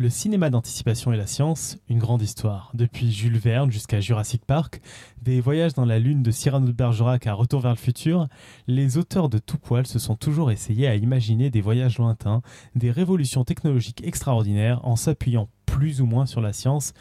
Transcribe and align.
Le 0.00 0.08
cinéma 0.08 0.48
d'anticipation 0.48 1.12
et 1.12 1.18
la 1.18 1.26
science, 1.26 1.76
une 1.90 1.98
grande 1.98 2.22
histoire. 2.22 2.70
Depuis 2.72 3.12
Jules 3.12 3.36
Verne 3.36 3.70
jusqu'à 3.70 4.00
Jurassic 4.00 4.46
Park, 4.46 4.80
des 5.20 5.42
voyages 5.42 5.74
dans 5.74 5.84
la 5.84 5.98
lune 5.98 6.22
de 6.22 6.30
Cyrano 6.30 6.66
de 6.68 6.72
Bergerac 6.72 7.26
à 7.26 7.34
Retour 7.34 7.60
vers 7.60 7.72
le 7.72 7.76
futur, 7.76 8.26
les 8.66 8.96
auteurs 8.96 9.28
de 9.28 9.36
tout 9.36 9.58
poil 9.58 9.86
se 9.86 9.98
sont 9.98 10.16
toujours 10.16 10.50
essayés 10.50 10.88
à 10.88 10.94
imaginer 10.94 11.50
des 11.50 11.60
voyages 11.60 11.98
lointains, 11.98 12.40
des 12.74 12.90
révolutions 12.90 13.44
technologiques 13.44 14.02
extraordinaires 14.02 14.80
en 14.84 14.96
s'appuyant 14.96 15.50
plus 15.66 16.00
ou 16.00 16.06
moins 16.06 16.24
sur 16.24 16.40
la 16.40 16.54
science, 16.54 16.94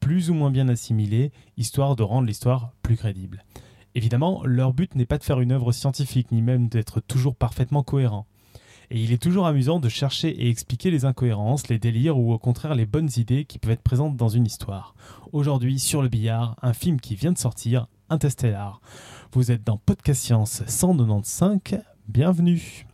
plus 0.00 0.30
ou 0.30 0.34
moins 0.34 0.50
bien 0.50 0.70
assimilée, 0.70 1.32
histoire 1.58 1.94
de 1.94 2.04
rendre 2.04 2.26
l'histoire 2.26 2.72
plus 2.80 2.96
crédible. 2.96 3.44
Évidemment, 3.94 4.42
leur 4.46 4.72
but 4.72 4.94
n'est 4.94 5.04
pas 5.04 5.18
de 5.18 5.24
faire 5.24 5.40
une 5.40 5.52
œuvre 5.52 5.72
scientifique, 5.72 6.32
ni 6.32 6.40
même 6.40 6.70
d'être 6.70 7.00
toujours 7.00 7.36
parfaitement 7.36 7.82
cohérent. 7.82 8.26
Et 8.90 9.00
il 9.02 9.12
est 9.12 9.22
toujours 9.22 9.46
amusant 9.46 9.80
de 9.80 9.88
chercher 9.88 10.28
et 10.28 10.48
expliquer 10.48 10.90
les 10.90 11.04
incohérences, 11.04 11.68
les 11.68 11.78
délires 11.78 12.18
ou 12.18 12.32
au 12.32 12.38
contraire 12.38 12.74
les 12.74 12.86
bonnes 12.86 13.10
idées 13.16 13.44
qui 13.44 13.58
peuvent 13.58 13.72
être 13.72 13.82
présentes 13.82 14.16
dans 14.16 14.28
une 14.28 14.46
histoire. 14.46 14.94
Aujourd'hui, 15.32 15.78
sur 15.78 16.02
le 16.02 16.08
billard, 16.08 16.56
un 16.62 16.72
film 16.72 17.00
qui 17.00 17.14
vient 17.14 17.32
de 17.32 17.38
sortir, 17.38 17.88
Interstellar. 18.08 18.80
Vous 19.32 19.50
êtes 19.50 19.64
dans 19.64 19.78
Podcast 19.78 20.22
Science 20.22 20.62
195, 20.66 21.82
bienvenue. 22.08 22.86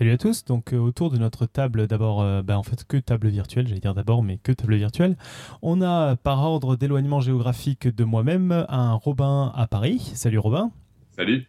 Salut 0.00 0.12
à 0.12 0.16
tous, 0.16 0.46
donc 0.46 0.72
euh, 0.72 0.78
autour 0.78 1.10
de 1.10 1.18
notre 1.18 1.44
table, 1.44 1.86
d'abord, 1.86 2.22
euh, 2.22 2.40
bah, 2.40 2.58
en 2.58 2.62
fait 2.62 2.84
que 2.84 2.96
table 2.96 3.28
virtuelle, 3.28 3.68
j'allais 3.68 3.82
dire 3.82 3.92
d'abord, 3.92 4.22
mais 4.22 4.38
que 4.38 4.50
table 4.50 4.76
virtuelle, 4.76 5.14
on 5.60 5.82
a 5.82 6.16
par 6.16 6.38
ordre 6.42 6.74
d'éloignement 6.74 7.20
géographique 7.20 7.86
de 7.86 8.04
moi-même 8.04 8.64
un 8.70 8.94
Robin 8.94 9.52
à 9.54 9.66
Paris. 9.66 10.10
Salut 10.14 10.38
Robin. 10.38 10.70
Salut. 11.14 11.46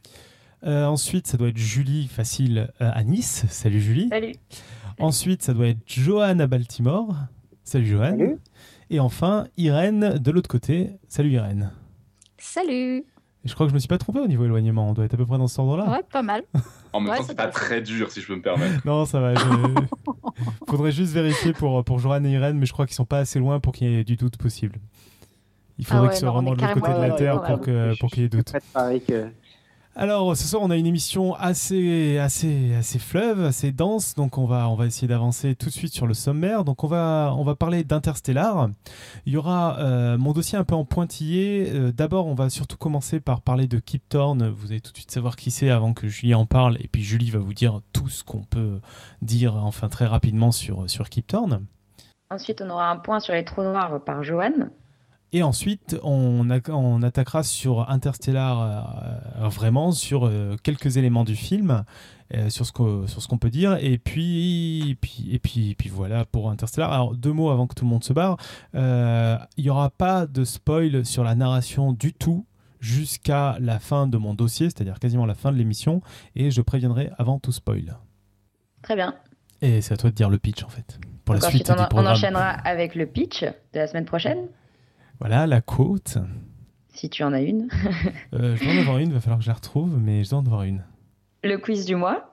Euh, 0.66 0.84
ensuite, 0.84 1.28
ça 1.28 1.38
doit 1.38 1.48
être 1.48 1.58
Julie 1.58 2.08
Facile 2.10 2.74
à 2.82 3.02
Nice. 3.06 3.46
Salut 3.48 3.80
Julie. 3.80 4.10
Salut. 4.10 4.34
Ensuite, 5.00 5.44
ça 5.44 5.54
doit 5.54 5.68
être 5.68 5.84
Johan 5.86 6.40
à 6.40 6.48
Baltimore. 6.48 7.16
Salut 7.64 7.86
Johan. 7.86 8.18
Salut. 8.18 8.38
Et 8.90 9.00
enfin, 9.00 9.48
Irène 9.56 10.18
de 10.18 10.30
l'autre 10.30 10.50
côté. 10.50 10.90
Salut 11.08 11.32
Irène. 11.32 11.72
Salut. 12.38 13.06
Je 13.44 13.54
crois 13.56 13.66
que 13.66 13.72
je 13.72 13.74
me 13.74 13.80
suis 13.80 13.88
pas 13.88 13.98
trompé 13.98 14.20
au 14.20 14.28
niveau 14.28 14.46
éloignement. 14.46 14.88
On 14.90 14.94
doit 14.94 15.06
être 15.06 15.16
à 15.16 15.18
peu 15.18 15.26
près 15.26 15.38
dans 15.40 15.48
ce 15.48 15.60
ordre-là. 15.60 15.90
Ouais, 15.90 16.04
pas 16.12 16.22
mal. 16.22 16.44
En 16.94 17.00
même 17.00 17.12
Ouais, 17.12 17.18
temps, 17.20 17.24
c'est 17.26 17.36
pas 17.38 17.48
très 17.48 17.82
dur, 17.82 18.12
si 18.12 18.20
je 18.20 18.28
peux 18.28 18.36
me 18.36 18.42
permettre. 18.42 18.86
Non, 18.86 19.06
ça 19.06 19.22
va. 19.22 19.34
je- 19.34 19.42
Faudrait 20.68 20.92
juste 20.92 21.14
vérifier 21.14 21.54
pour, 21.54 21.82
pour 21.86 22.00
Johan 22.00 22.22
et 22.26 22.32
Irène, 22.32 22.58
mais 22.58 22.66
je 22.66 22.74
crois 22.74 22.86
qu'ils 22.86 22.96
sont 22.96 23.06
pas 23.06 23.20
assez 23.20 23.40
loin 23.40 23.62
pour 23.62 23.72
qu'il 23.72 23.90
y 23.90 23.96
ait 23.96 24.04
du 24.04 24.18
doute 24.18 24.36
possible. 24.38 24.76
Il 25.80 25.86
faudrait 25.86 26.00
Ah 26.00 26.04
ouais, 26.04 26.08
que 26.10 26.14
ce 26.16 26.20
soit 26.20 26.28
non, 26.28 26.34
on 26.34 26.42
vraiment 26.42 26.56
de 26.58 26.62
l'autre 26.62 26.74
côté 26.74 26.94
de 26.94 27.00
la 27.02 27.12
Terre 27.12 27.36
ouais, 27.42 27.48
pour 27.48 27.60
ouais. 27.60 27.66
que- 27.66 28.00
pour 28.00 28.10
qu'il 28.12 28.24
y 28.24 28.26
ait 28.26 28.30
doute. 28.30 28.52
Peut-être 28.52 28.66
pareil 28.74 29.02
que. 29.02 29.28
Alors, 29.94 30.38
ce 30.38 30.48
soir, 30.48 30.62
on 30.64 30.70
a 30.70 30.78
une 30.78 30.86
émission 30.86 31.36
assez, 31.36 32.18
assez, 32.18 32.74
assez 32.76 32.98
fleuve, 32.98 33.44
assez 33.44 33.74
dense, 33.74 34.16
donc 34.16 34.38
on 34.38 34.46
va, 34.46 34.70
on 34.70 34.76
va 34.76 34.86
essayer 34.86 35.08
d'avancer 35.08 35.54
tout 35.54 35.66
de 35.66 35.74
suite 35.74 35.94
sur 35.94 36.08
le 36.08 36.14
sommaire. 36.14 36.64
Donc, 36.64 36.86
on 36.86 36.88
va, 36.88 37.34
on 37.38 37.44
va 37.44 37.56
parler 37.56 37.84
d'Interstellar. 37.84 38.70
Il 39.26 39.34
y 39.34 39.38
aura 39.38 39.80
euh, 39.80 40.18
mon 40.18 40.32
dossier 40.32 40.58
un 40.58 40.64
peu 40.64 40.76
en 40.76 40.86
pointillé. 40.86 41.70
Euh, 41.74 41.92
D'abord, 41.92 42.28
on 42.28 42.36
va 42.36 42.50
surtout 42.50 42.78
commencer 42.78 43.20
par 43.20 43.42
parler 43.42 43.68
de 43.68 43.80
Kip 43.80 44.08
Thorne. 44.08 44.48
Vous 44.50 44.72
allez 44.72 44.80
tout 44.80 44.94
de 44.94 44.98
suite 44.98 45.12
savoir 45.12 45.36
qui 45.36 45.52
c'est 45.52 45.70
avant 45.70 45.94
que 45.94 46.08
Julie 46.08 46.36
en 46.36 46.46
parle, 46.46 46.78
et 46.80 46.88
puis 46.88 47.04
Julie 47.04 47.30
va 47.30 47.40
vous 47.40 47.54
dire 47.54 47.82
tout 47.92 48.08
ce 48.08 48.24
qu'on 48.24 48.44
peut 48.44 48.80
dire, 49.22 49.58
enfin 49.58 49.90
très 49.90 50.06
rapidement 50.06 50.54
sur, 50.54 50.90
sur 50.90 51.10
Kip 51.10 51.28
Thorne. 51.28 51.66
Ensuite, 52.30 52.62
on 52.62 52.70
aura 52.70 52.90
un 52.90 52.98
point 52.98 53.20
sur 53.20 53.34
les 53.34 53.44
trous 53.44 53.62
noirs 53.62 54.02
par 54.06 54.24
Johan. 54.24 54.70
Et 55.34 55.44
ensuite, 55.44 55.98
on, 56.04 56.50
a- 56.50 56.70
on 56.72 57.02
attaquera 57.04 57.44
sur 57.44 57.90
Interstellar, 57.90 59.22
euh, 59.44 59.48
vraiment, 59.48 59.92
sur 59.94 60.26
euh, 60.28 60.58
quelques 60.62 60.98
éléments 60.98 61.24
du 61.24 61.38
film, 61.38 61.86
euh, 62.34 62.50
sur 62.50 62.66
ce 62.66 62.72
qu'on 62.74 63.38
peut 63.38 63.50
dire. 63.50 63.78
Et 63.82 63.98
puis, 63.98 64.90
et 64.92 64.96
puis, 64.96 65.30
et 65.32 65.40
puis, 65.40 65.70
et 65.72 65.76
puis 65.76 65.88
voilà 65.90 66.26
pour 66.26 66.50
Interstellar. 66.50 66.92
Alors, 66.92 67.16
deux 67.16 67.32
mots 67.32 67.50
avant 67.50 67.66
que 67.68 67.76
tout 67.76 67.86
le 67.86 67.90
monde 67.92 68.04
se 68.04 68.12
barre. 68.14 68.36
Euh, 68.76 69.38
Il 69.56 69.64
n'y 69.64 69.70
aura 69.70 69.90
pas 69.90 70.26
de 70.28 70.44
spoil 70.44 71.06
sur 71.06 71.24
la 71.24 71.34
narration 71.36 71.94
du 71.94 72.14
tout 72.14 72.46
jusqu'à 72.82 73.56
la 73.62 73.80
fin 73.80 74.08
de 74.08 74.18
mon 74.18 74.34
dossier, 74.34 74.68
c'est-à-dire 74.70 75.00
quasiment 75.00 75.26
la 75.26 75.36
fin 75.36 75.52
de 75.54 75.58
l'émission. 75.58 76.02
Et 76.36 76.52
je 76.52 76.62
préviendrai 76.62 77.10
avant 77.18 77.40
tout 77.40 77.52
spoil. 77.54 77.96
Très 78.82 78.96
bien. 78.96 79.16
Et 79.62 79.82
c'est 79.82 79.94
à 79.94 79.98
toi 79.98 80.10
de 80.10 80.16
dire 80.16 80.30
le 80.30 80.40
pitch, 80.40 80.64
en 80.64 80.70
fait, 80.70 81.00
pour 81.24 81.36
la 81.36 81.42
suite 81.42 81.70
on, 81.70 81.76
du 82.02 82.08
enchaînera 82.08 82.50
avec 82.50 82.96
le 82.96 83.06
pitch 83.06 83.44
de 83.44 83.80
la 83.80 83.86
semaine 83.88 84.06
prochaine, 84.06 84.40
Voilà, 85.22 85.46
la 85.48 85.62
côte. 85.62 86.18
si 86.94 87.10
tu 87.10 87.24
en 87.24 87.32
as 87.32 87.42
une. 87.42 87.68
Euh, 88.34 88.56
je 88.56 88.64
dois 88.64 88.74
en 88.74 88.78
avoir 88.78 88.98
une, 88.98 89.10
il 89.10 89.14
va 89.14 89.20
falloir 89.22 89.40
que 89.40 89.44
je 89.46 89.50
la 89.50 89.56
retrouve, 89.56 89.98
mais 90.00 90.24
je 90.24 90.30
dois 90.32 90.40
en 90.40 90.46
avoir 90.46 90.64
une. 90.64 90.84
Le 91.44 91.58
quiz 91.58 91.86
du 91.86 91.96
mois. 91.96 92.28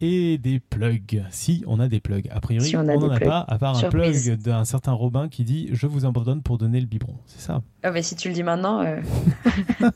Et 0.00 0.38
des 0.38 0.58
plugs. 0.60 1.24
Si 1.30 1.62
on 1.66 1.78
a 1.80 1.86
des 1.88 2.00
plugs. 2.00 2.28
A 2.32 2.40
priori, 2.40 2.66
Si 2.66 2.76
on 2.76 2.80
a 2.80 2.96
n'en 2.96 3.10
a 3.10 3.18
pas, 3.20 3.44
à 3.48 3.58
part 3.58 3.76
un 3.84 3.88
plug 3.88 4.36
d'un 4.36 4.64
certain 4.64 4.92
Robin 4.92 5.28
qui 5.28 5.44
dit 5.44 5.68
Je 5.72 5.86
vous 5.86 6.06
abandonne 6.06 6.40
pour 6.42 6.56
donner 6.58 6.80
le 6.80 6.86
biberon. 6.86 7.16
C'est 7.26 7.40
ça. 7.40 7.62
Oh, 7.84 7.88
mais 7.92 8.02
si 8.02 8.14
tu 8.16 8.28
le 8.28 8.34
dis 8.34 8.42
maintenant, 8.44 8.80
euh, 8.80 9.00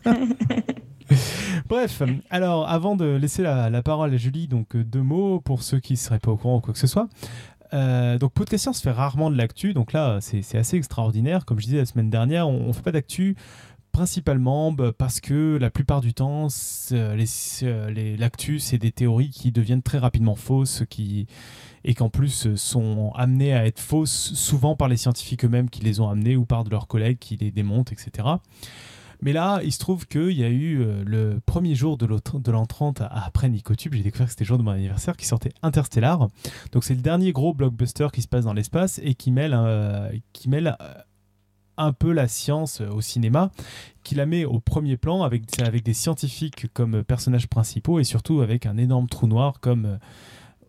Bref, 1.69 2.03
alors 2.31 2.69
avant 2.69 2.97
de 2.97 3.04
laisser 3.04 3.43
la, 3.43 3.71
la 3.71 3.83
parole 3.83 4.12
à 4.12 4.16
Julie, 4.16 4.49
donc 4.49 4.75
euh, 4.77 4.84
deux 4.84 5.03
mots 5.03 5.41
pour 5.41 5.62
ceux 5.62 5.78
qui 5.81 5.93
ne 5.94 5.99
seraient 5.99 6.19
pas 6.19 6.31
au 6.31 6.37
courant 6.37 6.56
ou 6.56 6.60
quoi 6.60 6.72
que 6.72 6.78
ce 6.78 6.87
soit. 6.87 7.09
Euh, 7.75 8.19
donc 8.19 8.33
Podcast 8.33 8.62
Science 8.62 8.83
fait 8.83 8.91
rarement 8.91 9.31
de 9.31 9.37
l'actu, 9.37 9.72
donc 9.72 9.93
là 9.93 10.19
c'est 10.21 10.56
assez 10.56 10.77
extraordinaire. 10.77 11.44
Comme 11.44 11.59
je 11.59 11.66
disais 11.66 11.78
la 11.78 11.87
semaine 11.87 12.10
dernière, 12.10 12.49
on 12.49 12.69
ne 12.69 12.72
fait 12.72 12.83
pas 12.83 12.93
d'actu 12.93 13.37
principalement 13.93 14.72
bah, 14.72 14.93
parce 14.97 15.21
que 15.21 15.59
la 15.60 15.71
plupart 15.71 16.00
du 16.00 16.15
temps, 16.15 16.49
l'actu 16.91 18.59
c'est 18.59 18.78
des 18.78 18.93
théories 18.93 19.31
qui 19.31 19.53
deviennent 19.53 19.83
très 19.83 19.99
rapidement 19.99 20.34
fausses, 20.34 20.84
qui 20.88 21.27
et 21.84 21.94
qu'en 21.94 22.09
plus 22.09 22.47
euh, 22.47 22.56
sont 22.56 23.10
amenées 23.15 23.55
à 23.55 23.66
être 23.66 23.81
fausses 23.81 24.34
souvent 24.34 24.77
par 24.77 24.89
les 24.89 24.97
scientifiques 24.97 25.44
eux-mêmes 25.44 25.69
qui 25.69 25.83
les 25.83 26.00
ont 26.00 26.09
amenées 26.09 26.37
ou 26.37 26.44
par 26.44 26.65
de 26.65 26.71
leurs 26.71 26.87
collègues 26.87 27.19
qui 27.19 27.37
les 27.37 27.50
démontent, 27.50 27.93
etc. 27.93 28.28
Mais 29.22 29.33
là, 29.33 29.60
il 29.62 29.71
se 29.72 29.78
trouve 29.78 30.06
qu'il 30.06 30.33
y 30.33 30.43
a 30.43 30.49
eu 30.49 30.83
euh, 30.83 31.05
le 31.06 31.41
premier 31.47 31.77
jour 31.77 31.97
de 31.97 32.06
30 32.19 33.03
après 33.09 33.49
Nicotube, 33.49 33.94
j'ai 33.94 34.03
découvert 34.03 34.27
que 34.27 34.33
c'était 34.33 34.43
le 34.43 34.49
jour 34.49 34.59
de 34.59 34.65
mon 34.65 34.72
anniversaire, 34.72 35.16
qui 35.16 35.27
sortait 35.27 35.53
Interstellar. 35.62 36.28
Donc 36.72 36.83
c'est 36.83 36.94
le 36.94 37.03
dernier 37.03 37.31
gros 37.31 37.55
blockbuster 37.55 38.09
qui 38.12 38.21
se 38.21 38.28
passe 38.28 38.44
dans 38.44 38.53
l'espace 38.53 39.00
et 39.03 39.15
qui 39.15 39.31
mêle, 39.31 39.55
euh, 39.56 40.10
qui 40.33 40.49
mêle 40.49 40.77
euh, 40.81 40.94
un 41.77 41.93
peu 41.93 42.10
la 42.10 42.27
science 42.27 42.81
au 42.81 43.00
cinéma, 43.00 43.53
qui 44.03 44.16
la 44.16 44.27
met 44.27 44.44
au 44.44 44.59
premier 44.59 44.97
plan 44.97 45.22
avec, 45.22 45.44
avec 45.60 45.84
des 45.84 45.94
scientifiques 45.94 46.66
comme 46.72 47.04
personnages 47.04 47.47
principaux 47.47 48.00
et 48.00 48.04
surtout 48.04 48.41
avec 48.41 48.66
un 48.66 48.77
énorme 48.77 49.09
trou 49.09 49.28
noir 49.28 49.60
comme 49.60 49.99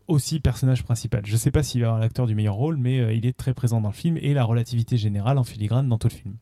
aussi 0.07 0.39
personnage 0.39 0.83
principal. 0.83 1.25
Je 1.25 1.33
ne 1.33 1.37
sais 1.37 1.51
pas 1.51 1.63
s'il 1.63 1.81
va 1.81 1.87
avoir 1.87 2.01
l'acteur 2.01 2.27
du 2.27 2.35
meilleur 2.35 2.55
rôle, 2.55 2.77
mais 2.77 3.17
il 3.17 3.25
est 3.25 3.35
très 3.35 3.55
présent 3.55 3.81
dans 3.81 3.89
le 3.89 3.95
film 3.95 4.17
et 4.17 4.35
la 4.35 4.43
relativité 4.43 4.95
générale 4.95 5.39
en 5.39 5.43
filigrane 5.43 5.89
dans 5.89 5.97
tout 5.97 6.07
le 6.07 6.13
film. 6.13 6.35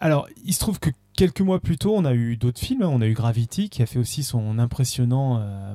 Alors, 0.00 0.26
il 0.44 0.52
se 0.52 0.58
trouve 0.60 0.78
que 0.80 0.90
quelques 1.16 1.40
mois 1.40 1.60
plus 1.60 1.78
tôt, 1.78 1.94
on 1.96 2.04
a 2.04 2.14
eu 2.14 2.36
d'autres 2.36 2.60
films. 2.60 2.82
hein. 2.82 2.90
On 2.92 3.00
a 3.00 3.06
eu 3.06 3.14
Gravity 3.14 3.68
qui 3.68 3.82
a 3.82 3.86
fait 3.86 3.98
aussi 3.98 4.22
son 4.22 4.58
impressionnant 4.58 5.38
euh, 5.40 5.74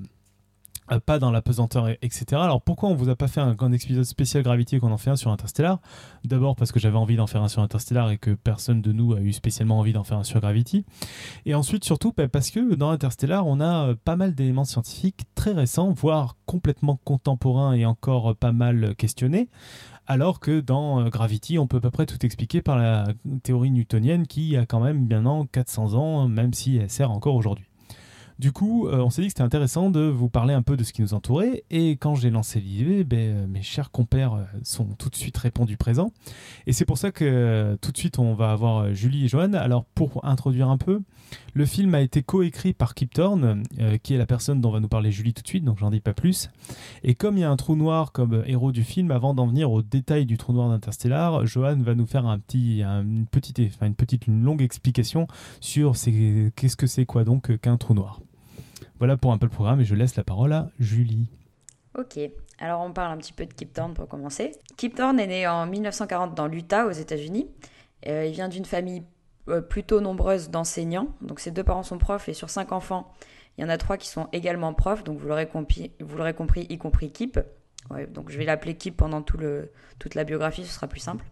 euh, 0.91 0.99
pas 0.99 1.19
dans 1.19 1.31
la 1.31 1.41
pesanteur, 1.41 1.87
et- 1.89 1.97
etc. 2.01 2.25
Alors, 2.33 2.61
pourquoi 2.61 2.89
on 2.89 2.95
vous 2.95 3.09
a 3.09 3.15
pas 3.15 3.27
fait 3.27 3.39
un, 3.41 3.55
un 3.59 3.71
épisode 3.71 4.03
spécial 4.03 4.43
Gravity 4.43 4.75
et 4.75 4.79
qu'on 4.79 4.91
en 4.91 4.97
fait 4.97 5.09
un 5.11 5.15
sur 5.15 5.31
Interstellar? 5.31 5.79
D'abord 6.25 6.55
parce 6.55 6.71
que 6.71 6.79
j'avais 6.79 6.97
envie 6.97 7.15
d'en 7.15 7.27
faire 7.27 7.41
un 7.43 7.47
sur 7.47 7.61
Interstellar 7.61 8.09
et 8.11 8.17
que 8.17 8.31
personne 8.31 8.81
de 8.81 8.91
nous 8.91 9.13
a 9.13 9.19
eu 9.21 9.31
spécialement 9.33 9.79
envie 9.79 9.93
d'en 9.93 10.03
faire 10.03 10.17
un 10.17 10.23
sur 10.23 10.39
Gravity. 10.41 10.85
Et 11.45 11.55
ensuite, 11.55 11.83
surtout, 11.85 12.11
bah, 12.15 12.27
parce 12.27 12.49
que 12.51 12.75
dans 12.75 12.89
Interstellar, 12.89 13.45
on 13.47 13.59
a 13.61 13.89
euh, 13.89 13.95
pas 14.03 14.15
mal 14.15 14.35
d'éléments 14.35 14.65
scientifiques 14.65 15.21
très 15.35 15.51
récents, 15.53 15.91
voire 15.91 16.35
complètement 16.45 16.99
contemporains 17.03 17.73
et 17.73 17.85
encore 17.85 18.35
pas 18.35 18.51
mal 18.51 18.95
questionnés. 18.95 19.47
Alors 20.11 20.39
que 20.39 20.59
dans 20.59 21.01
euh, 21.01 21.09
Gravity, 21.09 21.59
on 21.59 21.67
peut 21.67 21.77
à 21.77 21.81
peu 21.81 21.91
près 21.91 22.07
tout 22.07 22.25
expliquer 22.25 22.63
par 22.63 22.79
la 22.79 23.09
théorie 23.43 23.69
newtonienne 23.69 24.25
qui 24.25 24.57
a 24.57 24.65
quand 24.65 24.79
même 24.79 25.07
maintenant 25.07 25.45
400 25.45 25.93
ans, 25.93 26.27
même 26.27 26.51
si 26.51 26.77
elle 26.77 26.89
sert 26.89 27.11
encore 27.11 27.35
aujourd'hui. 27.35 27.65
Du 28.39 28.51
coup, 28.51 28.87
euh, 28.87 28.97
on 28.97 29.11
s'est 29.11 29.21
dit 29.21 29.27
que 29.27 29.33
c'était 29.33 29.43
intéressant 29.43 29.91
de 29.91 29.99
vous 29.99 30.27
parler 30.27 30.55
un 30.55 30.63
peu 30.63 30.77
de 30.77 30.83
ce 30.83 30.93
qui 30.93 31.03
nous 31.03 31.13
entourait. 31.13 31.63
Et 31.69 31.91
quand 31.91 32.15
j'ai 32.15 32.31
lancé 32.31 32.59
l'idée, 32.59 33.03
ben, 33.03 33.19
euh, 33.19 33.47
mes 33.47 33.61
chers 33.61 33.91
compères 33.91 34.47
sont 34.63 34.85
tout 34.97 35.09
de 35.09 35.15
suite 35.15 35.37
répondus 35.37 35.77
présents. 35.77 36.11
Et 36.65 36.73
c'est 36.73 36.85
pour 36.85 36.97
ça 36.97 37.11
que 37.11 37.77
tout 37.79 37.91
de 37.91 37.97
suite, 37.97 38.17
on 38.17 38.33
va 38.33 38.51
avoir 38.51 38.91
Julie 38.95 39.25
et 39.25 39.27
Joanne. 39.27 39.53
Alors, 39.53 39.85
pour 39.93 40.25
introduire 40.25 40.69
un 40.69 40.77
peu, 40.79 41.01
le 41.53 41.65
film 41.65 41.95
a 41.95 42.01
été 42.01 42.23
coécrit 42.23 42.73
par 42.73 42.93
Kip 42.93 43.13
Thorne, 43.13 43.63
euh, 43.79 43.97
qui 43.97 44.13
est 44.13 44.17
la 44.17 44.25
personne 44.25 44.61
dont 44.61 44.71
va 44.71 44.79
nous 44.79 44.87
parler 44.87 45.11
Julie 45.11 45.33
tout 45.33 45.43
de 45.43 45.47
suite, 45.47 45.63
donc 45.63 45.77
j'en 45.77 45.89
dis 45.89 45.99
pas 45.99 46.13
plus. 46.13 46.49
Et 47.03 47.15
comme 47.15 47.37
il 47.37 47.41
y 47.41 47.43
a 47.43 47.49
un 47.49 47.55
trou 47.55 47.75
noir 47.75 48.11
comme 48.11 48.43
héros 48.45 48.71
du 48.71 48.83
film, 48.83 49.11
avant 49.11 49.33
d'en 49.33 49.47
venir 49.47 49.71
aux 49.71 49.81
détails 49.81 50.25
du 50.25 50.37
trou 50.37 50.53
noir 50.53 50.69
d'Interstellar, 50.69 51.45
Johan 51.45 51.77
va 51.77 51.95
nous 51.95 52.05
faire 52.05 52.25
une, 52.25 53.25
longue 54.43 54.61
explication 54.61 55.27
sur 55.59 55.93
qu'est-ce 55.93 56.75
que 56.75 56.87
c'est 56.87 57.05
quoi 57.05 57.23
donc 57.23 57.57
qu'un 57.57 57.77
trou 57.77 57.93
noir. 57.93 58.21
Voilà 58.99 59.17
pour 59.17 59.31
un 59.31 59.37
peu 59.37 59.45
le 59.45 59.51
programme 59.51 59.81
et 59.81 59.85
je 59.85 59.95
laisse 59.95 60.15
la 60.15 60.23
parole 60.23 60.53
à 60.53 60.69
Julie. 60.79 61.29
Ok, 61.97 62.19
alors 62.59 62.81
on 62.81 62.91
parle 62.91 63.13
un 63.13 63.17
petit 63.17 63.33
peu 63.33 63.45
de 63.45 63.53
Kip 63.53 63.73
Thorne 63.73 63.93
pour 63.93 64.07
commencer. 64.07 64.51
Kip 64.77 64.95
Thorne 64.95 65.19
est 65.19 65.27
né 65.27 65.47
en 65.47 65.65
1940 65.65 66.35
dans 66.35 66.47
l'Utah, 66.47 66.85
aux 66.85 66.91
États-Unis. 66.91 67.47
Euh, 68.07 68.25
il 68.25 68.33
vient 68.33 68.47
d'une 68.47 68.65
famille 68.65 69.03
plutôt 69.69 70.01
nombreuse 70.01 70.49
d'enseignants. 70.49 71.07
Donc 71.21 71.39
ses 71.39 71.51
deux 71.51 71.63
parents 71.63 71.83
sont 71.83 71.97
profs 71.97 72.29
et 72.29 72.33
sur 72.33 72.49
cinq 72.49 72.71
enfants, 72.71 73.13
il 73.57 73.61
y 73.61 73.65
en 73.65 73.69
a 73.69 73.77
trois 73.77 73.97
qui 73.97 74.07
sont 74.07 74.27
également 74.31 74.73
profs. 74.73 75.03
Donc 75.03 75.17
vous 75.17 75.27
l'aurez 75.27 75.47
compris, 75.47 75.91
vous 75.99 76.17
l'aurez 76.17 76.33
compris, 76.33 76.65
y 76.69 76.77
compris 76.77 77.11
Kip. 77.11 77.39
Donc 78.09 78.29
je 78.29 78.37
vais 78.37 78.45
l'appeler 78.45 78.75
Kip 78.75 78.95
pendant 78.95 79.21
tout 79.21 79.39
toute 79.97 80.15
la 80.15 80.23
biographie, 80.23 80.65
ce 80.65 80.73
sera 80.73 80.87
plus 80.87 80.99
simple. 80.99 81.25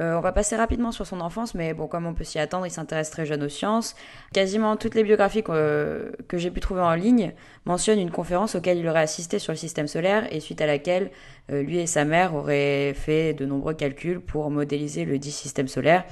Euh, 0.00 0.16
on 0.16 0.20
va 0.20 0.32
passer 0.32 0.56
rapidement 0.56 0.92
sur 0.92 1.06
son 1.06 1.20
enfance, 1.20 1.54
mais 1.54 1.74
bon, 1.74 1.86
comme 1.86 2.06
on 2.06 2.14
peut 2.14 2.24
s'y 2.24 2.38
attendre, 2.38 2.66
il 2.66 2.70
s'intéresse 2.70 3.10
très 3.10 3.26
jeune 3.26 3.42
aux 3.42 3.48
sciences. 3.48 3.94
Quasiment 4.32 4.76
toutes 4.76 4.94
les 4.94 5.04
biographies 5.04 5.42
que, 5.42 6.12
que 6.26 6.38
j'ai 6.38 6.50
pu 6.50 6.60
trouver 6.60 6.80
en 6.80 6.94
ligne 6.94 7.32
mentionnent 7.66 7.98
une 7.98 8.10
conférence 8.10 8.54
auquel 8.54 8.78
il 8.78 8.88
aurait 8.88 9.00
assisté 9.00 9.38
sur 9.38 9.52
le 9.52 9.58
système 9.58 9.88
solaire 9.88 10.26
et 10.32 10.40
suite 10.40 10.62
à 10.62 10.66
laquelle 10.66 11.10
euh, 11.52 11.62
lui 11.62 11.78
et 11.78 11.86
sa 11.86 12.06
mère 12.06 12.34
auraient 12.34 12.94
fait 12.94 13.34
de 13.34 13.44
nombreux 13.44 13.74
calculs 13.74 14.20
pour 14.20 14.50
modéliser 14.50 15.04
le 15.04 15.18
dit 15.18 15.32
système 15.32 15.68
solaire. 15.68 16.04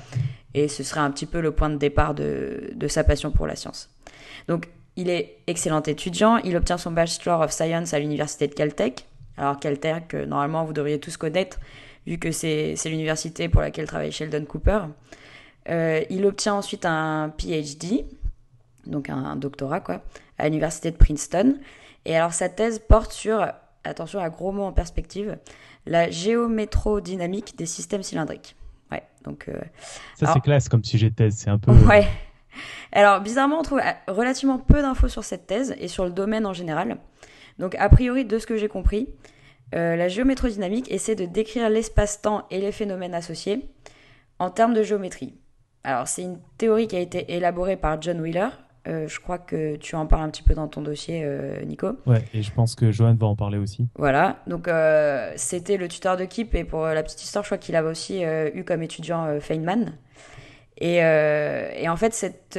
Et 0.53 0.69
ce 0.69 0.83
serait 0.83 1.01
un 1.01 1.11
petit 1.11 1.27
peu 1.27 1.41
le 1.41 1.53
point 1.53 1.71
de 1.71 1.77
départ 1.77 2.15
de, 2.15 2.71
de 2.75 2.89
sa 2.89 3.05
passion 3.05 3.31
pour 3.31 3.47
la 3.47 3.57
science. 3.57 3.91
Donc, 4.49 4.69
il 4.97 5.09
est 5.09 5.39
excellent 5.47 5.83
étudiant. 5.83 6.39
Il 6.39 6.57
obtient 6.57 6.77
son 6.77 6.91
Bachelor 6.91 7.41
of 7.41 7.53
Science 7.53 7.95
à 7.95 7.99
l'université 8.01 8.49
de 8.49 8.55
Caltech. 8.55 9.07
Alors, 9.37 9.59
Caltech, 9.61 10.13
euh, 10.15 10.27
normalement, 10.27 10.65
vous 10.65 10.73
devriez 10.73 10.99
tous 10.99 11.17
connaître 11.17 11.59
vu 12.09 12.19
que 12.19 12.33
c'est 12.33 12.75
l'université 12.87 13.49
pour 13.49 13.61
laquelle 13.61 13.87
travaille 13.87 14.11
Sheldon 14.11 14.45
Cooper. 14.47 14.81
Euh, 15.69 16.03
il 16.09 16.25
obtient 16.25 16.55
ensuite 16.55 16.87
un 16.87 17.31
PhD, 17.37 18.07
donc 18.87 19.11
un, 19.11 19.37
doctorat, 19.37 19.81
quoi, 19.81 20.03
à 20.39 20.45
l'université 20.45 20.91
de 20.91 20.97
Princeton. 20.97 21.59
Et 22.07 22.17
alors 22.17 22.33
sa 22.33 22.49
thèse 22.49 22.79
porte 22.79 23.13
sur, 23.13 23.47
attention 23.85 24.21
à 24.21 24.31
gros 24.31 24.53
mots 24.53 24.65
en 24.65 24.73
perspective, 24.73 25.37
la 25.85 26.11
géométrodynamique 26.11 27.57
des 27.59 27.67
systèmes 27.67 28.03
cylindriques. 28.03 28.57
Ouais, 28.91 29.03
donc. 29.25 29.47
Euh, 29.49 29.61
Ça 30.19 30.33
c'est 30.33 30.41
classe 30.41 30.71
comme 30.71 30.85
sujet 30.85 31.11
de 31.11 31.15
thèse, 31.15 31.37
c'est 31.37 31.51
un 31.51 31.59
peu. 31.59 31.73
Ouais. 31.87 32.09
Alors 32.91 33.21
bizarrement, 33.21 33.61
on 33.61 33.63
trouve 33.63 33.83
relativement 34.09 34.59
peu 34.59 34.81
d'infos 34.81 35.09
sur 35.09 35.23
cette 35.23 35.47
thèse 35.47 35.77
et 35.79 35.87
sur 35.87 36.07
le 36.07 36.11
domaine 36.11 36.47
en 36.47 36.55
général. 36.55 36.97
Donc 37.59 37.75
a 37.75 37.89
priori, 37.91 38.25
de 38.25 38.39
ce 38.39 38.47
que 38.47 38.57
j'ai 38.57 38.69
compris, 38.69 39.09
euh, 39.75 39.97
la 39.97 40.09
géométrodynamique 40.09 40.91
essaie 40.91 41.15
de 41.15 41.27
décrire 41.27 41.69
l'espace-temps 41.69 42.47
et 42.51 42.59
les 42.59 42.73
phénomènes 42.73 43.15
associés 43.15 43.69
en 44.39 44.51
termes 44.51 44.75
de 44.75 44.83
géométrie. 44.83 45.35
Alors, 45.85 46.09
c'est 46.09 46.23
une 46.23 46.39
théorie 46.57 46.87
qui 46.89 46.97
a 46.97 47.01
été 47.01 47.35
élaborée 47.35 47.77
par 47.77 48.01
John 48.01 48.21
Wheeler. 48.21 48.49
Euh, 48.87 49.07
je 49.07 49.21
crois 49.21 49.39
que 49.39 49.77
tu 49.77 49.97
en 49.97 50.07
parles 50.07 50.23
un 50.23 50.31
petit 50.31 50.43
peu 50.43 50.55
dans 50.55 50.69
ton 50.69 50.81
dossier, 50.81 51.23
euh, 51.25 51.63
Nico. 51.65 51.93
Ouais, 52.07 52.25
et 52.33 52.43
je 52.43 52.53
pense 52.53 52.75
que 52.75 52.91
Johan 52.91 53.15
va 53.15 53.27
en 53.27 53.37
parler 53.37 53.59
aussi. 53.59 53.87
Voilà, 53.97 54.39
donc 54.47 54.71
c'était 55.37 55.77
le 55.77 55.89
tuteur 55.89 56.17
de 56.17 56.25
Kip, 56.25 56.55
et 56.55 56.65
pour 56.65 56.87
la 56.87 57.03
petite 57.03 57.23
histoire, 57.23 57.45
je 57.45 57.49
crois 57.49 57.59
qu'il 57.59 57.77
avait 57.77 57.91
aussi 57.91 58.23
eu 58.23 58.65
comme 58.65 58.83
étudiant 58.83 59.41
Feynman. 59.41 59.93
Et, 60.81 60.97
et, 60.97 61.89
en 61.89 61.97
fait, 61.97 62.15
cette 62.15 62.59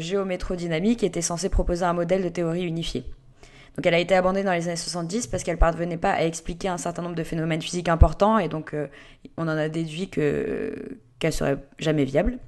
géométrodynamique 0.00 1.02
était 1.02 1.22
censée 1.22 1.48
proposer 1.48 1.84
un 1.84 1.94
modèle 1.94 2.22
de 2.22 2.28
théorie 2.28 2.64
unifié. 2.64 3.04
Donc 3.76 3.86
elle 3.86 3.94
a 3.94 3.98
été 3.98 4.14
abandonnée 4.14 4.44
dans 4.44 4.52
les 4.52 4.68
années 4.68 4.76
70 4.76 5.26
parce 5.26 5.42
qu'elle 5.42 5.58
parvenait 5.58 5.98
pas 5.98 6.12
à 6.12 6.24
expliquer 6.24 6.68
un 6.68 6.78
certain 6.78 7.02
nombre 7.02 7.14
de 7.14 7.22
phénomènes 7.22 7.60
physiques 7.60 7.88
importants 7.88 8.38
et 8.38 8.48
donc 8.48 8.72
euh, 8.72 8.86
on 9.36 9.42
en 9.42 9.48
a 9.48 9.68
déduit 9.68 10.08
que 10.08 10.98
qu'elle 11.18 11.32
serait 11.32 11.58
jamais 11.78 12.04
viable. 12.04 12.38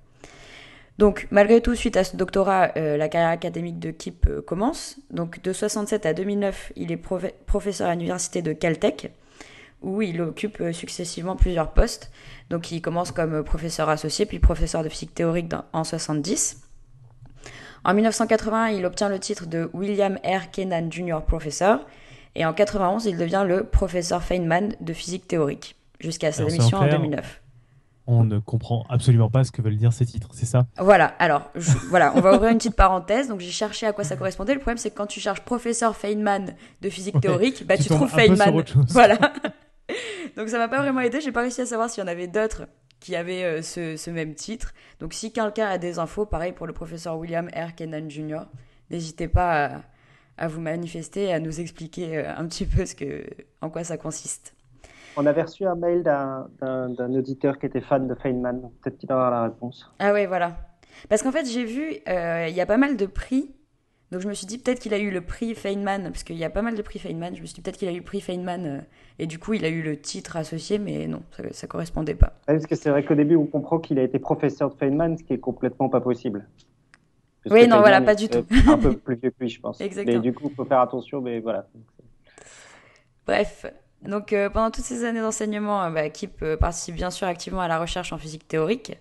Donc 0.99 1.29
malgré 1.31 1.61
tout, 1.61 1.75
suite 1.75 1.97
à 1.97 2.05
ce 2.05 2.17
doctorat, 2.17 2.73
euh, 2.77 2.97
la 2.97 3.09
carrière 3.09 3.31
académique 3.31 3.79
de 3.79 3.91
Kip 3.91 4.27
euh, 4.29 4.43
commence. 4.43 4.99
Donc 5.11 5.43
de 5.43 5.53
67 5.53 6.07
à 6.07 6.15
2009, 6.15 6.73
il 6.77 6.93
est 6.93 7.01
professeur 7.47 7.89
à 7.89 7.95
l'université 7.95 8.43
de 8.43 8.53
Caltech 8.53 9.13
où 9.81 10.03
il 10.03 10.21
occupe 10.21 10.61
successivement 10.73 11.37
plusieurs 11.37 11.73
postes. 11.73 12.11
Donc 12.51 12.73
il 12.73 12.81
commence 12.81 13.13
comme 13.13 13.45
professeur 13.45 13.89
associé 13.89 14.27
puis 14.27 14.41
professeur 14.41 14.83
de 14.83 14.89
physique 14.89 15.15
théorique 15.15 15.53
en 15.73 15.85
70. 15.85 16.68
En 17.89 17.95
1980, 17.95 18.69
il 18.73 18.85
obtient 18.85 19.09
le 19.09 19.19
titre 19.19 19.47
de 19.47 19.71
William 19.73 20.19
R. 20.23 20.51
Kennan 20.53 20.93
Jr. 20.93 21.21
Professor. 21.27 21.79
Et 22.35 22.45
en 22.45 22.53
91, 22.53 23.07
il 23.07 23.17
devient 23.17 23.47
le 23.49 23.65
professeur 23.65 24.23
Feynman 24.23 24.75
de 24.83 24.93
physique 24.93 25.27
théorique, 25.27 25.75
jusqu'à 25.99 26.31
sa 26.31 26.45
démission 26.45 26.77
en 26.77 26.87
2009. 26.87 27.41
On 28.07 28.25
ne 28.25 28.41
comprend 28.41 28.85
absolument 28.91 29.31
pas 29.31 29.43
ce 29.43 29.53
que 29.53 29.63
veulent 29.63 29.79
dire 29.79 29.95
ces 29.95 30.05
titres, 30.05 30.29
c'est 30.33 30.45
ça? 30.45 30.67
Voilà, 30.77 31.15
alors 31.19 31.51
voilà, 31.89 32.13
on 32.15 32.21
va 32.21 32.35
ouvrir 32.35 32.51
une 32.51 32.59
petite 32.59 32.77
parenthèse. 32.77 33.29
Donc 33.29 33.41
j'ai 33.41 33.51
cherché 33.51 33.87
à 33.87 33.95
quoi 33.95 34.05
ça 34.05 34.17
correspondait. 34.17 34.53
Le 34.53 34.61
problème, 34.61 34.77
c'est 34.77 34.91
que 34.91 34.97
quand 34.97 35.07
tu 35.07 35.21
cherches 35.21 35.41
professeur 35.41 35.97
Feynman 35.97 36.55
de 36.83 36.91
physique 36.91 37.19
théorique, 37.23 37.67
bah, 37.67 37.79
tu, 37.79 37.89
trouves 37.89 38.11
Feynman. 38.11 38.65
Voilà. 38.89 39.17
donc 40.37 40.51
ça 40.51 40.59
m'a 40.59 40.69
pas 40.69 40.83
vraiment 40.83 41.01
aidé. 41.01 41.23
J'ai 41.23 41.33
pas 41.33 41.41
réussi 41.41 41.63
à 41.63 41.67
savoir 41.67 41.89
s'il 41.89 42.05
y 42.05 42.05
en 42.05 42.11
avait 42.11 42.27
d'autres 42.27 42.65
qui 43.01 43.17
avait 43.17 43.45
euh, 43.45 43.63
ce, 43.63 44.11
même 44.11 44.35
titre. 44.35 44.73
Donc 45.01 45.13
si 45.13 45.33
quelqu'un 45.33 45.67
a 45.67 45.79
des 45.79 45.99
infos, 45.99 46.27
pareil 46.27 46.53
pour 46.53 46.67
le 46.67 46.73
professeur 46.73 47.19
William 47.19 47.49
R. 47.49 47.75
Kennan 47.75 48.09
Jr., 48.09 48.43
n'hésitez 48.91 49.29
pas 49.29 49.83
à, 50.37 50.49
vous 50.49 50.61
manifester 50.61 51.25
et 51.25 51.33
à 51.33 51.41
nous 51.41 51.61
expliquer 51.61 52.19
euh, 52.19 52.37
un 52.37 52.47
petit 52.47 52.67
peu 52.67 52.87
ce 52.87 52.95
que, 52.95 53.25
en 53.61 53.71
quoi 53.71 53.85
ça 53.85 53.97
consiste. 53.97 54.55
On 55.17 55.27
avait 55.27 55.43
reçu 55.43 55.67
un 55.67 55.75
mail 55.75 56.05
d'un 56.05 57.15
auditeur 57.15 57.59
qui 57.59 57.67
était 57.67 57.81
fan 57.81 58.07
de 58.07 58.15
Feynman, 58.15 58.71
peut-être 58.83 58.99
qu'il 58.99 59.13
aura 59.13 59.31
la 59.31 59.43
réponse. 59.45 59.91
Ah 59.99 60.13
oui, 60.13 60.27
voilà. 60.27 60.57
Parce 61.09 61.23
qu'en 61.23 61.33
fait, 61.33 61.45
j'ai 61.45 61.65
vu, 61.65 61.97
euh, 62.09 62.47
il 62.49 62.55
y 62.55 62.61
a 62.61 62.67
pas 62.67 62.77
mal 62.77 62.97
de 62.97 63.07
prix 63.07 63.51
donc 64.11 64.23
je 64.23 64.29
me 64.29 64.33
suis 64.33 64.47
dit 64.47 64.57
peut-être 64.57 64.81
qu'il 64.81 64.95
a 64.95 64.99
eu 64.99 65.11
le 65.11 65.21
prix 65.21 65.55
Feynman, 65.55 66.05
parce 66.05 66.23
qu'il 66.23 66.37
y 66.37 66.45
a 66.45 66.51
pas 66.51 66.63
mal 66.63 66.75
de 66.75 66.83
prix 66.83 66.99
Feynman. 66.99 67.37
Je 67.37 67.43
me 67.43 67.47
suis 67.47 67.55
dit 67.55 67.61
peut-être 67.61 67.77
qu'il 67.77 67.89
a 67.89 67.93
eu 67.93 67.99
le 67.99 68.03
prix 68.03 68.23
Feynman, 68.23 68.67
euh, 68.67 68.81
et 69.19 69.27
du 69.27 69.39
coup 69.39 69.53
il 69.53 69.65
a 69.67 69.69
eu 69.69 69.83
le 69.83 70.01
titre 70.01 70.37
associé, 70.37 70.79
mais 70.79 71.07
non, 71.07 71.23
ça, 71.33 71.43
ne 71.43 71.69
correspondait 71.69 72.15
pas. 72.15 72.33
parce 72.47 72.67
que 72.67 72.75
c'est 72.75 72.89
vrai 72.89 73.05
qu'au 73.05 73.15
début 73.15 73.37
on 73.37 73.45
comprend 73.45 73.79
qu'il 73.79 73.99
a 73.99 74.03
été 74.03 74.19
professeur 74.19 74.71
de 74.71 74.79
Feynman, 74.79 75.19
ce 75.19 75.25
qui 75.25 75.35
est 75.35 75.39
complètement 75.39 75.91
pas 75.91 76.01
possible. 76.01 76.49
oui, 77.51 77.69
non, 77.69 77.81
voilà, 77.81 78.01
pas 78.01 78.15
du 78.15 78.31
tout. 78.31 78.47
un 78.67 78.79
peu 78.79 78.97
plus 78.97 79.17
vieux 79.17 79.31
que 79.31 79.37
lui, 79.41 79.51
je 79.51 79.61
pense. 79.61 79.79
Exactement. 79.81 80.17
Mais 80.17 80.23
du 80.23 80.33
coup, 80.33 80.49
il 80.51 80.55
faut 80.55 80.65
faire 80.65 80.81
attention, 80.81 81.21
mais 81.21 81.41
voilà. 81.41 81.67
Bref, 83.27 83.67
donc 84.01 84.33
euh, 84.33 84.49
pendant 84.49 84.71
toutes 84.71 84.85
ces 84.85 85.05
années 85.05 85.21
d'enseignement, 85.21 85.85
euh, 85.85 85.91
bah, 85.91 86.09
Kip 86.09 86.43
participe 86.59 86.95
bien 86.95 87.11
sûr 87.11 87.27
activement 87.27 87.61
à 87.61 87.69
la 87.69 87.79
recherche 87.79 88.15
en 88.15 88.19
physique 88.19 88.49
théorique. 88.49 88.97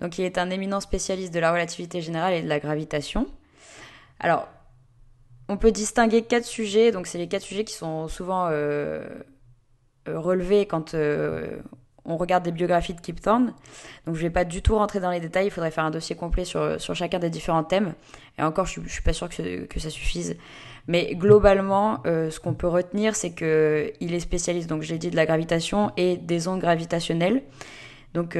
Donc 0.00 0.18
il 0.18 0.24
est 0.24 0.38
un 0.38 0.50
éminent 0.50 0.78
spécialiste 0.78 1.34
de 1.34 1.40
la 1.40 1.50
relativité 1.50 2.00
générale 2.00 2.34
et 2.34 2.42
de 2.42 2.48
la 2.48 2.60
gravitation. 2.60 3.26
Alors, 4.22 4.48
on 5.48 5.56
peut 5.56 5.72
distinguer 5.72 6.22
quatre 6.22 6.44
sujets. 6.44 6.92
Donc, 6.92 7.06
c'est 7.06 7.18
les 7.18 7.28
quatre 7.28 7.42
sujets 7.42 7.64
qui 7.64 7.74
sont 7.74 8.08
souvent 8.08 8.48
euh, 8.50 9.04
euh, 10.08 10.18
relevés 10.18 10.66
quand 10.66 10.94
euh, 10.94 11.58
on 12.04 12.16
regarde 12.16 12.44
des 12.44 12.52
biographies 12.52 12.94
de 12.94 13.00
Kip 13.00 13.20
Thorne. 13.20 13.54
Donc, 14.06 14.14
je 14.14 14.20
ne 14.22 14.26
vais 14.26 14.30
pas 14.30 14.44
du 14.44 14.62
tout 14.62 14.76
rentrer 14.76 15.00
dans 15.00 15.10
les 15.10 15.20
détails. 15.20 15.46
Il 15.46 15.50
faudrait 15.50 15.70
faire 15.70 15.84
un 15.84 15.90
dossier 15.90 16.16
complet 16.16 16.44
sur, 16.44 16.78
chacun 16.78 17.18
des 17.18 17.30
différents 17.30 17.64
thèmes. 17.64 17.94
Et 18.38 18.42
encore, 18.42 18.66
je 18.66 18.80
ne 18.80 18.88
suis 18.88 19.02
pas 19.02 19.12
sûre 19.12 19.28
que, 19.28 19.64
que, 19.66 19.80
ça 19.80 19.90
suffise. 19.90 20.36
Mais 20.88 21.14
globalement, 21.14 22.02
ce 22.04 22.40
qu'on 22.40 22.54
peut 22.54 22.66
retenir, 22.66 23.14
c'est 23.14 23.30
qu'il 23.30 24.14
est 24.14 24.20
spécialiste, 24.20 24.68
donc 24.68 24.82
j'ai 24.82 24.98
dit, 24.98 25.10
de 25.10 25.16
la 25.16 25.26
gravitation 25.26 25.92
et 25.96 26.16
des 26.16 26.48
ondes 26.48 26.60
gravitationnelles. 26.60 27.42
Donc, 28.14 28.36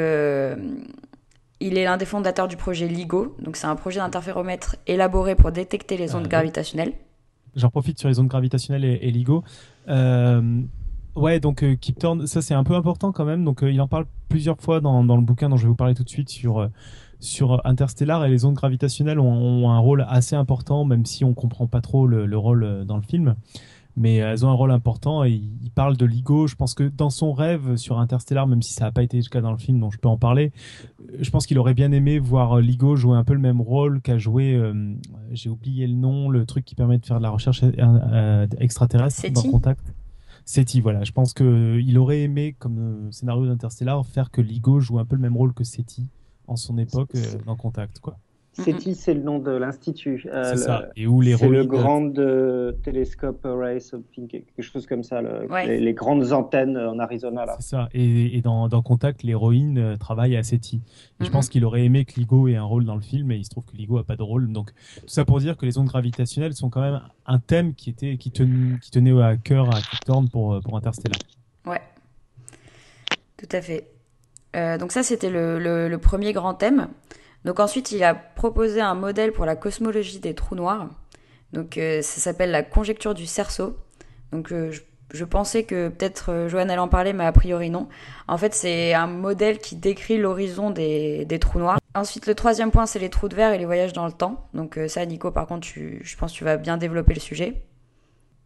il 1.62 1.78
est 1.78 1.84
l'un 1.84 1.96
des 1.96 2.04
fondateurs 2.04 2.48
du 2.48 2.56
projet 2.56 2.88
LIGO. 2.88 3.36
Donc, 3.38 3.56
c'est 3.56 3.66
un 3.66 3.76
projet 3.76 4.00
d'interféromètre 4.00 4.76
élaboré 4.86 5.34
pour 5.34 5.52
détecter 5.52 5.96
les 5.96 6.14
ondes 6.14 6.28
gravitationnelles. 6.28 6.92
J'en 7.54 7.70
profite 7.70 7.98
sur 7.98 8.08
les 8.08 8.18
ondes 8.18 8.28
gravitationnelles 8.28 8.84
et, 8.84 9.10
LIGO. 9.10 9.44
Euh, 9.88 10.62
ouais, 11.14 11.38
donc 11.38 11.62
euh, 11.62 11.74
Kip 11.74 11.98
Thorne, 11.98 12.26
ça 12.26 12.40
c'est 12.40 12.54
un 12.54 12.64
peu 12.64 12.74
important 12.74 13.12
quand 13.12 13.24
même. 13.24 13.44
Donc, 13.44 13.62
euh, 13.62 13.70
il 13.70 13.80
en 13.80 13.88
parle 13.88 14.06
plusieurs 14.28 14.60
fois 14.60 14.80
dans, 14.80 15.02
le 15.02 15.22
bouquin 15.22 15.48
dont 15.48 15.56
je 15.56 15.62
vais 15.62 15.68
vous 15.68 15.74
parler 15.74 15.94
tout 15.94 16.04
de 16.04 16.08
suite 16.08 16.30
sur, 16.30 16.68
sur 17.20 17.64
Interstellar. 17.66 18.24
Et 18.24 18.30
les 18.30 18.44
ondes 18.44 18.54
gravitationnelles 18.54 19.20
ont, 19.20 19.70
un 19.70 19.78
rôle 19.78 20.04
assez 20.08 20.34
important, 20.34 20.84
même 20.84 21.06
si 21.06 21.24
on 21.24 21.34
comprend 21.34 21.66
pas 21.66 21.80
trop 21.80 22.06
le 22.06 22.36
rôle 22.36 22.84
dans 22.86 22.96
le 22.96 23.02
film 23.02 23.36
mais 23.96 24.16
elles 24.16 24.46
ont 24.46 24.48
un 24.48 24.54
rôle 24.54 24.70
important 24.70 25.24
et 25.24 25.32
il 25.32 25.70
parle 25.70 25.96
de 25.96 26.06
LIGO. 26.06 26.46
Je 26.46 26.54
pense 26.54 26.74
que 26.74 26.84
dans 26.84 27.10
son 27.10 27.32
rêve 27.32 27.76
sur 27.76 27.98
Interstellar, 27.98 28.46
même 28.46 28.62
si 28.62 28.72
ça 28.72 28.86
n'a 28.86 28.92
pas 28.92 29.02
été 29.02 29.18
le 29.18 29.28
cas 29.28 29.40
dans 29.40 29.52
le 29.52 29.58
film, 29.58 29.78
dont 29.80 29.90
je 29.90 29.98
peux 29.98 30.08
en 30.08 30.16
parler, 30.16 30.52
je 31.18 31.30
pense 31.30 31.46
qu'il 31.46 31.58
aurait 31.58 31.74
bien 31.74 31.92
aimé 31.92 32.18
voir 32.18 32.58
LIGO 32.58 32.96
jouer 32.96 33.16
un 33.16 33.24
peu 33.24 33.34
le 33.34 33.40
même 33.40 33.60
rôle 33.60 34.00
qu'a 34.00 34.18
joué, 34.18 34.54
euh, 34.54 34.94
j'ai 35.30 35.50
oublié 35.50 35.86
le 35.86 35.94
nom, 35.94 36.30
le 36.30 36.46
truc 36.46 36.64
qui 36.64 36.74
permet 36.74 36.98
de 36.98 37.06
faire 37.06 37.18
de 37.18 37.22
la 37.22 37.30
recherche 37.30 37.62
euh, 37.62 37.72
euh, 37.78 38.46
extraterrestre 38.58 39.30
dans 39.30 39.42
Contact. 39.42 39.94
SETI, 40.44 40.80
voilà. 40.80 41.04
Je 41.04 41.12
pense 41.12 41.34
qu'il 41.34 41.98
aurait 41.98 42.22
aimé, 42.22 42.56
comme 42.58 43.12
scénario 43.12 43.46
d'Interstellar, 43.46 44.04
faire 44.04 44.30
que 44.30 44.40
LIGO 44.40 44.80
joue 44.80 44.98
un 44.98 45.04
peu 45.04 45.16
le 45.16 45.22
même 45.22 45.36
rôle 45.36 45.52
que 45.52 45.64
SETI 45.64 46.08
en 46.48 46.56
son 46.56 46.78
époque 46.78 47.16
dans 47.46 47.56
Contact, 47.56 48.00
quoi. 48.00 48.18
SETI, 48.52 48.94
c'est 48.94 49.14
le 49.14 49.22
nom 49.22 49.38
de 49.38 49.50
l'institut. 49.50 50.26
Euh, 50.26 50.52
c'est 50.52 50.58
ça. 50.58 50.88
Et 50.94 51.06
où 51.06 51.22
les 51.22 51.36
C'est 51.36 51.48
le 51.48 51.64
grand 51.64 52.18
euh, 52.18 52.72
télescope 52.84 53.44
array, 53.46 53.78
quelque 54.28 54.60
chose 54.60 54.86
comme 54.86 55.02
ça, 55.02 55.22
les, 55.22 55.94
grandes 55.94 56.32
antennes 56.32 56.76
en 56.76 56.98
Arizona. 56.98 57.46
Là. 57.46 57.56
C'est 57.58 57.70
ça. 57.70 57.88
Et, 57.94 58.42
dans, 58.42 58.68
Contact, 58.82 59.22
l'héroïne 59.22 59.78
euh, 59.78 59.96
travaille 59.96 60.36
à 60.36 60.42
SETI. 60.42 60.82
Et 61.20 61.24
je 61.24 61.30
pense 61.30 61.48
qu'il 61.48 61.64
aurait 61.64 61.84
aimé 61.84 62.04
que 62.04 62.18
LIGO 62.20 62.48
ait 62.48 62.56
un 62.56 62.64
rôle 62.64 62.84
dans 62.84 62.94
le 62.94 63.00
film, 63.00 63.28
mais 63.28 63.38
il 63.38 63.44
se 63.44 63.50
trouve 63.50 63.64
que 63.64 63.76
LIGO 63.76 63.98
a 63.98 64.04
pas 64.04 64.16
de 64.16 64.22
rôle. 64.22 64.52
Donc 64.52 64.72
tout 65.00 65.08
ça 65.08 65.24
pour 65.24 65.40
dire 65.40 65.56
que 65.56 65.64
les 65.64 65.78
ondes 65.78 65.86
gravitationnelles 65.86 66.54
sont 66.54 66.68
quand 66.68 66.82
même 66.82 67.00
un 67.26 67.38
thème 67.38 67.74
qui 67.74 67.90
était 67.90 68.16
qui 68.16 68.30
tenait, 68.30 68.78
qui 68.80 68.90
tenait 68.90 69.18
à 69.22 69.36
cœur 69.36 69.74
à 69.74 69.80
Kip 69.80 70.30
pour 70.30 70.60
pour 70.60 70.76
Interstellar. 70.76 71.18
Ouais. 71.64 71.80
Tout 73.38 73.48
à 73.52 73.62
fait. 73.62 73.88
donc 74.78 74.92
ça, 74.92 75.02
c'était 75.02 75.30
le, 75.30 75.58
le 75.88 75.98
premier 75.98 76.32
grand 76.32 76.54
thème. 76.54 76.88
Donc 77.44 77.60
ensuite, 77.60 77.92
il 77.92 78.04
a 78.04 78.14
proposé 78.14 78.80
un 78.80 78.94
modèle 78.94 79.32
pour 79.32 79.44
la 79.46 79.56
cosmologie 79.56 80.20
des 80.20 80.34
trous 80.34 80.54
noirs. 80.54 80.88
Donc 81.52 81.76
euh, 81.76 82.02
ça 82.02 82.20
s'appelle 82.20 82.50
la 82.50 82.62
conjecture 82.62 83.14
du 83.14 83.26
cerceau. 83.26 83.76
Donc 84.30 84.52
euh, 84.52 84.72
je, 85.12 85.24
pensais 85.24 85.64
que 85.64 85.88
peut-être 85.88 86.30
euh, 86.30 86.48
Joanne 86.48 86.70
allait 86.70 86.80
en 86.80 86.88
parler, 86.88 87.12
mais 87.12 87.24
a 87.24 87.32
priori 87.32 87.68
non. 87.68 87.88
En 88.28 88.38
fait, 88.38 88.54
c'est 88.54 88.94
un 88.94 89.06
modèle 89.06 89.58
qui 89.58 89.76
décrit 89.76 90.18
l'horizon 90.18 90.70
des, 90.70 91.26
trous 91.40 91.58
noirs. 91.58 91.78
Ensuite, 91.94 92.26
le 92.26 92.34
troisième 92.34 92.70
point, 92.70 92.86
c'est 92.86 92.98
les 92.98 93.10
trous 93.10 93.28
de 93.28 93.34
verre 93.34 93.52
et 93.52 93.58
les 93.58 93.66
voyages 93.66 93.92
dans 93.92 94.06
le 94.06 94.12
temps. 94.12 94.48
Donc 94.54 94.80
ça, 94.88 95.04
Nico, 95.04 95.30
par 95.30 95.46
contre, 95.46 95.66
je 95.68 96.16
pense 96.16 96.32
que 96.32 96.38
tu 96.38 96.44
vas 96.44 96.56
bien 96.56 96.78
développer 96.78 97.12
le 97.12 97.20
sujet. 97.20 97.62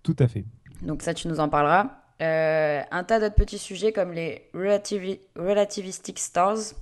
Tout 0.03 0.17
à 0.19 0.27
fait. 0.27 0.45
Donc 0.83 1.03
ça, 1.03 1.15
tu 1.15 1.29
nous 1.29 1.39
en 1.39 1.49
parleras. 1.49 1.91
un 2.19 3.05
tas 3.05 3.21
d'autres 3.21 3.37
petits 3.37 3.59
sujets 3.59 3.93
comme 3.93 4.11
les 4.11 4.51
relativistic 4.53 6.19
stars, 6.19 6.75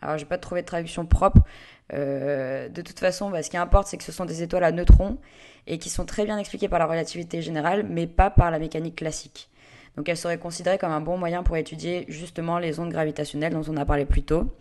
alors, 0.00 0.18
j'ai 0.18 0.26
pas 0.26 0.38
trouvé 0.38 0.62
de 0.62 0.66
traduction 0.66 1.06
propre. 1.06 1.40
Euh, 1.92 2.68
de 2.68 2.82
toute 2.82 3.00
façon, 3.00 3.30
bah, 3.30 3.42
ce 3.42 3.50
qui 3.50 3.56
importe, 3.56 3.88
c'est 3.88 3.96
que 3.96 4.04
ce 4.04 4.12
sont 4.12 4.24
des 4.24 4.42
étoiles 4.42 4.64
à 4.64 4.72
neutrons 4.72 5.18
et 5.66 5.78
qui 5.78 5.90
sont 5.90 6.04
très 6.04 6.24
bien 6.24 6.38
expliquées 6.38 6.68
par 6.68 6.78
la 6.78 6.86
relativité 6.86 7.42
générale, 7.42 7.84
mais 7.88 8.06
pas 8.06 8.30
par 8.30 8.50
la 8.50 8.58
mécanique 8.58 8.96
classique. 8.96 9.48
Donc, 9.96 10.08
elles 10.08 10.16
seraient 10.16 10.38
considérées 10.38 10.78
comme 10.78 10.92
un 10.92 11.00
bon 11.00 11.18
moyen 11.18 11.42
pour 11.42 11.56
étudier 11.56 12.04
justement 12.08 12.58
les 12.58 12.78
ondes 12.78 12.90
gravitationnelles 12.90 13.52
dont 13.52 13.64
on 13.68 13.76
a 13.76 13.84
parlé 13.84 14.04
plus 14.04 14.22
tôt. 14.22 14.54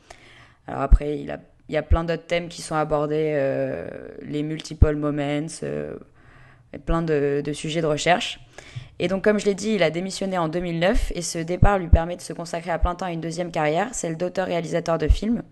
Alors 0.67 0.81
après, 0.81 1.19
il, 1.19 1.39
y 1.69 1.77
a 1.77 1.83
plein 1.83 2.03
d'autres 2.03 2.25
thèmes 2.25 2.49
qui 2.49 2.61
sont 2.61 2.75
abordés, 2.75 3.33
euh, 3.35 3.87
les 4.21 4.43
multiple 4.43 4.95
moments, 4.95 5.47
euh, 5.63 5.95
plein 6.85 7.01
de, 7.01 7.43
sujets 7.53 7.81
de 7.81 7.85
recherche. 7.85 8.39
Et 8.99 9.07
donc, 9.07 9.23
comme 9.23 9.39
je 9.39 9.45
l'ai 9.45 9.53
dit, 9.53 9.73
il 9.73 9.83
a 9.83 9.91
démissionné 9.91 10.37
en 10.37 10.47
2009 10.47 11.11
et 11.15 11.21
ce 11.21 11.37
départ 11.37 11.77
lui 11.77 11.87
permet 11.87 12.15
de 12.15 12.21
se 12.21 12.33
consacrer 12.33 12.71
à 12.71 12.79
plein 12.79 12.95
temps 12.95 13.05
à 13.05 13.11
une 13.11 13.21
deuxième 13.21 13.51
carrière, 13.51 13.93
celle 13.93 14.17
d'auteur-réalisateur 14.17 14.97
de 14.97 15.07
films. 15.07 15.43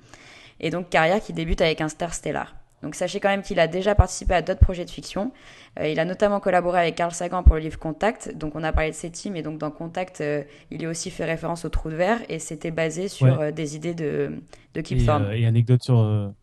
Et 0.60 0.70
donc, 0.70 0.90
carrière 0.90 1.22
qui 1.22 1.34
débute 1.34 1.62
avec 1.62 1.82
un 1.82 1.90
star 1.90 2.14
stellar. 2.14 2.56
Donc, 2.82 2.96
sachez 2.96 3.20
quand 3.20 3.30
même 3.30 3.42
qu'il 3.42 3.60
a 3.60 3.68
déjà 3.68 3.96
participé 3.96 4.34
à 4.34 4.42
d'autres 4.42 4.60
projets 4.60 4.86
de 4.86 4.90
fiction. 4.90 5.32
Euh, 5.80 5.88
il 5.88 6.00
a 6.00 6.06
notamment 6.06 6.40
collaboré 6.40 6.80
avec 6.80 6.96
Carl 6.96 7.12
Sagan 7.12 7.44
pour 7.44 7.56
le 7.56 7.62
livre 7.62 7.80
Contact. 7.80 8.36
Donc, 8.36 8.56
on 8.56 8.64
a 8.64 8.72
parlé 8.72 8.92
de 8.92 8.96
SETI, 8.96 9.32
mais 9.32 9.42
donc 9.42 9.58
dans 9.58 9.72
Contact, 9.72 10.22
euh, 10.22 10.44
il 10.72 10.86
a 10.86 10.90
aussi 10.90 11.10
fait 11.10 11.26
référence 11.26 11.66
au 11.66 11.70
trou 11.70 11.90
de 11.90 11.96
verre 11.96 12.20
et 12.30 12.40
c'était 12.40 12.72
basé 12.72 13.08
sur 13.08 13.40
euh, 13.40 13.52
des 13.52 13.76
idées 13.76 13.96
de, 13.96 14.40
de 14.74 14.82
Kip 14.82 15.00
et, 15.00 15.06
Thorne. 15.06 15.32
et 15.34 15.46
anecdote 15.46 15.84
sur. 15.84 16.34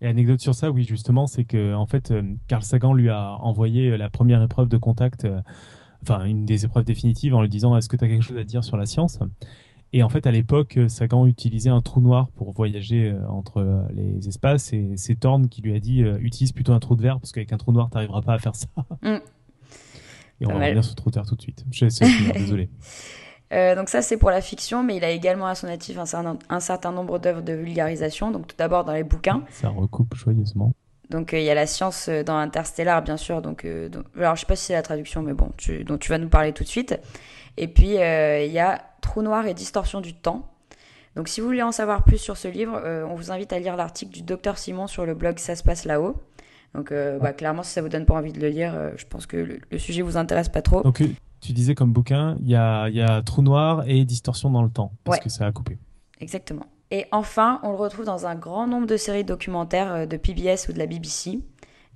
Et 0.00 0.06
anecdote 0.06 0.40
sur 0.40 0.54
ça, 0.54 0.70
oui, 0.70 0.84
justement, 0.84 1.26
c'est 1.26 1.44
que 1.44 1.74
en 1.74 1.86
fait, 1.86 2.12
Carl 2.48 2.62
Sagan 2.62 2.94
lui 2.94 3.10
a 3.10 3.36
envoyé 3.40 3.96
la 3.96 4.08
première 4.08 4.42
épreuve 4.42 4.68
de 4.68 4.78
contact 4.78 5.26
enfin 6.02 6.24
une 6.24 6.46
des 6.46 6.64
épreuves 6.64 6.84
définitives 6.84 7.34
en 7.34 7.42
lui 7.42 7.48
disant 7.48 7.76
est-ce 7.76 7.88
que 7.88 7.96
tu 7.96 8.04
as 8.04 8.08
quelque 8.08 8.22
chose 8.22 8.38
à 8.38 8.44
dire 8.44 8.64
sur 8.64 8.76
la 8.76 8.86
science? 8.86 9.18
Et 9.92 10.04
en 10.04 10.08
fait, 10.08 10.26
à 10.26 10.30
l'époque, 10.30 10.78
Sagan 10.86 11.26
utilisait 11.26 11.70
un 11.70 11.80
trou 11.80 12.00
noir 12.00 12.28
pour 12.36 12.52
voyager 12.52 13.08
euh, 13.08 13.26
entre 13.28 13.56
euh, 13.56 13.82
les 13.92 14.28
espaces 14.28 14.72
et 14.72 14.92
c'est 14.96 15.16
Thorne 15.16 15.48
qui 15.48 15.62
lui 15.62 15.74
a 15.74 15.80
dit 15.80 16.04
euh, 16.04 16.16
utilise 16.20 16.52
plutôt 16.52 16.72
un 16.72 16.78
trou 16.78 16.94
de 16.94 17.02
verre 17.02 17.18
parce 17.18 17.32
qu'avec 17.32 17.52
un 17.52 17.56
trou 17.56 17.72
noir, 17.72 17.88
tu 17.90 17.96
n'arriveras 17.96 18.22
pas 18.22 18.34
à 18.34 18.38
faire 18.38 18.54
ça. 18.54 18.68
Mm. 19.02 19.16
Et 20.42 20.46
on 20.46 20.50
va 20.50 20.64
revenir 20.64 20.84
sur 20.84 20.92
le 20.92 20.96
trou 20.96 21.10
de 21.10 21.16
verre 21.16 21.26
tout 21.26 21.34
de 21.34 21.42
suite. 21.42 21.66
Je 21.72 21.88
sais, 21.88 22.06
désolé. 22.34 22.70
Donc 23.50 23.88
ça, 23.88 24.02
c'est 24.02 24.16
pour 24.16 24.30
la 24.30 24.40
fiction, 24.40 24.82
mais 24.82 24.96
il 24.96 25.04
a 25.04 25.10
également 25.10 25.46
à 25.46 25.54
son 25.54 25.66
actif 25.66 25.98
un 25.98 26.06
certain, 26.06 26.38
un 26.48 26.60
certain 26.60 26.92
nombre 26.92 27.18
d'œuvres 27.18 27.42
de 27.42 27.52
vulgarisation. 27.52 28.30
Donc 28.30 28.46
tout 28.46 28.56
d'abord 28.56 28.84
dans 28.84 28.92
les 28.92 29.04
bouquins. 29.04 29.42
Ça 29.50 29.68
recoupe 29.68 30.14
joyeusement. 30.14 30.72
Donc 31.10 31.32
il 31.32 31.42
y 31.42 31.50
a 31.50 31.54
la 31.54 31.66
science 31.66 32.08
dans 32.08 32.36
Interstellar, 32.36 33.02
bien 33.02 33.16
sûr. 33.16 33.42
Donc, 33.42 33.66
alors 34.16 34.36
je 34.36 34.40
sais 34.40 34.46
pas 34.46 34.56
si 34.56 34.66
c'est 34.66 34.74
la 34.74 34.82
traduction, 34.82 35.22
mais 35.22 35.32
bon, 35.32 35.50
tu, 35.56 35.82
dont 35.82 35.98
tu 35.98 36.10
vas 36.10 36.18
nous 36.18 36.28
parler 36.28 36.52
tout 36.52 36.62
de 36.62 36.68
suite. 36.68 36.98
Et 37.56 37.66
puis 37.66 37.94
il 37.94 38.52
y 38.52 38.58
a 38.60 38.80
Trou 39.00 39.22
noir 39.22 39.46
et 39.46 39.54
distorsion 39.54 40.00
du 40.00 40.14
temps. 40.14 40.46
Donc 41.16 41.28
si 41.28 41.40
vous 41.40 41.46
voulez 41.46 41.62
en 41.62 41.72
savoir 41.72 42.04
plus 42.04 42.18
sur 42.18 42.36
ce 42.36 42.48
livre, 42.48 42.80
euh, 42.84 43.04
on 43.08 43.14
vous 43.14 43.32
invite 43.32 43.52
à 43.52 43.58
lire 43.58 43.76
l'article 43.76 44.12
du 44.12 44.22
docteur 44.22 44.58
Simon 44.58 44.86
sur 44.86 45.06
le 45.06 45.14
blog 45.14 45.38
Ça 45.38 45.56
se 45.56 45.62
passe 45.62 45.84
là-haut. 45.84 46.16
Donc 46.74 46.92
euh, 46.92 47.18
bah, 47.18 47.32
clairement, 47.32 47.62
si 47.62 47.72
ça 47.72 47.82
vous 47.82 47.88
donne 47.88 48.06
pas 48.06 48.14
envie 48.14 48.32
de 48.32 48.40
le 48.40 48.48
lire, 48.48 48.74
euh, 48.74 48.90
je 48.96 49.04
pense 49.06 49.26
que 49.26 49.36
le, 49.36 49.78
sujet 49.78 50.02
vous 50.02 50.16
intéresse 50.16 50.48
pas 50.48 50.62
trop. 50.62 50.82
Donc 50.82 51.02
tu 51.40 51.52
disais 51.52 51.74
comme 51.74 51.92
bouquin, 51.92 52.36
il 52.40 52.48
y 52.48 52.56
a, 52.56 52.88
y 52.88 53.00
a, 53.00 53.22
Trou 53.22 53.42
noir 53.42 53.84
et 53.86 54.04
distorsion 54.04 54.50
dans 54.50 54.62
le 54.62 54.70
temps, 54.70 54.92
parce 55.04 55.20
que 55.20 55.28
ça 55.28 55.46
a 55.46 55.52
coupé. 55.52 55.78
Exactement. 56.20 56.66
Et 56.90 57.06
enfin, 57.12 57.60
on 57.62 57.70
le 57.70 57.76
retrouve 57.76 58.04
dans 58.04 58.26
un 58.26 58.34
grand 58.34 58.66
nombre 58.66 58.86
de 58.86 58.96
séries 58.96 59.24
documentaires 59.24 60.06
de 60.06 60.16
PBS 60.16 60.68
ou 60.68 60.72
de 60.72 60.78
la 60.78 60.86
BBC 60.86 61.38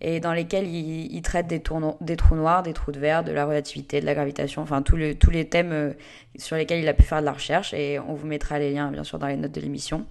et 0.01 0.21
dans 0.21 0.33
lesquels 0.33 0.67
il, 0.67 1.23
traite 1.23 1.47
des, 1.47 1.63
des, 2.01 2.17
trous 2.17 2.35
noirs, 2.35 2.63
des 2.63 2.73
trous 2.73 2.93
de 2.93 2.99
verre, 2.99 3.25
de 3.25 3.33
la 3.33 3.47
relativité, 3.47 4.01
de 4.01 4.07
la 4.07 4.15
gravitation, 4.15 4.61
enfin 4.61 4.83
tous 4.83 4.97
les 4.97 5.49
thèmes 5.49 5.73
euh, 5.73 5.93
sur 6.37 6.57
lesquels 6.57 6.81
il 6.81 6.89
a 6.89 6.95
pu 6.95 7.05
faire 7.05 7.21
de 7.21 7.25
la 7.25 7.33
recherche. 7.33 7.73
Et 7.75 7.99
on 7.99 8.15
vous 8.15 8.27
mettra 8.27 8.59
les 8.59 8.73
liens, 8.73 8.91
bien 8.91 9.05
sûr, 9.05 9.19
dans 9.19 9.29
les 9.29 9.37
notes 9.37 9.53
de 9.53 9.61
l'émission. 9.61 10.05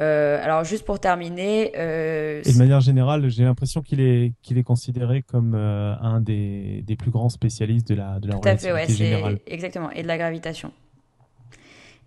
Euh, 0.00 0.42
alors 0.42 0.64
juste 0.64 0.84
pour 0.84 0.98
terminer... 0.98 1.72
Euh, 1.76 2.42
et 2.44 2.52
de 2.52 2.58
manière 2.58 2.80
générale, 2.80 3.28
j'ai 3.28 3.44
l'impression 3.44 3.82
qu'il 3.82 4.00
est, 4.00 4.32
qu'il 4.42 4.58
est 4.58 4.64
considéré 4.64 5.22
comme 5.22 5.54
un 5.54 6.20
des, 6.20 6.82
des, 6.86 6.96
plus 6.96 7.10
grands 7.10 7.28
spécialistes 7.28 7.88
de 7.88 7.94
la, 7.94 8.18
de 8.18 8.28
la 8.28 8.36
relativité 8.36 8.68
fait, 8.68 8.72
ouais, 8.72 8.88
générale. 8.88 9.38
Exactement, 9.46 9.90
et 9.90 10.02
de 10.02 10.08
la 10.08 10.18
gravitation. 10.18 10.72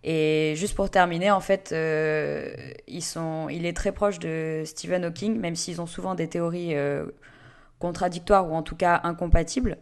Et 0.10 0.54
juste 0.56 0.76
pour 0.76 0.90
terminer, 0.90 1.32
en 1.32 1.40
fait, 1.40 1.72
euh, 1.74 2.54
ils 2.88 3.04
sont, 3.04 3.50
il 3.50 3.66
est 3.66 3.76
très 3.76 3.92
proche 3.92 4.20
de 4.20 4.64
Stephen 4.66 5.04
Hawking, 5.04 5.38
même 5.38 5.56
s'ils 5.56 5.82
ont 5.82 5.86
souvent 5.86 6.16
des 6.16 6.30
théories 6.30 6.76
euh, 6.76 7.06
contradictoires 7.80 8.50
ou 8.50 8.56
en 8.56 8.64
tout 8.64 8.76
cas 8.76 9.02
incompatibles. 9.04 9.78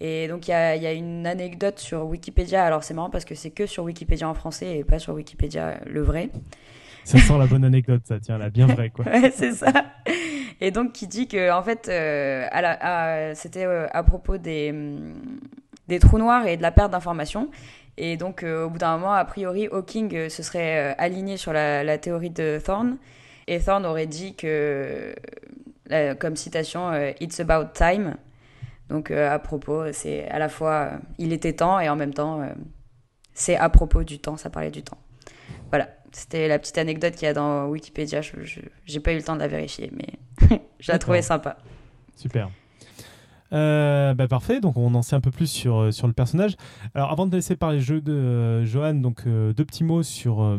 Et 0.00 0.26
donc 0.26 0.48
il 0.48 0.50
y 0.50 0.54
y 0.54 0.86
a, 0.86 0.92
une 0.92 1.28
anecdote 1.28 1.78
sur 1.78 2.06
Wikipédia. 2.06 2.64
Alors 2.64 2.82
c'est 2.82 2.94
marrant 2.94 3.10
parce 3.10 3.24
que 3.24 3.36
c'est 3.36 3.50
que 3.50 3.66
sur 3.66 3.84
Wikipédia 3.84 4.28
en 4.28 4.34
français 4.34 4.78
et 4.78 4.82
pas 4.84 4.98
sur 4.98 5.14
Wikipédia 5.14 5.78
le 5.86 6.02
vrai. 6.02 6.30
Ça 7.04 7.18
sent 7.18 7.38
la 7.38 7.46
bonne 7.46 7.64
anecdote, 7.64 8.02
ça 8.04 8.20
tient 8.20 8.38
la 8.38 8.50
bien 8.50 8.66
vraie 8.66 8.90
quoi. 8.90 9.04
ouais, 9.06 9.32
c'est 9.34 9.52
ça. 9.52 9.72
Et 10.60 10.70
donc 10.70 10.92
qui 10.92 11.06
dit 11.06 11.26
que 11.26 11.52
en 11.52 11.62
fait, 11.62 11.88
euh, 11.88 13.32
c'était 13.34 13.64
à 13.64 14.02
propos 14.02 14.38
des, 14.38 14.72
des 15.88 15.98
trous 15.98 16.18
noirs 16.18 16.46
et 16.46 16.56
de 16.56 16.62
la 16.62 16.70
perte 16.70 16.92
d'informations. 16.92 17.50
Et 17.98 18.16
donc, 18.16 18.42
euh, 18.42 18.64
au 18.64 18.70
bout 18.70 18.78
d'un 18.78 18.96
moment, 18.96 19.12
a 19.12 19.24
priori, 19.24 19.68
Hawking 19.70 20.14
euh, 20.14 20.28
se 20.28 20.42
serait 20.42 20.92
euh, 20.92 20.94
aligné 20.98 21.36
sur 21.36 21.52
la, 21.52 21.98
théorie 21.98 22.30
de 22.30 22.58
Thorne. 22.64 22.96
Et 23.46 23.60
Thorne 23.60 23.84
aurait 23.84 24.06
dit 24.06 24.34
que, 24.34 25.14
comme 26.20 26.36
citation, 26.36 26.92
It's 27.20 27.40
about 27.40 27.72
time. 27.74 28.16
Donc, 28.88 29.10
à 29.10 29.38
propos, 29.38 29.92
c'est 29.92 30.28
à 30.28 30.38
la 30.38 30.48
fois 30.48 30.92
il 31.18 31.32
était 31.32 31.52
temps 31.52 31.80
et 31.80 31.88
en 31.88 31.96
même 31.96 32.14
temps, 32.14 32.40
c'est 33.34 33.56
à 33.56 33.68
propos 33.68 34.04
du 34.04 34.20
temps, 34.20 34.36
ça 34.36 34.48
parlait 34.48 34.70
du 34.70 34.82
temps. 34.82 34.98
Voilà, 35.70 35.88
c'était 36.12 36.48
la 36.48 36.58
petite 36.58 36.78
anecdote 36.78 37.14
qu'il 37.14 37.24
y 37.24 37.28
a 37.28 37.34
dans 37.34 37.66
Wikipédia. 37.66 38.20
Je 38.22 38.60
n'ai 38.92 39.00
pas 39.00 39.12
eu 39.12 39.16
le 39.16 39.22
temps 39.22 39.34
de 39.34 39.40
la 39.40 39.48
vérifier, 39.48 39.90
mais 39.92 40.60
je 40.80 40.92
la 40.92 40.98
trouvais 40.98 41.22
sympa. 41.22 41.56
Super. 42.16 42.50
Euh, 43.52 44.14
bah 44.14 44.28
parfait, 44.28 44.60
donc 44.60 44.76
on 44.78 44.94
en 44.94 45.02
sait 45.02 45.14
un 45.14 45.20
peu 45.20 45.30
plus 45.30 45.46
sur, 45.46 45.76
euh, 45.76 45.90
sur 45.90 46.06
le 46.06 46.14
personnage. 46.14 46.56
Alors 46.94 47.10
avant 47.10 47.26
de 47.26 47.36
laisser 47.36 47.54
parler 47.54 47.78
le 47.78 47.82
jeu 47.82 48.00
de 48.00 48.12
euh, 48.12 48.64
Johan, 48.64 48.94
donc 48.94 49.26
deux 49.26 49.64
petits 49.64 49.84
mots 49.84 50.02
sur, 50.02 50.58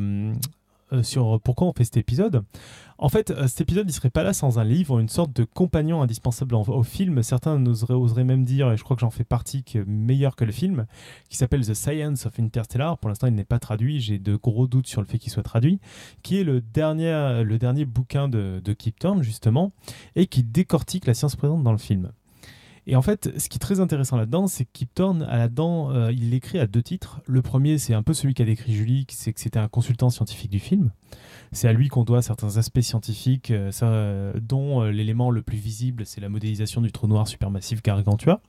sur 1.01 1.39
pourquoi 1.41 1.67
on 1.67 1.73
fait 1.73 1.83
cet 1.83 1.97
épisode. 1.97 2.43
En 2.97 3.09
fait, 3.09 3.33
cet 3.47 3.61
épisode, 3.61 3.89
il 3.89 3.93
serait 3.93 4.09
pas 4.09 4.23
là 4.23 4.33
sans 4.33 4.59
un 4.59 4.63
livre, 4.63 4.99
une 4.99 5.09
sorte 5.09 5.35
de 5.35 5.43
compagnon 5.43 6.01
indispensable 6.01 6.55
au 6.55 6.83
film. 6.83 7.21
Certains 7.21 7.65
oseraient, 7.65 8.23
même 8.23 8.45
dire, 8.45 8.71
et 8.71 8.77
je 8.77 8.83
crois 8.83 8.95
que 8.95 9.01
j'en 9.01 9.09
fais 9.09 9.23
partie, 9.23 9.63
que 9.63 9.79
meilleur 9.79 10.35
que 10.35 10.45
le 10.45 10.51
film, 10.51 10.85
qui 11.29 11.37
s'appelle 11.37 11.65
The 11.65 11.73
Science 11.73 12.25
of 12.25 12.39
Interstellar. 12.39 12.97
Pour 12.97 13.09
l'instant, 13.09 13.27
il 13.27 13.33
n'est 13.33 13.43
pas 13.43 13.59
traduit. 13.59 13.99
J'ai 13.99 14.19
de 14.19 14.35
gros 14.35 14.67
doutes 14.67 14.87
sur 14.87 15.01
le 15.01 15.07
fait 15.07 15.17
qu'il 15.17 15.31
soit 15.31 15.43
traduit, 15.43 15.79
qui 16.21 16.39
est 16.39 16.43
le 16.43 16.61
dernier, 16.61 17.43
le 17.43 17.57
dernier 17.57 17.85
bouquin 17.85 18.29
de, 18.29 18.61
de 18.63 18.73
Kip 18.73 18.93
justement, 19.21 19.73
et 20.15 20.27
qui 20.27 20.43
décortique 20.43 21.05
la 21.05 21.13
science 21.13 21.35
présente 21.35 21.63
dans 21.63 21.71
le 21.71 21.77
film. 21.77 22.11
Et 22.85 22.95
en 22.95 23.01
fait, 23.01 23.31
ce 23.37 23.47
qui 23.47 23.55
est 23.55 23.59
très 23.59 23.79
intéressant 23.79 24.17
là-dedans, 24.17 24.47
c'est 24.47 24.65
que 24.65 24.69
Kip 24.73 24.93
Thorne, 24.93 25.25
là-dedans, 25.25 25.91
euh, 25.91 26.11
il 26.11 26.31
l'écrit 26.31 26.59
à 26.59 26.67
deux 26.67 26.83
titres. 26.83 27.21
Le 27.25 27.41
premier, 27.41 27.77
c'est 27.77 27.93
un 27.93 28.03
peu 28.03 28.13
celui 28.13 28.33
qu'a 28.33 28.43
décrit 28.43 28.73
Julie, 28.73 29.05
c'est 29.09 29.31
que 29.31 29.39
c'était 29.39 29.59
un 29.59 29.69
consultant 29.69 30.09
scientifique 30.09 30.51
du 30.51 30.59
film. 30.59 30.91
C'est 31.53 31.67
à 31.67 31.73
lui 31.73 31.87
qu'on 31.87 32.03
doit 32.03 32.21
certains 32.21 32.57
aspects 32.57 32.81
scientifiques, 32.81 33.51
euh, 33.51 33.71
euh, 33.83 34.33
dont 34.41 34.83
l'élément 34.83 35.31
le 35.31 35.41
plus 35.41 35.57
visible, 35.57 36.05
c'est 36.05 36.19
la 36.19 36.29
modélisation 36.29 36.81
du 36.81 36.91
trou 36.91 37.07
noir 37.07 37.27
supermassif 37.27 37.81
Gargantua. 37.81 38.41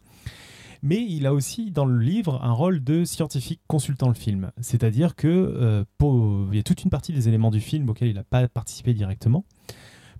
Mais 0.82 1.02
il 1.02 1.26
a 1.26 1.32
aussi 1.32 1.70
dans 1.70 1.86
le 1.86 1.98
livre 1.98 2.42
un 2.42 2.52
rôle 2.52 2.82
de 2.82 3.04
scientifique 3.04 3.60
consultant 3.68 4.08
le 4.08 4.14
film. 4.14 4.50
C'est-à-dire 4.60 5.14
que 5.14 5.86
il 6.02 6.56
y 6.56 6.58
a 6.58 6.62
toute 6.62 6.82
une 6.82 6.90
partie 6.90 7.12
des 7.12 7.26
éléments 7.26 7.50
du 7.50 7.60
film 7.60 7.88
auxquels 7.88 8.08
il 8.08 8.14
n'a 8.14 8.24
pas 8.24 8.46
participé 8.48 8.92
directement 8.92 9.46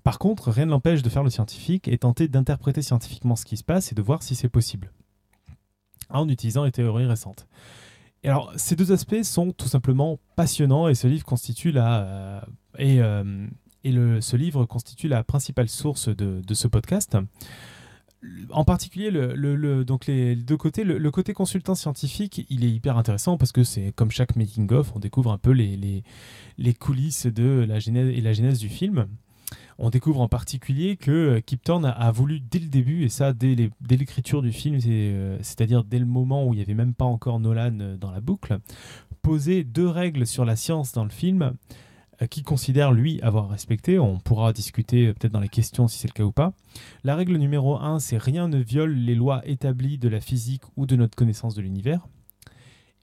Par 0.05 0.19
contre, 0.19 0.51
rien 0.51 0.67
ne 0.67 0.71
l'empêche 0.71 1.03
de 1.03 1.09
faire 1.09 1.25
le 1.25 1.31
scientifique 1.31 1.89
et 1.89 1.99
tenter 1.99 2.29
d'interpréter 2.29 2.83
scientifiquement 2.83 3.37
ce 3.37 3.45
qui 3.45 3.57
se 3.57 3.65
passe 3.65 3.91
et 3.91 3.95
de 3.95 4.03
voir 4.03 4.23
si 4.23 4.35
c'est 4.35 4.49
possible, 4.51 4.93
en 6.11 6.29
utilisant 6.29 6.65
les 6.65 6.73
théories 6.73 7.07
récentes. 7.07 7.49
Et 8.23 8.29
alors, 8.29 8.53
ces 8.57 8.77
deux 8.77 8.93
aspects 8.93 9.23
sont 9.23 9.53
tout 9.53 9.69
simplement 9.69 10.19
passionnants 10.37 10.89
et 10.89 10.95
ce 10.95 11.07
livre 11.07 11.25
constitue 11.25 11.73
la, 11.73 12.03
euh, 12.03 12.41
et, 12.79 13.01
euh, 13.01 13.47
et 13.83 13.93
le, 13.93 14.21
ce 14.21 14.37
livre 14.37 14.65
constitue 14.67 15.09
la 15.09 15.25
principale 15.25 15.69
source 15.69 16.09
de, 16.09 16.41
de 16.47 16.55
ce 16.55 16.69
podcast 16.69 17.17
en 18.51 18.65
particulier, 18.65 19.11
le, 19.11 19.85
donc 19.85 20.07
les 20.07 20.37
deux 20.37 20.57
côtés, 20.57 20.85
le, 20.85 21.11
côté 21.11 21.33
consultant 21.33 21.75
scientifique, 21.75 22.47
il 22.49 22.65
est 22.65 22.71
hyper 22.71 22.97
intéressant 22.97 23.37
parce 23.37 23.53
que 23.53 23.65
c'est 23.65 23.93
comme 23.93 24.11
chaque 24.11 24.37
making 24.37 24.73
of, 24.73 24.93
on 24.95 24.99
découvre 24.99 25.33
un 25.33 25.39
peu 25.39 25.51
les, 25.51 26.03
les, 26.57 26.75
coulisses 26.75 27.27
de 27.27 27.65
la 27.69 27.79
genèse 27.79 28.09
et 28.09 28.21
la 28.21 28.33
genèse 28.33 28.59
du 28.59 28.69
film. 28.69 29.09
On 29.79 29.91
découvre 29.91 30.21
en 30.21 30.29
particulier 30.29 30.97
que 30.97 31.41
Kip 31.41 31.63
Thorne 31.63 31.85
a, 31.85 32.11
voulu 32.13 32.41
dès 32.41 32.59
le 32.61 32.69
début, 32.69 33.05
et 33.05 33.09
ça 33.09 33.33
dès 33.33 33.57
l'écriture 33.91 34.43
du 34.43 34.53
film, 34.53 34.79
euh, 34.87 35.39
c'est-à-dire 35.43 35.85
dès 35.85 35.99
le 35.99 36.07
moment 36.07 36.47
où 36.47 36.55
il 36.55 36.59
n'y 36.59 36.63
avait 36.63 36.75
même 36.75 36.95
pas 36.95 37.05
encore 37.05 37.41
Nolan 37.41 37.79
euh, 37.81 37.97
dans 37.97 38.11
la 38.11 38.21
boucle, 38.21 38.59
poser 39.23 39.65
deux 39.65 39.89
règles 39.89 40.27
sur 40.27 40.45
la 40.45 40.55
science 40.55 40.93
dans 40.93 41.05
le 41.05 41.11
film 41.11 41.55
euh, 42.23 42.27
qui 42.27 42.43
considère 42.43 42.93
lui 42.93 43.21
avoir 43.23 43.49
respecté. 43.49 43.99
On 43.99 44.19
pourra 44.19 44.53
discuter 44.53 45.07
euh, 45.07 45.15
peut-être 45.15 45.33
dans 45.33 45.41
les 45.41 45.49
questions 45.49 45.89
si 45.89 45.99
c'est 45.99 46.09
le 46.09 46.13
cas 46.13 46.23
ou 46.23 46.31
pas. 46.31 46.53
La 47.03 47.17
règle 47.17 47.37
numéro 47.37 47.77
1, 47.77 47.99
c'est 47.99 48.19
rien 48.19 48.47
ne 48.47 48.59
viole 48.59 48.93
les 48.93 49.15
lois 49.15 49.43
établies 49.47 49.99
de 49.99 50.09
la 50.09 50.21
physique 50.21 50.63
ou 50.77 50.87
de 50.87 50.95
notre 50.95 51.17
connaissance 51.17 51.55
de 51.55 51.63
l'univers. 51.63 52.07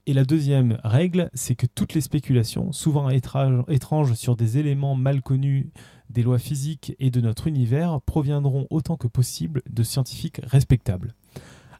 Et 0.06 0.14
la 0.14 0.24
deuxième 0.24 0.78
règle, 0.82 1.30
c'est 1.34 1.54
que 1.54 1.66
toutes 1.66 1.94
les 1.94 2.00
spéculations, 2.00 2.72
souvent 2.72 3.08
étranges 3.10 4.14
sur 4.14 4.34
des 4.34 4.58
éléments 4.58 4.96
mal 4.96 5.22
connus 5.22 5.70
des 6.12 6.22
lois 6.22 6.38
physiques 6.38 6.94
et 6.98 7.10
de 7.10 7.20
notre 7.20 7.46
univers, 7.46 8.00
proviendront 8.02 8.66
autant 8.70 8.96
que 8.96 9.08
possible 9.08 9.62
de 9.68 9.82
scientifiques 9.82 10.40
respectables. 10.44 11.14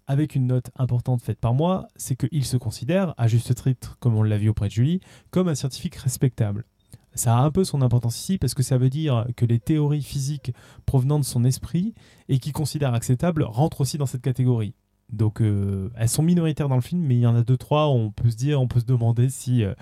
Avec 0.07 0.35
une 0.35 0.47
note 0.47 0.71
importante 0.77 1.23
faite 1.23 1.39
par 1.39 1.55
moi, 1.55 1.89
c'est 1.97 2.17
qu'il 2.17 2.45
se 2.45 2.57
considère, 2.57 3.15
à 3.19 3.29
juste 3.29 3.55
titre, 3.55 3.97
comme 4.01 4.17
on 4.17 4.23
l'a 4.23 4.39
vu 4.39 4.49
auprès 4.49 4.69
de 4.69 4.73
Julie, 4.73 5.01
comme 5.31 5.49
un 5.49 5.55
scientifique 5.55 5.97
respectable 5.97 6.65
ça 7.15 7.37
a 7.37 7.41
un 7.41 7.51
peu 7.51 7.65
son 7.65 7.83
importance 7.83 8.19
ici 8.19 8.39
parce 8.39 8.55
que 8.55 8.63
ça 8.63 8.79
veut 8.79 8.91
dire 8.91 9.27
que 9.37 9.45
les 9.45 9.59
théories 9.59 10.03
physiques 10.03 10.53
provenant 10.87 11.19
de 11.19 11.25
son 11.25 11.45
esprit 11.45 11.95
et 12.29 12.39
qu'il 12.39 12.53
considère 12.53 12.95
acceptables 12.95 13.43
rentrent 13.43 13.83
aussi 13.83 13.99
dans 13.99 14.07
cette 14.07 14.23
catégorie. 14.23 14.75
Donc 15.13 15.41
euh, 15.41 15.91
elles 15.97 16.09
sont 16.09 16.23
minoritaires 16.23 16.69
dans 16.69 16.77
le 16.77 16.83
film, 16.83 17.03
mais 17.03 17.17
il 17.17 17.21
y 17.21 17.27
en 17.27 17.37
a 17.37 17.43
deux 17.43 17.57
trois. 17.57 17.89
On 17.89 18.11
peut 18.11 18.31
se 18.31 18.37
dire, 18.37 18.61
on 18.61 18.67
peut 18.67 18.81
se 18.81 18.87
demander 18.87 19.29
si 19.29 19.63
euh, 19.63 19.75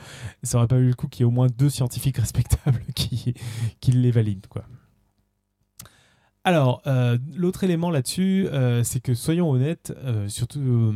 ça 0.42 0.58
aurait 0.58 0.66
pas 0.66 0.76
eu 0.76 0.88
le 0.88 0.94
coup 0.94 1.08
qu'il 1.08 1.20
y 1.20 1.22
ait 1.22 1.26
au 1.26 1.30
moins 1.30 1.46
deux 1.46 1.70
scientifiques 1.70 2.16
respectables 2.18 2.82
qui, 2.94 3.34
qui 3.80 3.92
les 3.92 4.10
valident, 4.10 4.46
quoi. 4.48 4.64
Alors, 6.42 6.80
euh, 6.86 7.18
l'autre 7.36 7.64
élément 7.64 7.90
là-dessus, 7.90 8.48
c'est 8.82 9.00
que 9.00 9.12
soyons 9.12 9.50
honnêtes, 9.50 9.92
surtout 10.26 10.94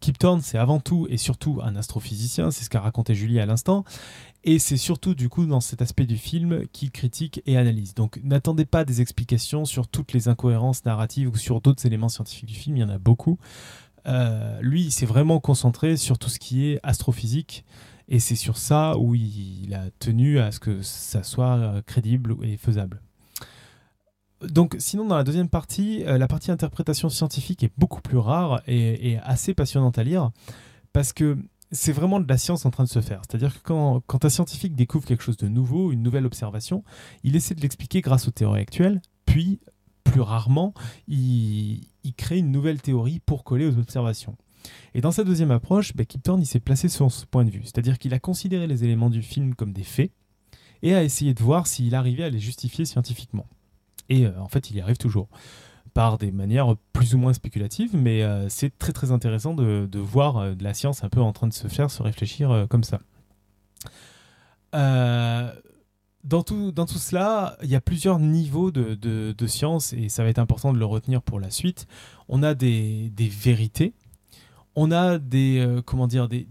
Kip 0.00 0.18
Thorne, 0.18 0.40
c'est 0.40 0.58
avant 0.58 0.80
tout 0.80 1.06
et 1.08 1.16
surtout 1.16 1.60
un 1.62 1.76
astrophysicien, 1.76 2.50
c'est 2.50 2.64
ce 2.64 2.70
qu'a 2.70 2.80
raconté 2.80 3.14
Julie 3.14 3.38
à 3.38 3.46
l'instant, 3.46 3.84
et 4.44 4.58
c'est 4.58 4.76
surtout 4.76 5.14
du 5.14 5.28
coup 5.28 5.46
dans 5.46 5.60
cet 5.60 5.82
aspect 5.82 6.06
du 6.06 6.16
film 6.16 6.66
qu'il 6.72 6.90
critique 6.90 7.42
et 7.46 7.56
analyse. 7.56 7.94
Donc 7.94 8.20
n'attendez 8.22 8.64
pas 8.64 8.84
des 8.84 9.00
explications 9.00 9.64
sur 9.64 9.86
toutes 9.88 10.12
les 10.12 10.28
incohérences 10.28 10.84
narratives 10.84 11.28
ou 11.28 11.36
sur 11.36 11.60
d'autres 11.60 11.84
éléments 11.86 12.08
scientifiques 12.08 12.48
du 12.48 12.54
film, 12.54 12.76
il 12.76 12.80
y 12.80 12.84
en 12.84 12.88
a 12.88 12.98
beaucoup. 12.98 13.38
Euh, 14.06 14.58
lui, 14.62 14.84
il 14.84 14.92
s'est 14.92 15.06
vraiment 15.06 15.40
concentré 15.40 15.96
sur 15.96 16.18
tout 16.18 16.30
ce 16.30 16.38
qui 16.38 16.66
est 16.66 16.80
astrophysique. 16.82 17.64
Et 18.08 18.18
c'est 18.18 18.34
sur 18.34 18.56
ça 18.56 18.96
où 18.98 19.14
il 19.14 19.72
a 19.72 19.90
tenu 20.00 20.40
à 20.40 20.50
ce 20.50 20.58
que 20.58 20.82
ça 20.82 21.22
soit 21.22 21.56
euh, 21.56 21.82
crédible 21.82 22.34
et 22.42 22.56
faisable. 22.56 23.00
Donc, 24.42 24.74
sinon, 24.78 25.04
dans 25.04 25.16
la 25.16 25.22
deuxième 25.22 25.48
partie, 25.48 26.02
euh, 26.04 26.18
la 26.18 26.26
partie 26.26 26.50
interprétation 26.50 27.08
scientifique 27.08 27.62
est 27.62 27.72
beaucoup 27.78 28.00
plus 28.00 28.16
rare 28.16 28.62
et, 28.66 29.12
et 29.12 29.18
assez 29.18 29.54
passionnante 29.54 29.98
à 29.98 30.02
lire 30.02 30.30
parce 30.92 31.12
que 31.12 31.38
c'est 31.72 31.92
vraiment 31.92 32.20
de 32.20 32.28
la 32.28 32.38
science 32.38 32.64
en 32.66 32.70
train 32.70 32.84
de 32.84 32.88
se 32.88 33.00
faire. 33.00 33.22
C'est-à-dire 33.28 33.54
que 33.54 33.68
quand, 33.68 34.24
un 34.24 34.28
scientifique 34.28 34.74
découvre 34.74 35.04
quelque 35.06 35.22
chose 35.22 35.36
de 35.36 35.48
nouveau, 35.48 35.92
une 35.92 36.02
nouvelle 36.02 36.26
observation, 36.26 36.84
il 37.22 37.36
essaie 37.36 37.54
de 37.54 37.60
l'expliquer 37.60 38.00
grâce 38.00 38.26
aux 38.26 38.32
théories 38.32 38.60
actuelles, 38.60 39.00
puis, 39.24 39.60
plus 40.02 40.20
rarement, 40.20 40.74
il, 41.06 41.80
crée 42.16 42.38
une 42.38 42.50
nouvelle 42.50 42.82
théorie 42.82 43.20
pour 43.20 43.44
coller 43.44 43.66
aux 43.66 43.78
observations. 43.78 44.36
Et 44.94 45.00
dans 45.00 45.12
sa 45.12 45.24
deuxième 45.24 45.52
approche, 45.52 45.94
bah, 45.94 46.04
Kip 46.04 46.28
s'est 46.44 46.60
placé 46.60 46.88
sur 46.88 47.10
ce 47.10 47.24
point 47.24 47.44
de 47.44 47.50
vue. 47.50 47.62
C'est-à-dire 47.62 47.98
qu'il 47.98 48.12
a 48.14 48.18
considéré 48.18 48.66
les 48.66 48.84
éléments 48.84 49.10
du 49.10 49.22
film 49.22 49.54
comme 49.54 49.72
des 49.72 49.84
faits 49.84 50.10
et 50.82 50.94
a 50.94 51.04
essayé 51.04 51.34
de 51.34 51.42
voir 51.42 51.66
s'il 51.66 51.94
arrivait 51.94 52.24
à 52.24 52.30
les 52.30 52.40
justifier 52.40 52.84
scientifiquement. 52.84 53.46
Et 54.08 54.26
euh, 54.26 54.40
en 54.40 54.48
fait, 54.48 54.70
il 54.70 54.76
y 54.76 54.80
arrive 54.80 54.96
toujours 54.96 55.28
par 55.92 56.18
des 56.18 56.30
manières 56.30 56.74
plus 56.92 57.14
ou 57.14 57.18
moins 57.18 57.32
spéculatives, 57.32 57.96
mais 57.96 58.22
euh, 58.22 58.48
c'est 58.48 58.76
très 58.78 58.92
très 58.92 59.12
intéressant 59.12 59.54
de, 59.54 59.88
voir 59.98 60.36
euh, 60.36 60.54
de 60.54 60.64
la 60.64 60.74
science 60.74 61.04
un 61.04 61.08
peu 61.08 61.20
en 61.20 61.32
train 61.32 61.48
de 61.48 61.52
se 61.52 61.68
faire, 61.68 61.90
se 61.90 62.02
réfléchir 62.02 62.50
euh, 62.50 62.66
comme 62.66 62.84
ça. 62.84 63.00
dans, 64.72 66.42
tout, 66.42 66.72
dans 66.72 66.86
tout 66.86 66.98
cela, 66.98 67.56
il 67.62 67.68
y 67.68 67.74
a 67.74 67.80
plusieurs 67.80 68.18
niveaux 68.18 68.70
de, 68.70 68.94
de, 68.94 69.46
science 69.46 69.92
et 69.92 70.08
ça 70.08 70.22
va 70.22 70.28
être 70.28 70.38
important 70.38 70.72
de 70.72 70.78
le 70.78 70.84
retenir 70.84 71.22
pour 71.22 71.40
la 71.40 71.50
suite. 71.50 71.86
On 72.28 72.42
a 72.42 72.54
des, 72.54 73.10
des 73.10 73.28
vérités, 73.28 73.94
on 74.76 74.92
a 74.92 75.18
des, 75.18 75.80
comment 75.86 76.06
dire, 76.06 76.28
des, 76.28 76.46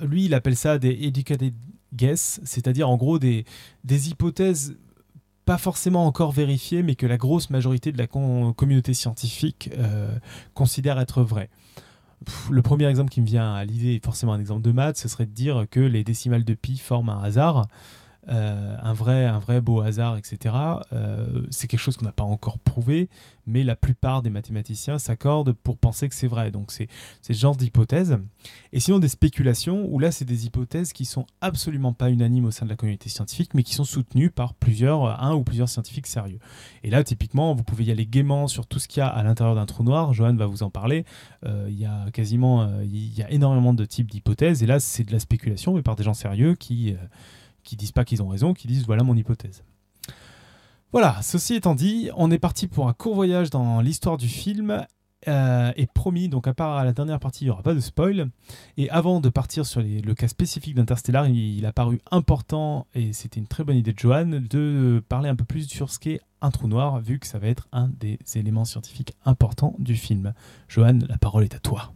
lui 0.00 0.26
il 0.26 0.34
appelle 0.34 0.56
ça 0.56 0.78
des 0.78 1.06
educated 1.06 1.54
guess, 1.94 2.40
c'est-à-dire 2.44 2.88
en 2.88 2.96
gros 2.96 3.18
des, 3.18 3.44
des 3.84 4.10
hypothèses 4.10 4.76
pas 5.44 5.58
forcément 5.58 6.06
encore 6.06 6.32
vérifié, 6.32 6.82
mais 6.82 6.94
que 6.94 7.06
la 7.06 7.16
grosse 7.16 7.50
majorité 7.50 7.92
de 7.92 7.98
la 7.98 8.06
communauté 8.06 8.94
scientifique 8.94 9.70
euh, 9.78 10.16
considère 10.54 10.98
être 11.00 11.22
vrai. 11.22 11.50
le 12.50 12.62
premier 12.62 12.86
exemple 12.86 13.10
qui 13.10 13.20
me 13.20 13.26
vient 13.26 13.54
à 13.54 13.64
l'idée, 13.64 14.00
forcément 14.04 14.32
un 14.32 14.40
exemple 14.40 14.62
de 14.62 14.72
maths, 14.72 14.98
ce 14.98 15.08
serait 15.08 15.26
de 15.26 15.32
dire 15.32 15.66
que 15.70 15.80
les 15.80 16.04
décimales 16.04 16.44
de 16.44 16.54
pi 16.54 16.76
forment 16.78 17.10
un 17.10 17.22
hasard. 17.22 17.66
Euh, 18.28 18.76
un, 18.82 18.92
vrai, 18.92 19.24
un 19.24 19.38
vrai 19.38 19.62
beau 19.62 19.80
hasard, 19.80 20.18
etc. 20.18 20.54
Euh, 20.92 21.42
c'est 21.50 21.66
quelque 21.66 21.80
chose 21.80 21.96
qu'on 21.96 22.04
n'a 22.04 22.12
pas 22.12 22.24
encore 22.24 22.58
prouvé, 22.58 23.08
mais 23.46 23.64
la 23.64 23.76
plupart 23.76 24.20
des 24.20 24.28
mathématiciens 24.28 24.98
s'accordent 24.98 25.52
pour 25.52 25.78
penser 25.78 26.08
que 26.08 26.14
c'est 26.14 26.26
vrai. 26.26 26.50
Donc 26.50 26.70
c'est 26.70 26.88
ce 27.22 27.32
genre 27.32 27.56
d'hypothèse. 27.56 28.18
Et 28.72 28.80
sinon 28.80 28.98
des 28.98 29.08
spéculations, 29.08 29.86
où 29.88 29.98
là 29.98 30.12
c'est 30.12 30.26
des 30.26 30.44
hypothèses 30.44 30.92
qui 30.92 31.06
sont 31.06 31.26
absolument 31.40 31.94
pas 31.94 32.10
unanimes 32.10 32.44
au 32.44 32.50
sein 32.50 32.66
de 32.66 32.70
la 32.70 32.76
communauté 32.76 33.08
scientifique, 33.08 33.54
mais 33.54 33.62
qui 33.62 33.74
sont 33.74 33.84
soutenues 33.84 34.30
par 34.30 34.52
plusieurs, 34.52 35.22
un 35.22 35.34
ou 35.34 35.42
plusieurs 35.42 35.70
scientifiques 35.70 36.06
sérieux. 36.06 36.40
Et 36.84 36.90
là 36.90 37.02
typiquement, 37.02 37.54
vous 37.54 37.64
pouvez 37.64 37.84
y 37.84 37.90
aller 37.90 38.06
gaiement 38.06 38.48
sur 38.48 38.66
tout 38.66 38.78
ce 38.78 38.86
qu'il 38.86 39.00
y 39.00 39.02
a 39.02 39.08
à 39.08 39.22
l'intérieur 39.22 39.54
d'un 39.54 39.66
trou 39.66 39.82
noir. 39.82 40.12
Johan 40.12 40.34
va 40.34 40.46
vous 40.46 40.62
en 40.62 40.70
parler. 40.70 41.06
Euh, 41.46 41.66
il 41.70 41.78
y 41.78 41.86
a 41.86 42.10
quasiment, 42.12 42.70
il 42.82 43.18
y 43.18 43.22
a 43.22 43.30
énormément 43.30 43.72
de 43.72 43.86
types 43.86 44.10
d'hypothèses. 44.10 44.62
Et 44.62 44.66
là 44.66 44.78
c'est 44.78 45.04
de 45.04 45.12
la 45.12 45.20
spéculation, 45.20 45.74
mais 45.74 45.82
par 45.82 45.96
des 45.96 46.04
gens 46.04 46.14
sérieux 46.14 46.54
qui 46.54 46.94
qui 47.62 47.76
disent 47.76 47.92
pas 47.92 48.04
qu'ils 48.04 48.22
ont 48.22 48.28
raison, 48.28 48.54
qui 48.54 48.66
disent 48.66 48.86
voilà 48.86 49.02
mon 49.02 49.16
hypothèse. 49.16 49.64
Voilà, 50.92 51.22
ceci 51.22 51.54
étant 51.54 51.76
dit, 51.76 52.10
on 52.16 52.30
est 52.32 52.38
parti 52.38 52.66
pour 52.66 52.88
un 52.88 52.92
court 52.92 53.14
voyage 53.14 53.50
dans 53.50 53.80
l'histoire 53.80 54.16
du 54.16 54.28
film. 54.28 54.84
Euh, 55.28 55.70
et 55.76 55.86
promis, 55.86 56.30
donc 56.30 56.46
à 56.46 56.54
part 56.54 56.82
la 56.82 56.92
dernière 56.92 57.20
partie, 57.20 57.44
il 57.44 57.48
n'y 57.48 57.50
aura 57.50 57.62
pas 57.62 57.74
de 57.74 57.80
spoil. 57.80 58.30
Et 58.76 58.88
avant 58.90 59.20
de 59.20 59.28
partir 59.28 59.66
sur 59.66 59.82
le 59.82 60.14
cas 60.14 60.28
spécifique 60.28 60.74
d'Interstellar, 60.74 61.28
il, 61.28 61.64
a 61.66 61.72
paru 61.72 62.00
important, 62.10 62.86
et 62.94 63.12
c'était 63.12 63.38
une 63.38 63.46
très 63.46 63.62
bonne 63.62 63.76
idée 63.76 63.92
de 63.92 63.98
Johan, 63.98 64.26
de 64.26 65.02
parler 65.08 65.28
un 65.28 65.36
peu 65.36 65.44
plus 65.44 65.68
sur 65.68 65.90
ce 65.90 65.98
qu'est 65.98 66.20
un 66.40 66.50
trou 66.50 66.68
noir, 66.68 67.00
vu 67.00 67.18
que 67.18 67.26
ça 67.26 67.38
va 67.38 67.48
être 67.48 67.68
un 67.72 67.88
des 67.88 68.18
éléments 68.34 68.64
scientifiques 68.64 69.14
importants 69.26 69.74
du 69.78 69.94
film. 69.94 70.32
Johan, 70.68 70.98
la 71.06 71.18
parole 71.18 71.44
est 71.44 71.54
à 71.54 71.58
toi. 71.58 71.92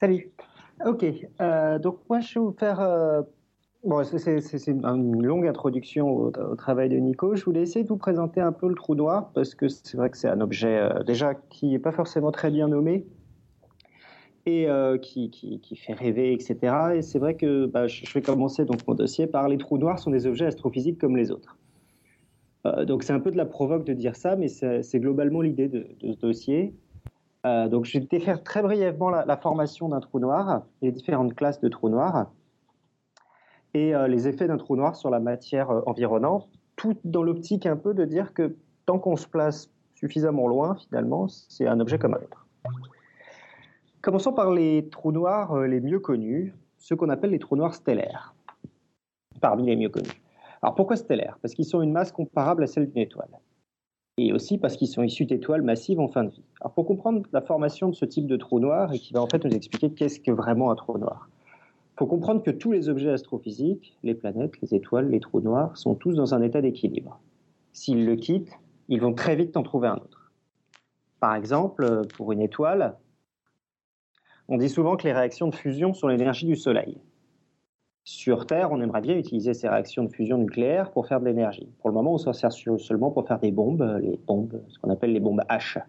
Salut. 0.00 0.30
Ok, 0.84 1.06
euh, 1.40 1.78
donc 1.78 2.00
moi 2.10 2.20
je 2.20 2.34
vais 2.34 2.40
vous 2.40 2.52
faire 2.52 2.80
euh, 2.80 3.22
Bon, 3.84 4.02
c'est 4.02 4.66
une 4.66 5.26
longue 5.26 5.46
introduction 5.46 6.08
au, 6.08 6.56
travail 6.56 6.88
de 6.88 6.96
Nico. 6.96 7.36
Je 7.36 7.44
voulais 7.44 7.60
essayer 7.60 7.82
de 7.82 7.88
vous 7.90 7.98
présenter 7.98 8.40
un 8.40 8.52
peu 8.52 8.66
le 8.66 8.74
trou 8.74 8.94
noir 8.94 9.30
parce 9.34 9.54
que 9.54 9.68
c'est 9.68 9.98
vrai 9.98 10.08
que 10.08 10.16
c'est 10.16 10.28
un 10.28 10.40
objet 10.40 10.78
euh, 10.78 11.02
déjà 11.02 11.34
qui 11.34 11.66
n'est 11.66 11.78
pas 11.78 11.92
forcément 11.92 12.32
très 12.32 12.50
bien 12.50 12.68
nommé 12.68 13.04
et 14.46 14.70
euh, 14.70 14.96
qui, 14.96 15.60
fait 15.76 15.92
rêver, 15.92 16.32
etc. 16.32 16.94
Et 16.94 17.02
c'est 17.02 17.18
vrai 17.18 17.34
que 17.34 17.66
bah, 17.66 17.86
je, 17.86 18.10
vais 18.14 18.22
commencer 18.22 18.64
donc 18.64 18.78
mon 18.88 18.94
dossier 18.94 19.26
par 19.26 19.50
les 19.50 19.58
trous 19.58 19.76
noirs 19.76 19.98
sont 19.98 20.10
des 20.10 20.26
objets 20.26 20.46
astrophysiques 20.46 20.98
comme 20.98 21.18
les 21.18 21.30
autres. 21.30 21.58
Euh, 22.64 22.86
donc 22.86 23.02
c'est 23.02 23.12
un 23.12 23.20
peu 23.20 23.30
de 23.30 23.36
la 23.36 23.44
provoque 23.44 23.84
de 23.84 23.92
dire 23.92 24.16
ça, 24.16 24.34
mais 24.34 24.48
c'est 24.48 24.98
globalement 24.98 25.42
l'idée 25.42 25.68
de, 25.68 25.86
ce 26.00 26.18
dossier. 26.18 26.72
donc 27.44 27.84
je 27.84 27.98
vais 27.98 28.06
défaire 28.06 28.42
très 28.42 28.62
brièvement 28.62 29.10
la, 29.10 29.36
formation 29.36 29.90
d'un 29.90 30.00
trou 30.00 30.20
noir 30.20 30.62
les 30.80 30.90
différentes 30.90 31.34
classes 31.34 31.60
de 31.60 31.68
trous 31.68 31.90
noirs 31.90 32.30
et 33.74 33.94
euh, 33.94 34.06
les 34.08 34.28
effets 34.28 34.46
d'un 34.46 34.56
trou 34.56 34.76
noir 34.76 34.96
sur 34.96 35.10
la 35.10 35.20
matière 35.20 35.70
euh, 35.70 35.82
environnante, 35.86 36.48
tout 36.76 36.96
dans 37.04 37.22
l'optique 37.22 37.66
un 37.66 37.76
peu 37.76 37.92
de 37.92 38.04
dire 38.04 38.32
que 38.32 38.56
tant 38.86 38.98
qu'on 38.98 39.16
se 39.16 39.28
place 39.28 39.70
suffisamment 39.94 40.46
loin, 40.46 40.76
finalement, 40.76 41.28
c'est 41.28 41.66
un 41.66 41.80
objet 41.80 41.98
comme 41.98 42.14
un 42.14 42.18
autre. 42.18 42.46
Commençons 44.00 44.32
par 44.32 44.50
les 44.52 44.88
trous 44.90 45.12
noirs 45.12 45.52
euh, 45.52 45.66
les 45.66 45.80
mieux 45.80 45.98
connus, 45.98 46.54
ceux 46.78 46.96
qu'on 46.96 47.08
appelle 47.08 47.30
les 47.30 47.38
trous 47.38 47.56
noirs 47.56 47.74
stellaires, 47.74 48.34
parmi 49.40 49.66
les 49.66 49.76
mieux 49.76 49.88
connus. 49.88 50.22
Alors 50.62 50.74
pourquoi 50.74 50.96
stellaires? 50.96 51.38
Parce 51.42 51.54
qu'ils 51.54 51.76
ont 51.76 51.82
une 51.82 51.92
masse 51.92 52.12
comparable 52.12 52.62
à 52.62 52.66
celle 52.66 52.86
d'une 52.86 53.02
étoile. 53.02 53.40
Et 54.16 54.32
aussi 54.32 54.58
parce 54.58 54.76
qu'ils 54.76 54.88
sont 54.88 55.02
issus 55.02 55.26
d'étoiles 55.26 55.62
massives 55.62 55.98
en 55.98 56.06
fin 56.06 56.22
de 56.24 56.30
vie. 56.30 56.44
Alors 56.60 56.72
pour 56.72 56.86
comprendre 56.86 57.22
la 57.32 57.40
formation 57.40 57.88
de 57.88 57.94
ce 57.94 58.04
type 58.04 58.26
de 58.26 58.36
trou 58.36 58.60
noir, 58.60 58.92
et 58.92 58.98
qui 58.98 59.12
va 59.12 59.20
en 59.20 59.26
fait 59.26 59.44
nous 59.44 59.50
expliquer 59.50 59.92
qu'est-ce 59.92 60.20
que 60.20 60.30
vraiment 60.30 60.70
un 60.70 60.76
trou 60.76 60.96
noir, 60.96 61.28
faut 61.96 62.06
comprendre 62.06 62.42
que 62.42 62.50
tous 62.50 62.72
les 62.72 62.88
objets 62.88 63.10
astrophysiques, 63.10 63.96
les 64.02 64.14
planètes, 64.14 64.60
les 64.60 64.74
étoiles, 64.74 65.08
les 65.08 65.20
trous 65.20 65.40
noirs, 65.40 65.76
sont 65.76 65.94
tous 65.94 66.14
dans 66.14 66.34
un 66.34 66.42
état 66.42 66.60
d'équilibre. 66.60 67.20
S'ils 67.72 68.04
le 68.04 68.16
quittent, 68.16 68.58
ils 68.88 69.00
vont 69.00 69.14
très 69.14 69.36
vite 69.36 69.56
en 69.56 69.62
trouver 69.62 69.88
un 69.88 69.96
autre. 69.96 70.32
Par 71.20 71.34
exemple, 71.34 72.02
pour 72.16 72.32
une 72.32 72.40
étoile, 72.40 72.96
on 74.48 74.58
dit 74.58 74.68
souvent 74.68 74.96
que 74.96 75.04
les 75.04 75.12
réactions 75.12 75.48
de 75.48 75.54
fusion 75.54 75.94
sont 75.94 76.08
l'énergie 76.08 76.46
du 76.46 76.56
Soleil. 76.56 76.98
Sur 78.06 78.46
Terre, 78.46 78.72
on 78.72 78.80
aimerait 78.82 79.00
bien 79.00 79.16
utiliser 79.16 79.54
ces 79.54 79.68
réactions 79.68 80.04
de 80.04 80.12
fusion 80.12 80.36
nucléaire 80.36 80.90
pour 80.90 81.06
faire 81.06 81.20
de 81.20 81.24
l'énergie. 81.24 81.72
Pour 81.78 81.88
le 81.88 81.94
moment, 81.94 82.12
on 82.12 82.18
s'en 82.18 82.34
sert 82.34 82.52
seulement 82.52 83.10
pour 83.10 83.26
faire 83.26 83.38
des 83.38 83.50
bombes, 83.50 83.98
les 84.02 84.18
bombes, 84.18 84.62
ce 84.68 84.78
qu'on 84.78 84.90
appelle 84.90 85.12
les 85.12 85.20
bombes 85.20 85.40
H. 85.48 85.82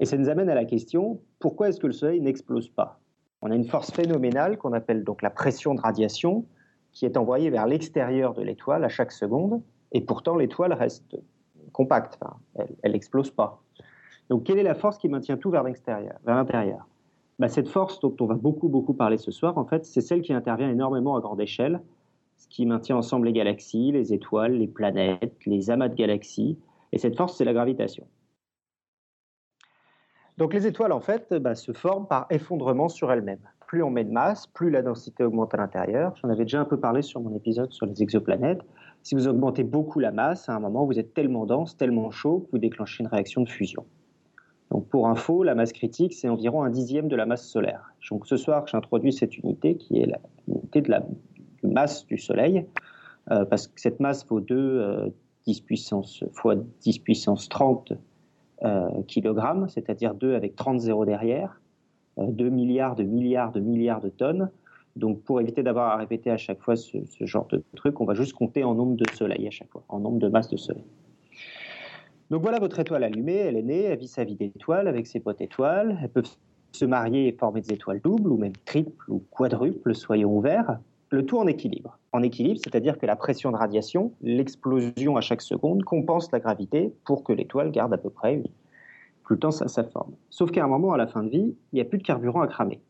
Et 0.00 0.04
ça 0.04 0.16
nous 0.16 0.28
amène 0.28 0.50
à 0.50 0.54
la 0.56 0.64
question 0.64 1.20
pourquoi 1.38 1.68
est-ce 1.68 1.78
que 1.78 1.86
le 1.86 1.92
Soleil 1.92 2.20
n'explose 2.20 2.68
pas? 2.68 2.98
On 3.42 3.50
a 3.50 3.54
une 3.54 3.66
force 3.66 3.90
phénoménale 3.90 4.58
qu'on 4.58 4.72
appelle 4.72 5.04
donc 5.04 5.22
la 5.22 5.30
pression 5.30 5.74
de 5.74 5.80
radiation 5.80 6.44
qui 6.92 7.04
est 7.04 7.16
envoyée 7.16 7.50
vers 7.50 7.66
l'extérieur 7.66 8.32
de 8.32 8.42
l'étoile 8.42 8.82
à 8.82 8.88
chaque 8.88 9.12
seconde, 9.12 9.60
et 9.92 10.00
pourtant 10.00 10.34
l'étoile 10.34 10.72
reste 10.72 11.16
compacte, 11.72 12.18
elle 12.82 12.92
n'explose 12.92 13.30
pas. 13.30 13.62
Donc 14.30 14.44
quelle 14.44 14.58
est 14.58 14.62
la 14.62 14.74
force 14.74 14.96
qui 14.96 15.08
maintient 15.08 15.36
tout 15.36 15.50
vers 15.50 15.62
l'extérieur, 15.62 16.16
vers 16.24 16.36
l'intérieur? 16.36 16.86
Bah, 17.38 17.48
Cette 17.48 17.68
force 17.68 18.00
dont 18.00 18.16
on 18.20 18.26
va 18.26 18.34
beaucoup 18.34 18.68
beaucoup 18.68 18.94
parler 18.94 19.18
ce 19.18 19.30
soir, 19.30 19.58
en 19.58 19.66
fait, 19.66 19.84
c'est 19.84 20.00
celle 20.00 20.22
qui 20.22 20.32
intervient 20.32 20.70
énormément 20.70 21.16
à 21.16 21.20
grande 21.20 21.40
échelle, 21.40 21.82
ce 22.38 22.48
qui 22.48 22.64
maintient 22.64 22.96
ensemble 22.96 23.26
les 23.26 23.32
galaxies, 23.34 23.92
les 23.92 24.14
étoiles, 24.14 24.54
les 24.54 24.66
planètes, 24.66 25.36
les 25.44 25.70
amas 25.70 25.88
de 25.88 25.94
galaxies, 25.94 26.58
et 26.92 26.98
cette 26.98 27.16
force, 27.16 27.36
c'est 27.36 27.44
la 27.44 27.52
gravitation. 27.52 28.06
Donc 30.38 30.52
les 30.52 30.66
étoiles, 30.66 30.92
en 30.92 31.00
fait, 31.00 31.32
bah, 31.32 31.54
se 31.54 31.72
forment 31.72 32.06
par 32.06 32.26
effondrement 32.30 32.88
sur 32.88 33.10
elles-mêmes. 33.10 33.48
Plus 33.66 33.82
on 33.82 33.90
met 33.90 34.04
de 34.04 34.12
masse, 34.12 34.46
plus 34.46 34.70
la 34.70 34.82
densité 34.82 35.24
augmente 35.24 35.54
à 35.54 35.56
l'intérieur. 35.56 36.14
J'en 36.22 36.28
avais 36.28 36.44
déjà 36.44 36.60
un 36.60 36.66
peu 36.66 36.78
parlé 36.78 37.02
sur 37.02 37.20
mon 37.20 37.34
épisode 37.34 37.72
sur 37.72 37.86
les 37.86 38.02
exoplanètes. 38.02 38.60
Si 39.02 39.14
vous 39.14 39.28
augmentez 39.28 39.64
beaucoup 39.64 39.98
la 39.98 40.12
masse, 40.12 40.48
à 40.48 40.54
un 40.54 40.60
moment, 40.60 40.84
vous 40.84 40.98
êtes 40.98 41.14
tellement 41.14 41.46
dense, 41.46 41.76
tellement 41.76 42.10
chaud, 42.10 42.40
que 42.40 42.50
vous 42.52 42.58
déclenchez 42.58 43.02
une 43.02 43.08
réaction 43.08 43.40
de 43.42 43.48
fusion. 43.48 43.86
Donc 44.70 44.88
pour 44.88 45.08
info, 45.08 45.42
la 45.42 45.54
masse 45.54 45.72
critique, 45.72 46.12
c'est 46.12 46.28
environ 46.28 46.62
un 46.64 46.70
dixième 46.70 47.08
de 47.08 47.16
la 47.16 47.24
masse 47.24 47.48
solaire. 47.48 47.92
Donc 48.10 48.26
ce 48.26 48.36
soir, 48.36 48.66
j'introduis 48.66 49.12
cette 49.12 49.38
unité 49.38 49.76
qui 49.76 50.00
est 50.00 50.12
l'unité 50.46 50.82
de 50.82 50.90
la 50.90 51.06
masse 51.62 52.06
du 52.06 52.18
Soleil, 52.18 52.66
euh, 53.30 53.44
parce 53.44 53.68
que 53.68 53.80
cette 53.80 54.00
masse 54.00 54.26
vaut 54.26 54.40
2 54.40 55.12
10 55.46 55.60
euh, 55.60 55.64
puissance 55.64 56.24
fois 56.32 56.56
10 56.56 56.98
puissance 57.00 57.48
30 57.48 57.92
euh, 58.64 59.02
kilogrammes, 59.06 59.68
c'est-à-dire 59.68 60.14
2 60.14 60.34
avec 60.34 60.56
30 60.56 60.80
zéros 60.80 61.04
derrière, 61.04 61.60
2 62.16 62.44
euh, 62.44 62.50
milliards 62.50 62.94
de 62.94 63.02
milliards 63.02 63.52
de 63.52 63.60
milliards 63.60 64.00
de 64.00 64.08
tonnes. 64.08 64.50
Donc 64.96 65.22
pour 65.22 65.40
éviter 65.40 65.62
d'avoir 65.62 65.92
à 65.92 65.96
répéter 65.96 66.30
à 66.30 66.38
chaque 66.38 66.60
fois 66.60 66.74
ce, 66.74 66.98
genre 67.20 67.46
de 67.48 67.62
truc, 67.74 68.00
on 68.00 68.06
va 68.06 68.14
juste 68.14 68.32
compter 68.32 68.64
en 68.64 68.74
nombre 68.74 68.96
de 68.96 69.04
soleils 69.12 69.46
à 69.46 69.50
chaque 69.50 69.70
fois, 69.70 69.84
en 69.88 70.00
nombre 70.00 70.18
de 70.18 70.28
masses 70.28 70.48
de 70.48 70.56
soleil. 70.56 70.84
Donc 72.30 72.42
voilà 72.42 72.58
votre 72.58 72.78
étoile 72.80 73.04
allumée, 73.04 73.36
elle 73.36 73.56
est 73.56 73.62
née, 73.62 73.82
elle 73.82 73.98
vit 73.98 74.08
sa 74.08 74.24
vie 74.24 74.36
d'étoile 74.36 74.88
avec 74.88 75.06
ses 75.06 75.20
potes 75.20 75.42
étoiles, 75.42 75.98
elles 76.02 76.08
peuvent 76.08 76.30
se 76.72 76.84
marier 76.86 77.28
et 77.28 77.32
former 77.32 77.60
des 77.60 77.74
étoiles 77.74 78.00
doubles 78.00 78.32
ou 78.32 78.38
même 78.38 78.56
triples 78.64 79.10
ou 79.10 79.22
quadruples, 79.30 79.94
soyons 79.94 80.34
ouverts 80.34 80.78
le 81.10 81.24
tout 81.24 81.38
en 81.38 81.46
équilibre. 81.46 81.98
En 82.12 82.22
équilibre, 82.22 82.60
c'est-à-dire 82.62 82.98
que 82.98 83.06
la 83.06 83.16
pression 83.16 83.52
de 83.52 83.56
radiation, 83.56 84.12
l'explosion 84.22 85.16
à 85.16 85.20
chaque 85.20 85.42
seconde, 85.42 85.84
compense 85.84 86.30
la 86.32 86.40
gravité 86.40 86.92
pour 87.04 87.24
que 87.24 87.32
l'étoile 87.32 87.70
garde 87.70 87.92
à 87.92 87.98
peu 87.98 88.10
près 88.10 88.42
tout 89.26 89.32
le 89.32 89.38
temps 89.38 89.50
sa, 89.50 89.84
forme. 89.84 90.14
Sauf 90.30 90.50
qu'à 90.50 90.64
un 90.64 90.68
moment, 90.68 90.92
à 90.92 90.96
la 90.96 91.06
fin 91.06 91.22
de 91.22 91.28
vie, 91.28 91.56
il 91.72 91.74
n'y 91.74 91.80
a 91.80 91.84
plus 91.84 91.98
de 91.98 92.04
carburant 92.04 92.42
à 92.42 92.46
cramer. 92.46 92.80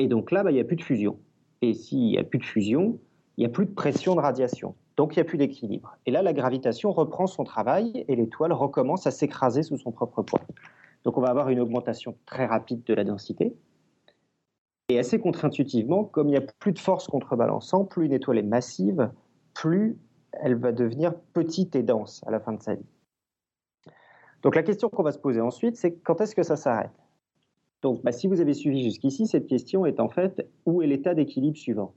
Et 0.00 0.08
donc 0.08 0.30
là, 0.30 0.42
bah, 0.42 0.50
il 0.50 0.54
n'y 0.54 0.60
a 0.60 0.64
plus 0.64 0.76
de 0.76 0.82
fusion. 0.82 1.18
Et 1.60 1.74
s'il 1.74 2.06
n'y 2.06 2.18
a 2.18 2.24
plus 2.24 2.38
de 2.38 2.44
fusion, 2.44 2.98
il 3.36 3.40
n'y 3.40 3.46
a 3.46 3.50
plus 3.50 3.66
de 3.66 3.70
pression 3.70 4.14
de 4.14 4.20
radiation. 4.20 4.74
Donc 4.96 5.14
il 5.14 5.18
n'y 5.18 5.22
a 5.22 5.24
plus 5.24 5.38
d'équilibre. 5.38 5.96
Et 6.06 6.10
là, 6.10 6.22
la 6.22 6.32
gravitation 6.32 6.92
reprend 6.92 7.26
son 7.26 7.44
travail 7.44 8.04
et 8.08 8.16
l'étoile 8.16 8.52
recommence 8.52 9.06
à 9.06 9.10
s'écraser 9.10 9.62
sous 9.62 9.76
son 9.76 9.92
propre 9.92 10.22
poids. 10.22 10.40
Donc 11.04 11.18
on 11.18 11.20
va 11.20 11.28
avoir 11.28 11.50
une 11.50 11.60
augmentation 11.60 12.16
très 12.26 12.46
rapide 12.46 12.82
de 12.84 12.94
la 12.94 13.04
densité, 13.04 13.54
et 14.88 14.98
assez 14.98 15.18
contre-intuitivement, 15.18 16.04
comme 16.04 16.28
il 16.28 16.32
n'y 16.32 16.36
a 16.36 16.42
plus 16.58 16.72
de 16.72 16.78
force 16.78 17.06
contrebalançant, 17.06 17.84
plus 17.84 18.06
une 18.06 18.12
étoile 18.12 18.38
est 18.38 18.42
massive, 18.42 19.10
plus 19.54 19.98
elle 20.32 20.56
va 20.56 20.72
devenir 20.72 21.14
petite 21.32 21.74
et 21.76 21.82
dense 21.82 22.22
à 22.26 22.30
la 22.30 22.40
fin 22.40 22.52
de 22.52 22.62
sa 22.62 22.74
vie. 22.74 22.86
Donc 24.42 24.56
la 24.56 24.62
question 24.62 24.90
qu'on 24.90 25.02
va 25.02 25.12
se 25.12 25.18
poser 25.18 25.40
ensuite, 25.40 25.76
c'est 25.76 25.94
quand 25.94 26.20
est-ce 26.20 26.34
que 26.34 26.42
ça 26.42 26.56
s'arrête? 26.56 26.90
Donc 27.80 28.02
bah, 28.02 28.12
si 28.12 28.26
vous 28.26 28.40
avez 28.40 28.52
suivi 28.52 28.82
jusqu'ici, 28.82 29.26
cette 29.26 29.46
question 29.46 29.86
est 29.86 30.00
en 30.00 30.08
fait 30.08 30.46
où 30.66 30.82
est 30.82 30.86
l'état 30.86 31.14
d'équilibre 31.14 31.56
suivant? 31.56 31.94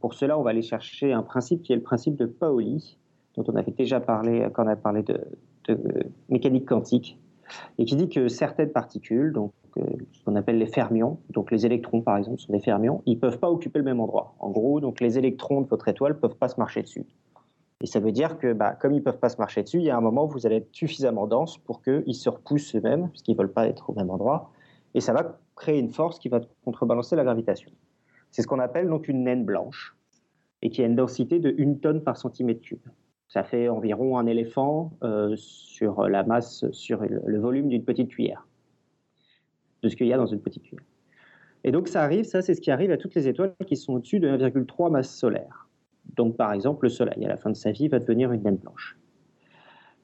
Pour 0.00 0.14
cela, 0.14 0.38
on 0.38 0.42
va 0.42 0.50
aller 0.50 0.62
chercher 0.62 1.12
un 1.12 1.22
principe 1.22 1.62
qui 1.62 1.72
est 1.72 1.76
le 1.76 1.82
principe 1.82 2.16
de 2.16 2.24
Pauli, 2.24 2.98
dont 3.36 3.44
on 3.48 3.56
avait 3.56 3.72
déjà 3.72 4.00
parlé 4.00 4.48
quand 4.54 4.64
on 4.64 4.68
a 4.68 4.76
parlé 4.76 5.02
de, 5.02 5.20
de 5.68 6.06
mécanique 6.30 6.66
quantique, 6.66 7.18
et 7.78 7.84
qui 7.84 7.96
dit 7.96 8.08
que 8.08 8.28
certaines 8.28 8.72
particules, 8.72 9.32
donc 9.32 9.52
ce 10.12 10.24
qu'on 10.24 10.36
appelle 10.36 10.58
les 10.58 10.66
fermions, 10.66 11.18
donc 11.30 11.50
les 11.50 11.66
électrons 11.66 12.00
par 12.00 12.16
exemple 12.16 12.40
sont 12.40 12.52
des 12.52 12.60
fermions, 12.60 13.02
ils 13.06 13.14
ne 13.14 13.20
peuvent 13.20 13.38
pas 13.38 13.50
occuper 13.50 13.78
le 13.78 13.84
même 13.84 14.00
endroit. 14.00 14.34
En 14.38 14.50
gros, 14.50 14.80
donc 14.80 15.00
les 15.00 15.18
électrons 15.18 15.60
de 15.60 15.66
votre 15.66 15.88
étoile 15.88 16.12
ne 16.12 16.18
peuvent 16.18 16.36
pas 16.36 16.48
se 16.48 16.58
marcher 16.58 16.82
dessus. 16.82 17.04
Et 17.80 17.86
ça 17.86 18.00
veut 18.00 18.12
dire 18.12 18.38
que 18.38 18.52
bah, 18.52 18.72
comme 18.72 18.92
ils 18.92 18.98
ne 18.98 19.02
peuvent 19.02 19.18
pas 19.18 19.28
se 19.28 19.36
marcher 19.36 19.62
dessus, 19.62 19.78
il 19.78 19.84
y 19.84 19.90
a 19.90 19.96
un 19.96 20.00
moment 20.00 20.24
où 20.24 20.28
vous 20.28 20.46
allez 20.46 20.56
être 20.56 20.68
suffisamment 20.72 21.26
dense 21.26 21.58
pour 21.58 21.82
qu'ils 21.82 22.14
se 22.14 22.28
repoussent 22.28 22.74
eux-mêmes, 22.76 23.08
parce 23.08 23.22
qu'ils 23.22 23.34
ne 23.34 23.38
veulent 23.38 23.52
pas 23.52 23.66
être 23.66 23.90
au 23.90 23.94
même 23.94 24.10
endroit, 24.10 24.52
et 24.94 25.00
ça 25.00 25.12
va 25.12 25.38
créer 25.56 25.80
une 25.80 25.90
force 25.90 26.18
qui 26.18 26.28
va 26.28 26.40
contrebalancer 26.64 27.16
la 27.16 27.24
gravitation. 27.24 27.70
C'est 28.30 28.42
ce 28.42 28.46
qu'on 28.46 28.60
appelle 28.60 28.88
donc 28.88 29.08
une 29.08 29.24
naine 29.24 29.44
blanche, 29.44 29.96
et 30.62 30.70
qui 30.70 30.82
a 30.82 30.86
une 30.86 30.96
densité 30.96 31.40
de 31.40 31.54
1 31.58 31.74
tonne 31.74 32.02
par 32.02 32.16
centimètre 32.16 32.62
cube. 32.62 32.86
Ça 33.28 33.42
fait 33.42 33.68
environ 33.68 34.18
un 34.18 34.26
éléphant 34.26 34.92
euh, 35.02 35.34
sur 35.36 36.08
la 36.08 36.22
masse, 36.22 36.70
sur 36.70 37.02
le 37.02 37.38
volume 37.38 37.68
d'une 37.68 37.84
petite 37.84 38.08
cuillère 38.08 38.46
de 39.84 39.88
ce 39.88 39.96
qu'il 39.96 40.06
y 40.06 40.12
a 40.12 40.16
dans 40.16 40.26
une 40.26 40.40
petite 40.40 40.62
cuillère. 40.62 40.84
Et 41.62 41.70
donc 41.70 41.88
ça 41.88 42.02
arrive, 42.02 42.24
ça 42.24 42.42
c'est 42.42 42.54
ce 42.54 42.60
qui 42.60 42.70
arrive 42.70 42.90
à 42.90 42.96
toutes 42.96 43.14
les 43.14 43.28
étoiles 43.28 43.54
qui 43.66 43.76
sont 43.76 43.94
au-dessus 43.94 44.18
de 44.18 44.28
1,3 44.28 44.90
masse 44.90 45.14
solaire. 45.14 45.68
Donc 46.16 46.36
par 46.36 46.52
exemple 46.52 46.84
le 46.84 46.88
Soleil, 46.88 47.24
à 47.24 47.28
la 47.28 47.36
fin 47.36 47.50
de 47.50 47.56
sa 47.56 47.70
vie, 47.70 47.88
va 47.88 47.98
devenir 47.98 48.32
une 48.32 48.42
naine 48.42 48.56
blanche. 48.56 48.98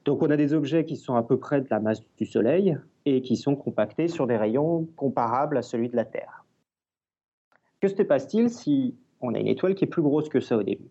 Donc 0.05 0.23
on 0.23 0.29
a 0.29 0.37
des 0.37 0.53
objets 0.53 0.85
qui 0.85 0.95
sont 0.95 1.15
à 1.15 1.23
peu 1.23 1.37
près 1.37 1.61
de 1.61 1.67
la 1.69 1.79
masse 1.79 2.03
du 2.17 2.25
Soleil 2.25 2.77
et 3.05 3.21
qui 3.21 3.35
sont 3.35 3.55
compactés 3.55 4.07
sur 4.07 4.25
des 4.25 4.37
rayons 4.37 4.87
comparables 4.95 5.57
à 5.57 5.61
celui 5.61 5.89
de 5.89 5.95
la 5.95 6.05
Terre. 6.05 6.45
Que 7.79 7.87
se 7.87 8.01
passe-t-il 8.01 8.49
si 8.49 8.95
on 9.19 9.33
a 9.33 9.39
une 9.39 9.47
étoile 9.47 9.75
qui 9.75 9.85
est 9.85 9.87
plus 9.87 10.01
grosse 10.01 10.29
que 10.29 10.39
ça 10.39 10.57
au 10.57 10.63
début? 10.63 10.89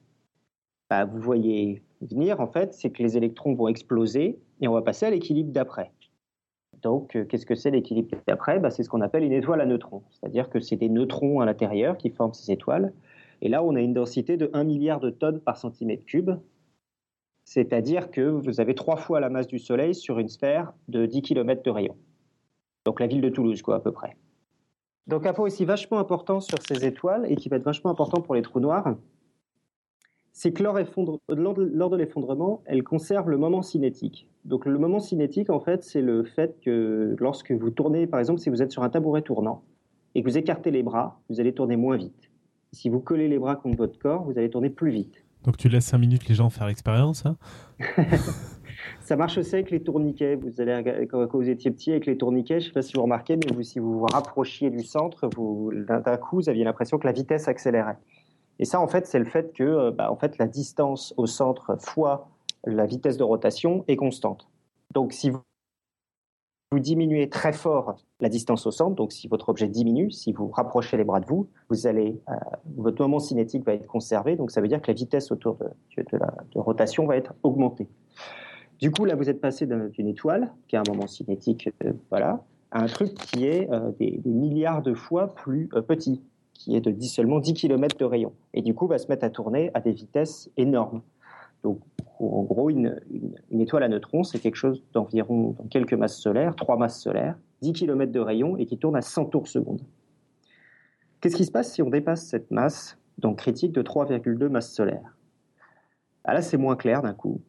Bah, 0.88 1.05
Vous 1.05 1.21
voyez 1.21 1.83
venir, 2.01 2.41
en 2.41 2.47
fait, 2.47 2.75
c'est 2.75 2.91
que 2.91 3.03
les 3.03 3.17
électrons 3.17 3.55
vont 3.55 3.69
exploser 3.69 4.39
et 4.61 4.69
on 4.69 4.73
va 4.73 4.83
passer 4.83 5.07
à 5.07 5.11
l'équilibre 5.11 5.53
d'après. 5.53 5.93
Donc, 6.83 7.15
euh, 7.17 7.25
qu'est-ce 7.25 7.47
que 7.47 7.55
c'est 7.55 7.71
l'équilibre 7.71 8.17
d'après? 8.27 8.59
Bah, 8.59 8.71
C'est 8.71 8.83
ce 8.83 8.89
qu'on 8.89 9.01
appelle 9.01 9.23
une 9.23 9.33
étoile 9.33 9.61
à 9.61 9.67
neutrons. 9.67 10.03
C'est-à-dire 10.11 10.49
que 10.49 10.61
c'est 10.61 10.77
des 10.77 10.89
neutrons 10.89 11.41
à 11.41 11.47
l'intérieur 11.47 11.97
qui 11.97 12.11
forment 12.11 12.33
ces 12.33 12.53
étoiles. 12.53 12.93
Et 13.43 13.49
là, 13.49 13.63
on 13.63 13.75
a 13.75 13.81
une 13.81 13.95
densité 13.95 14.37
de 14.37 14.51
1 14.53 14.65
milliard 14.65 15.01
de 15.01 15.11
tonnes 15.11 15.41
par 15.41 15.57
centimètre 15.57 16.05
cube. 16.05 16.31
C'est-à-dire 17.45 18.11
que 18.11 18.21
vous 18.21 18.61
avez 18.61 18.75
trois 18.75 18.97
fois 18.97 19.21
la 19.21 19.29
masse 19.29 19.47
du 19.47 19.59
Soleil 19.59 19.95
sur 19.95 20.19
une 20.19 20.29
sphère 20.29 20.73
de 20.89 21.07
10 21.07 21.23
km 21.23 21.63
de 21.63 21.71
rayon. 21.71 21.97
Donc 22.85 23.01
la 23.01 23.07
ville 23.07 23.21
de 23.21 23.29
Toulouse, 23.29 23.61
quoi, 23.63 23.77
à 23.77 23.81
peu 23.81 23.93
près. 23.93 24.17
Donc 25.07 25.27
un 25.27 25.33
point 25.33 25.47
aussi 25.47 25.65
vachement 25.65 25.99
important 25.99 26.41
sur 26.41 26.59
ces 26.63 26.85
étoiles 26.85 27.27
et 27.29 27.37
qui 27.37 27.49
va 27.49 27.57
être 27.57 27.65
vachement 27.65 27.91
important 27.91 28.21
pour 28.21 28.35
les 28.35 28.43
trous 28.43 28.61
noirs, 28.61 28.95
c'est 30.33 30.53
que 30.53 30.62
lors, 30.62 30.75
de 30.75 31.97
l'effondrement, 31.97 32.62
elles 32.66 32.83
conservent 32.83 33.31
le 33.31 33.37
moment 33.37 33.62
cinétique. 33.62 34.29
Donc 34.45 34.64
le 34.64 34.79
moment 34.79 35.01
cinétique, 35.01 35.51
en 35.51 35.61
fait, 35.61 35.83
c'est 35.83 36.01
le 36.03 36.25
fait 36.25 36.59
que 36.64 37.16
lorsque 37.19 37.53
vous 37.53 37.71
tournez, 37.71 38.07
par 38.07 38.21
exemple, 38.21 38.40
si 38.40 38.49
vous 38.49 38.62
êtes 38.62 38.71
sur 38.71 38.83
un 38.83 38.90
tabouret 38.90 39.23
tournant 39.23 39.62
et 40.14 40.23
que 40.23 40.29
vous 40.29 40.38
écartez 40.38 40.71
les 40.71 40.83
bras, 40.83 41.21
vous 41.29 41.40
allez 41.40 41.53
tourner 41.53 41.77
moins 41.77 41.97
vite. 41.97 42.31
Si 42.73 42.88
vous 42.88 43.01
collez 43.01 43.29
les 43.29 43.38
bras 43.38 43.57
contre 43.57 43.77
votre 43.77 43.99
corps, 43.99 44.25
vous 44.25 44.38
allez 44.38 44.51
tourner 44.51 44.71
plus 44.71 44.90
vite. 44.90 45.25
Donc 45.45 45.57
tu 45.57 45.69
laisses 45.69 45.87
5 45.87 45.99
minutes 45.99 46.29
les 46.29 46.35
gens 46.35 46.51
faire 46.51 46.66
l'expérience 46.66 47.25
hein? 47.27 47.37
Ça 49.01 49.16
marche 49.16 49.38
aussi 49.38 49.55
avec 49.55 49.71
les 49.71 49.83
tourniquets. 49.83 50.37
Vous 50.37 50.61
allez, 50.61 51.07
quand 51.11 51.27
vous 51.33 51.49
étiez 51.49 51.71
petit 51.71 51.90
avec 51.90 52.07
les 52.07 52.16
tourniquets, 52.16 52.61
je 52.61 52.66
ne 52.66 52.69
sais 52.69 52.73
pas 52.73 52.83
si 52.83 52.95
vous 52.95 53.03
remarquez, 53.03 53.37
mais 53.37 53.55
vous, 53.55 53.62
si 53.62 53.79
vous 53.79 53.99
vous 53.99 54.07
rapprochiez 54.07 54.71
du 54.71 54.83
centre, 54.85 55.29
d'un 55.29 56.16
coup, 56.16 56.37
vous 56.37 56.49
aviez 56.49 56.64
l'impression 56.64 56.99
que 56.99 57.07
la 57.07 57.12
vitesse 57.12 57.49
accélérait. 57.49 57.99
Et 58.61 58.66
ça, 58.66 58.79
en 58.79 58.87
fait, 58.87 59.07
c'est 59.07 59.18
le 59.18 59.25
fait 59.25 59.53
que 59.55 59.64
euh, 59.64 59.90
bah, 59.90 60.12
en 60.12 60.16
fait, 60.16 60.38
la 60.38 60.46
distance 60.46 61.14
au 61.16 61.27
centre 61.27 61.77
fois 61.81 62.29
la 62.64 62.85
vitesse 62.85 63.16
de 63.16 63.25
rotation 63.25 63.85
est 63.88 63.96
constante. 63.96 64.49
Donc, 64.92 65.14
si 65.14 65.31
vous 65.31 65.40
diminuez 66.79 67.31
très 67.31 67.55
fort 67.55 67.96
la 68.20 68.29
distance 68.29 68.66
au 68.66 68.70
centre, 68.70 68.94
donc 68.94 69.12
si 69.12 69.29
votre 69.29 69.49
objet 69.49 69.66
diminue, 69.66 70.11
si 70.11 70.33
vous 70.33 70.49
rapprochez 70.51 70.99
les 70.99 71.05
bras 71.05 71.20
de 71.20 71.27
vous, 71.27 71.49
vous 71.70 71.87
allez, 71.87 72.20
euh, 72.29 72.35
votre 72.77 73.01
moment 73.01 73.18
cinétique 73.18 73.64
va 73.64 73.73
être 73.73 73.87
conservé, 73.87 74.37
donc 74.37 74.51
ça 74.51 74.61
veut 74.61 74.68
dire 74.68 74.83
que 74.83 74.88
la 74.88 74.94
vitesse 74.94 75.33
autour 75.33 75.57
de, 75.57 75.66
la 76.12 76.31
rotation 76.55 77.07
va 77.07 77.16
être 77.16 77.33
augmentée. 77.42 77.88
Du 78.79 78.90
coup, 78.90 79.07
là, 79.07 79.14
vous 79.14 79.31
êtes 79.31 79.40
passé 79.40 79.66
d'une 79.66 80.09
étoile, 80.09 80.53
qui 80.68 80.77
a 80.77 80.81
un 80.81 80.85
moment 80.87 81.07
cinétique, 81.07 81.70
euh, 81.85 81.92
voilà, 82.11 82.44
à 82.73 82.83
un 82.83 82.87
truc 82.87 83.14
qui 83.14 83.46
est 83.46 83.68
des, 83.99 84.20
milliards 84.27 84.83
de 84.83 84.94
fois 84.94 85.35
plus 85.35 85.68
petit, 85.88 86.23
qui 86.61 86.77
est 86.77 86.83
de 86.83 86.90
10, 86.90 87.09
seulement 87.09 87.40
10 87.40 87.55
km 87.55 87.96
de 87.96 88.05
rayon. 88.05 88.35
Et 88.53 88.61
du 88.61 88.75
coup, 88.75 88.87
va 88.87 88.99
se 88.99 89.09
mettre 89.09 89.25
à 89.25 89.31
tourner 89.31 89.70
à 89.73 89.81
des 89.81 89.92
vitesses 89.92 90.51
énormes. 90.59 91.01
Donc, 91.62 91.81
en 92.18 92.42
gros, 92.42 92.68
une, 92.68 93.01
étoile 93.51 93.83
à 93.83 93.88
neutrons, 93.88 94.25
c'est 94.25 94.38
quelque 94.38 94.57
chose 94.57 94.85
d'environ 94.92 95.57
quelques 95.70 95.94
masses 95.94 96.18
solaires, 96.18 96.55
trois 96.55 96.77
masses 96.77 97.01
solaires, 97.01 97.38
10 97.62 97.73
km 97.73 98.12
de 98.12 98.20
rayon 98.20 98.59
et 98.59 98.66
qui 98.66 98.77
tourne 98.77 98.94
à 98.94 99.01
100 99.01 99.27
tours 99.27 99.49
seconde. 99.49 99.81
Qu'est-ce 101.23 101.37
qui 101.37 101.46
se 101.46 101.51
passe 101.51 101.73
si 101.73 101.81
on 101.81 101.88
dépasse 101.88 102.27
cette 102.27 102.51
masse, 102.51 102.99
donc 103.16 103.38
critique 103.38 103.73
de 103.73 103.83
3,2 103.83 104.49
masses 104.49 104.75
solaires? 104.75 105.16
Ah 106.25 106.35
Là, 106.35 106.42
c'est 106.42 106.59
moins 106.59 106.77
clair 106.77 107.01
d'un 107.01 107.14
coup. 107.14 107.40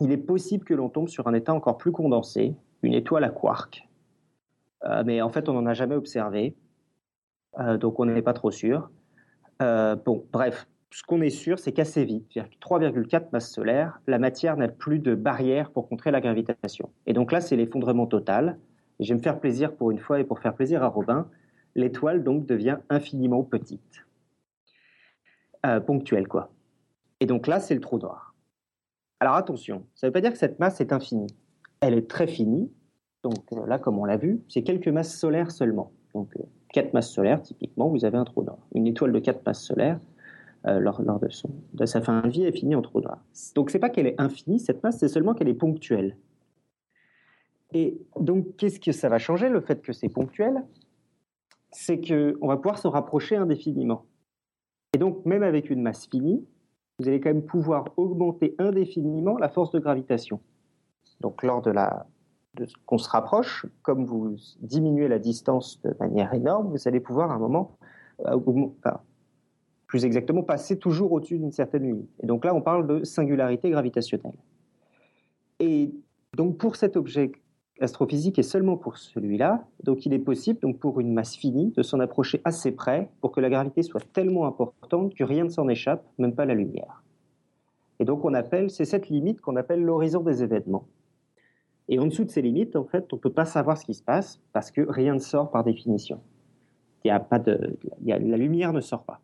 Il 0.00 0.10
est 0.10 0.16
possible 0.16 0.64
que 0.64 0.74
l'on 0.74 0.88
tombe 0.88 1.08
sur 1.08 1.28
un 1.28 1.34
état 1.34 1.54
encore 1.54 1.78
plus 1.78 1.92
condensé, 1.92 2.56
une 2.82 2.94
étoile 2.94 3.22
à 3.22 3.30
quark. 3.30 3.88
Euh, 4.84 5.04
mais 5.06 5.22
en 5.22 5.28
fait, 5.28 5.48
on 5.48 5.52
n'en 5.52 5.66
a 5.66 5.74
jamais 5.74 5.94
observé, 5.94 6.56
donc 7.58 7.98
on 8.00 8.06
n'est 8.06 8.22
pas 8.22 8.34
trop 8.34 8.50
sûr. 8.50 8.90
Euh, 9.60 9.96
bon, 9.96 10.24
bref, 10.32 10.66
ce 10.90 11.02
qu'on 11.02 11.20
est 11.20 11.30
sûr, 11.30 11.58
c'est 11.58 11.72
qu'assez 11.72 12.04
vite, 12.04 12.38
3,4 12.60 13.26
masses 13.32 13.50
solaires, 13.50 14.00
la 14.06 14.18
matière 14.18 14.56
n'a 14.56 14.68
plus 14.68 14.98
de 14.98 15.14
barrière 15.14 15.70
pour 15.70 15.88
contrer 15.88 16.10
la 16.10 16.20
gravitation. 16.20 16.90
Et 17.06 17.12
donc 17.12 17.32
là, 17.32 17.40
c'est 17.40 17.56
l'effondrement 17.56 18.06
total. 18.06 18.58
je 19.00 19.08
vais 19.08 19.14
me 19.14 19.22
faire 19.22 19.40
plaisir 19.40 19.74
pour 19.74 19.90
une 19.90 19.98
fois 19.98 20.20
et 20.20 20.24
pour 20.24 20.38
faire 20.40 20.54
plaisir 20.54 20.82
à 20.82 20.88
Robin, 20.88 21.28
l'étoile 21.74 22.24
donc 22.24 22.46
devient 22.46 22.78
infiniment 22.88 23.42
petite. 23.42 24.06
Euh, 25.66 25.80
ponctuelle, 25.80 26.28
quoi. 26.28 26.52
Et 27.20 27.26
donc 27.26 27.48
là, 27.48 27.60
c'est 27.60 27.74
le 27.74 27.80
trou 27.80 27.98
noir. 27.98 28.34
Alors 29.20 29.34
attention, 29.34 29.84
ça 29.94 30.06
ne 30.06 30.08
veut 30.08 30.12
pas 30.12 30.20
dire 30.20 30.30
que 30.30 30.38
cette 30.38 30.60
masse 30.60 30.80
est 30.80 30.92
infinie. 30.92 31.34
Elle 31.80 31.94
est 31.94 32.08
très 32.08 32.28
finie. 32.28 32.72
Donc 33.24 33.52
euh, 33.52 33.66
là, 33.66 33.78
comme 33.80 33.98
on 33.98 34.04
l'a 34.04 34.16
vu, 34.16 34.40
c'est 34.48 34.62
quelques 34.62 34.88
masses 34.88 35.18
solaires 35.18 35.50
seulement. 35.50 35.92
Donc 36.14 36.32
4 36.72 36.86
euh, 36.86 36.90
masses 36.92 37.10
solaires, 37.10 37.42
typiquement, 37.42 37.88
vous 37.88 38.04
avez 38.04 38.18
un 38.18 38.24
trou 38.24 38.42
noir. 38.42 38.58
Une 38.74 38.86
étoile 38.86 39.12
de 39.12 39.18
4 39.18 39.44
masses 39.44 39.64
solaires, 39.64 40.00
euh, 40.66 40.80
lors, 40.80 41.00
de, 41.00 41.28
son, 41.28 41.50
de 41.74 41.86
sa 41.86 42.00
fin 42.02 42.20
de 42.20 42.28
vie 42.28 42.42
est 42.42 42.52
finie 42.52 42.74
en 42.74 42.82
trou 42.82 43.00
noir. 43.00 43.18
Donc 43.54 43.70
c'est 43.70 43.78
pas 43.78 43.90
qu'elle 43.90 44.08
est 44.08 44.20
infinie, 44.20 44.58
cette 44.58 44.82
masse, 44.82 44.98
c'est 44.98 45.08
seulement 45.08 45.32
qu'elle 45.32 45.48
est 45.48 45.54
ponctuelle. 45.54 46.16
Et 47.72 48.00
donc 48.18 48.56
qu'est-ce 48.56 48.80
que 48.80 48.90
ça 48.90 49.08
va 49.08 49.18
changer, 49.18 49.48
le 49.50 49.60
fait 49.60 49.80
que 49.80 49.92
c'est 49.92 50.08
ponctuel? 50.08 50.64
C'est 51.70 52.00
qu'on 52.00 52.48
va 52.48 52.56
pouvoir 52.56 52.78
se 52.78 52.88
rapprocher 52.88 53.36
indéfiniment. 53.36 54.06
Et 54.94 54.98
donc 54.98 55.24
même 55.24 55.44
avec 55.44 55.70
une 55.70 55.80
masse 55.80 56.08
finie, 56.08 56.44
vous 56.98 57.06
allez 57.06 57.20
quand 57.20 57.30
même 57.30 57.44
pouvoir 57.44 57.84
augmenter 57.96 58.56
indéfiniment 58.58 59.38
la 59.38 59.48
force 59.48 59.70
de 59.70 59.78
gravitation. 59.78 60.40
Donc 61.20 61.44
lors 61.44 61.62
de 61.62 61.70
la 61.70 62.06
qu'on 62.86 62.98
se 62.98 63.08
rapproche, 63.08 63.66
comme 63.82 64.04
vous 64.04 64.36
diminuez 64.60 65.08
la 65.08 65.18
distance 65.18 65.80
de 65.82 65.94
manière 66.00 66.32
énorme, 66.34 66.70
vous 66.70 66.88
allez 66.88 67.00
pouvoir 67.00 67.30
à 67.30 67.34
un 67.34 67.38
moment 67.38 67.76
euh, 68.26 68.38
plus 69.86 70.04
exactement 70.04 70.42
passer 70.42 70.78
toujours 70.78 71.12
au-dessus 71.12 71.38
d'une 71.38 71.52
certaine 71.52 71.84
limite. 71.84 72.10
Et 72.22 72.26
donc 72.26 72.44
là, 72.44 72.54
on 72.54 72.60
parle 72.60 72.86
de 72.86 73.04
singularité 73.04 73.70
gravitationnelle. 73.70 74.36
Et 75.60 75.92
donc 76.36 76.58
pour 76.58 76.76
cet 76.76 76.96
objet 76.96 77.32
astrophysique 77.80 78.38
et 78.38 78.42
seulement 78.42 78.76
pour 78.76 78.98
celui-là, 78.98 79.64
donc 79.84 80.04
il 80.04 80.12
est 80.12 80.18
possible, 80.18 80.60
donc 80.60 80.78
pour 80.78 81.00
une 81.00 81.12
masse 81.12 81.36
finie, 81.36 81.72
de 81.76 81.82
s'en 81.82 82.00
approcher 82.00 82.40
assez 82.44 82.72
près 82.72 83.08
pour 83.20 83.32
que 83.32 83.40
la 83.40 83.50
gravité 83.50 83.82
soit 83.82 84.02
tellement 84.12 84.46
importante 84.46 85.14
que 85.14 85.24
rien 85.24 85.44
ne 85.44 85.48
s'en 85.48 85.68
échappe, 85.68 86.04
même 86.18 86.34
pas 86.34 86.44
la 86.44 86.54
lumière. 86.54 87.02
Et 88.00 88.04
donc 88.04 88.24
on 88.24 88.34
appelle, 88.34 88.70
c'est 88.70 88.84
cette 88.84 89.08
limite 89.08 89.40
qu'on 89.40 89.56
appelle 89.56 89.82
l'horizon 89.82 90.22
des 90.22 90.42
événements. 90.42 90.86
Et 91.88 91.98
en 91.98 92.06
dessous 92.06 92.24
de 92.24 92.30
ces 92.30 92.42
limites, 92.42 92.76
en 92.76 92.84
fait, 92.84 93.12
on 93.12 93.16
ne 93.16 93.20
peut 93.20 93.32
pas 93.32 93.46
savoir 93.46 93.78
ce 93.78 93.84
qui 93.84 93.94
se 93.94 94.02
passe 94.02 94.40
parce 94.52 94.70
que 94.70 94.82
rien 94.82 95.14
ne 95.14 95.18
sort 95.20 95.50
par 95.50 95.64
définition. 95.64 96.20
Il 97.04 97.08
y 97.08 97.10
a 97.10 97.20
pas 97.20 97.38
de, 97.38 97.78
la 98.04 98.18
lumière 98.18 98.72
ne 98.72 98.80
sort 98.80 99.04
pas. 99.04 99.20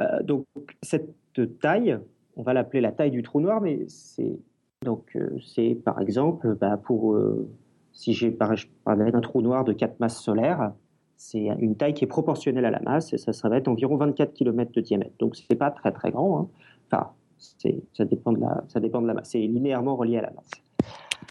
Euh, 0.00 0.22
donc 0.22 0.46
cette 0.82 1.14
taille, 1.60 1.98
on 2.36 2.42
va 2.42 2.52
l'appeler 2.52 2.80
la 2.80 2.92
taille 2.92 3.10
du 3.10 3.22
trou 3.22 3.40
noir, 3.40 3.60
mais 3.60 3.84
c'est 3.88 4.38
donc 4.82 5.14
euh, 5.14 5.38
c'est 5.54 5.74
par 5.74 6.00
exemple 6.00 6.54
bah, 6.54 6.78
pour 6.78 7.14
euh, 7.14 7.50
si 7.92 8.14
j'ai 8.14 8.30
parlé 8.30 9.10
d'un 9.10 9.20
trou 9.20 9.42
noir 9.42 9.64
de 9.64 9.72
4 9.72 10.00
masses 10.00 10.22
solaires, 10.22 10.72
c'est 11.16 11.44
une 11.58 11.76
taille 11.76 11.92
qui 11.92 12.04
est 12.04 12.08
proportionnelle 12.08 12.64
à 12.64 12.70
la 12.70 12.80
masse 12.80 13.12
et 13.12 13.18
ça, 13.18 13.32
ça 13.32 13.48
va 13.48 13.58
être 13.58 13.68
environ 13.68 13.96
24 13.96 14.32
km 14.32 14.72
de 14.72 14.80
diamètre. 14.80 15.12
Donc 15.18 15.36
c'est 15.36 15.54
pas 15.54 15.70
très 15.70 15.92
très 15.92 16.10
grand. 16.10 16.40
Hein. 16.40 16.48
Enfin, 16.90 17.10
ça 17.40 18.04
dépend 18.04 18.32
de 18.32 18.40
la 18.40 18.64
ça 18.68 18.80
dépend 18.80 19.02
de 19.02 19.06
la 19.06 19.14
masse. 19.14 19.30
C'est 19.30 19.38
linéairement 19.38 19.96
relié 19.96 20.18
à 20.18 20.22
la 20.22 20.30
masse. 20.30 20.50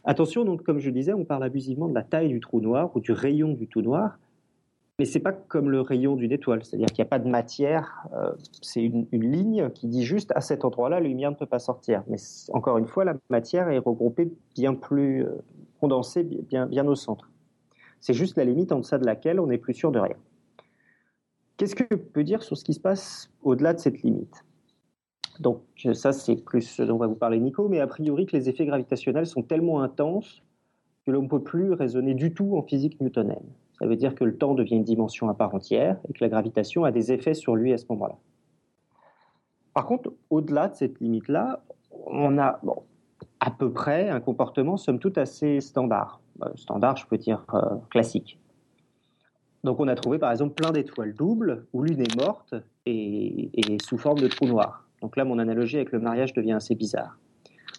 Attention, 0.06 0.46
donc 0.46 0.64
comme 0.64 0.80
je 0.80 0.90
disais, 0.90 1.14
on 1.14 1.26
parle 1.26 1.44
abusivement 1.44 1.88
de 1.88 1.94
la 1.94 2.04
taille 2.04 2.30
du 2.30 2.40
trou 2.40 2.62
noir 2.62 2.92
ou 2.96 3.00
du 3.00 3.12
rayon 3.12 3.54
du 3.54 3.68
trou 3.68 3.82
noir. 3.82 4.18
Mais 4.98 5.06
c'est 5.06 5.22
pas 5.22 5.32
comme 5.32 5.70
le 5.70 5.80
rayon 5.80 6.18
d'une 6.18 6.34
étoile, 6.34 6.64
c'est-à-dire 6.66 6.88
qu'il 6.88 7.02
n'y 7.02 7.08
a 7.08 7.10
pas 7.10 7.20
de 7.20 7.30
matière. 7.30 8.06
Euh, 8.14 8.34
c'est 8.62 8.84
une, 8.84 9.08
ligne 9.14 9.70
qui 9.70 9.88
dit 9.88 10.04
juste 10.04 10.34
à 10.36 10.42
cet 10.42 10.66
endroit-là, 10.66 11.00
la 11.00 11.08
lumière 11.08 11.32
ne 11.32 11.38
peut 11.38 11.46
pas 11.46 11.60
sortir. 11.60 12.04
Mais 12.08 12.18
encore 12.52 12.78
une 12.78 12.86
fois, 12.86 13.06
la 13.06 13.14
matière 13.30 13.70
est 13.70 13.78
regroupée 13.78 14.30
bien 14.56 14.74
plus 14.74 15.24
euh, 15.24 15.42
condensée, 15.80 16.24
bien, 16.24 16.66
bien 16.66 16.86
au 16.86 16.96
centre. 16.96 17.30
C'est 18.02 18.14
juste 18.14 18.36
la 18.36 18.44
limite 18.44 18.74
en 18.74 18.80
deçà 18.80 18.98
de 18.98 19.06
laquelle 19.06 19.40
on 19.40 19.48
n'est 19.48 19.58
plus 19.58 19.74
sûr 19.74 19.92
de 19.92 20.00
rien. 20.00 20.18
Qu'est-ce 21.56 21.76
que 21.76 21.86
je 21.90 21.96
peux 21.96 22.24
dire 22.26 22.44
sur 22.44 22.58
ce 22.58 22.66
qui 22.66 22.74
se 22.74 22.80
passe 22.80 23.30
au-delà 23.42 23.74
de 23.74 23.80
cette 23.80 24.02
limite? 24.02 24.44
Donc 25.40 25.62
ça, 25.94 26.12
c'est 26.12 26.36
plus 26.36 26.62
ce 26.62 26.84
dont 26.84 26.98
va 26.98 27.08
vous 27.08 27.16
parler 27.16 27.40
Nico, 27.40 27.70
mais 27.70 27.80
a 27.80 27.88
priori 27.88 28.26
que 28.26 28.36
les 28.36 28.50
effets 28.50 28.66
gravitationnels 28.66 29.26
sont 29.26 29.42
tellement 29.42 29.82
intenses 29.82 30.44
que 31.06 31.12
l'on 31.12 31.24
ne 31.24 31.28
peut 31.28 31.42
plus 31.42 31.72
raisonner 31.74 32.14
du 32.14 32.34
tout 32.34 32.58
en 32.58 32.62
physique 32.62 33.00
newtonienne. 33.00 33.46
Ça 33.80 33.88
veut 33.88 33.96
dire 33.96 34.16
que 34.16 34.26
le 34.26 34.38
temps 34.38 34.54
devient 34.54 34.76
une 34.76 34.84
dimension 34.84 35.30
à 35.30 35.34
part 35.34 35.56
entière 35.56 35.98
et 36.10 36.14
que 36.14 36.22
la 36.22 36.30
gravitation 36.30 36.84
a 36.84 36.92
des 36.92 37.14
effets 37.14 37.34
sur 37.34 37.56
lui 37.56 37.72
à 37.72 37.78
ce 37.78 37.86
moment-là. 37.90 38.18
Par 39.74 39.86
contre, 39.86 40.12
au-delà 40.30 40.68
de 40.68 40.76
cette 40.76 41.00
limite-là, 41.00 41.64
on 42.06 42.38
a 42.38 42.60
à 43.40 43.52
peu 43.52 43.72
près 43.72 44.10
un 44.10 44.20
comportement, 44.20 44.76
somme 44.76 45.00
toute, 45.00 45.18
assez 45.18 45.62
standard. 45.62 46.20
Euh, 46.44 46.50
standard, 46.56 46.98
je 46.98 47.08
peux 47.08 47.18
dire 47.18 47.46
euh, 47.54 47.62
classique. 47.90 48.38
Donc 49.64 49.80
on 49.80 49.88
a 49.88 49.96
trouvé 49.96 50.20
par 50.20 50.32
exemple 50.32 50.54
plein 50.54 50.72
d'étoiles 50.72 51.14
doubles 51.14 51.66
où 51.74 51.84
l'une 51.84 52.02
est 52.02 52.16
morte 52.18 52.56
et, 52.86 53.50
et, 53.54 53.78
sous 53.82 53.98
forme 53.98 54.20
de 54.20 54.28
trou 54.28 54.46
noir. 54.46 54.89
Donc 55.02 55.16
là, 55.16 55.26
mon 55.26 55.40
analogie 55.40 55.78
avec 55.78 55.92
le 55.92 56.00
mariage 56.00 56.34
devient 56.34 56.54
assez 56.54 56.76
bizarre. 56.76 57.18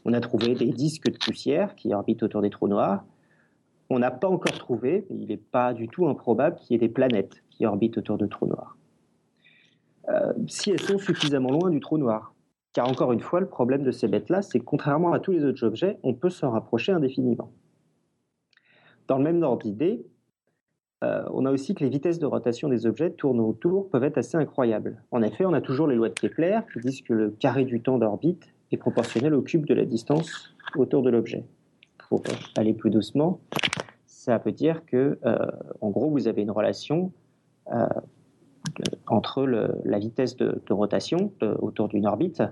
On 0.04 0.12
a 0.12 0.20
trouvé 0.20 0.54
des 0.54 0.70
disques 0.70 1.11
de 1.11 1.18
poussière 1.18 1.74
qui 1.74 1.92
orbitent 1.92 2.22
autour 2.22 2.42
des 2.42 2.50
trous 2.50 2.68
noirs 2.68 3.04
on 3.90 3.98
n'a 3.98 4.12
pas 4.12 4.28
encore 4.28 4.56
trouvé, 4.56 5.04
mais 5.11 5.16
il 5.18 5.26
n'est 5.26 5.37
pas 5.37 5.74
du 5.74 5.88
tout 5.88 6.06
improbable 6.06 6.56
qu'il 6.56 6.72
y 6.72 6.74
ait 6.76 6.78
des 6.78 6.92
planètes 6.92 7.42
qui 7.50 7.66
orbitent 7.66 7.98
autour 7.98 8.16
de 8.16 8.26
trous 8.26 8.46
noirs. 8.46 8.76
Euh, 10.09 10.33
si 10.46 10.70
elles 10.70 10.80
sont 10.80 10.98
suffisamment 10.98 11.50
loin 11.50 11.70
du 11.70 11.80
trou 11.80 11.98
noir. 11.98 12.33
Car 12.72 12.88
encore 12.88 13.12
une 13.12 13.20
fois, 13.20 13.40
le 13.40 13.48
problème 13.48 13.83
de 13.83 13.90
ces 13.90 14.06
bêtes-là, 14.06 14.42
c'est 14.42 14.61
que 14.61 14.64
contrairement 14.64 15.12
à 15.12 15.18
tous 15.18 15.33
les 15.33 15.44
autres 15.44 15.64
objets, 15.64 15.98
on 16.04 16.14
peut 16.14 16.30
s'en 16.30 16.52
rapprocher 16.52 16.92
indéfiniment. 16.92 17.52
Dans 19.09 19.18
le 19.18 19.24
même 19.24 19.42
ordre 19.42 19.64
d'idée, 19.64 20.06
euh, 21.02 21.24
on 21.32 21.46
a 21.46 21.50
aussi 21.50 21.74
que 21.74 21.82
les 21.82 21.88
vitesses 21.88 22.18
de 22.18 22.26
rotation 22.26 22.68
des 22.68 22.86
objets 22.86 23.10
tournant 23.10 23.44
autour 23.44 23.88
peuvent 23.88 24.04
être 24.04 24.18
assez 24.18 24.36
incroyables. 24.36 25.02
En 25.10 25.22
effet, 25.22 25.46
on 25.46 25.54
a 25.54 25.60
toujours 25.62 25.86
les 25.86 25.96
lois 25.96 26.10
de 26.10 26.14
Kepler 26.14 26.60
qui 26.72 26.80
disent 26.80 27.02
que 27.02 27.14
le 27.14 27.30
carré 27.30 27.64
du 27.64 27.80
temps 27.80 27.96
d'orbite 27.96 28.52
est 28.70 28.76
proportionnel 28.76 29.34
au 29.34 29.40
cube 29.40 29.64
de 29.66 29.72
la 29.74 29.86
distance 29.86 30.54
autour 30.76 31.02
de 31.02 31.10
l'objet. 31.10 31.44
Pour 32.08 32.22
aller 32.56 32.74
plus 32.74 32.90
doucement, 32.90 33.40
ça 34.06 34.36
veut 34.38 34.52
dire 34.52 34.84
que, 34.84 35.18
euh, 35.24 35.46
en 35.80 35.88
gros, 35.88 36.10
vous 36.10 36.28
avez 36.28 36.42
une 36.42 36.50
relation 36.50 37.12
euh, 37.72 37.86
entre 39.06 39.44
la 39.46 39.98
vitesse 39.98 40.36
de, 40.36 40.60
rotation 40.70 41.32
autour 41.40 41.88
d'une 41.88 42.06
orbite 42.06 42.42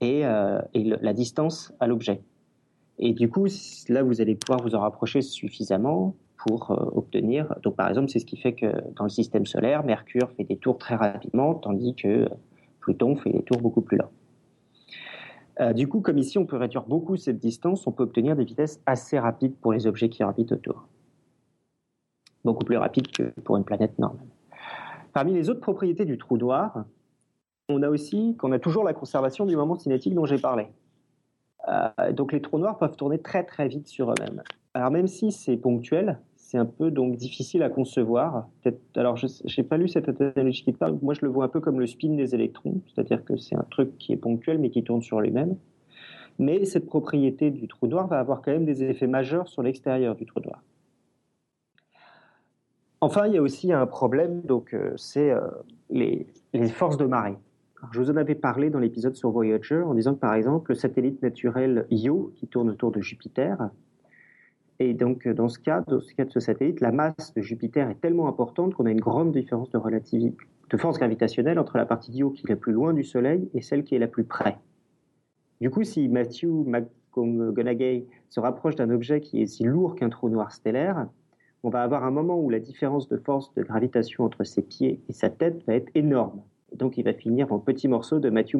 et, 0.00 0.22
la 0.22 1.12
distance 1.12 1.72
à 1.78 1.86
l'objet. 1.86 2.20
Et 2.98 3.14
du 3.14 3.30
coup, 3.30 3.46
là, 3.88 4.02
vous 4.02 4.20
allez 4.20 4.34
pouvoir 4.34 4.60
vous 4.62 4.74
en 4.74 4.80
rapprocher 4.80 5.22
suffisamment 5.22 6.16
pour 6.46 6.70
obtenir. 6.96 7.54
Donc, 7.62 7.76
par 7.76 7.88
exemple, 7.88 8.08
c'est 8.08 8.18
ce 8.18 8.26
qui 8.26 8.36
fait 8.36 8.54
que 8.54 8.66
dans 8.96 9.04
le 9.04 9.10
système 9.10 9.46
solaire, 9.46 9.84
Mercure 9.84 10.30
fait 10.32 10.44
des 10.44 10.56
tours 10.56 10.78
très 10.78 10.96
rapidement, 10.96 11.54
tandis 11.54 11.94
que 11.94 12.28
Pluton 12.80 13.16
fait 13.16 13.30
des 13.30 13.42
tours 13.42 13.60
beaucoup 13.60 13.82
plus 13.82 13.98
lents. 13.98 15.72
du 15.72 15.86
coup, 15.88 16.00
comme 16.00 16.18
ici, 16.18 16.38
on 16.38 16.46
peut 16.46 16.56
réduire 16.56 16.84
beaucoup 16.84 17.16
cette 17.16 17.38
distance, 17.38 17.86
on 17.86 17.92
peut 17.92 18.02
obtenir 18.02 18.36
des 18.36 18.44
vitesses 18.44 18.80
assez 18.86 19.18
rapides 19.18 19.54
pour 19.56 19.72
les 19.72 19.86
objets 19.86 20.08
qui 20.08 20.22
orbitent 20.22 20.52
autour 20.52 20.88
beaucoup 22.44 22.64
plus 22.64 22.76
rapide 22.76 23.10
que 23.10 23.24
pour 23.42 23.56
une 23.56 23.64
planète 23.64 23.98
normale. 23.98 24.26
Parmi 25.12 25.34
les 25.34 25.50
autres 25.50 25.60
propriétés 25.60 26.04
du 26.04 26.18
trou 26.18 26.38
noir, 26.38 26.84
on 27.68 27.82
a 27.82 27.88
aussi 27.88 28.36
qu'on 28.36 28.52
a 28.52 28.58
toujours 28.58 28.84
la 28.84 28.94
conservation 28.94 29.46
du 29.46 29.56
moment 29.56 29.76
cinétique 29.76 30.14
dont 30.14 30.26
j'ai 30.26 30.38
parlé. 30.38 30.68
Euh, 31.68 32.12
donc 32.12 32.32
les 32.32 32.42
trous 32.42 32.58
noirs 32.58 32.78
peuvent 32.78 32.96
tourner 32.96 33.20
très 33.20 33.44
très 33.44 33.68
vite 33.68 33.86
sur 33.88 34.10
eux-mêmes. 34.10 34.42
Alors 34.74 34.90
même 34.90 35.06
si 35.06 35.30
c'est 35.30 35.56
ponctuel, 35.56 36.18
c'est 36.52 36.58
un 36.58 36.66
peu 36.66 36.90
donc 36.90 37.16
difficile 37.16 37.62
à 37.62 37.70
concevoir. 37.70 38.46
Alors 38.94 39.16
je 39.16 39.26
n'ai 39.26 39.66
pas 39.66 39.78
lu 39.78 39.88
cette 39.88 40.10
analogie 40.20 40.62
qui 40.62 40.72
parle, 40.72 40.98
moi 41.00 41.14
je 41.14 41.20
le 41.22 41.28
vois 41.28 41.46
un 41.46 41.48
peu 41.48 41.60
comme 41.60 41.80
le 41.80 41.86
spin 41.86 42.10
des 42.10 42.34
électrons, 42.34 42.82
c'est-à-dire 42.86 43.24
que 43.24 43.38
c'est 43.38 43.56
un 43.56 43.64
truc 43.70 43.96
qui 43.96 44.12
est 44.12 44.18
ponctuel 44.18 44.58
mais 44.58 44.68
qui 44.68 44.84
tourne 44.84 45.00
sur 45.00 45.22
lui-même. 45.22 45.56
Mais 46.38 46.66
cette 46.66 46.84
propriété 46.84 47.50
du 47.50 47.68
trou 47.68 47.86
noir 47.86 48.06
va 48.06 48.18
avoir 48.18 48.42
quand 48.42 48.52
même 48.52 48.66
des 48.66 48.84
effets 48.84 49.06
majeurs 49.06 49.48
sur 49.48 49.62
l'extérieur 49.62 50.14
du 50.14 50.26
trou 50.26 50.40
noir. 50.40 50.62
Enfin, 53.00 53.26
il 53.28 53.32
y 53.32 53.38
a 53.38 53.42
aussi 53.42 53.72
un 53.72 53.86
problème, 53.86 54.42
donc 54.42 54.74
euh, 54.74 54.92
c'est 54.96 55.30
euh, 55.30 55.40
les, 55.88 56.26
forces 56.68 56.98
de 56.98 57.06
marée. 57.06 57.38
je 57.92 57.98
vous 57.98 58.10
en 58.10 58.16
avais 58.16 58.34
parlé 58.34 58.68
dans 58.68 58.78
l'épisode 58.78 59.16
sur 59.16 59.30
Voyager 59.30 59.82
en 59.82 59.94
disant 59.94 60.14
que 60.14 60.20
par 60.20 60.34
exemple 60.34 60.72
le 60.72 60.74
satellite 60.74 61.22
naturel 61.22 61.86
Io, 61.90 62.30
qui 62.36 62.46
tourne 62.46 62.68
autour 62.68 62.92
de 62.92 63.00
Jupiter, 63.00 63.70
et 64.82 64.94
donc 64.94 65.28
dans 65.28 65.48
ce 65.48 65.58
cas, 65.58 65.82
dans 65.86 66.00
ce 66.00 66.12
cas 66.14 66.24
de 66.24 66.30
ce 66.30 66.40
satellite, 66.40 66.80
la 66.80 66.90
masse 66.90 67.32
de 67.34 67.40
Jupiter 67.40 67.88
est 67.88 68.00
tellement 68.00 68.26
importante 68.26 68.74
qu'on 68.74 68.86
a 68.86 68.90
une 68.90 69.00
grande 69.00 69.32
différence 69.32 69.70
de 69.70 69.78
relativité, 69.78 70.36
de 70.70 70.76
force 70.76 70.98
gravitationnelle 70.98 71.58
entre 71.58 71.76
la 71.76 71.86
partie 71.86 72.10
d'Io 72.10 72.30
qui 72.30 72.44
est 72.46 72.50
la 72.50 72.56
plus 72.56 72.72
loin 72.72 72.92
du 72.92 73.04
Soleil 73.04 73.48
et 73.54 73.62
celle 73.62 73.84
qui 73.84 73.94
est 73.94 73.98
la 73.98 74.08
plus 74.08 74.24
près. 74.24 74.58
Du 75.60 75.70
coup, 75.70 75.84
si 75.84 76.08
Matthew 76.08 76.66
McConaughey 76.66 78.06
se 78.28 78.40
rapproche 78.40 78.74
d'un 78.74 78.90
objet 78.90 79.20
qui 79.20 79.40
est 79.42 79.46
si 79.46 79.62
lourd 79.64 79.94
qu'un 79.94 80.08
trou 80.08 80.28
noir 80.28 80.50
stellaire, 80.50 81.06
on 81.62 81.70
va 81.70 81.82
avoir 81.82 82.02
un 82.04 82.10
moment 82.10 82.40
où 82.40 82.50
la 82.50 82.58
différence 82.58 83.08
de 83.08 83.16
force 83.16 83.54
de 83.54 83.62
gravitation 83.62 84.24
entre 84.24 84.42
ses 84.42 84.62
pieds 84.62 85.00
et 85.08 85.12
sa 85.12 85.30
tête 85.30 85.64
va 85.66 85.74
être 85.74 85.90
énorme. 85.94 86.42
donc 86.74 86.98
il 86.98 87.04
va 87.04 87.12
finir 87.12 87.52
en 87.52 87.60
petits 87.60 87.86
morceaux 87.86 88.18
de 88.18 88.30
Matthew 88.30 88.56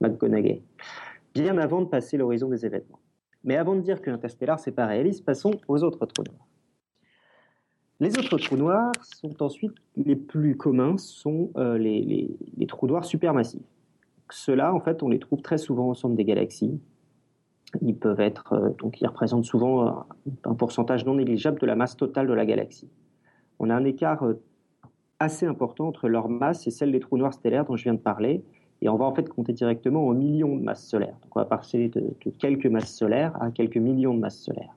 McConaughey, 0.00 0.62
bien 1.34 1.58
avant 1.58 1.82
de 1.82 1.86
passer 1.86 2.16
l'horizon 2.16 2.48
des 2.48 2.64
événements. 2.64 2.99
Mais 3.44 3.56
avant 3.56 3.74
de 3.74 3.80
dire 3.80 4.00
que 4.02 4.10
l'interstellar, 4.10 4.58
c'est 4.58 4.72
pas 4.72 4.86
réaliste, 4.86 5.24
passons 5.24 5.52
aux 5.68 5.82
autres 5.82 6.04
trous 6.06 6.24
noirs. 6.24 6.46
Les 8.00 8.18
autres 8.18 8.38
trous 8.38 8.56
noirs 8.56 8.92
sont 9.02 9.42
ensuite 9.42 9.74
les 9.96 10.16
plus 10.16 10.56
communs, 10.56 10.96
sont 10.96 11.50
euh, 11.56 11.76
les, 11.76 12.66
trous 12.66 12.86
noirs 12.86 13.04
supermassifs. 13.04 13.60
Ceux-là, 14.30 14.72
en 14.72 14.80
fait, 14.80 15.02
on 15.02 15.08
les 15.08 15.18
trouve 15.18 15.42
très 15.42 15.58
souvent 15.58 15.88
au 15.88 15.94
centre 15.94 16.14
des 16.14 16.24
galaxies. 16.24 16.80
Ils 17.82 17.96
peuvent 17.96 18.20
être, 18.20 18.54
euh, 18.54 18.70
donc 18.78 19.00
ils 19.00 19.06
représentent 19.06 19.44
souvent 19.44 19.86
un, 19.86 20.06
un, 20.44 20.54
pourcentage 20.54 21.04
non 21.04 21.14
négligeable 21.14 21.60
de 21.60 21.66
la 21.66 21.76
masse 21.76 21.96
totale 21.96 22.26
de 22.26 22.32
la 22.32 22.46
galaxie. 22.46 22.88
On 23.58 23.68
a 23.68 23.74
un 23.74 23.84
écart 23.84 24.24
euh, 24.24 24.40
assez 25.18 25.46
important 25.46 25.86
entre 25.86 26.08
leur 26.08 26.28
masse 26.28 26.66
et 26.66 26.70
celle 26.70 26.92
des 26.92 27.00
trous 27.00 27.18
noirs 27.18 27.34
stellaires 27.34 27.66
dont 27.66 27.76
je 27.76 27.84
viens 27.84 27.94
de 27.94 28.00
parler. 28.00 28.42
Et 28.82 28.88
on 28.88 28.96
va 28.96 29.04
en 29.04 29.14
fait 29.14 29.28
compter 29.28 29.52
directement 29.52 30.06
en 30.06 30.14
millions 30.14 30.56
de 30.56 30.62
masses 30.62 30.86
solaires. 30.86 31.16
Donc 31.22 31.36
on 31.36 31.40
va 31.40 31.44
passer 31.44 31.88
de, 31.88 32.14
quelques 32.38 32.66
masses 32.66 32.94
solaires 32.94 33.36
à 33.42 33.50
quelques 33.50 33.76
millions 33.76 34.14
de 34.14 34.20
masses 34.20 34.40
solaires. 34.40 34.74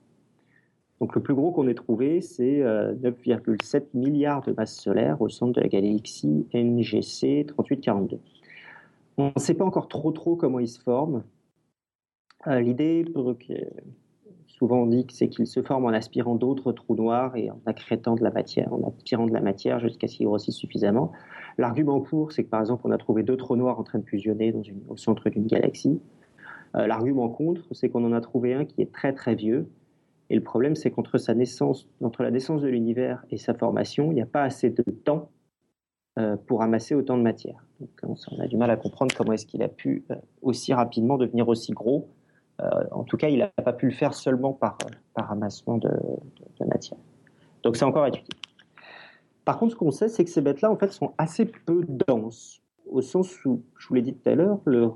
Donc 1.00 1.14
le 1.14 1.22
plus 1.22 1.34
gros 1.34 1.50
qu'on 1.52 1.66
ait 1.68 1.74
trouvé, 1.74 2.20
c'est 2.20 2.60
9,7 2.60 3.76
euh, 3.76 3.80
milliards 3.94 4.42
de 4.42 4.52
masses 4.52 4.76
solaires 4.76 5.20
au 5.20 5.28
centre 5.28 5.52
de 5.52 5.60
la 5.60 5.68
galaxie 5.68 6.46
NGC 6.52 7.46
3842. 7.48 8.18
On 9.16 9.32
ne 9.34 9.40
sait 9.40 9.54
pas 9.54 9.64
encore 9.64 9.88
trop 9.88 10.12
trop 10.12 10.36
comment 10.36 10.58
ils 10.58 10.68
se 10.68 10.80
forment. 10.80 11.22
Euh, 12.46 12.60
l'idée, 12.60 13.04
souvent 14.58 14.82
on 14.82 14.86
dit, 14.86 15.06
c'est 15.10 15.28
qu'ils 15.28 15.46
se 15.46 15.62
forment 15.62 15.86
en 15.86 15.92
aspirant 15.92 16.36
d'autres 16.36 16.72
trous 16.72 16.94
noirs 16.94 17.36
et 17.36 17.50
en 17.50 17.60
accrétant 17.66 18.14
de 18.14 18.22
la 18.22 18.30
matière, 18.30 18.72
en 18.72 18.82
aspirant 18.88 19.26
de 19.26 19.32
la 19.32 19.40
matière 19.40 19.80
jusqu'à 19.80 20.06
ce 20.06 20.16
qu'ils 20.16 20.26
grossissent 20.26 20.56
suffisamment. 20.56 21.12
L'argument 21.58 22.00
pour, 22.00 22.32
c'est 22.32 22.44
que 22.44 22.50
par 22.50 22.60
exemple, 22.60 22.82
on 22.84 22.90
a 22.90 22.98
trouvé 22.98 23.22
deux 23.22 23.36
trous 23.36 23.56
noirs 23.56 23.78
en 23.78 23.82
train 23.82 23.98
de 23.98 24.06
fusionner 24.06 24.54
au 24.88 24.96
centre 24.96 25.28
d'une 25.28 25.46
galaxie. 25.46 26.00
Euh, 26.76 26.86
l'argument 26.86 27.28
contre, 27.28 27.62
c'est 27.72 27.88
qu'on 27.88 28.04
en 28.04 28.12
a 28.12 28.20
trouvé 28.20 28.54
un 28.54 28.64
qui 28.64 28.80
est 28.82 28.92
très 28.92 29.12
très 29.12 29.34
vieux. 29.34 29.68
Et 30.30 30.36
le 30.36 30.42
problème, 30.42 30.74
c'est 30.74 30.90
qu'entre 30.90 31.18
sa 31.18 31.34
naissance, 31.34 31.88
entre 32.02 32.22
la 32.22 32.30
naissance 32.30 32.62
de 32.62 32.68
l'univers 32.68 33.24
et 33.30 33.36
sa 33.36 33.54
formation, 33.54 34.10
il 34.10 34.14
n'y 34.14 34.22
a 34.22 34.26
pas 34.26 34.42
assez 34.42 34.70
de 34.70 34.82
temps 34.82 35.30
euh, 36.18 36.36
pour 36.36 36.62
amasser 36.62 36.94
autant 36.94 37.16
de 37.16 37.22
matière. 37.22 37.64
Donc, 37.80 37.90
on 38.30 38.40
a 38.40 38.46
du 38.46 38.56
mal 38.56 38.70
à 38.70 38.76
comprendre 38.76 39.14
comment 39.16 39.32
est-ce 39.32 39.46
qu'il 39.46 39.62
a 39.62 39.68
pu 39.68 40.04
euh, 40.10 40.14
aussi 40.42 40.72
rapidement 40.72 41.18
devenir 41.18 41.48
aussi 41.48 41.72
gros. 41.72 42.08
En 42.58 43.04
tout 43.04 43.16
cas, 43.16 43.28
il 43.28 43.38
n'a 43.38 43.48
pas 43.48 43.72
pu 43.72 43.86
le 43.86 43.92
faire 43.92 44.14
seulement 44.14 44.52
par, 44.52 44.78
par 45.14 45.30
amassement 45.30 45.78
de 45.78 45.90
matière. 46.66 46.98
Donc 47.62 47.76
c'est 47.76 47.84
encore 47.84 48.06
étudié. 48.06 48.28
Par 49.44 49.58
contre, 49.58 49.72
ce 49.72 49.76
qu'on 49.76 49.90
sait, 49.90 50.08
c'est 50.08 50.24
que 50.24 50.30
ces 50.30 50.40
bêtes-là, 50.40 50.70
en 50.70 50.76
fait, 50.76 50.92
sont 50.92 51.12
assez 51.18 51.44
peu 51.44 51.84
denses, 52.08 52.62
au 52.86 53.02
sens 53.02 53.44
où, 53.44 53.62
je 53.78 53.88
vous 53.88 53.94
l'ai 53.94 54.02
dit 54.02 54.14
tout 54.14 54.28
à 54.28 54.34
l'heure, 54.34 54.60
le 54.64 54.90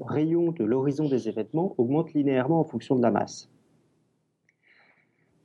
rayon 0.00 0.52
de 0.52 0.64
l'horizon 0.64 1.08
des 1.08 1.28
événements 1.28 1.74
augmente 1.78 2.12
linéairement 2.12 2.60
en 2.60 2.64
fonction 2.64 2.96
de 2.96 3.02
la 3.02 3.10
masse. 3.10 3.50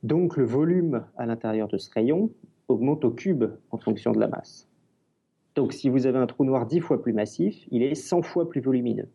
Donc, 0.02 0.36
le 0.36 0.44
volume 0.44 1.04
à 1.16 1.26
l'intérieur 1.26 1.68
de 1.68 1.78
ce 1.78 1.90
rayon 1.92 2.30
augmente 2.68 3.04
au 3.04 3.10
cube 3.10 3.44
en 3.70 3.78
fonction 3.78 4.12
de 4.12 4.18
la 4.18 4.28
masse. 4.28 4.68
Donc, 5.54 5.72
si 5.72 5.88
vous 5.88 6.06
avez 6.06 6.18
un 6.18 6.26
trou 6.26 6.44
noir 6.44 6.66
10 6.66 6.80
fois 6.80 7.02
plus 7.02 7.12
massif, 7.12 7.66
il 7.70 7.82
est 7.82 7.94
100 7.94 8.22
fois 8.22 8.48
plus 8.48 8.60
volumineux. 8.60 9.08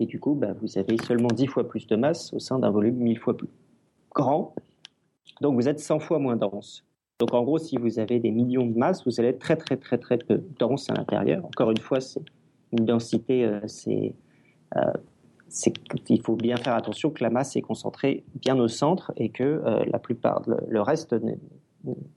Et 0.00 0.06
du 0.06 0.18
coup, 0.18 0.34
bah, 0.34 0.54
vous 0.60 0.78
avez 0.78 0.96
seulement 0.98 1.28
10 1.28 1.46
fois 1.46 1.68
plus 1.68 1.86
de 1.86 1.94
masse 1.94 2.32
au 2.32 2.40
sein 2.40 2.58
d'un 2.58 2.70
volume 2.70 2.96
1000 2.96 3.18
fois 3.18 3.36
plus 3.36 3.48
grand. 4.12 4.54
Donc, 5.40 5.54
vous 5.54 5.68
êtes 5.68 5.78
100 5.78 6.00
fois 6.00 6.18
moins 6.18 6.36
dense. 6.36 6.84
Donc 7.20 7.34
en 7.34 7.42
gros, 7.42 7.58
si 7.58 7.76
vous 7.76 7.98
avez 7.98 8.18
des 8.18 8.30
millions 8.30 8.66
de 8.66 8.76
masses, 8.76 9.04
vous 9.04 9.20
allez 9.20 9.28
être 9.28 9.38
très 9.38 9.56
très 9.56 9.76
très 9.76 9.98
très 9.98 10.16
peu 10.16 10.42
dense 10.58 10.88
à 10.88 10.94
l'intérieur. 10.94 11.44
Encore 11.44 11.70
une 11.70 11.76
fois, 11.76 12.00
c'est 12.00 12.22
une 12.72 12.86
densité, 12.86 13.44
euh, 13.44 13.60
euh, 14.76 14.92
il 16.08 16.22
faut 16.22 16.36
bien 16.36 16.56
faire 16.56 16.74
attention 16.74 17.10
que 17.10 17.22
la 17.22 17.28
masse 17.28 17.56
est 17.56 17.60
concentrée 17.60 18.24
bien 18.36 18.58
au 18.58 18.68
centre 18.68 19.12
et 19.18 19.28
que 19.28 19.44
euh, 19.44 19.84
la 19.92 19.98
plupart, 19.98 20.42
le, 20.46 20.80
reste, 20.80 21.14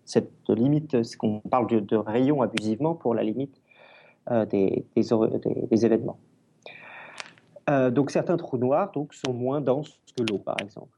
cette 0.05 0.31
limite, 0.47 1.03
ce 1.03 1.17
qu'on 1.17 1.41
parle 1.41 1.67
de, 1.67 1.95
rayon 1.97 2.41
abusivement 2.41 2.95
pour 2.95 3.13
la 3.13 3.23
limite 3.23 3.61
des, 4.51 4.85
événements. 5.69 6.17
Donc 7.67 8.11
certains 8.11 8.37
trous 8.37 8.57
noirs 8.57 8.91
sont 9.11 9.33
moins 9.33 9.61
denses 9.61 9.99
que 10.17 10.23
l'eau, 10.23 10.37
par 10.37 10.55
exemple. 10.61 10.97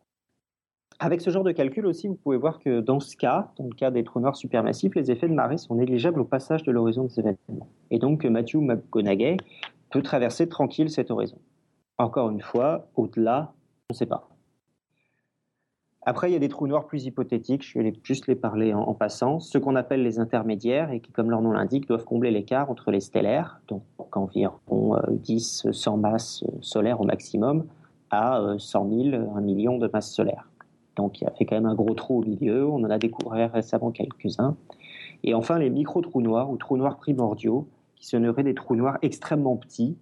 Avec 1.00 1.20
ce 1.20 1.30
genre 1.30 1.44
de 1.44 1.52
calcul 1.52 1.86
aussi, 1.86 2.08
vous 2.08 2.16
pouvez 2.16 2.38
voir 2.38 2.60
que 2.60 2.80
dans 2.80 3.02
ce 3.02 3.18
cas, 3.18 3.52
dans 3.58 3.66
le 3.66 3.76
cas 3.76 3.92
des 3.92 4.04
trous 4.04 4.22
noirs 4.22 4.38
supermassifs, 4.38 4.96
les 4.96 5.12
effets 5.12 5.28
de 5.28 5.34
marée 5.34 5.58
sont 5.58 5.76
négligeables 5.76 6.22
au 6.22 6.26
passage 6.26 6.64
de 6.64 6.72
l'horizon 6.72 7.04
des 7.04 7.20
événements. 7.20 7.68
Et 7.92 8.00
donc 8.00 8.24
Matthew 8.24 8.56
McConaughey 8.56 9.36
peut 9.92 10.02
traverser 10.02 10.48
tranquille 10.48 10.90
cet 10.90 11.12
horizon. 11.12 11.38
Encore 11.98 12.30
une 12.30 12.42
fois, 12.42 12.88
au-delà, 12.96 13.54
on 13.90 13.94
ne 13.94 13.98
sait 13.98 14.06
pas. 14.06 14.30
Après, 16.08 16.30
il 16.30 16.34
y 16.34 16.36
a 16.36 16.40
des 16.40 16.50
trous 16.50 16.68
noirs 16.68 16.86
plus 16.86 17.06
hypothétiques, 17.06 17.64
je 17.64 17.80
vais 17.80 17.94
juste 18.04 18.28
les 18.28 18.36
parler 18.36 18.76
en, 18.76 18.94
passant, 18.94 19.40
ceux 19.40 19.60
qu'on 19.60 19.76
appelle 19.76 20.04
les 20.04 20.20
intermédiaires 20.20 20.92
et 20.92 21.00
qui, 21.00 21.12
comme 21.12 21.32
leur 21.32 21.42
nom 21.42 21.52
l'indique, 21.52 21.88
doivent 21.88 22.06
combler 22.06 22.30
l'écart 22.30 22.70
entre 22.70 22.92
les 22.92 23.00
stellaires, 23.00 23.60
donc 23.68 23.82
environ 24.16 24.98
10, 25.10 25.72
100 25.72 25.98
masses 25.98 26.44
solaires 26.62 27.02
au 27.02 27.06
maximum, 27.06 27.66
à 28.12 28.40
100 28.58 28.90
000, 29.12 29.36
1 29.36 29.42
million 29.42 29.80
de 29.80 29.90
masses 29.92 30.14
solaires. 30.14 30.48
Donc 30.96 31.22
il 31.22 31.28
a 31.28 31.32
fait 31.32 31.46
quand 31.46 31.56
même 31.56 31.66
un 31.66 31.76
gros 31.76 31.94
trou 31.94 32.20
au 32.20 32.24
milieu. 32.24 32.68
On 32.68 32.84
en 32.84 32.90
a 32.90 32.98
découvert 32.98 33.52
récemment 33.52 33.92
quelques-uns. 33.92 34.56
Et 35.24 35.34
enfin, 35.34 35.60
les 35.60 35.70
micro-trous 35.70 36.22
noirs 36.22 36.50
ou 36.50 36.58
trous 36.58 36.78
noirs 36.78 36.98
primordiaux, 36.98 37.68
qui 37.96 38.06
seraient 38.06 38.44
des 38.44 38.54
trous 38.54 38.76
noirs 38.76 38.98
extrêmement 39.02 39.56
petits. 39.58 39.98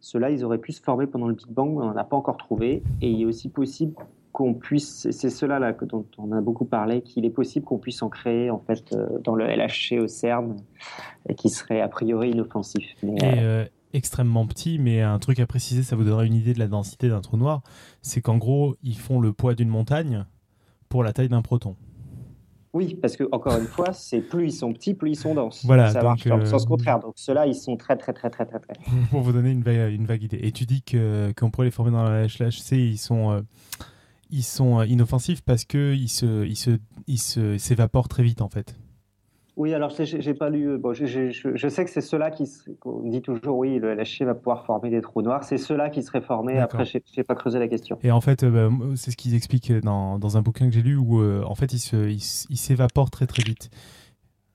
Ceux-là, 0.00 0.30
ils 0.30 0.44
auraient 0.44 0.58
pu 0.58 0.72
se 0.72 0.82
former 0.82 1.06
pendant 1.06 1.26
le 1.26 1.34
Big 1.34 1.48
Bang, 1.48 1.76
on 1.76 1.86
n'en 1.86 1.96
a 1.96 2.04
pas 2.04 2.16
encore 2.16 2.36
trouvé. 2.36 2.82
Et 3.00 3.10
il 3.10 3.22
est 3.22 3.24
aussi 3.24 3.48
possible 3.48 3.94
qu'on 4.34 4.52
puisse, 4.52 5.08
c'est 5.12 5.30
cela 5.30 5.60
là 5.60 5.72
dont 5.72 6.04
on 6.18 6.32
a 6.32 6.40
beaucoup 6.40 6.64
parlé, 6.64 7.02
qu'il 7.02 7.24
est 7.24 7.30
possible 7.30 7.64
qu'on 7.64 7.78
puisse 7.78 8.02
en 8.02 8.08
créer 8.08 8.50
en 8.50 8.58
fait 8.58 8.92
euh, 8.92 9.06
dans 9.22 9.36
le 9.36 9.46
LHC 9.46 10.02
au 10.02 10.08
CERN, 10.08 10.56
et 11.28 11.36
qui 11.36 11.48
serait 11.48 11.80
a 11.80 11.86
priori 11.86 12.32
inoffensif. 12.32 12.84
Mais, 13.04 13.16
euh, 13.22 13.64
extrêmement 13.92 14.44
petit, 14.48 14.80
mais 14.80 15.00
un 15.02 15.20
truc 15.20 15.38
à 15.38 15.46
préciser, 15.46 15.84
ça 15.84 15.94
vous 15.94 16.02
donnera 16.02 16.24
une 16.24 16.34
idée 16.34 16.52
de 16.52 16.58
la 16.58 16.66
densité 16.66 17.08
d'un 17.08 17.20
trou 17.20 17.36
noir, 17.36 17.62
c'est 18.02 18.20
qu'en 18.20 18.36
gros, 18.36 18.74
ils 18.82 18.98
font 18.98 19.20
le 19.20 19.32
poids 19.32 19.54
d'une 19.54 19.68
montagne 19.68 20.26
pour 20.88 21.04
la 21.04 21.12
taille 21.12 21.28
d'un 21.28 21.42
proton. 21.42 21.76
Oui, 22.72 22.98
parce 23.00 23.16
que 23.16 23.22
encore 23.30 23.56
une 23.56 23.68
fois, 23.68 23.92
c'est 23.92 24.20
plus 24.20 24.46
ils 24.46 24.52
sont 24.52 24.72
petits, 24.72 24.94
plus 24.94 25.12
ils 25.12 25.16
sont 25.16 25.34
denses. 25.34 25.64
Voilà, 25.64 25.92
ça 25.92 26.02
marche 26.02 26.26
dans 26.26 26.38
le 26.38 26.44
sens 26.44 26.64
euh, 26.64 26.66
contraire. 26.66 26.98
Donc 26.98 27.12
ceux-là, 27.14 27.46
ils 27.46 27.54
sont 27.54 27.76
très, 27.76 27.96
très, 27.96 28.12
très, 28.12 28.30
très, 28.30 28.46
très, 28.46 28.58
très. 28.58 28.74
Pour 29.12 29.20
vous 29.20 29.30
donner 29.30 29.52
une 29.52 29.62
vague, 29.62 29.92
une 29.92 30.06
vague 30.06 30.24
idée. 30.24 30.40
Et 30.42 30.50
tu 30.50 30.66
dis 30.66 30.82
que 30.82 31.32
qu'on 31.36 31.52
pourrait 31.52 31.68
les 31.68 31.70
former 31.70 31.92
dans 31.92 32.02
la 32.02 32.26
HLHC, 32.26 32.72
ils 32.72 32.98
sont, 32.98 33.30
euh, 33.30 33.42
ils 34.34 34.42
sont 34.42 34.80
euh, 34.80 34.86
inoffensifs 34.86 35.42
parce 35.42 35.64
que 35.64 35.94
ils 35.94 36.08
se, 36.08 36.44
ils 36.44 36.56
se, 36.56 36.70
ils 37.06 37.18
se, 37.18 37.56
s'évaporent 37.56 38.08
très 38.08 38.22
vite 38.22 38.42
en 38.42 38.48
fait. 38.48 38.74
Oui, 39.56 39.72
alors 39.72 39.92
j'ai 39.96 40.34
pas 40.34 40.50
lu. 40.50 40.78
Bon, 40.78 40.92
je 40.94 41.68
sais 41.68 41.84
que 41.84 41.90
c'est 41.90 42.00
ceux-là 42.00 42.32
qui. 42.32 42.50
On 42.84 43.08
dit 43.08 43.22
toujours, 43.22 43.56
oui, 43.56 43.78
le 43.78 43.94
LHC 43.94 44.24
va 44.24 44.34
pouvoir 44.34 44.66
former 44.66 44.90
des 44.90 45.00
trous 45.00 45.22
noirs. 45.22 45.44
C'est 45.44 45.58
ceux-là 45.58 45.90
qui 45.90 46.02
seraient 46.02 46.22
formés. 46.22 46.58
Après, 46.58 46.84
je 46.84 46.98
n'ai 47.16 47.22
pas 47.22 47.36
creusé 47.36 47.60
la 47.60 47.68
question. 47.68 47.96
Et 48.02 48.10
en 48.10 48.20
fait, 48.20 48.42
euh, 48.42 48.50
bah, 48.68 48.84
c'est 48.96 49.12
ce 49.12 49.16
qu'ils 49.16 49.36
expliquent 49.36 49.72
dans, 49.72 50.18
dans, 50.18 50.36
un 50.36 50.42
bouquin 50.42 50.66
que 50.66 50.74
j'ai 50.74 50.82
lu 50.82 50.96
où, 50.96 51.20
euh, 51.20 51.44
en 51.44 51.54
fait, 51.54 51.72
ils 51.72 52.20
s'évaporent 52.20 53.12
très 53.12 53.28
très 53.28 53.44
vite. 53.44 53.70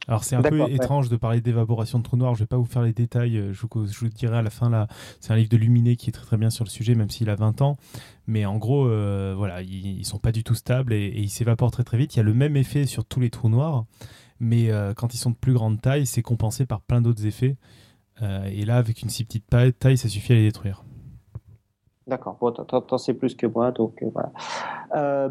Alors 0.10 0.24
c'est 0.24 0.36
un 0.36 0.42
peu 0.42 0.68
étrange 0.72 1.08
de 1.08 1.18
parler 1.18 1.40
d'évaporation 1.40 2.00
de 2.00 2.04
trous 2.04 2.18
noirs, 2.18 2.34
je 2.34 2.40
vais 2.40 2.48
pas 2.48 2.58
vous 2.58 2.66
faire 2.66 2.82
les 2.82 2.94
détails, 2.94 3.38
euh, 3.38 3.54
je 3.54 3.62
vous, 3.62 3.86
je 3.86 4.00
vous 4.00 4.08
dirai 4.08 4.38
à 4.38 4.42
la 4.42 4.50
fin 4.50 4.68
là, 4.68 4.88
c'est 5.20 5.32
un 5.32 5.36
livre 5.36 5.50
de 5.50 5.58
Luminé 5.58 5.98
qui 5.98 6.10
est 6.10 6.12
très 6.12 6.26
très 6.26 6.36
bien 6.36 6.50
sur 6.50 6.64
le 6.64 6.70
sujet 6.72 6.96
même 6.96 7.12
s'il 7.12 7.30
a 7.30 7.36
20 7.36 7.62
ans, 7.62 7.78
mais 8.26 8.44
en 8.44 8.58
gros 8.58 8.88
euh, 8.88 9.36
voilà, 9.38 9.62
ils, 9.62 10.04
sont 10.04 10.18
pas 10.18 10.32
du 10.32 10.44
tout 10.44 10.56
stables 10.56 10.94
et, 10.94 11.14
ils 11.16 11.30
s'évaporent 11.30 11.70
très 11.70 11.84
très 11.84 12.00
vite, 12.00 12.16
il 12.16 12.18
y 12.18 12.20
a 12.22 12.24
le 12.24 12.34
même 12.34 12.58
effet 12.58 12.88
sur 12.88 13.06
tous 13.06 13.20
les 13.20 13.30
trous 13.30 13.50
noirs, 13.50 13.86
mais 14.40 14.72
euh, 14.72 14.96
quand 14.96 15.14
ils 15.14 15.20
sont 15.20 15.30
de 15.30 15.36
plus 15.36 15.54
grande 15.54 15.80
taille, 15.80 16.08
c'est 16.08 16.24
compensé 16.24 16.66
par 16.66 16.82
plein 16.82 17.02
d'autres 17.02 17.28
effets, 17.28 17.58
et 18.20 18.66
là 18.66 18.78
avec 18.78 19.04
une 19.04 19.10
si 19.10 19.24
petite 19.26 19.46
taille, 19.48 19.98
ça 19.98 20.10
suffit 20.10 20.34
à 20.34 20.36
les 20.38 20.42
détruire. 20.42 20.84
D'accord, 22.08 22.36
bon, 22.42 22.52
t'en 22.52 22.98
sais 22.98 23.14
plus 23.14 23.36
que 23.36 23.46
moi, 23.46 23.72
donc 23.72 24.04
voilà. 24.12 25.30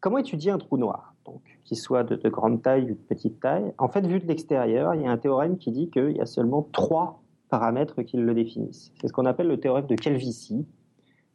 comment 0.00 0.18
étudier 0.18 0.50
un 0.50 0.58
trou 0.58 0.76
noir? 0.78 1.11
Donc 1.26 1.42
qu'il 1.64 1.76
soit 1.76 2.04
de, 2.04 2.28
grande 2.28 2.62
taille 2.62 2.84
ou 2.84 2.94
de 2.94 2.94
petite 2.94 3.40
taille. 3.40 3.72
En 3.78 3.88
fait, 3.88 4.06
vu 4.06 4.18
de 4.18 4.26
l'extérieur, 4.26 4.94
il 4.94 5.02
y 5.02 5.06
a 5.06 5.10
un 5.10 5.18
théorème 5.18 5.56
qui 5.56 5.70
dit 5.70 5.90
qu'il 5.90 6.16
y 6.16 6.20
a 6.20 6.26
seulement 6.26 6.68
trois 6.72 7.22
paramètres 7.48 8.02
qui 8.02 8.16
le 8.16 8.34
définissent. 8.34 8.92
C'est 9.00 9.08
ce 9.08 9.12
qu'on 9.12 9.26
appelle 9.26 9.48
le 9.48 9.60
théorème 9.60 9.86
de 9.86 9.94
Calvici. 9.94 10.66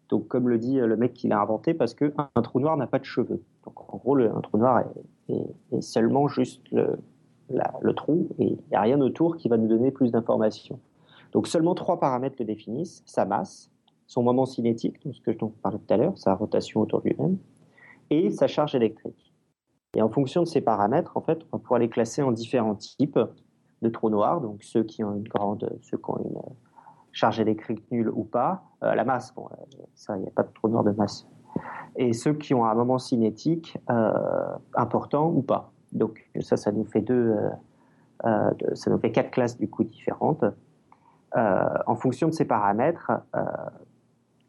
Donc, 0.09 0.27
comme 0.27 0.47
le 0.47 0.57
dit 0.57 0.77
le 0.77 0.95
mec 0.95 1.13
qui 1.13 1.27
l'a 1.27 1.39
inventé, 1.41 1.73
parce 1.73 1.93
qu'un 1.93 2.29
un 2.35 2.41
trou 2.41 2.59
noir 2.59 2.77
n'a 2.77 2.87
pas 2.87 2.99
de 2.99 3.05
cheveux. 3.05 3.43
Donc, 3.65 3.93
en 3.93 3.97
gros, 3.97 4.17
un 4.17 4.41
trou 4.41 4.57
noir 4.57 4.83
est, 5.29 5.81
seulement 5.81 6.27
juste 6.27 6.61
le, 6.71 7.93
trou 7.93 8.29
et 8.39 8.45
il 8.45 8.59
n'y 8.69 8.75
a 8.75 8.81
rien 8.81 8.99
autour 9.01 9.37
qui 9.37 9.49
va 9.49 9.57
nous 9.57 9.67
donner 9.67 9.91
plus 9.91 10.11
d'informations. 10.11 10.79
Donc, 11.33 11.47
seulement 11.47 11.75
trois 11.75 11.99
paramètres 11.99 12.37
le 12.39 12.45
définissent 12.45 13.03
sa 13.05 13.25
masse, 13.25 13.69
son 14.07 14.23
moment 14.23 14.45
cinétique, 14.45 15.03
donc 15.03 15.13
ce 15.13 15.21
que 15.21 15.33
je 15.33 15.37
parlais 15.61 15.77
tout 15.77 15.93
à 15.93 15.97
l'heure, 15.97 16.17
sa 16.17 16.33
rotation 16.33 16.81
autour 16.81 17.01
de 17.01 17.09
lui-même, 17.09 17.37
et 18.09 18.29
sa 18.31 18.47
charge 18.47 18.75
électrique. 18.75 19.26
Et 19.95 20.01
en 20.01 20.09
fonction 20.09 20.41
de 20.41 20.47
ces 20.47 20.61
paramètres, 20.61 21.15
en 21.15 21.21
fait, 21.21 21.39
on 21.51 21.57
va 21.57 21.61
pouvoir 21.61 21.79
les 21.79 21.89
classer 21.89 22.21
en 22.21 22.31
différents 22.31 22.75
types 22.75 23.19
de 23.81 23.89
trous 23.89 24.09
noirs, 24.09 24.41
donc 24.41 24.63
ceux 24.63 24.83
qui 24.83 25.03
ont 25.03 25.15
une 25.15 25.27
grande, 25.27 25.77
ceux 25.81 25.97
qui 25.97 26.09
ont 26.09 26.17
une 26.17 26.41
charge 27.11 27.39
électrique 27.39 27.83
nulle 27.91 28.09
ou 28.09 28.23
pas, 28.23 28.63
euh, 28.83 28.95
la 28.95 29.03
masse, 29.03 29.33
bon, 29.33 29.47
euh, 29.51 29.83
ça, 29.95 30.17
il 30.17 30.21
n'y 30.21 30.27
a 30.27 30.31
pas 30.31 30.43
de 30.43 30.51
trou 30.53 30.67
noir 30.67 30.83
de 30.83 30.91
masse, 30.91 31.27
et 31.95 32.13
ceux 32.13 32.33
qui 32.33 32.53
ont 32.53 32.65
un 32.65 32.75
moment 32.75 32.99
cinétique 32.99 33.77
euh, 33.89 34.13
important 34.75 35.27
ou 35.29 35.41
pas. 35.41 35.71
Donc 35.93 36.29
ça, 36.41 36.57
ça 36.57 36.71
nous 36.71 36.83
fait 36.83 37.01
deux, 37.01 37.33
ça 38.21 38.91
nous 38.91 38.99
fait 38.99 39.11
quatre 39.11 39.31
classes 39.31 39.57
du 39.57 39.69
coup 39.69 39.85
différentes. 39.85 40.43
en 41.33 41.95
fonction 41.95 42.27
de 42.27 42.33
ces 42.33 42.43
paramètres, 42.43 43.11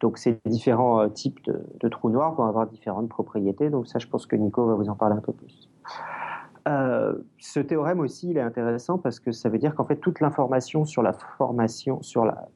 donc 0.01 0.19
ces 0.19 0.39
différents 0.47 1.01
euh, 1.01 1.09
types 1.09 1.41
de, 1.45 1.89
trous 1.89 2.11
noirs 2.11 2.35
vont 2.35 2.45
avoir 2.45 2.67
différentes 2.67 3.09
propriétés. 3.09 3.71
Donc 3.71 3.89
ça, 3.89 3.99
je 3.99 4.07
pense 4.07 4.27
que 4.27 4.37
Nico 4.37 4.65
va 4.67 4.75
vous 4.75 4.89
en 4.89 4.95
parler 4.95 5.17
un 5.17 5.21
peu 5.21 5.33
plus. 5.33 5.69
Euh, 6.69 7.15
ce 7.39 7.61
théorème 7.61 8.01
aussi, 8.01 8.31
il 8.31 8.37
est 8.37 8.43
intéressant 8.43 8.99
parce 8.99 9.21
que 9.21 9.33
ça 9.33 9.49
veut 9.49 9.59
dire 9.59 9.75
qu'en 9.75 9.85
fait 9.85 9.97
toute 9.97 10.21
l'information 10.21 10.85
sur 10.85 11.03
la 11.03 11.13
formation, 11.13 12.03
sur 12.03 12.25
la 12.25 12.49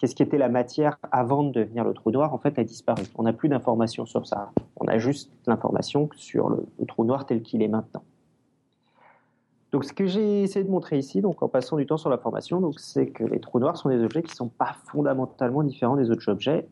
qu'est-ce 0.00 0.14
qui 0.14 0.22
était 0.22 0.38
la 0.38 0.48
matière 0.48 0.96
avant 1.12 1.42
de 1.42 1.52
devenir 1.52 1.84
le 1.84 1.92
trou 1.92 2.10
noir, 2.10 2.32
en 2.32 2.38
fait, 2.38 2.58
a 2.58 2.64
disparu. 2.64 3.02
On 3.16 3.24
n'a 3.24 3.34
plus 3.34 3.50
d'informations 3.50 4.06
sur 4.06 4.26
ça. 4.26 4.50
On 4.76 4.86
a 4.86 4.96
juste 4.96 5.30
l'information 5.46 6.08
sur 6.16 6.48
le, 6.48 6.66
trou 6.88 7.04
noir 7.04 7.26
tel 7.26 7.42
qu'il 7.42 7.62
est 7.62 7.68
maintenant. 7.68 8.02
Donc, 9.72 9.84
ce 9.84 9.92
que 9.92 10.06
j'ai 10.06 10.42
essayé 10.42 10.64
de 10.64 10.70
montrer 10.70 10.98
ici, 10.98 11.20
donc 11.20 11.42
en 11.42 11.48
passant 11.48 11.76
du 11.76 11.84
temps 11.84 11.98
sur 11.98 12.08
la 12.08 12.16
formation, 12.16 12.72
c'est 12.78 13.08
que 13.08 13.24
les 13.24 13.40
trous 13.40 13.60
noirs 13.60 13.76
sont 13.76 13.90
des 13.90 14.02
objets 14.02 14.22
qui 14.22 14.32
ne 14.32 14.36
sont 14.36 14.48
pas 14.48 14.74
fondamentalement 14.86 15.62
différents 15.62 15.96
des 15.96 16.10
autres 16.10 16.30
objets 16.30 16.66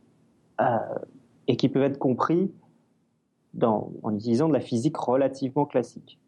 et 1.46 1.56
qui 1.56 1.68
peuvent 1.68 1.82
être 1.82 1.98
compris 1.98 2.52
en 3.62 4.14
utilisant 4.14 4.48
de 4.48 4.52
la 4.52 4.60
physique 4.60 4.96
relativement 4.96 5.66
classique. 5.66 6.18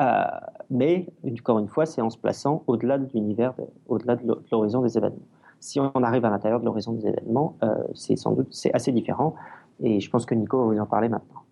Euh, 0.00 0.24
mais, 0.70 1.06
encore 1.32 1.58
une 1.58 1.68
fois, 1.68 1.86
c'est 1.86 2.00
en 2.00 2.10
se 2.10 2.18
plaçant 2.18 2.62
au-delà 2.66 2.98
de 2.98 3.08
l'univers, 3.12 3.54
au-delà 3.86 4.16
de 4.16 4.22
l'horizon 4.50 4.82
des 4.82 4.96
événements. 4.96 5.26
Si 5.58 5.80
on 5.80 6.02
arrive 6.02 6.24
à 6.24 6.30
l'intérieur 6.30 6.60
de 6.60 6.64
l'horizon 6.64 6.92
des 6.92 7.06
événements, 7.06 7.56
euh, 7.62 7.74
c'est 7.94 8.16
sans 8.16 8.32
doute 8.32 8.48
c'est 8.50 8.72
assez 8.72 8.92
différent. 8.92 9.34
Et 9.82 10.00
je 10.00 10.10
pense 10.10 10.26
que 10.26 10.34
Nico 10.34 10.58
va 10.58 10.74
vous 10.74 10.80
en 10.80 10.86
parler 10.86 11.08
maintenant. 11.08 11.42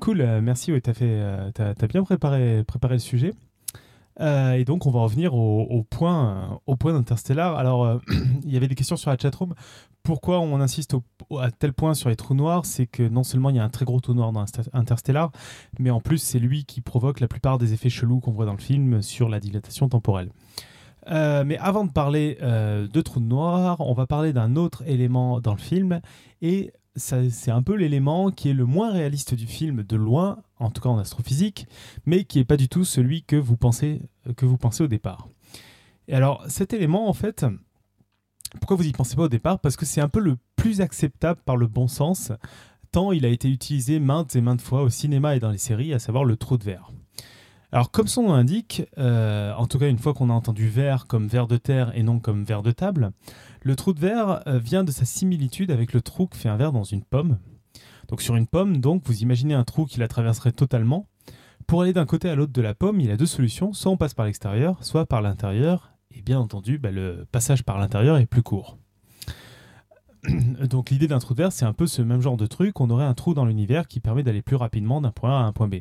Cool, 0.00 0.24
merci. 0.40 0.72
Oui, 0.72 0.80
tu 0.80 0.90
as, 0.90 1.86
bien 1.88 2.04
préparé 2.04 2.64
le 2.64 2.98
sujet. 2.98 3.32
Euh, 4.20 4.52
et 4.52 4.64
donc, 4.64 4.86
on 4.86 4.90
va 4.90 5.00
revenir 5.00 5.34
au, 5.34 5.82
point, 5.88 6.60
au 6.66 6.76
point 6.76 6.92
d'Interstellar. 6.92 7.56
Alors, 7.56 7.84
euh, 7.84 7.98
il 8.44 8.52
y 8.52 8.56
avait 8.56 8.68
des 8.68 8.74
questions 8.74 8.96
sur 8.96 9.10
la 9.10 9.16
chatroom. 9.16 9.54
Pourquoi 10.02 10.40
on 10.40 10.60
insiste 10.60 10.94
à 11.38 11.50
tel 11.50 11.72
point 11.72 11.94
sur 11.94 12.08
les 12.08 12.16
trous 12.16 12.34
noirs? 12.34 12.64
C'est 12.66 12.86
que 12.86 13.02
non 13.02 13.22
seulement 13.22 13.50
il 13.50 13.56
y 13.56 13.58
a 13.58 13.64
un 13.64 13.68
très 13.68 13.84
gros 13.84 14.00
trou 14.00 14.14
noir 14.14 14.32
dans 14.32 14.44
Interstellar, 14.72 15.30
mais 15.78 15.90
en 15.90 16.00
plus, 16.00 16.18
c'est 16.18 16.38
lui 16.38 16.64
qui 16.64 16.80
provoque 16.80 17.20
la 17.20 17.28
plupart 17.28 17.58
des 17.58 17.72
effets 17.74 17.90
chelous 17.90 18.20
qu'on 18.20 18.32
voit 18.32 18.46
dans 18.46 18.52
le 18.52 18.58
film 18.58 19.02
sur 19.02 19.28
la 19.28 19.40
dilatation 19.40 19.88
temporelle. 19.88 20.30
Euh, 21.10 21.44
mais 21.44 21.58
avant 21.58 21.84
de 21.84 21.92
parler 21.92 22.38
de 22.40 23.00
trous 23.00 23.20
noirs, 23.20 23.80
on 23.80 23.92
va 23.92 24.06
parler 24.06 24.32
d'un 24.32 24.56
autre 24.56 24.82
élément 24.86 25.40
dans 25.40 25.52
le 25.52 25.60
film. 25.60 26.00
Et 26.40 26.72
c'est 27.00 27.50
un 27.50 27.62
peu 27.62 27.74
l'élément 27.74 28.30
qui 28.30 28.50
est 28.50 28.54
le 28.54 28.66
moins 28.66 28.92
réaliste 28.92 29.34
du 29.34 29.46
film 29.46 29.82
de 29.82 29.96
loin, 29.96 30.42
en 30.58 30.70
tout 30.70 30.80
cas 30.80 30.88
en 30.88 30.98
astrophysique, 30.98 31.66
mais 32.06 32.24
qui 32.24 32.38
n'est 32.38 32.44
pas 32.44 32.56
du 32.56 32.68
tout 32.68 32.84
celui 32.84 33.22
que 33.22 33.36
vous 33.36 33.56
pensez, 33.56 34.02
que 34.36 34.46
vous 34.46 34.58
pensez 34.58 34.84
au 34.84 34.88
départ. 34.88 35.28
Et 36.08 36.14
alors 36.14 36.44
cet 36.48 36.72
élément, 36.72 37.08
en 37.08 37.12
fait, 37.12 37.46
pourquoi 38.60 38.76
vous 38.76 38.86
y 38.86 38.92
pensez 38.92 39.16
pas 39.16 39.22
au 39.22 39.28
départ? 39.28 39.60
Parce 39.60 39.76
que 39.76 39.86
c'est 39.86 40.00
un 40.00 40.08
peu 40.08 40.20
le 40.20 40.36
plus 40.56 40.80
acceptable 40.80 41.40
par 41.44 41.56
le 41.56 41.66
bon 41.66 41.88
sens, 41.88 42.32
tant 42.92 43.12
il 43.12 43.24
a 43.24 43.28
été 43.28 43.48
utilisé 43.48 43.98
maintes 44.00 44.36
et 44.36 44.40
maintes 44.40 44.60
fois 44.60 44.82
au 44.82 44.90
cinéma 44.90 45.36
et 45.36 45.40
dans 45.40 45.50
les 45.50 45.58
séries, 45.58 45.94
à 45.94 45.98
savoir 45.98 46.24
le 46.24 46.36
trou 46.36 46.58
de 46.58 46.64
verre. 46.64 46.90
Alors 47.72 47.92
comme 47.92 48.08
son 48.08 48.24
nom 48.24 48.32
l'indique, 48.32 48.82
euh, 48.98 49.54
en 49.54 49.66
tout 49.66 49.78
cas 49.78 49.88
une 49.88 49.98
fois 49.98 50.12
qu'on 50.12 50.28
a 50.28 50.32
entendu 50.32 50.68
verre 50.68 51.06
comme 51.06 51.28
verre 51.28 51.46
de 51.46 51.56
terre 51.56 51.92
et 51.94 52.02
non 52.02 52.18
comme 52.18 52.42
verre 52.42 52.62
de 52.62 52.72
table, 52.72 53.12
le 53.62 53.76
trou 53.76 53.92
de 53.92 54.00
verre 54.00 54.42
euh, 54.48 54.58
vient 54.58 54.82
de 54.82 54.90
sa 54.90 55.04
similitude 55.04 55.70
avec 55.70 55.92
le 55.92 56.02
trou 56.02 56.26
que 56.26 56.36
fait 56.36 56.48
un 56.48 56.56
verre 56.56 56.72
dans 56.72 56.82
une 56.82 57.04
pomme. 57.04 57.38
Donc 58.08 58.22
sur 58.22 58.34
une 58.34 58.48
pomme, 58.48 58.78
donc 58.78 59.02
vous 59.04 59.22
imaginez 59.22 59.54
un 59.54 59.62
trou 59.62 59.86
qui 59.86 60.00
la 60.00 60.08
traverserait 60.08 60.50
totalement. 60.50 61.06
Pour 61.68 61.82
aller 61.82 61.92
d'un 61.92 62.06
côté 62.06 62.28
à 62.28 62.34
l'autre 62.34 62.52
de 62.52 62.60
la 62.60 62.74
pomme, 62.74 62.98
il 62.98 63.06
y 63.06 63.12
a 63.12 63.16
deux 63.16 63.26
solutions, 63.26 63.72
soit 63.72 63.92
on 63.92 63.96
passe 63.96 64.14
par 64.14 64.26
l'extérieur, 64.26 64.82
soit 64.82 65.06
par 65.06 65.22
l'intérieur, 65.22 65.92
et 66.12 66.22
bien 66.22 66.40
entendu, 66.40 66.78
bah, 66.78 66.90
le 66.90 67.24
passage 67.30 67.62
par 67.62 67.78
l'intérieur 67.78 68.16
est 68.16 68.26
plus 68.26 68.42
court. 68.42 68.78
Donc 70.68 70.90
l'idée 70.90 71.06
d'un 71.06 71.20
trou 71.20 71.34
de 71.34 71.38
verre, 71.38 71.52
c'est 71.52 71.64
un 71.64 71.72
peu 71.72 71.86
ce 71.86 72.02
même 72.02 72.20
genre 72.20 72.36
de 72.36 72.46
truc, 72.46 72.80
on 72.80 72.90
aurait 72.90 73.04
un 73.04 73.14
trou 73.14 73.32
dans 73.32 73.44
l'univers 73.44 73.86
qui 73.86 74.00
permet 74.00 74.24
d'aller 74.24 74.42
plus 74.42 74.56
rapidement 74.56 75.00
d'un 75.00 75.12
point 75.12 75.38
A 75.38 75.44
à 75.44 75.44
un 75.44 75.52
point 75.52 75.68
B. 75.68 75.76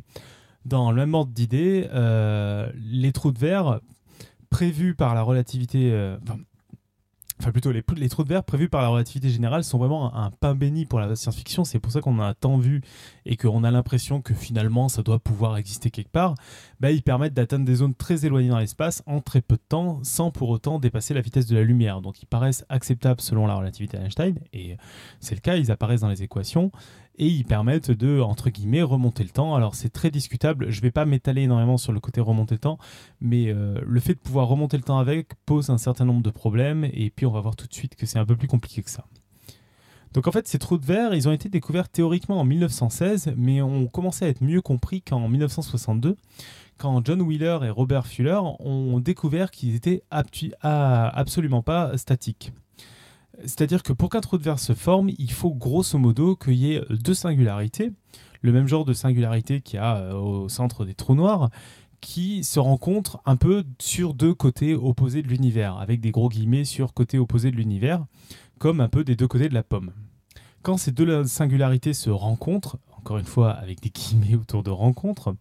Dans 0.70 0.91
le 0.91 0.97
même 0.97 1.15
ordre 1.15 1.32
d'idée, 1.32 1.88
euh, 1.91 2.72
les 2.76 3.11
trous 3.11 3.32
de 3.32 3.39
verre 3.39 3.80
prévus 4.51 4.93
par 4.93 5.15
la 5.15 5.24
relativité, 5.24 5.91
euh, 5.91 6.15
enfin 7.39 7.51
plutôt 7.51 7.72
les, 7.72 7.82
trous 8.09 8.24
de 8.24 8.30
verre 8.30 8.43
prévus 8.43 8.70
par 8.70 8.84
la 8.84 8.89
relativité 8.89 9.30
générale 9.30 9.63
sont 9.63 9.80
vraiment 9.80 10.15
un, 10.15 10.30
pain 10.30 10.53
béni 10.53 10.86
pour 10.86 10.99
la 10.99 11.15
science-fiction. 11.15 11.63
C'est 11.63 11.80
pour 11.80 11.91
ça 11.91 12.01
qu'on 12.01 12.20
a 12.20 12.36
tant 12.36 12.57
vu 12.57 12.82
et 13.30 13.38
qu'on 13.38 13.63
a 13.63 13.69
l'impression 13.69 14.21
que 14.21 14.34
finalement 14.34 14.89
ça 14.89 15.03
doit 15.03 15.19
pouvoir 15.19 15.55
exister 15.55 15.91
quelque 15.91 16.11
part. 16.11 16.34
Bah, 16.80 16.91
ils 16.91 17.03
permettent 17.03 17.36
d'atteindre 17.36 17.63
des 17.63 17.75
zones 17.75 17.93
très 17.93 18.25
éloignées 18.25 18.49
dans 18.49 18.57
l'espace 18.57 19.03
en 19.05 19.21
très 19.21 19.41
peu 19.41 19.55
de 19.55 19.61
temps 19.69 19.99
sans 20.01 20.32
pour 20.32 20.49
autant 20.49 20.80
dépasser 20.80 21.13
la 21.13 21.21
vitesse 21.21 21.45
de 21.45 21.55
la 21.55 21.63
lumière. 21.63 22.01
Donc 22.01 22.23
ils 22.23 22.25
paraissent 22.25 22.65
acceptables 22.69 23.21
selon 23.21 23.45
la 23.45 23.53
relativité 23.53 23.97
d'Einstein 23.97 24.39
et 24.51 24.77
c'est 25.19 25.36
le 25.36 25.41
cas, 25.41 25.57
ils 25.57 25.71
apparaissent 25.71 26.01
dans 26.01 26.09
les 26.09 26.23
équations 26.23 26.71
et 27.19 27.27
ils 27.27 27.45
permettent 27.45 27.91
de, 27.91 28.19
entre 28.19 28.49
guillemets, 28.49 28.82
remonter 28.82 29.23
le 29.23 29.30
temps. 29.30 29.53
Alors 29.53 29.75
c'est 29.75 29.89
très 29.89 30.09
discutable, 30.09 30.71
je 30.71 30.77
ne 30.77 30.82
vais 30.82 30.91
pas 30.91 31.05
m'étaler 31.05 31.43
énormément 31.43 31.77
sur 31.77 31.91
le 31.91 31.99
côté 31.99 32.21
remonter 32.21 32.55
le 32.55 32.59
temps, 32.59 32.80
mais 33.21 33.49
euh, 33.49 33.80
le 33.86 33.99
fait 33.99 34.15
de 34.15 34.19
pouvoir 34.19 34.47
remonter 34.47 34.77
le 34.77 34.84
temps 34.84 34.97
avec 34.97 35.36
pose 35.45 35.69
un 35.69 35.77
certain 35.77 36.05
nombre 36.05 36.23
de 36.23 36.32
problèmes, 36.32 36.86
et 36.86 37.11
puis 37.15 37.27
on 37.27 37.32
va 37.32 37.41
voir 37.41 37.55
tout 37.55 37.67
de 37.67 37.73
suite 37.73 37.95
que 37.95 38.07
c'est 38.07 38.17
un 38.17 38.25
peu 38.25 38.36
plus 38.36 38.47
compliqué 38.47 38.82
que 38.82 38.89
ça. 38.89 39.05
Donc 40.14 40.28
en 40.28 40.32
fait, 40.32 40.47
ces 40.47 40.57
trous 40.57 40.78
de 40.78 40.86
verre, 40.86 41.14
ils 41.14 41.28
ont 41.28 41.32
été 41.32 41.49
découverts 41.49 41.89
théoriquement 41.89 42.39
en 42.39 42.43
1916, 42.43 43.34
mais 43.38 43.62
ont 43.62 43.88
commencé 43.88 44.26
à 44.26 44.28
être 44.28 44.41
mieux 44.41 44.62
compris 44.62 45.01
qu'en 45.01 45.28
1962, 45.28 46.16
quand 46.78 47.05
John 47.05 47.22
Wheeler 47.22 47.60
et 47.64 47.70
Robert 47.70 48.07
Fuller 48.07 48.39
ont 48.60 48.99
découvert 48.99 49.51
qu'ils 49.51 49.76
étaient 49.76 50.01
absolument 50.12 51.62
pas 51.62 51.97
statiques. 51.97 52.53
C'est-à-dire 53.41 53.84
que 53.84 53.93
pour 53.93 54.10
qu'un 54.10 54.22
trou 54.22 54.38
de 54.38 54.43
verre 54.43 54.60
se 54.60 54.74
forme, 54.74 55.10
il 55.18 55.32
faut 55.32 55.53
grosso 55.53 55.97
modo 55.97 56.36
qu'il 56.36 56.55
y 56.55 56.74
ait 56.74 56.84
deux 56.89 57.14
singularités, 57.14 57.91
le 58.41 58.51
même 58.51 58.68
genre 58.68 58.86
de 58.86 58.93
singularité 58.93 59.62
qu'il 59.62 59.78
y 59.78 59.80
a 59.80 59.97
euh, 59.97 60.14
au 60.14 60.49
centre 60.49 60.86
des 60.86 60.93
trous 60.93 61.16
noirs, 61.16 61.49
qui 62.01 62.43
se 62.43 62.60
rencontrent 62.60 63.22
un 63.26 63.36
peu 63.36 63.66
sur 63.78 64.14
deux 64.14 64.34
côtés 64.34 64.74
opposés 64.74 65.22
de 65.22 65.28
l'univers, 65.28 65.78
avec 65.78 65.99
des 65.99 66.12
gros 66.12 66.30
guillemets 66.30 66.64
sur 66.64 66.93
côté 66.93 67.18
opposé 67.18 67.51
de 67.51 67.57
l'univers, 67.57 68.05
comme 68.60 68.82
un 68.82 68.89
peu 68.89 69.03
des 69.03 69.16
deux 69.16 69.28
côtés 69.28 69.49
de 69.49 69.53
la 69.53 69.64
pomme. 69.64 69.91
Quand 70.62 70.78
ces 70.78 70.91
deux 70.91 71.24
singularités 71.24 71.93
se 71.93 72.10
rencontrent, 72.10 72.78
encore 72.97 73.18
une 73.18 73.26
fois 73.26 73.51
avec 73.51 73.82
des 73.82 73.89
guillemets 73.89 74.36
autour 74.36 74.62
de 74.62 74.70
rencontre, 74.70 75.36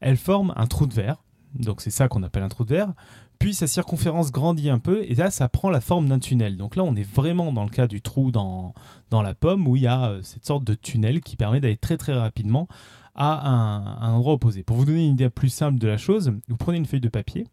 elles 0.00 0.18
forment 0.18 0.52
un 0.56 0.66
trou 0.66 0.86
de 0.86 0.94
verre, 0.94 1.24
donc 1.54 1.80
c'est 1.80 1.90
ça 1.90 2.08
qu'on 2.08 2.22
appelle 2.22 2.42
un 2.42 2.48
trou 2.48 2.64
de 2.64 2.74
verre, 2.74 2.92
puis 3.38 3.54
sa 3.54 3.66
circonférence 3.66 4.32
grandit 4.32 4.68
un 4.68 4.78
peu 4.78 5.04
et 5.04 5.14
là 5.14 5.30
ça 5.30 5.48
prend 5.48 5.70
la 5.70 5.80
forme 5.80 6.08
d'un 6.08 6.18
tunnel. 6.18 6.56
Donc 6.56 6.76
là 6.76 6.84
on 6.84 6.94
est 6.96 7.08
vraiment 7.08 7.52
dans 7.52 7.64
le 7.64 7.70
cas 7.70 7.86
du 7.86 8.02
trou 8.02 8.30
dans, 8.30 8.74
dans 9.10 9.22
la 9.22 9.34
pomme 9.34 9.66
où 9.66 9.76
il 9.76 9.82
y 9.82 9.86
a 9.86 10.10
euh, 10.10 10.22
cette 10.22 10.44
sorte 10.44 10.64
de 10.64 10.74
tunnel 10.74 11.20
qui 11.20 11.36
permet 11.36 11.60
d'aller 11.60 11.76
très 11.76 11.96
très 11.96 12.14
rapidement 12.14 12.68
à 13.14 13.48
un, 13.48 14.14
endroit 14.14 14.34
opposé. 14.34 14.62
Pour 14.62 14.76
vous 14.76 14.84
donner 14.84 15.04
une 15.04 15.12
idée 15.14 15.28
plus 15.28 15.48
simple 15.48 15.78
de 15.78 15.88
la 15.88 15.96
chose, 15.96 16.32
vous 16.48 16.56
prenez 16.56 16.78
une 16.78 16.86
feuille 16.86 17.00
de 17.00 17.08
papier, 17.08 17.48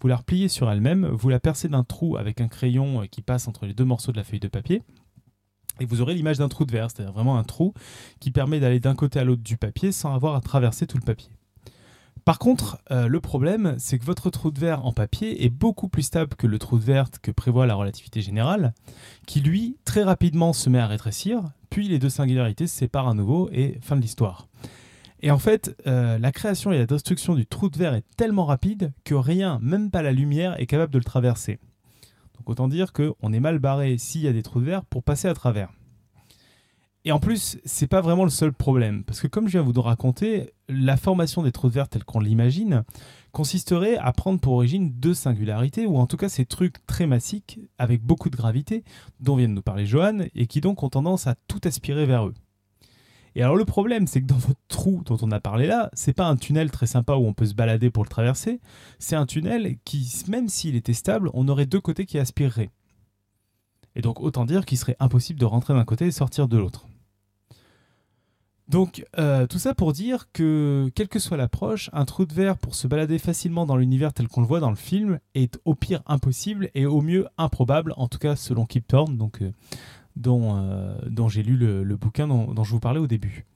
vous 0.00 0.08
la 0.08 0.16
repliez 0.16 0.48
sur 0.48 0.70
elle-même, 0.70 1.06
vous 1.06 1.28
la 1.28 1.40
percez 1.40 1.68
d'un 1.68 1.84
trou 1.84 2.16
avec 2.16 2.40
un 2.40 2.48
crayon 2.48 3.06
qui 3.10 3.22
passe 3.22 3.48
entre 3.48 3.66
les 3.66 3.74
deux 3.74 3.84
morceaux 3.84 4.12
de 4.12 4.16
la 4.16 4.24
feuille 4.24 4.40
de 4.40 4.48
papier, 4.48 4.82
et 5.80 5.86
vous 5.86 6.00
aurez 6.00 6.14
l'image 6.14 6.38
d'un 6.38 6.48
trou 6.48 6.64
de 6.64 6.72
verre, 6.72 6.90
c'est-à-dire 6.90 7.12
vraiment 7.12 7.38
un 7.38 7.44
trou 7.44 7.72
qui 8.20 8.30
permet 8.30 8.60
d'aller 8.60 8.80
d'un 8.80 8.94
côté 8.94 9.18
à 9.18 9.24
l'autre 9.24 9.42
du 9.42 9.56
papier 9.56 9.92
sans 9.92 10.14
avoir 10.14 10.34
à 10.34 10.40
traverser 10.40 10.86
tout 10.86 10.98
le 10.98 11.04
papier. 11.04 11.30
Par 12.24 12.38
contre, 12.38 12.78
euh, 12.90 13.08
le 13.08 13.20
problème, 13.20 13.74
c'est 13.78 13.98
que 13.98 14.04
votre 14.04 14.28
trou 14.28 14.50
de 14.50 14.58
verre 14.58 14.84
en 14.84 14.92
papier 14.92 15.44
est 15.44 15.50
beaucoup 15.50 15.88
plus 15.88 16.02
stable 16.02 16.34
que 16.36 16.46
le 16.46 16.58
trou 16.58 16.78
de 16.78 16.84
verre 16.84 17.08
que 17.22 17.30
prévoit 17.30 17.66
la 17.66 17.74
relativité 17.74 18.20
générale, 18.20 18.74
qui 19.26 19.40
lui, 19.40 19.78
très 19.84 20.02
rapidement, 20.02 20.52
se 20.52 20.68
met 20.68 20.78
à 20.78 20.86
rétrécir, 20.86 21.40
puis 21.70 21.88
les 21.88 21.98
deux 21.98 22.10
singularités 22.10 22.66
se 22.66 22.76
séparent 22.76 23.08
à 23.08 23.14
nouveau 23.14 23.48
et 23.52 23.78
fin 23.80 23.96
de 23.96 24.02
l'histoire. 24.02 24.46
Et 25.20 25.30
en 25.30 25.38
fait, 25.38 25.76
euh, 25.86 26.18
la 26.18 26.32
création 26.32 26.72
et 26.72 26.78
la 26.78 26.86
destruction 26.86 27.34
du 27.34 27.46
trou 27.46 27.68
de 27.68 27.76
verre 27.76 27.94
est 27.94 28.04
tellement 28.16 28.44
rapide 28.44 28.92
que 29.04 29.14
rien, 29.14 29.58
même 29.62 29.90
pas 29.90 30.02
la 30.02 30.12
lumière, 30.12 30.58
est 30.60 30.66
capable 30.66 30.92
de 30.92 30.98
le 30.98 31.04
traverser. 31.04 31.58
Donc 32.36 32.48
autant 32.50 32.68
dire 32.68 32.92
qu'on 32.92 33.32
est 33.32 33.40
mal 33.40 33.58
barré 33.58 33.98
s'il 33.98 34.20
y 34.20 34.28
a 34.28 34.32
des 34.32 34.42
trous 34.42 34.60
de 34.60 34.66
verre 34.66 34.84
pour 34.84 35.02
passer 35.02 35.26
à 35.28 35.34
travers. 35.34 35.70
Et 37.04 37.12
en 37.12 37.20
plus, 37.20 37.58
c'est 37.64 37.86
pas 37.86 38.00
vraiment 38.00 38.24
le 38.24 38.30
seul 38.30 38.52
problème, 38.52 39.02
parce 39.04 39.20
que 39.20 39.28
comme 39.28 39.46
je 39.46 39.52
viens 39.52 39.64
de 39.64 39.72
vous 39.72 39.80
raconter, 39.80 40.52
la 40.68 40.96
formation 40.96 41.42
des 41.42 41.52
trous 41.52 41.68
de 41.68 41.74
verre 41.74 41.88
telle 41.88 42.04
qu'on 42.04 42.20
l'imagine 42.20 42.84
consisterait 43.32 43.96
à 43.96 44.12
prendre 44.12 44.40
pour 44.40 44.54
origine 44.54 44.92
deux 44.92 45.14
singularités, 45.14 45.86
ou 45.86 45.96
en 45.96 46.06
tout 46.06 46.16
cas 46.16 46.28
ces 46.28 46.44
trucs 46.44 46.84
très 46.86 47.06
massiques, 47.06 47.60
avec 47.78 48.02
beaucoup 48.02 48.30
de 48.30 48.36
gravité, 48.36 48.84
dont 49.20 49.36
vient 49.36 49.48
de 49.48 49.54
nous 49.54 49.62
parler 49.62 49.86
Johan, 49.86 50.18
et 50.34 50.46
qui 50.46 50.60
donc 50.60 50.82
ont 50.82 50.90
tendance 50.90 51.26
à 51.26 51.34
tout 51.46 51.60
aspirer 51.64 52.04
vers 52.04 52.26
eux. 52.26 52.34
Et 53.34 53.42
alors 53.42 53.56
le 53.56 53.64
problème, 53.64 54.06
c'est 54.06 54.20
que 54.20 54.26
dans 54.26 54.36
votre 54.36 54.60
trou 54.68 55.02
dont 55.04 55.18
on 55.22 55.30
a 55.30 55.40
parlé 55.40 55.66
là, 55.66 55.90
c'est 55.92 56.12
pas 56.12 56.26
un 56.26 56.36
tunnel 56.36 56.70
très 56.70 56.86
sympa 56.86 57.14
où 57.14 57.26
on 57.26 57.34
peut 57.34 57.46
se 57.46 57.54
balader 57.54 57.90
pour 57.90 58.04
le 58.04 58.08
traverser, 58.08 58.60
c'est 58.98 59.16
un 59.16 59.26
tunnel 59.26 59.76
qui, 59.84 60.24
même 60.28 60.48
s'il 60.48 60.76
était 60.76 60.92
stable, 60.92 61.30
on 61.34 61.48
aurait 61.48 61.66
deux 61.66 61.80
côtés 61.80 62.06
qui 62.06 62.18
aspireraient. 62.18 62.70
Et 63.96 64.02
donc 64.02 64.20
autant 64.20 64.44
dire 64.44 64.64
qu'il 64.64 64.78
serait 64.78 64.96
impossible 65.00 65.40
de 65.40 65.44
rentrer 65.44 65.74
d'un 65.74 65.84
côté 65.84 66.06
et 66.06 66.10
sortir 66.12 66.48
de 66.48 66.56
l'autre. 66.56 66.86
Donc 68.68 69.06
euh, 69.18 69.46
tout 69.46 69.58
ça 69.58 69.74
pour 69.74 69.94
dire 69.94 70.30
que 70.32 70.90
quelle 70.94 71.08
que 71.08 71.18
soit 71.18 71.38
l'approche, 71.38 71.88
un 71.94 72.04
trou 72.04 72.26
de 72.26 72.34
verre 72.34 72.58
pour 72.58 72.74
se 72.74 72.86
balader 72.86 73.18
facilement 73.18 73.64
dans 73.64 73.78
l'univers 73.78 74.12
tel 74.12 74.28
qu'on 74.28 74.42
le 74.42 74.46
voit 74.46 74.60
dans 74.60 74.68
le 74.68 74.76
film 74.76 75.20
est 75.34 75.58
au 75.64 75.74
pire 75.74 76.02
impossible 76.06 76.68
et 76.74 76.84
au 76.84 77.00
mieux 77.00 77.26
improbable, 77.38 77.94
en 77.96 78.08
tout 78.08 78.18
cas 78.18 78.36
selon 78.36 78.66
Kip 78.66 78.86
Thorne, 78.86 79.16
donc 79.16 79.40
euh, 79.40 79.52
euh, 80.26 80.98
dont, 81.06 81.28
j'ai 81.28 81.42
lu 81.42 81.56
le, 81.56 81.96
bouquin 81.96 82.26
dont, 82.28 82.64
je 82.64 82.70
vous 82.70 82.80
parlais 82.80 83.00
au 83.00 83.06
début. 83.06 83.46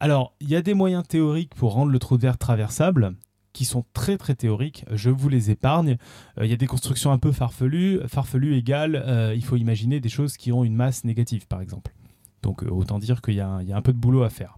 Alors, 0.00 0.34
il 0.40 0.48
y 0.48 0.56
a 0.56 0.62
des 0.62 0.74
moyens 0.74 1.06
théoriques 1.06 1.54
pour 1.54 1.72
rendre 1.72 1.90
le 1.90 1.98
trou 1.98 2.16
de 2.16 2.22
verre 2.22 2.38
traversable, 2.38 3.14
qui 3.52 3.64
sont 3.64 3.84
très 3.94 4.18
très 4.18 4.34
théoriques, 4.34 4.84
je 4.92 5.08
vous 5.08 5.30
les 5.30 5.50
épargne. 5.50 5.96
Euh, 6.38 6.44
il 6.44 6.50
y 6.50 6.54
a 6.54 6.58
des 6.58 6.66
constructions 6.66 7.10
un 7.10 7.18
peu 7.18 7.32
farfelues. 7.32 8.00
Farfelu 8.06 8.54
égale, 8.54 9.02
euh, 9.06 9.34
il 9.34 9.42
faut 9.42 9.56
imaginer 9.56 9.98
des 10.00 10.10
choses 10.10 10.36
qui 10.36 10.52
ont 10.52 10.64
une 10.64 10.74
masse 10.74 11.04
négative, 11.04 11.46
par 11.46 11.62
exemple. 11.62 11.94
Donc 12.42 12.62
autant 12.62 12.98
dire 12.98 13.22
qu'il 13.22 13.34
y, 13.34 13.40
a 13.40 13.48
un 13.48 13.82
peu 13.82 13.92
de 13.92 13.98
boulot 13.98 14.22
à 14.22 14.30
faire. 14.30 14.56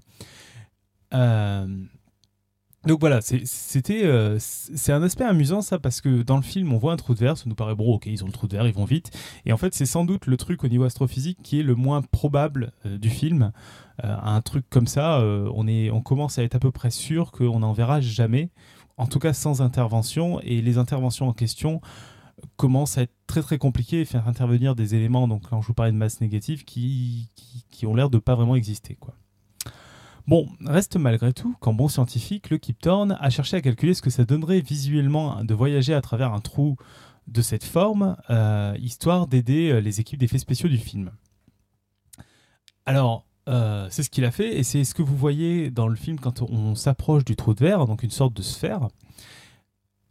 Donc 2.86 3.00
voilà, 3.00 3.20
c'était 3.20 4.04
euh, 4.04 4.36
c'est 4.38 4.92
un 4.92 5.02
aspect 5.02 5.24
amusant 5.24 5.62
ça 5.62 5.80
parce 5.80 6.00
que 6.00 6.22
dans 6.22 6.36
le 6.36 6.42
film 6.42 6.72
on 6.72 6.78
voit 6.78 6.92
un 6.92 6.96
trou 6.96 7.12
de 7.12 7.18
verre, 7.18 7.36
ça 7.36 7.44
nous 7.46 7.56
paraît 7.56 7.74
bon, 7.74 7.92
ok 7.94 8.06
ils 8.06 8.22
ont 8.22 8.28
le 8.28 8.32
trou 8.32 8.46
de 8.46 8.56
verre, 8.56 8.68
ils 8.68 8.72
vont 8.72 8.84
vite. 8.84 9.10
Et 9.46 9.52
en 9.52 9.56
fait 9.56 9.74
c'est 9.74 9.84
sans 9.84 10.04
doute 10.04 10.26
le 10.26 10.36
truc 10.36 10.62
au 10.62 10.68
niveau 10.68 10.84
astrophysique 10.84 11.38
qui 11.42 11.58
est 11.58 11.64
le 11.64 11.74
moins 11.74 12.02
probable 12.02 12.72
euh, 12.86 12.96
du 12.96 13.10
film. 13.10 13.50
Euh, 14.04 14.16
un 14.22 14.40
truc 14.42 14.64
comme 14.70 14.86
ça, 14.86 15.20
on, 15.20 15.66
est, 15.66 15.90
on 15.90 16.00
commence 16.02 16.38
à 16.38 16.44
être 16.44 16.54
à 16.54 16.60
peu 16.60 16.70
près 16.70 16.90
sûr 16.90 17.32
qu'on 17.32 17.58
n'en 17.58 17.72
verra 17.72 18.00
jamais, 18.00 18.50
en 18.96 19.08
tout 19.08 19.18
cas 19.18 19.32
sans 19.32 19.60
intervention. 19.60 20.40
Et 20.42 20.62
les 20.62 20.78
interventions 20.78 21.26
en 21.26 21.32
question 21.32 21.80
commencent 22.56 22.96
à 22.96 23.02
être 23.02 23.14
très 23.26 23.42
très 23.42 23.58
compliquées 23.58 24.02
et 24.02 24.04
faire 24.04 24.28
intervenir 24.28 24.76
des 24.76 24.94
éléments, 24.94 25.26
donc 25.26 25.48
quand 25.50 25.60
je 25.60 25.66
vous 25.66 25.74
parlais 25.74 25.90
de 25.90 25.96
masse 25.96 26.20
négative, 26.20 26.64
qui, 26.64 27.28
qui, 27.34 27.64
qui 27.70 27.86
ont 27.86 27.94
l'air 27.96 28.08
de 28.08 28.18
pas 28.18 28.36
vraiment 28.36 28.54
exister 28.54 28.94
quoi. 28.94 29.14
Bon, 30.28 30.46
reste 30.66 30.96
malgré 30.96 31.32
tout 31.32 31.56
qu'en 31.58 31.72
bon 31.72 31.88
scientifique, 31.88 32.50
le 32.50 32.58
Kip 32.58 32.78
Thorne 32.78 33.16
a 33.18 33.30
cherché 33.30 33.56
à 33.56 33.62
calculer 33.62 33.94
ce 33.94 34.02
que 34.02 34.10
ça 34.10 34.26
donnerait 34.26 34.60
visuellement 34.60 35.42
de 35.42 35.54
voyager 35.54 35.94
à 35.94 36.02
travers 36.02 36.34
un 36.34 36.40
trou 36.40 36.76
de 37.28 37.40
cette 37.40 37.64
forme, 37.64 38.14
euh, 38.28 38.76
histoire 38.78 39.26
d'aider 39.26 39.70
euh, 39.70 39.80
les 39.80 40.00
équipes 40.00 40.20
d'effets 40.20 40.36
spéciaux 40.36 40.68
du 40.68 40.76
film. 40.76 41.12
Alors, 42.84 43.24
euh, 43.48 43.88
c'est 43.90 44.02
ce 44.02 44.10
qu'il 44.10 44.26
a 44.26 44.30
fait, 44.30 44.58
et 44.58 44.64
c'est 44.64 44.84
ce 44.84 44.92
que 44.92 45.00
vous 45.00 45.16
voyez 45.16 45.70
dans 45.70 45.88
le 45.88 45.96
film 45.96 46.20
quand 46.20 46.42
on 46.42 46.74
s'approche 46.74 47.24
du 47.24 47.34
trou 47.34 47.54
de 47.54 47.60
verre, 47.60 47.86
donc 47.86 48.02
une 48.02 48.10
sorte 48.10 48.34
de 48.34 48.42
sphère. 48.42 48.88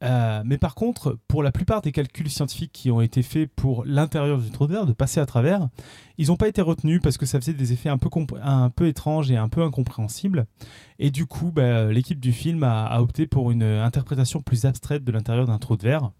Euh, 0.04 0.44
mais 0.46 0.58
par 0.58 0.76
contre, 0.76 1.18
pour 1.28 1.42
la 1.42 1.52
plupart 1.52 1.82
des 1.82 1.92
calculs 1.92 2.30
scientifiques 2.30 2.72
qui 2.72 2.92
ont 2.92 3.02
été 3.02 3.24
faits 3.24 3.50
pour 3.56 3.84
l'intérieur 3.86 4.38
du 4.38 4.52
trou 4.52 4.68
de 4.68 4.74
verre, 4.74 4.86
de 4.86 4.94
passer 4.94 5.20
à 5.20 5.26
travers, 5.26 5.70
ils 6.18 6.28
n'ont 6.28 6.38
pas 6.38 6.48
été 6.48 6.62
retenus 6.62 7.02
parce 7.02 7.18
que 7.18 7.26
ça 7.26 7.40
faisait 7.40 7.54
des 7.54 7.74
effets 7.74 7.90
un 7.90 7.98
peu, 7.98 8.88
étranges 8.88 9.32
et 9.32 9.38
un 9.38 9.50
peu 9.50 9.64
incompréhensibles. 9.64 10.46
Et 11.00 11.10
du 11.10 11.26
coup, 11.26 11.52
bah, 11.52 11.92
l'équipe 11.92 12.20
du 12.20 12.32
film 12.32 12.64
a, 12.64 13.02
opté 13.02 13.28
pour 13.28 13.52
une 13.52 13.64
interprétation 13.64 14.42
plus 14.42 14.66
abstraite 14.66 15.04
de 15.04 15.12
l'intérieur 15.12 15.48
d'un 15.48 15.58
trou 15.58 15.78
de 15.78 15.84
verre. 15.84 16.12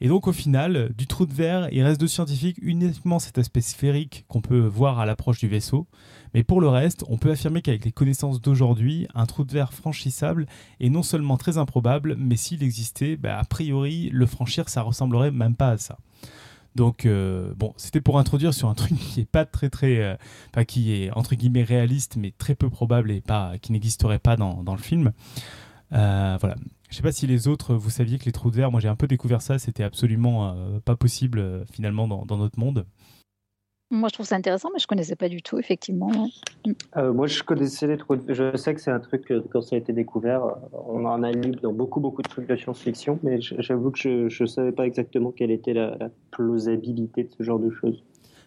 Et 0.00 0.08
donc 0.08 0.26
au 0.26 0.32
final, 0.32 0.92
du 0.96 1.06
trou 1.06 1.26
de 1.26 1.32
verre, 1.32 1.68
il 1.72 1.82
reste 1.82 2.00
de 2.00 2.06
scientifique 2.06 2.58
uniquement 2.62 3.18
cet 3.18 3.38
aspect 3.38 3.60
sphérique 3.60 4.24
qu'on 4.28 4.40
peut 4.40 4.66
voir 4.66 4.98
à 4.98 5.06
l'approche 5.06 5.38
du 5.38 5.48
vaisseau. 5.48 5.86
Mais 6.34 6.42
pour 6.42 6.60
le 6.60 6.68
reste, 6.68 7.04
on 7.08 7.16
peut 7.16 7.30
affirmer 7.30 7.62
qu'avec 7.62 7.84
les 7.84 7.92
connaissances 7.92 8.40
d'aujourd'hui, 8.40 9.08
un 9.14 9.26
trou 9.26 9.44
de 9.44 9.52
verre 9.52 9.72
franchissable 9.72 10.46
est 10.80 10.90
non 10.90 11.02
seulement 11.02 11.36
très 11.36 11.58
improbable, 11.58 12.16
mais 12.18 12.36
s'il 12.36 12.62
existait, 12.62 13.16
bah, 13.16 13.38
a 13.38 13.44
priori, 13.44 14.10
le 14.12 14.26
franchir, 14.26 14.68
ça 14.68 14.82
ressemblerait 14.82 15.30
même 15.30 15.54
pas 15.54 15.70
à 15.70 15.78
ça. 15.78 15.98
Donc 16.76 17.06
euh, 17.06 17.54
bon, 17.56 17.72
c'était 17.78 18.02
pour 18.02 18.18
introduire 18.18 18.52
sur 18.52 18.68
un 18.68 18.74
truc 18.74 18.94
qui 18.98 19.22
est 19.22 19.30
pas 19.30 19.46
très 19.46 19.70
très, 19.70 19.98
euh, 19.98 20.64
qui 20.64 20.92
est 20.92 21.10
entre 21.12 21.34
guillemets 21.34 21.64
réaliste, 21.64 22.16
mais 22.16 22.32
très 22.36 22.54
peu 22.54 22.68
probable 22.68 23.10
et 23.10 23.22
pas 23.22 23.54
qui 23.58 23.72
n'existerait 23.72 24.18
pas 24.18 24.36
dans, 24.36 24.62
le 24.62 24.82
film. 24.82 25.12
Euh, 25.92 26.36
voilà. 26.38 26.56
Je 26.90 26.96
sais 26.96 27.02
pas 27.02 27.12
si 27.12 27.26
les 27.26 27.48
autres, 27.48 27.74
vous 27.74 27.90
saviez 27.90 28.18
que 28.18 28.24
les 28.24 28.32
trous 28.32 28.50
de 28.50 28.56
verre, 28.56 28.70
moi 28.70 28.80
j'ai 28.80 28.88
un 28.88 28.96
peu 28.96 29.06
découvert 29.06 29.42
ça, 29.42 29.58
c'était 29.58 29.82
absolument 29.82 30.54
pas 30.84 30.96
possible 30.96 31.64
finalement 31.72 32.06
dans, 32.06 32.36
notre 32.36 32.58
monde. 32.58 32.86
Moi, 33.90 34.08
je 34.08 34.14
trouve 34.14 34.26
ça 34.26 34.34
intéressant, 34.34 34.68
mais 34.72 34.80
je 34.80 34.86
connaissais 34.88 35.14
pas 35.14 35.28
du 35.28 35.42
tout, 35.42 35.60
effectivement. 35.60 36.10
Euh, 36.96 37.12
moi, 37.12 37.28
je 37.28 37.40
connaissais 37.44 37.86
les 37.86 37.96
trous. 37.96 38.16
Je 38.26 38.56
sais 38.56 38.74
que 38.74 38.80
c'est 38.80 38.90
un 38.90 38.98
truc 38.98 39.32
quand 39.52 39.60
ça 39.62 39.76
a 39.76 39.78
été 39.78 39.92
découvert, 39.92 40.44
euh, 40.44 40.54
on 40.72 41.04
en 41.04 41.22
a 41.22 41.30
lu 41.30 41.52
dans 41.62 41.72
beaucoup, 41.72 42.00
beaucoup 42.00 42.22
de 42.22 42.28
trucs 42.28 42.48
de 42.48 42.56
science-fiction, 42.56 43.20
mais 43.22 43.40
j'avoue 43.40 43.92
que 43.92 44.28
je 44.28 44.42
ne 44.42 44.48
savais 44.48 44.72
pas 44.72 44.86
exactement 44.86 45.30
quelle 45.30 45.52
était 45.52 45.72
la, 45.72 45.96
la, 45.98 46.10
plausibilité 46.32 47.24
de 47.24 47.30
ce 47.30 47.44
genre 47.44 47.60
de 47.60 47.70
choses. 47.70 48.02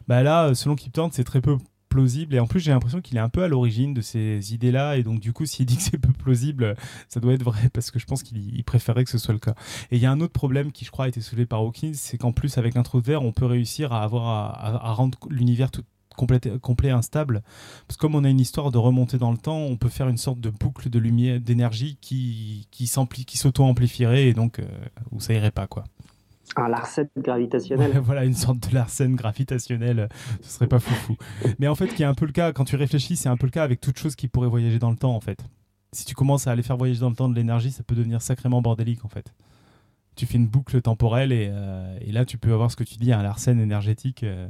Bah 0.09 0.23
là, 0.23 0.53
selon 0.55 0.75
Kip 0.75 0.91
Thorne, 0.91 1.11
c'est 1.13 1.23
très 1.23 1.39
peu 1.39 1.55
plausible. 1.89 2.35
Et 2.35 2.39
en 2.39 2.47
plus, 2.47 2.59
j'ai 2.59 2.71
l'impression 2.71 3.01
qu'il 3.01 3.17
est 3.17 3.21
un 3.21 3.29
peu 3.29 3.43
à 3.43 3.47
l'origine 3.47 3.93
de 3.93 4.01
ces 4.01 4.53
idées-là. 4.53 4.97
Et 4.97 5.03
donc, 5.03 5.19
du 5.19 5.33
coup, 5.33 5.45
s'il 5.45 5.65
dit 5.65 5.77
que 5.77 5.83
c'est 5.83 5.97
peu 5.97 6.13
plausible, 6.13 6.75
ça 7.09 7.19
doit 7.19 7.33
être 7.33 7.43
vrai 7.43 7.69
parce 7.73 7.91
que 7.91 7.99
je 7.99 8.05
pense 8.05 8.23
qu'il 8.23 8.63
préférait 8.63 9.03
que 9.03 9.11
ce 9.11 9.17
soit 9.17 9.33
le 9.33 9.39
cas. 9.39 9.55
Et 9.91 9.97
il 9.97 10.01
y 10.01 10.05
a 10.05 10.11
un 10.11 10.21
autre 10.21 10.33
problème 10.33 10.71
qui, 10.71 10.85
je 10.85 10.91
crois, 10.91 11.05
a 11.05 11.07
été 11.07 11.21
soulevé 11.21 11.45
par 11.45 11.59
Hawkins 11.59 11.93
c'est 11.93 12.17
qu'en 12.17 12.31
plus, 12.31 12.57
avec 12.57 12.75
un 12.75 12.83
trou 12.83 13.01
de 13.01 13.05
verre, 13.05 13.23
on 13.23 13.31
peut 13.31 13.45
réussir 13.45 13.93
à, 13.93 14.03
avoir, 14.03 14.27
à, 14.63 14.93
rendre 14.93 15.17
l'univers 15.29 15.71
tout 15.71 15.83
complet, 16.15 16.89
instable. 16.89 17.41
Parce 17.87 17.97
que 17.97 18.01
comme 18.01 18.15
on 18.15 18.23
a 18.23 18.29
une 18.29 18.39
histoire 18.39 18.71
de 18.71 18.77
remontée 18.77 19.17
dans 19.17 19.31
le 19.31 19.37
temps, 19.37 19.57
on 19.57 19.77
peut 19.77 19.89
faire 19.89 20.09
une 20.09 20.17
sorte 20.17 20.39
de 20.39 20.49
boucle 20.49 20.89
de 20.89 20.99
lumière, 20.99 21.39
d'énergie 21.39 21.97
qui, 22.01 22.67
qui 22.71 22.87
s'auto-amplifierait 22.87 24.27
et 24.27 24.33
donc 24.33 24.59
euh, 24.59 24.67
où 25.11 25.19
ça 25.19 25.33
irait 25.33 25.51
pas, 25.51 25.67
quoi. 25.67 25.85
Un 26.55 26.67
Larsen 26.67 27.07
gravitationnel. 27.17 27.99
voilà, 28.03 28.25
une 28.25 28.33
sorte 28.33 28.69
de 28.69 28.73
Larsen 28.73 29.15
gravitationnel, 29.15 30.09
ce 30.41 30.49
serait 30.49 30.67
pas 30.67 30.79
fou 30.79 31.15
Mais 31.59 31.67
en 31.67 31.75
fait, 31.75 31.87
qui 31.87 32.03
est 32.03 32.07
un 32.07 32.15
peu 32.15 32.25
le 32.25 32.31
cas, 32.31 32.51
quand 32.51 32.65
tu 32.65 32.75
réfléchis, 32.75 33.15
c'est 33.15 33.29
un 33.29 33.37
peu 33.37 33.45
le 33.45 33.51
cas 33.51 33.63
avec 33.63 33.81
toute 33.81 33.97
chose 33.97 34.15
qui 34.15 34.27
pourrait 34.27 34.47
voyager 34.47 34.79
dans 34.79 34.89
le 34.89 34.97
temps, 34.97 35.15
en 35.15 35.19
fait. 35.19 35.39
Si 35.91 36.05
tu 36.05 36.15
commences 36.15 36.47
à 36.47 36.51
aller 36.51 36.63
faire 36.63 36.77
voyager 36.77 36.99
dans 36.99 37.09
le 37.09 37.15
temps 37.15 37.29
de 37.29 37.35
l'énergie, 37.35 37.71
ça 37.71 37.83
peut 37.83 37.95
devenir 37.95 38.21
sacrément 38.21 38.61
bordélique, 38.61 39.05
en 39.05 39.09
fait. 39.09 39.33
Tu 40.15 40.25
fais 40.25 40.37
une 40.37 40.47
boucle 40.47 40.81
temporelle 40.81 41.31
et, 41.31 41.49
euh, 41.51 41.97
et 42.01 42.11
là, 42.11 42.25
tu 42.25 42.37
peux 42.37 42.51
avoir 42.51 42.71
ce 42.71 42.75
que 42.75 42.83
tu 42.83 42.95
dis, 42.95 43.13
un 43.13 43.23
Larsen 43.23 43.59
énergétique. 43.59 44.23
Euh. 44.23 44.47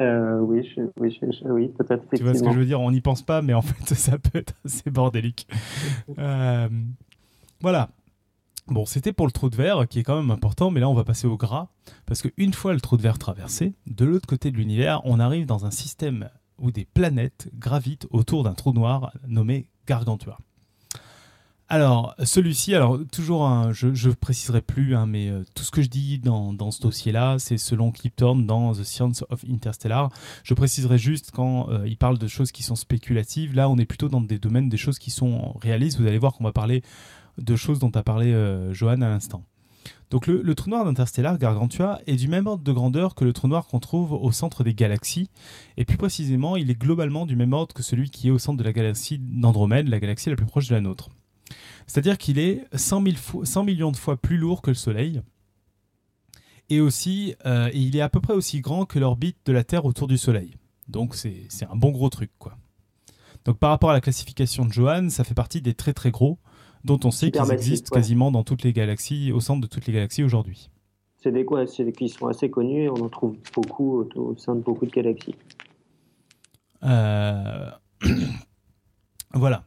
Euh, 0.00 0.38
oui, 0.38 0.66
oui, 0.96 1.18
oui 1.44 1.68
peut-être. 1.76 2.04
Tu 2.14 2.22
vois 2.22 2.34
ce 2.34 2.42
que 2.42 2.52
je 2.52 2.58
veux 2.58 2.64
dire? 2.64 2.80
On 2.80 2.90
n'y 2.90 3.00
pense 3.00 3.22
pas, 3.22 3.42
mais 3.42 3.52
en 3.52 3.62
fait, 3.62 3.94
ça 3.94 4.18
peut 4.18 4.38
être 4.38 4.54
assez 4.64 4.90
bordélique. 4.90 5.46
voilà. 7.60 7.88
Bon, 8.68 8.86
c'était 8.86 9.12
pour 9.12 9.26
le 9.26 9.32
trou 9.32 9.50
de 9.50 9.56
verre 9.56 9.88
qui 9.88 9.98
est 9.98 10.02
quand 10.02 10.16
même 10.16 10.30
important, 10.30 10.70
mais 10.70 10.80
là 10.80 10.88
on 10.88 10.94
va 10.94 11.04
passer 11.04 11.26
au 11.26 11.36
gras, 11.36 11.68
parce 12.06 12.22
qu'une 12.22 12.52
fois 12.52 12.72
le 12.72 12.80
trou 12.80 12.96
de 12.96 13.02
verre 13.02 13.18
traversé, 13.18 13.74
de 13.86 14.04
l'autre 14.04 14.26
côté 14.26 14.50
de 14.50 14.56
l'univers, 14.56 15.00
on 15.04 15.18
arrive 15.18 15.46
dans 15.46 15.66
un 15.66 15.70
système 15.70 16.30
où 16.58 16.70
des 16.70 16.84
planètes 16.84 17.50
gravitent 17.54 18.06
autour 18.10 18.44
d'un 18.44 18.54
trou 18.54 18.72
noir 18.72 19.12
nommé 19.26 19.68
Gargantua. 19.86 20.38
Alors, 21.72 22.14
celui-ci, 22.22 22.74
alors 22.74 22.98
toujours, 23.10 23.72
je 23.72 23.88
ne 23.88 24.12
préciserai 24.12 24.60
plus, 24.60 24.94
hein, 24.94 25.06
mais 25.06 25.30
euh, 25.30 25.42
tout 25.54 25.64
ce 25.64 25.70
que 25.70 25.80
je 25.80 25.88
dis 25.88 26.18
dans, 26.18 26.70
ce 26.70 26.82
dossier-là, 26.82 27.38
c'est 27.38 27.56
selon 27.56 27.90
Thorne 28.14 28.46
dans 28.46 28.74
The 28.74 28.84
Science 28.84 29.24
of 29.30 29.42
Interstellar. 29.50 30.10
Je 30.44 30.52
préciserai 30.52 30.98
juste 30.98 31.30
quand 31.30 31.70
euh, 31.70 31.88
il 31.88 31.96
parle 31.96 32.18
de 32.18 32.26
choses 32.26 32.52
qui 32.52 32.62
sont 32.62 32.76
spéculatives. 32.76 33.54
Là, 33.54 33.70
on 33.70 33.78
est 33.78 33.86
plutôt 33.86 34.10
dans 34.10 34.20
des 34.20 34.38
domaines 34.38 34.68
des 34.68 34.76
choses 34.76 34.98
qui 34.98 35.10
sont 35.10 35.54
réalistes. 35.62 35.98
Vous 35.98 36.06
allez 36.06 36.18
voir 36.18 36.34
qu'on 36.34 36.44
va 36.44 36.52
parler 36.52 36.82
de 37.38 37.56
choses 37.56 37.78
dont 37.78 37.90
a 37.90 38.02
parlé 38.02 38.32
euh, 38.32 38.72
Johan 38.72 39.00
à 39.00 39.08
l'instant. 39.08 39.44
Donc 40.10 40.26
le, 40.26 40.54
trou 40.54 40.68
noir 40.68 40.84
d'Interstellar, 40.84 41.38
Gargantua, 41.38 42.00
est 42.06 42.16
du 42.16 42.28
même 42.28 42.46
ordre 42.46 42.62
de 42.62 42.72
grandeur 42.72 43.14
que 43.14 43.24
le 43.24 43.32
trou 43.32 43.48
noir 43.48 43.66
qu'on 43.66 43.80
trouve 43.80 44.12
au 44.12 44.30
centre 44.30 44.62
des 44.62 44.74
galaxies, 44.74 45.30
et 45.78 45.86
plus 45.86 45.96
précisément, 45.96 46.56
il 46.56 46.70
est 46.70 46.78
globalement 46.78 47.24
du 47.24 47.34
même 47.34 47.54
ordre 47.54 47.74
que 47.74 47.82
celui 47.82 48.10
qui 48.10 48.28
est 48.28 48.30
au 48.30 48.38
centre 48.38 48.58
de 48.58 48.64
la 48.64 48.74
galaxie 48.74 49.18
d'Andromède, 49.18 49.88
la 49.88 50.00
galaxie 50.00 50.28
la 50.28 50.36
plus 50.36 50.44
proche 50.44 50.68
de 50.68 50.74
la 50.74 50.82
nôtre. 50.82 51.08
C'est-à-dire 51.86 52.18
qu'il 52.18 52.38
est 52.38 52.64
100, 52.74 53.00
millions 53.64 53.90
de 53.90 53.96
fois 53.96 54.18
plus 54.18 54.36
lourd 54.36 54.60
que 54.60 54.70
le 54.70 54.74
Soleil, 54.74 55.22
et 56.68 56.80
aussi, 56.80 57.34
euh, 57.46 57.70
il 57.72 57.96
est 57.96 58.02
à 58.02 58.08
peu 58.08 58.20
près 58.20 58.34
aussi 58.34 58.60
grand 58.60 58.84
que 58.84 58.98
l'orbite 58.98 59.38
de 59.46 59.52
la 59.52 59.64
Terre 59.64 59.86
autour 59.86 60.08
du 60.08 60.18
Soleil. 60.18 60.56
Donc 60.88 61.14
c'est 61.14 61.48
un 61.70 61.76
bon 61.76 61.90
gros 61.90 62.10
truc, 62.10 62.30
quoi. 62.38 62.56
Donc 63.44 63.58
par 63.58 63.70
rapport 63.70 63.90
à 63.90 63.94
la 63.94 64.00
classification 64.00 64.64
de 64.64 64.72
Johan, 64.72 65.08
ça 65.08 65.24
fait 65.24 65.34
partie 65.34 65.60
des 65.60 65.74
très 65.74 65.92
très 65.92 66.10
gros 66.10 66.38
dont 66.84 67.00
on 67.04 67.10
sait 67.10 67.30
qu'ils 67.30 67.52
existent 67.52 67.94
quasiment 67.94 68.30
dans 68.30 68.44
toutes 68.44 68.62
les 68.62 68.72
galaxies, 68.72 69.32
au 69.32 69.40
centre 69.40 69.60
de 69.60 69.66
toutes 69.66 69.86
les 69.86 69.92
galaxies 69.92 70.22
aujourd'hui. 70.22 70.70
C'est 71.22 71.30
des 71.30 71.44
quoi 71.44 71.66
C'est 71.66 71.84
des 71.84 71.92
qui 71.92 72.08
sont 72.08 72.26
assez 72.26 72.50
connus 72.50 72.82
et 72.82 72.88
on 72.88 72.96
en 72.96 73.08
trouve 73.08 73.36
beaucoup 73.54 74.04
au, 74.16 74.36
sein 74.36 74.56
de 74.56 74.60
beaucoup 74.60 74.86
de 74.86 74.90
galaxies. 74.90 75.36
Euh, 76.82 77.70
voilà. 79.34 79.64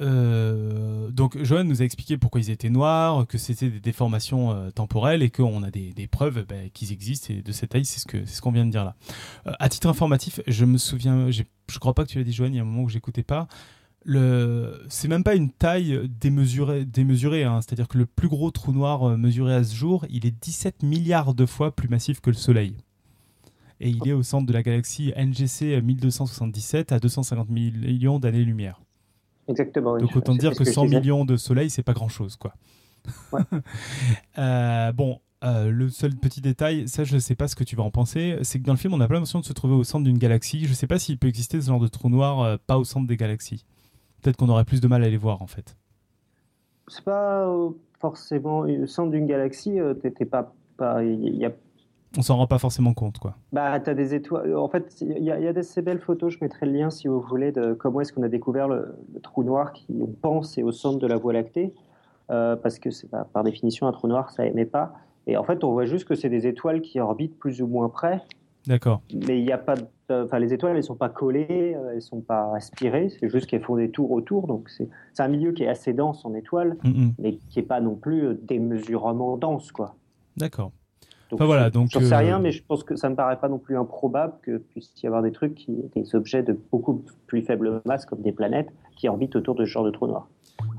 Euh, 0.00 1.10
donc 1.10 1.40
Johan 1.42 1.64
nous 1.64 1.82
a 1.82 1.84
expliqué 1.84 2.16
pourquoi 2.16 2.40
ils 2.40 2.50
étaient 2.50 2.70
noirs, 2.70 3.26
que 3.26 3.36
c'était 3.36 3.68
des 3.68 3.80
déformations 3.80 4.50
euh, 4.50 4.70
temporelles 4.70 5.22
et 5.22 5.30
qu'on 5.30 5.62
a 5.62 5.70
des, 5.70 6.08
preuves 6.10 6.46
bah, 6.48 6.56
qu'ils 6.72 6.90
existent 6.90 7.32
et 7.32 7.42
de 7.42 7.52
cette 7.52 7.70
taille, 7.70 7.84
c'est 7.84 8.00
ce 8.00 8.06
qu'on 8.06 8.26
ce 8.26 8.40
qu'on 8.40 8.50
vient 8.50 8.64
de 8.64 8.70
dire 8.70 8.84
là. 8.84 8.96
à 9.44 9.68
titre 9.68 9.88
informatif, 9.88 10.40
je 10.46 10.64
me 10.64 10.78
souviens, 10.78 11.30
je 11.30 11.42
crois 11.78 11.94
pas 11.94 12.04
que 12.04 12.08
tu 12.08 12.18
l'as 12.18 12.24
dit 12.24 12.32
Johan, 12.32 12.48
il 12.48 12.56
y 12.56 12.58
a 12.58 12.62
un 12.62 12.64
moment 12.64 12.84
où 12.84 12.88
j'écoutais 12.88 13.22
pas, 13.22 13.46
le... 14.04 14.82
c'est 14.88 15.08
même 15.08 15.24
pas 15.24 15.34
une 15.34 15.50
taille 15.50 16.08
démesurée, 16.08 16.84
démesurée 16.84 17.44
hein. 17.44 17.60
c'est-à-dire 17.60 17.88
que 17.88 17.98
le 17.98 18.06
plus 18.06 18.28
gros 18.28 18.50
trou 18.50 18.72
noir 18.72 19.02
euh, 19.02 19.16
mesuré 19.16 19.54
à 19.54 19.64
ce 19.64 19.74
jour, 19.74 20.06
il 20.08 20.26
est 20.26 20.30
17 20.30 20.82
milliards 20.82 21.34
de 21.34 21.46
fois 21.46 21.74
plus 21.74 21.88
massif 21.88 22.20
que 22.20 22.30
le 22.30 22.36
Soleil. 22.36 22.76
Et 23.80 23.88
il 23.88 24.06
est 24.06 24.12
au 24.12 24.22
centre 24.22 24.46
de 24.46 24.52
la 24.52 24.62
galaxie 24.62 25.12
NGC 25.16 25.80
1277 25.80 26.92
à 26.92 26.98
250 26.98 27.48
millions 27.48 28.18
d'années-lumière. 28.18 28.82
Exactement. 29.48 29.96
Donc 29.96 30.14
autant 30.14 30.34
dire 30.34 30.54
que, 30.54 30.64
100 30.64 30.86
millions 30.86 31.24
de 31.24 31.36
soleils, 31.36 31.70
c'est 31.70 31.82
pas 31.82 31.94
grand-chose, 31.94 32.36
quoi. 32.36 32.54
Euh, 34.38 34.92
bon, 34.92 35.20
euh, 35.42 35.70
le 35.70 35.88
seul 35.88 36.14
petit 36.14 36.40
détail, 36.40 36.86
ça 36.86 37.04
je 37.04 37.14
ne 37.14 37.18
sais 37.18 37.34
pas 37.34 37.48
ce 37.48 37.56
que 37.56 37.64
tu 37.64 37.74
vas 37.74 37.82
en 37.82 37.90
penser, 37.90 38.38
c'est 38.42 38.58
que 38.58 38.64
dans 38.64 38.74
le 38.74 38.78
film 38.78 38.92
on 38.94 39.00
a 39.00 39.08
pas 39.08 39.14
l'impression 39.14 39.40
de 39.40 39.44
se 39.44 39.52
trouver 39.54 39.74
au 39.74 39.84
centre 39.84 40.04
d'une 40.04 40.18
galaxie. 40.18 40.64
Je 40.64 40.70
ne 40.70 40.74
sais 40.74 40.86
pas 40.86 40.98
s'il 40.98 41.18
peut 41.18 41.28
exister 41.28 41.60
ce 41.60 41.66
genre 41.66 41.80
de 41.80 41.88
trou 41.88 42.10
noir 42.10 42.58
pas 42.60 42.78
au 42.78 42.84
centre 42.84 43.06
des 43.06 43.16
galaxies 43.16 43.64
peut-être 44.20 44.36
qu'on 44.36 44.48
aurait 44.48 44.64
plus 44.64 44.80
de 44.80 44.88
mal 44.88 45.02
à 45.02 45.08
les 45.08 45.16
voir 45.16 45.42
en 45.42 45.46
fait. 45.46 45.76
C'est 46.88 47.04
pas 47.04 47.46
euh, 47.46 47.70
forcément 48.00 48.62
le 48.62 48.86
centre 48.86 49.10
d'une 49.10 49.26
galaxie, 49.26 49.78
euh, 49.78 49.94
t'étais 49.94 50.24
pas, 50.24 50.52
pas 50.76 51.02
y 51.04 51.44
a... 51.44 51.52
On 52.18 52.22
s'en 52.22 52.36
rend 52.36 52.48
pas 52.48 52.58
forcément 52.58 52.92
compte 52.92 53.18
quoi. 53.18 53.36
Bah 53.52 53.78
t'as 53.78 53.94
des 53.94 54.14
étoiles. 54.14 54.56
En 54.56 54.68
fait, 54.68 55.00
il 55.00 55.22
y, 55.22 55.30
a, 55.30 55.62
ces 55.62 55.80
belles 55.80 56.00
photos. 56.00 56.32
Je 56.32 56.38
mettrai 56.40 56.66
le 56.66 56.72
lien 56.72 56.90
si 56.90 57.06
vous 57.06 57.20
voulez 57.20 57.52
de 57.52 57.72
comment 57.72 58.00
est-ce 58.00 58.12
qu'on 58.12 58.24
a 58.24 58.28
découvert 58.28 58.66
le, 58.66 58.96
trou 59.22 59.44
noir 59.44 59.72
qui 59.72 59.86
on 60.00 60.08
pense 60.08 60.58
est 60.58 60.64
au 60.64 60.72
centre 60.72 60.98
de 60.98 61.06
la 61.06 61.16
Voie 61.16 61.32
lactée, 61.32 61.72
euh, 62.30 62.56
parce 62.56 62.80
que 62.80 62.90
c'est 62.90 63.08
par 63.08 63.44
définition 63.44 63.86
un 63.86 63.92
trou 63.92 64.08
noir 64.08 64.30
ça 64.30 64.44
émet 64.44 64.64
pas. 64.64 64.92
Et 65.28 65.36
en 65.36 65.44
fait, 65.44 65.62
on 65.62 65.70
voit 65.70 65.84
juste 65.84 66.06
que 66.08 66.16
c'est 66.16 66.28
des 66.28 66.48
étoiles 66.48 66.80
qui 66.80 66.98
orbitent 66.98 67.38
plus 67.38 67.62
ou 67.62 67.68
moins 67.68 67.88
près. 67.88 68.22
D'accord. 68.66 69.02
Mais 69.14 69.38
il 69.38 69.44
n'y 69.44 69.52
a 69.52 69.58
pas, 69.58 69.74
enfin 70.10 70.38
les 70.38 70.52
étoiles, 70.52 70.76
elles 70.76 70.84
sont 70.84 70.96
pas 70.96 71.08
collées, 71.08 71.74
euh, 71.76 71.92
elles 71.94 72.02
sont 72.02 72.20
pas 72.20 72.54
aspirées. 72.54 73.08
C'est 73.08 73.28
juste 73.28 73.46
qu'elles 73.46 73.62
font 73.62 73.76
des 73.76 73.90
tours 73.90 74.10
autour. 74.10 74.46
Donc 74.46 74.68
c'est 74.70 74.88
un 75.18 75.28
milieu 75.28 75.52
qui 75.52 75.64
est 75.64 75.68
assez 75.68 75.92
dense 75.92 76.24
en 76.24 76.34
étoiles, 76.34 76.76
mais 77.18 77.36
qui 77.50 77.58
est 77.58 77.64
pas 77.64 77.80
non 77.80 77.94
plus 77.94 78.26
euh, 78.26 78.40
démesurément 78.42 79.36
dense, 79.36 79.72
quoi. 79.72 79.96
D'accord. 80.36 80.72
Enfin, 81.32 81.44
voilà, 81.44 81.70
donc. 81.70 81.90
J'en 81.90 82.00
sais 82.00 82.16
rien, 82.16 82.38
euh, 82.38 82.42
mais 82.42 82.50
je 82.50 82.62
pense 82.62 82.82
que 82.82 82.96
ça 82.96 83.08
me 83.08 83.14
paraît 83.14 83.38
pas 83.38 83.48
non 83.48 83.58
plus 83.58 83.76
improbable 83.76 84.34
que 84.42 84.58
puisse 84.58 84.92
y 85.02 85.06
avoir 85.06 85.22
des 85.22 85.30
trucs 85.30 85.54
qui, 85.54 85.76
des 85.94 86.14
objets 86.16 86.42
de 86.42 86.58
beaucoup 86.72 87.04
plus 87.26 87.42
faible 87.42 87.80
masse, 87.84 88.04
comme 88.04 88.20
des 88.20 88.32
planètes, 88.32 88.68
qui 88.96 89.08
orbitent 89.08 89.36
autour 89.36 89.54
de 89.54 89.64
ce 89.64 89.70
genre 89.70 89.84
de 89.84 89.90
trou 89.90 90.08
noir. 90.08 90.28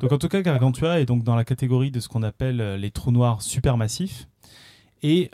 Donc 0.02 0.12
en 0.12 0.18
tout 0.18 0.28
cas, 0.28 0.42
Gargantua 0.42 1.00
est 1.00 1.06
donc 1.06 1.24
dans 1.24 1.36
la 1.36 1.46
catégorie 1.46 1.90
de 1.90 2.00
ce 2.00 2.10
qu'on 2.10 2.24
appelle 2.24 2.76
les 2.76 2.92
trous 2.92 3.12
noirs 3.12 3.42
supermassifs. 3.42 4.28
Et 5.04 5.32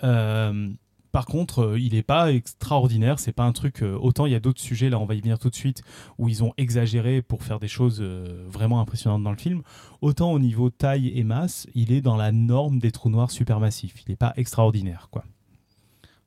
par 1.11 1.25
contre, 1.25 1.59
euh, 1.59 1.79
il 1.79 1.93
n'est 1.93 2.03
pas 2.03 2.31
extraordinaire. 2.31 3.19
C'est 3.19 3.31
pas 3.31 3.43
un 3.43 3.51
truc. 3.51 3.81
Euh, 3.81 3.97
autant 3.99 4.25
il 4.25 4.31
y 4.31 4.35
a 4.35 4.39
d'autres 4.39 4.61
sujets, 4.61 4.89
là 4.89 4.99
on 4.99 5.05
va 5.05 5.15
y 5.15 5.21
venir 5.21 5.39
tout 5.39 5.49
de 5.49 5.55
suite, 5.55 5.81
où 6.17 6.29
ils 6.29 6.43
ont 6.43 6.53
exagéré 6.57 7.21
pour 7.21 7.43
faire 7.43 7.59
des 7.59 7.67
choses 7.67 7.99
euh, 8.01 8.45
vraiment 8.47 8.79
impressionnantes 8.79 9.23
dans 9.23 9.31
le 9.31 9.37
film. 9.37 9.61
Autant 10.01 10.31
au 10.31 10.39
niveau 10.39 10.69
taille 10.69 11.11
et 11.15 11.23
masse, 11.23 11.67
il 11.73 11.91
est 11.91 12.01
dans 12.01 12.15
la 12.15 12.31
norme 12.31 12.79
des 12.79 12.91
trous 12.91 13.09
noirs 13.09 13.31
supermassifs. 13.31 14.03
Il 14.05 14.11
n'est 14.11 14.17
pas 14.17 14.33
extraordinaire, 14.37 15.07
quoi. 15.11 15.23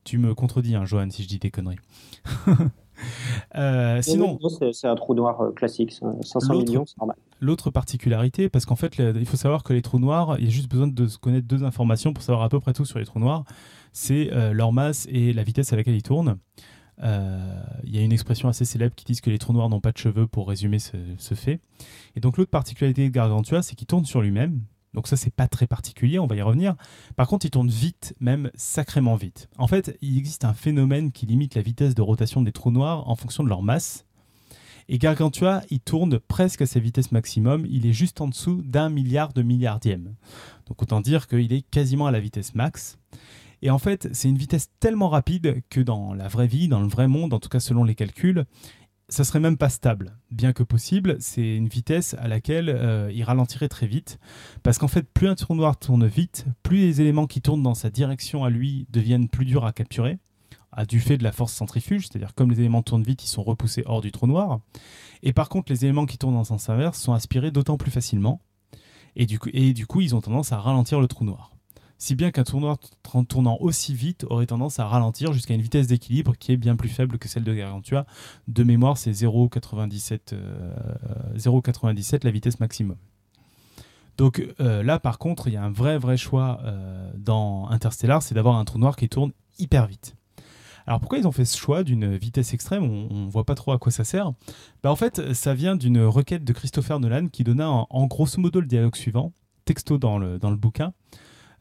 Tu 0.02 0.16
me 0.16 0.34
contredis, 0.34 0.74
hein, 0.74 0.86
Johan, 0.86 1.10
si 1.10 1.22
je 1.22 1.28
dis 1.28 1.38
des 1.38 1.50
conneries. 1.50 1.76
sinon, 4.02 4.38
c'est 4.72 4.88
un 4.88 4.94
trou 4.94 5.14
noir 5.14 5.52
classique, 5.54 5.92
500 6.22 6.54
millions, 6.54 6.86
c'est 6.86 6.96
normal. 6.96 7.16
L'autre 7.38 7.70
particularité, 7.70 8.48
parce 8.48 8.64
qu'en 8.64 8.76
fait, 8.76 8.98
il 8.98 9.26
faut 9.26 9.36
savoir 9.36 9.62
que 9.62 9.74
les 9.74 9.82
trous 9.82 9.98
noirs, 9.98 10.36
il 10.38 10.46
y 10.46 10.48
a 10.48 10.50
juste 10.50 10.70
besoin 10.70 10.88
de 10.88 11.06
connaître 11.20 11.46
deux 11.46 11.64
informations 11.64 12.14
pour 12.14 12.22
savoir 12.22 12.44
à 12.44 12.48
peu 12.48 12.60
près 12.60 12.72
tout 12.72 12.86
sur 12.86 12.98
les 12.98 13.04
trous 13.04 13.20
noirs 13.20 13.44
c'est 13.92 14.32
euh, 14.32 14.52
leur 14.52 14.72
masse 14.72 15.06
et 15.10 15.32
la 15.32 15.42
vitesse 15.42 15.72
à 15.72 15.76
laquelle 15.76 15.94
ils 15.94 16.02
tournent. 16.02 16.38
Euh, 17.02 17.62
il 17.84 17.94
y 17.94 17.98
a 17.98 18.02
une 18.02 18.12
expression 18.12 18.48
assez 18.48 18.64
célèbre 18.64 18.94
qui 18.94 19.04
dit 19.04 19.20
que 19.20 19.30
les 19.30 19.38
trous 19.38 19.52
noirs 19.52 19.68
n'ont 19.68 19.80
pas 19.80 19.92
de 19.92 19.98
cheveux 19.98 20.26
pour 20.26 20.48
résumer 20.48 20.78
ce, 20.78 21.34
fait. 21.34 21.60
Et 22.14 22.20
donc 22.20 22.36
l'autre 22.36 22.50
particularité 22.50 23.08
de 23.08 23.12
Gargantua, 23.12 23.62
c'est 23.62 23.74
qu'il 23.74 23.86
tourne 23.86 24.04
sur 24.04 24.20
lui-même. 24.20 24.62
Donc 24.92 25.06
ça, 25.06 25.16
c'est 25.16 25.32
pas 25.32 25.46
très 25.46 25.68
particulier, 25.68 26.18
on 26.18 26.26
va 26.26 26.34
y 26.34 26.42
revenir. 26.42 26.74
Par 27.14 27.28
contre, 27.28 27.46
il 27.46 27.50
tourne 27.50 27.68
vite, 27.68 28.14
même 28.18 28.50
sacrément 28.54 29.14
vite. 29.14 29.48
En 29.56 29.68
fait, 29.68 29.96
il 30.02 30.18
existe 30.18 30.44
un 30.44 30.52
phénomène 30.52 31.12
qui 31.12 31.26
limite 31.26 31.54
la 31.54 31.62
vitesse 31.62 31.94
de 31.94 32.02
rotation 32.02 32.42
des 32.42 32.50
trous 32.50 32.72
noirs 32.72 33.08
en 33.08 33.14
fonction 33.14 33.44
de 33.44 33.48
leur 33.48 33.62
masse. 33.62 34.04
Et 34.88 34.98
Gargantua, 34.98 35.62
il 35.70 35.78
tourne 35.78 36.18
presque 36.18 36.62
à 36.62 36.66
sa 36.66 36.80
vitesse 36.80 37.12
maximum, 37.12 37.64
il 37.70 37.86
est 37.86 37.92
juste 37.92 38.20
en 38.20 38.26
dessous 38.26 38.60
d'un 38.64 38.88
milliard 38.90 39.32
de 39.32 39.42
milliardième. 39.42 40.16
Donc 40.66 40.82
autant 40.82 41.00
dire 41.00 41.28
qu'il 41.28 41.52
est 41.52 41.62
quasiment 41.62 42.08
à 42.08 42.10
la 42.10 42.18
vitesse 42.18 42.56
max. 42.56 42.98
Et 43.62 43.70
en 43.70 43.78
fait, 43.78 44.08
c'est 44.12 44.28
une 44.28 44.38
vitesse 44.38 44.70
tellement 44.80 45.08
rapide 45.08 45.62
que 45.68 45.80
dans 45.80 46.14
la 46.14 46.28
vraie 46.28 46.46
vie, 46.46 46.68
dans 46.68 46.80
le 46.80 46.88
vrai 46.88 47.08
monde, 47.08 47.34
en 47.34 47.38
tout 47.40 47.48
cas 47.48 47.60
selon 47.60 47.84
les 47.84 47.94
calculs, 47.94 48.46
ça 49.10 49.24
serait 49.24 49.40
même 49.40 49.58
pas 49.58 49.68
stable. 49.68 50.16
Bien 50.30 50.52
que 50.52 50.62
possible, 50.62 51.16
c'est 51.18 51.56
une 51.56 51.68
vitesse 51.68 52.14
à 52.18 52.28
laquelle 52.28 52.68
euh, 52.68 53.10
il 53.12 53.22
ralentirait 53.24 53.68
très 53.68 53.86
vite. 53.86 54.18
Parce 54.62 54.78
qu'en 54.78 54.88
fait, 54.88 55.02
plus 55.12 55.28
un 55.28 55.34
trou 55.34 55.54
noir 55.54 55.78
tourne 55.78 56.06
vite, 56.06 56.46
plus 56.62 56.78
les 56.78 57.00
éléments 57.00 57.26
qui 57.26 57.40
tournent 57.40 57.62
dans 57.62 57.74
sa 57.74 57.90
direction 57.90 58.44
à 58.44 58.50
lui 58.50 58.86
deviennent 58.90 59.28
plus 59.28 59.44
durs 59.44 59.64
à 59.64 59.72
capturer, 59.72 60.18
à 60.72 60.86
du 60.86 61.00
fait 61.00 61.18
de 61.18 61.24
la 61.24 61.32
force 61.32 61.52
centrifuge, 61.52 62.06
c'est-à-dire 62.06 62.34
comme 62.34 62.50
les 62.50 62.60
éléments 62.60 62.82
tournent 62.82 63.02
vite, 63.02 63.24
ils 63.24 63.28
sont 63.28 63.42
repoussés 63.42 63.82
hors 63.84 64.00
du 64.00 64.12
trou 64.12 64.28
noir. 64.28 64.60
Et 65.22 65.32
par 65.32 65.48
contre, 65.48 65.72
les 65.72 65.84
éléments 65.84 66.06
qui 66.06 66.16
tournent 66.16 66.36
en 66.36 66.44
sens 66.44 66.68
inverse 66.70 67.00
sont 67.00 67.12
aspirés 67.12 67.50
d'autant 67.50 67.76
plus 67.76 67.90
facilement. 67.90 68.40
Et 69.16 69.26
du 69.26 69.40
coup, 69.40 70.00
ils 70.00 70.14
ont 70.14 70.20
tendance 70.20 70.52
à 70.52 70.60
ralentir 70.60 71.00
le 71.00 71.08
trou 71.08 71.24
noir 71.24 71.50
si 72.00 72.14
bien 72.14 72.30
qu'un 72.30 72.44
tournoi 72.44 72.78
tournant 73.28 73.58
aussi 73.60 73.94
vite 73.94 74.24
aurait 74.30 74.46
tendance 74.46 74.80
à 74.80 74.86
ralentir 74.86 75.34
jusqu'à 75.34 75.52
une 75.52 75.60
vitesse 75.60 75.86
d'équilibre 75.86 76.32
qui 76.34 76.50
est 76.50 76.56
bien 76.56 76.74
plus 76.74 76.88
faible 76.88 77.18
que 77.18 77.28
celle 77.28 77.44
de 77.44 77.52
Gargantua. 77.52 78.06
De 78.48 78.64
mémoire, 78.64 78.96
c'est 78.96 79.10
0,97 79.10 80.32
euh, 80.32 82.18
la 82.24 82.30
vitesse 82.30 82.58
maximum. 82.58 82.96
Donc 84.16 84.42
euh, 84.60 84.82
là, 84.82 84.98
par 84.98 85.18
contre, 85.18 85.48
il 85.48 85.52
y 85.52 85.56
a 85.58 85.62
un 85.62 85.70
vrai, 85.70 85.98
vrai 85.98 86.16
choix 86.16 86.60
euh, 86.64 87.12
dans 87.18 87.68
Interstellar, 87.68 88.22
c'est 88.22 88.34
d'avoir 88.34 88.56
un 88.56 88.64
trou 88.64 88.78
noir 88.78 88.96
qui 88.96 89.10
tourne 89.10 89.32
hyper 89.58 89.86
vite. 89.86 90.16
Alors 90.86 91.00
pourquoi 91.00 91.18
ils 91.18 91.26
ont 91.28 91.32
fait 91.32 91.44
ce 91.44 91.58
choix 91.58 91.84
d'une 91.84 92.16
vitesse 92.16 92.54
extrême? 92.54 92.82
On 92.82 93.26
ne 93.26 93.30
voit 93.30 93.44
pas 93.44 93.54
trop 93.54 93.72
à 93.72 93.78
quoi 93.78 93.92
ça 93.92 94.04
sert. 94.04 94.32
Bah, 94.82 94.90
en 94.90 94.96
fait, 94.96 95.34
ça 95.34 95.52
vient 95.52 95.76
d'une 95.76 96.02
requête 96.02 96.44
de 96.44 96.52
Christopher 96.54 96.98
Nolan 96.98 97.28
qui 97.28 97.44
donna 97.44 97.68
en, 97.68 98.06
grosso 98.06 98.40
modo 98.40 98.58
le 98.58 98.66
dialogue 98.66 98.96
suivant, 98.96 99.34
texto 99.66 99.98
dans 99.98 100.16
le 100.18 100.56
bouquin. 100.56 100.94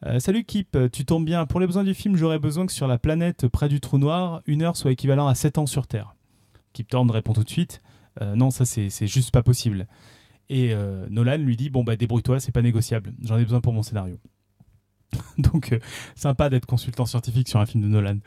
Euh, 0.06 0.18
salut 0.18 0.44
Kip, 0.44 0.78
tu 0.92 1.04
tombes 1.04 1.24
bien. 1.24 1.44
Pour 1.46 1.60
les 1.60 1.66
besoins 1.66 1.84
du 1.84 1.94
film, 1.94 2.16
j'aurais 2.16 2.38
besoin 2.38 2.66
que 2.66 2.72
sur 2.72 2.86
la 2.86 2.98
planète 2.98 3.48
près 3.48 3.68
du 3.68 3.80
trou 3.80 3.98
noir, 3.98 4.42
une 4.46 4.62
heure 4.62 4.76
soit 4.76 4.92
équivalent 4.92 5.26
à 5.28 5.34
7 5.34 5.58
ans 5.58 5.66
sur 5.66 5.86
Terre. 5.86 6.14
Kip 6.72 6.88
Thorne 6.88 7.10
répond 7.10 7.32
tout 7.32 7.44
de 7.44 7.50
suite 7.50 7.82
euh, 8.22 8.34
Non, 8.34 8.50
ça 8.50 8.64
c'est 8.64 9.06
juste 9.06 9.30
pas 9.30 9.42
possible. 9.42 9.86
Et 10.48 10.72
euh, 10.72 11.06
Nolan 11.10 11.36
lui 11.36 11.56
dit 11.56 11.68
Bon, 11.68 11.84
bah 11.84 11.96
débrouille-toi, 11.96 12.40
c'est 12.40 12.52
pas 12.52 12.62
négociable. 12.62 13.12
J'en 13.22 13.36
ai 13.36 13.44
besoin 13.44 13.60
pour 13.60 13.72
mon 13.72 13.82
scénario. 13.82 14.18
Donc, 15.38 15.78
sympa 16.14 16.48
d'être 16.48 16.66
consultant 16.66 17.04
scientifique 17.04 17.48
sur 17.48 17.60
un 17.60 17.66
film 17.66 17.82
de 17.82 17.88
Nolan. 17.88 18.18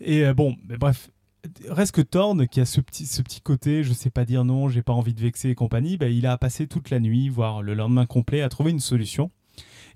Et 0.00 0.32
bon, 0.32 0.56
bref, 0.78 1.10
reste 1.68 1.92
que 1.92 2.00
Thorne, 2.00 2.48
qui 2.48 2.60
a 2.60 2.64
ce 2.64 2.80
petit, 2.80 3.06
ce 3.06 3.20
petit 3.22 3.40
côté, 3.40 3.82
je 3.84 3.92
sais 3.92 4.10
pas 4.10 4.24
dire 4.24 4.44
non, 4.44 4.68
j'ai 4.68 4.82
pas 4.82 4.92
envie 4.92 5.14
de 5.14 5.20
vexer 5.20 5.50
et 5.50 5.54
compagnie, 5.54 5.96
bah, 5.96 6.08
il 6.08 6.26
a 6.26 6.38
passé 6.38 6.66
toute 6.66 6.90
la 6.90 7.00
nuit, 7.00 7.28
voire 7.28 7.62
le 7.62 7.74
lendemain 7.74 8.06
complet, 8.06 8.40
à 8.40 8.48
trouver 8.48 8.70
une 8.70 8.80
solution. 8.80 9.30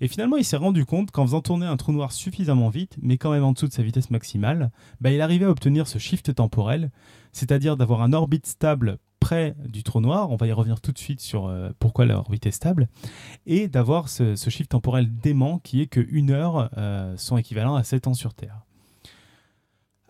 Et 0.03 0.09
finalement, 0.09 0.35
il 0.35 0.43
s'est 0.43 0.57
rendu 0.57 0.85
compte 0.85 1.11
qu'en 1.11 1.25
faisant 1.25 1.39
tourner 1.39 1.65
un 1.65 1.77
trou 1.77 1.93
noir 1.93 2.11
suffisamment 2.11 2.67
vite, 2.67 2.97
mais 3.01 3.17
quand 3.17 3.31
même 3.31 3.45
en 3.45 3.53
dessous 3.53 3.69
de 3.69 3.71
sa 3.71 3.83
vitesse 3.83 4.11
maximale, 4.11 4.69
bah, 4.99 5.11
il 5.11 5.21
arrivait 5.21 5.45
à 5.45 5.49
obtenir 5.49 5.87
ce 5.87 5.97
shift 5.97 6.35
temporel, 6.35 6.91
c'est-à-dire 7.31 7.77
d'avoir 7.77 8.01
un 8.01 8.11
orbite 8.11 8.45
stable 8.45 8.97
près 9.21 9.55
du 9.65 9.81
trou 9.81 10.01
noir, 10.01 10.29
on 10.29 10.35
va 10.35 10.47
y 10.47 10.51
revenir 10.51 10.81
tout 10.81 10.91
de 10.91 10.97
suite 10.97 11.21
sur 11.21 11.47
euh, 11.47 11.69
pourquoi 11.79 12.03
l'orbite 12.03 12.45
est 12.45 12.51
stable, 12.51 12.89
et 13.45 13.69
d'avoir 13.69 14.09
ce, 14.09 14.35
ce, 14.35 14.49
shift 14.49 14.71
temporel 14.71 15.07
dément 15.09 15.59
qui 15.59 15.79
est 15.79 15.87
que 15.87 16.05
une 16.09 16.31
heure 16.31 16.69
euh, 16.77 17.15
sont 17.15 17.37
équivalents 17.37 17.75
à 17.75 17.85
7 17.85 18.07
ans 18.07 18.13
sur 18.13 18.33
Terre. 18.33 18.65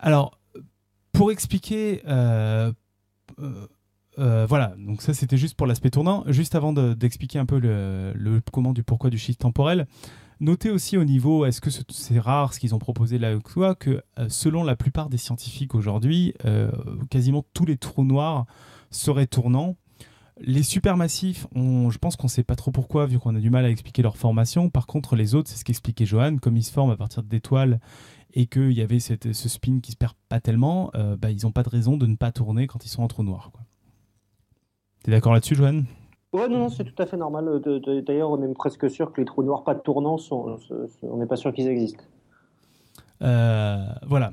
Alors, 0.00 0.40
pour 1.12 1.30
expliquer 1.30 2.02
euh, 2.08 2.72
euh, 4.18 4.46
voilà, 4.48 4.74
donc 4.78 5.02
ça 5.02 5.14
c'était 5.14 5.36
juste 5.36 5.56
pour 5.56 5.66
l'aspect 5.66 5.90
tournant. 5.90 6.24
Juste 6.28 6.54
avant 6.54 6.72
d'expliquer 6.72 7.38
un 7.38 7.46
peu 7.46 7.58
le, 7.58 8.40
comment 8.52 8.72
du 8.72 8.82
pourquoi 8.82 9.10
du 9.10 9.18
shift 9.18 9.40
temporel, 9.40 9.86
notez 10.40 10.70
aussi 10.70 10.96
au 10.96 11.04
niveau, 11.04 11.46
est-ce 11.46 11.60
que 11.60 11.70
c'est 11.70 12.18
rare 12.18 12.54
ce 12.54 12.60
qu'ils 12.60 12.74
ont 12.74 12.78
proposé 12.78 13.18
là 13.18 13.36
ou 13.36 13.40
quoi, 13.40 13.74
que 13.74 14.02
euh, 14.18 14.28
selon 14.28 14.64
la 14.64 14.76
plupart 14.76 15.08
des 15.08 15.18
scientifiques 15.18 15.74
aujourd'hui, 15.74 16.34
euh, 16.44 16.70
quasiment 17.10 17.44
tous 17.54 17.64
les 17.64 17.76
trous 17.76 18.04
noirs 18.04 18.46
seraient 18.90 19.26
tournants. 19.26 19.76
Les 20.40 20.64
supermassifs, 20.64 21.46
je 21.54 21.98
pense 21.98 22.16
qu'on 22.16 22.26
ne 22.26 22.30
sait 22.30 22.42
pas 22.42 22.56
trop 22.56 22.72
pourquoi, 22.72 23.06
vu 23.06 23.20
qu'on 23.20 23.36
a 23.36 23.40
du 23.40 23.50
mal 23.50 23.64
à 23.64 23.70
expliquer 23.70 24.02
leur 24.02 24.16
formation. 24.16 24.68
Par 24.68 24.88
contre, 24.88 25.14
les 25.14 25.36
autres, 25.36 25.48
c'est 25.48 25.56
ce 25.56 25.64
qu'expliquait 25.64 26.06
Johan, 26.06 26.38
comme 26.38 26.56
ils 26.56 26.64
se 26.64 26.72
forment 26.72 26.90
à 26.90 26.96
partir 26.96 27.22
d'étoiles 27.22 27.78
et 28.32 28.46
qu'il 28.46 28.72
y 28.72 28.80
avait 28.80 28.98
ce 28.98 29.48
spin 29.48 29.78
qui 29.80 29.92
se 29.92 29.96
perd 29.96 30.14
pas 30.28 30.40
tellement, 30.40 30.90
bah, 31.20 31.30
ils 31.30 31.44
n'ont 31.44 31.52
pas 31.52 31.62
de 31.62 31.68
raison 31.68 31.96
de 31.96 32.06
ne 32.06 32.16
pas 32.16 32.32
tourner 32.32 32.66
quand 32.66 32.84
ils 32.84 32.88
sont 32.88 33.04
en 33.04 33.06
trou 33.06 33.22
noir. 33.22 33.52
T'es 35.04 35.10
d'accord 35.10 35.34
là-dessus, 35.34 35.54
Joanne 35.54 35.84
Ouais, 36.32 36.48
non, 36.48 36.58
non 36.58 36.68
c'est 36.68 36.82
tout 36.82 37.00
à 37.00 37.06
fait 37.06 37.16
normal. 37.16 37.62
D'ailleurs, 38.06 38.30
on 38.30 38.42
est 38.42 38.54
presque 38.54 38.90
sûr 38.90 39.12
que 39.12 39.20
les 39.20 39.26
trous 39.26 39.44
noirs 39.44 39.62
pas 39.62 39.74
de 39.74 39.80
tournant, 39.80 40.18
sont, 40.18 40.58
on 41.02 41.16
n'est 41.18 41.26
pas 41.26 41.36
sûr 41.36 41.52
qu'ils 41.52 41.68
existent. 41.68 42.02
Euh, 43.22 43.84
voilà. 44.06 44.32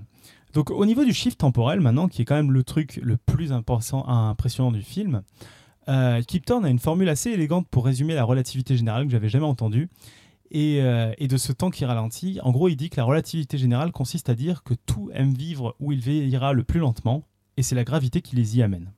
Donc, 0.53 0.71
au 0.71 0.85
niveau 0.85 1.03
du 1.03 1.13
shift 1.13 1.39
temporel, 1.39 1.81
maintenant, 1.81 2.07
qui 2.07 2.21
est 2.21 2.25
quand 2.25 2.35
même 2.35 2.51
le 2.51 2.63
truc 2.63 2.99
le 3.03 3.17
plus 3.17 3.51
important, 3.51 4.07
impressionnant 4.07 4.71
du 4.71 4.81
film, 4.81 5.21
euh, 5.89 6.21
Kip 6.21 6.45
Thorne 6.45 6.65
a 6.65 6.69
une 6.69 6.79
formule 6.79 7.09
assez 7.09 7.31
élégante 7.31 7.67
pour 7.69 7.85
résumer 7.85 8.15
la 8.15 8.23
relativité 8.23 8.77
générale 8.77 9.05
que 9.05 9.11
j'avais 9.11 9.29
jamais 9.29 9.45
entendue. 9.45 9.89
Et, 10.51 10.81
euh, 10.81 11.13
et, 11.17 11.27
de 11.27 11.37
ce 11.37 11.51
temps 11.51 11.69
qui 11.69 11.85
ralentit, 11.85 12.39
en 12.43 12.51
gros, 12.51 12.69
il 12.69 12.75
dit 12.77 12.89
que 12.89 12.97
la 12.97 13.03
relativité 13.03 13.57
générale 13.57 13.91
consiste 13.91 14.29
à 14.29 14.35
dire 14.35 14.63
que 14.63 14.73
tout 14.73 15.09
aime 15.13 15.33
vivre 15.33 15.75
où 15.79 15.91
il 15.91 15.99
vieillira 15.99 16.53
le 16.53 16.63
plus 16.63 16.79
lentement, 16.79 17.23
et 17.57 17.63
c'est 17.63 17.75
la 17.75 17.83
gravité 17.83 18.21
qui 18.21 18.35
les 18.35 18.57
y 18.57 18.63
amène. 18.63 18.91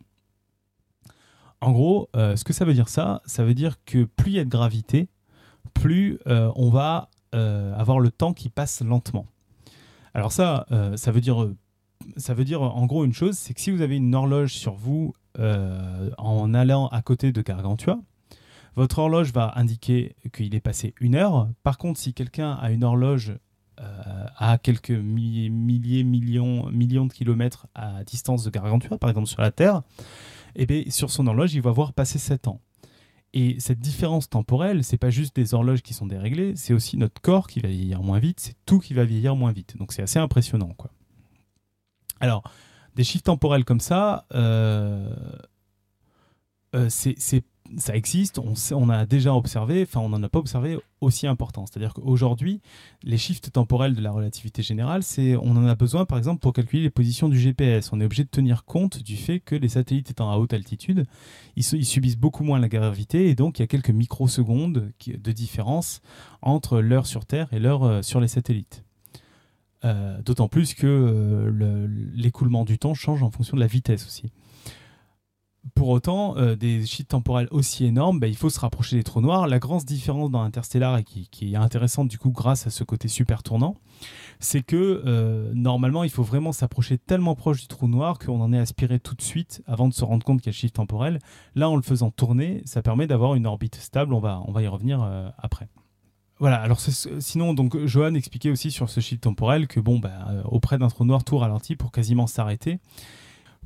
En 1.63 1.71
gros, 1.71 2.09
euh, 2.17 2.35
ce 2.35 2.43
que 2.43 2.51
ça 2.51 2.65
veut 2.65 2.73
dire 2.73 2.89
ça, 2.89 3.21
ça 3.25 3.45
veut 3.45 3.53
dire 3.53 3.77
que 3.85 4.03
plus 4.03 4.31
il 4.31 4.35
y 4.35 4.39
a 4.39 4.43
de 4.43 4.49
gravité, 4.49 5.07
plus 5.73 6.19
euh, 6.27 6.51
on 6.57 6.69
va 6.69 7.09
euh, 7.33 7.73
avoir 7.75 8.01
le 8.01 8.11
temps 8.11 8.33
qui 8.33 8.49
passe 8.49 8.81
lentement. 8.81 9.27
Alors 10.13 10.33
ça, 10.33 10.67
ça 10.95 11.11
veut 11.11 11.21
dire, 11.21 11.49
ça 12.17 12.35
veut 12.35 12.43
dire 12.43 12.61
en 12.61 12.85
gros 12.85 13.03
une 13.03 13.13
chose, 13.13 13.35
c'est 13.35 13.55
que 13.55 13.61
si 13.61 13.71
vous 13.71 13.81
avez 13.81 13.95
une 13.95 14.13
horloge 14.13 14.53
sur 14.53 14.75
vous 14.75 15.13
en 15.39 16.53
allant 16.53 16.87
à 16.89 17.01
côté 17.01 17.31
de 17.31 17.41
Gargantua, 17.41 17.97
votre 18.75 18.99
horloge 18.99 19.33
va 19.33 19.53
indiquer 19.55 20.15
qu'il 20.31 20.53
est 20.53 20.59
passé 20.59 20.93
une 20.99 21.15
heure. 21.15 21.49
Par 21.63 21.79
contre, 21.79 21.99
si 21.99 22.13
quelqu'un 22.13 22.51
a 22.51 22.69
une 22.69 22.83
horloge 22.83 23.33
à 24.37 24.59
quelques 24.59 24.91
milliers, 24.91 25.49
milliers, 25.49 26.03
millions, 26.03 26.69
millions 26.69 27.07
de 27.07 27.13
kilomètres 27.13 27.65
à 27.73 28.03
distance 28.03 28.43
de 28.43 28.51
Gargantua, 28.51 28.99
par 28.99 29.09
exemple 29.09 29.27
sur 29.27 29.41
la 29.41 29.49
Terre, 29.49 29.81
eh 30.55 30.65
bien, 30.65 30.83
sur 30.89 31.09
son 31.09 31.27
horloge, 31.27 31.53
il 31.53 31.61
va 31.61 31.71
voir 31.71 31.93
passer 31.93 32.19
7 32.19 32.47
ans. 32.47 32.61
Et 33.33 33.59
cette 33.59 33.79
différence 33.79 34.29
temporelle, 34.29 34.83
c'est 34.83 34.97
pas 34.97 35.09
juste 35.09 35.35
des 35.35 35.55
horloges 35.55 35.81
qui 35.81 35.95
sont 35.95 36.05
déréglées, 36.05 36.55
c'est 36.55 36.73
aussi 36.73 36.97
notre 36.97 37.19
corps 37.19 37.47
qui 37.47 37.59
va 37.59 37.67
vieillir 37.67 38.03
moins 38.03 38.19
vite, 38.19 38.39
c'est 38.39 38.55
tout 38.65 38.79
qui 38.79 38.93
va 38.93 39.05
vieillir 39.05 39.35
moins 39.35 39.51
vite. 39.51 39.75
Donc 39.77 39.91
c'est 39.91 40.03
assez 40.03 40.19
impressionnant, 40.19 40.73
quoi. 40.77 40.91
Alors, 42.19 42.43
des 42.95 43.03
chiffres 43.03 43.23
temporels 43.23 43.65
comme 43.65 43.79
ça, 43.79 44.27
euh, 44.33 45.13
euh, 46.75 46.87
c'est 46.89 47.43
ça 47.77 47.95
existe, 47.95 48.39
on, 48.39 48.89
a 48.89 49.05
déjà 49.05 49.33
observé, 49.33 49.83
enfin 49.83 49.99
on 49.99 50.09
n'en 50.09 50.21
a 50.23 50.29
pas 50.29 50.39
observé 50.39 50.77
aussi 51.01 51.27
important. 51.27 51.65
C'est-à-dire 51.65 51.93
qu'aujourd'hui, 51.93 52.61
les 53.03 53.17
shifts 53.17 53.51
temporels 53.51 53.95
de 53.95 54.01
la 54.01 54.11
relativité 54.11 54.61
générale, 54.61 55.03
c'est 55.03 55.35
on 55.35 55.51
en 55.51 55.65
a 55.65 55.75
besoin 55.75 56.05
par 56.05 56.17
exemple 56.17 56.39
pour 56.39 56.53
calculer 56.53 56.83
les 56.83 56.89
positions 56.89 57.29
du 57.29 57.39
GPS. 57.39 57.91
On 57.93 58.01
est 58.01 58.05
obligé 58.05 58.23
de 58.23 58.29
tenir 58.29 58.65
compte 58.65 59.01
du 59.01 59.15
fait 59.15 59.39
que 59.39 59.55
les 59.55 59.69
satellites 59.69 60.11
étant 60.11 60.31
à 60.31 60.37
haute 60.37 60.53
altitude, 60.53 61.05
ils, 61.55 61.65
ils 61.73 61.85
subissent 61.85 62.17
beaucoup 62.17 62.43
moins 62.43 62.59
la 62.59 62.69
gravité 62.69 63.29
et 63.29 63.35
donc 63.35 63.59
il 63.59 63.61
y 63.61 63.65
a 63.65 63.67
quelques 63.67 63.89
microsecondes 63.89 64.91
de 65.07 65.31
différence 65.31 66.01
entre 66.41 66.79
l'heure 66.79 67.07
sur 67.07 67.25
Terre 67.25 67.47
et 67.53 67.59
l'heure 67.59 67.83
euh, 67.83 68.01
sur 68.01 68.19
les 68.19 68.27
satellites. 68.27 68.83
Euh, 69.85 70.21
d'autant 70.21 70.47
plus 70.47 70.75
que 70.75 70.87
euh, 70.87 71.87
l'écoulement 72.13 72.63
du 72.63 72.79
temps 72.79 72.93
change 72.93 73.21
en 73.21 73.31
fonction 73.31 73.57
de 73.57 73.61
la 73.61 73.67
vitesse 73.67 74.05
aussi 74.05 74.31
pour 75.75 75.89
autant, 75.89 76.37
euh, 76.37 76.55
des 76.55 76.85
shifts 76.85 77.11
temporels 77.11 77.47
aussi 77.51 77.85
énormes, 77.85 78.19
bah, 78.19 78.27
il 78.27 78.35
faut 78.35 78.49
se 78.49 78.59
rapprocher 78.59 78.97
des 78.97 79.03
trous 79.03 79.21
noirs. 79.21 79.47
La 79.47 79.59
grande 79.59 79.83
différence 79.83 80.29
dans 80.29 80.41
Interstellar, 80.41 80.97
et 80.97 81.03
qui, 81.03 81.53
est 81.53 81.55
intéressante 81.55 82.09
du 82.09 82.17
coup 82.17 82.31
grâce 82.31 82.67
à 82.67 82.69
ce 82.69 82.83
côté 82.83 83.07
super 83.07 83.43
tournant, 83.43 83.77
c'est 84.39 84.61
que 84.61 85.01
euh, 85.05 85.51
normalement, 85.53 86.03
il 86.03 86.09
faut 86.09 86.23
vraiment 86.23 86.51
s'approcher 86.51 86.97
tellement 86.97 87.35
proche 87.35 87.61
du 87.61 87.67
trou 87.67 87.87
noir 87.87 88.19
qu'on 88.19 88.41
en 88.41 88.51
est 88.51 88.59
aspiré 88.59 88.99
tout 88.99 89.15
de 89.15 89.21
suite 89.21 89.63
avant 89.65 89.87
de 89.87 89.93
se 89.93 90.03
rendre 90.03 90.25
compte 90.25 90.41
qu'il 90.41 90.51
y 90.51 90.55
a 90.55 90.57
shift 90.57 90.75
temporel. 90.75 91.19
Là, 91.55 91.69
en 91.69 91.77
le 91.77 91.81
faisant 91.81 92.11
tourner, 92.11 92.61
ça 92.65 92.81
permet 92.81 93.07
d'avoir 93.07 93.35
une 93.35 93.47
orbite 93.47 93.75
stable. 93.75 94.13
On 94.13 94.19
va, 94.19 94.41
on 94.45 94.51
va 94.51 94.61
y 94.63 94.67
revenir 94.67 95.01
euh, 95.01 95.29
après. 95.37 95.69
Voilà, 96.39 96.57
alors 96.57 96.81
sinon, 96.81 97.53
donc 97.53 97.77
Johan 97.85 98.15
expliquait 98.15 98.49
aussi 98.49 98.69
sur 98.69 98.89
ce 98.89 98.99
shift 98.99 99.23
temporel 99.23 99.67
que 99.67 99.79
bon, 99.79 99.99
bah, 99.99 100.27
auprès 100.45 100.77
d'un 100.77 100.89
trou 100.89 101.05
noir, 101.05 101.23
tout 101.23 101.37
ralentit 101.37 101.77
pour 101.77 101.91
quasiment 101.91 102.27
s'arrêter. 102.27 102.79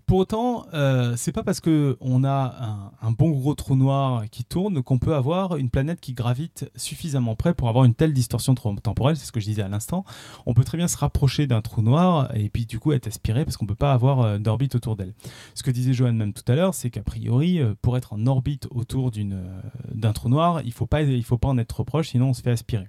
Pour 0.08 0.20
autant, 0.20 0.66
euh, 0.74 1.16
c'est 1.18 1.34
pas 1.34 1.44
parce 1.44 1.60
qu'on 1.60 2.24
a 2.24 2.94
un, 3.02 3.12
bon 3.12 3.32
gros 3.32 3.56
trou 3.56 3.76
noir 3.76 4.24
qui 4.32 4.46
tourne 4.46 4.82
qu'on 4.82 5.00
peut 5.00 5.14
avoir 5.14 5.58
une 5.58 5.70
planète 5.70 6.00
qui 6.00 6.14
gravite 6.14 6.72
suffisamment 6.78 7.36
près 7.36 7.54
pour 7.54 7.68
avoir 7.68 7.84
une 7.84 7.94
telle 7.94 8.14
distorsion 8.14 8.56
temporelle. 8.56 9.18
C'est 9.18 9.26
ce 9.26 9.34
que 9.34 9.42
je 9.42 9.48
disais 9.48 9.64
à 9.64 9.68
l'instant. 9.68 10.06
On 10.46 10.54
peut 10.54 10.64
très 10.64 10.78
bien 10.78 10.88
se 10.88 10.96
rapprocher 10.96 11.46
d'un 11.46 11.60
trou 11.60 11.82
noir 11.82 12.34
et 12.34 12.48
puis 12.48 12.66
du 12.66 12.80
coup 12.80 12.94
être 12.94 13.08
aspiré 13.08 13.44
parce 13.44 13.58
qu'on 13.58 13.66
peut 13.66 13.76
pas 13.76 13.92
avoir 13.92 14.22
euh, 14.22 14.38
d'orbite 14.38 14.76
autour 14.76 14.96
d'elle. 14.96 15.14
Ce 15.56 15.62
que 15.62 15.72
disait 15.72 15.92
Johan 15.92 16.14
même 16.14 16.32
tout 16.32 16.50
à 16.50 16.56
l'heure, 16.56 16.74
c'est 16.74 16.90
qu'a 16.90 17.04
priori, 17.04 17.60
euh, 17.60 17.74
pour 17.82 17.98
être 17.98 18.14
en 18.14 18.26
orbite 18.28 18.70
autour 18.72 19.12
d'un 19.12 20.14
trou 20.14 20.30
noir, 20.30 20.62
il 20.64 20.72
faut 20.72 20.88
pas 20.88 21.02
il 21.02 21.24
faut 21.26 21.38
pas 21.38 21.50
en 21.50 21.58
être 21.58 21.68
trop 21.68 21.84
proche, 21.84 22.12
sinon 22.12 22.30
on 22.30 22.34
se 22.34 22.42
fait 22.42 22.52
aspirer. 22.52 22.88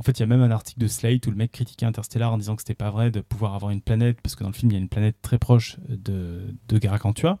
En 0.00 0.02
fait, 0.02 0.12
il 0.12 0.20
y 0.20 0.22
a 0.22 0.26
même 0.26 0.40
un 0.40 0.50
article 0.50 0.80
de 0.80 0.86
Slate 0.86 1.26
où 1.26 1.30
le 1.30 1.36
mec 1.36 1.52
critiquait 1.52 1.84
Interstellar 1.84 2.32
en 2.32 2.38
disant 2.38 2.56
que 2.56 2.62
c'était 2.62 2.72
pas 2.72 2.90
vrai 2.90 3.10
de 3.10 3.20
pouvoir 3.20 3.54
avoir 3.54 3.70
une 3.70 3.82
planète, 3.82 4.18
parce 4.22 4.34
que 4.34 4.42
dans 4.42 4.48
le 4.48 4.54
film, 4.54 4.72
il 4.72 4.74
y 4.74 4.78
a 4.78 4.80
une 4.80 4.88
planète 4.88 5.16
très 5.20 5.36
proche 5.36 5.76
de, 5.90 6.54
de. 6.68 7.36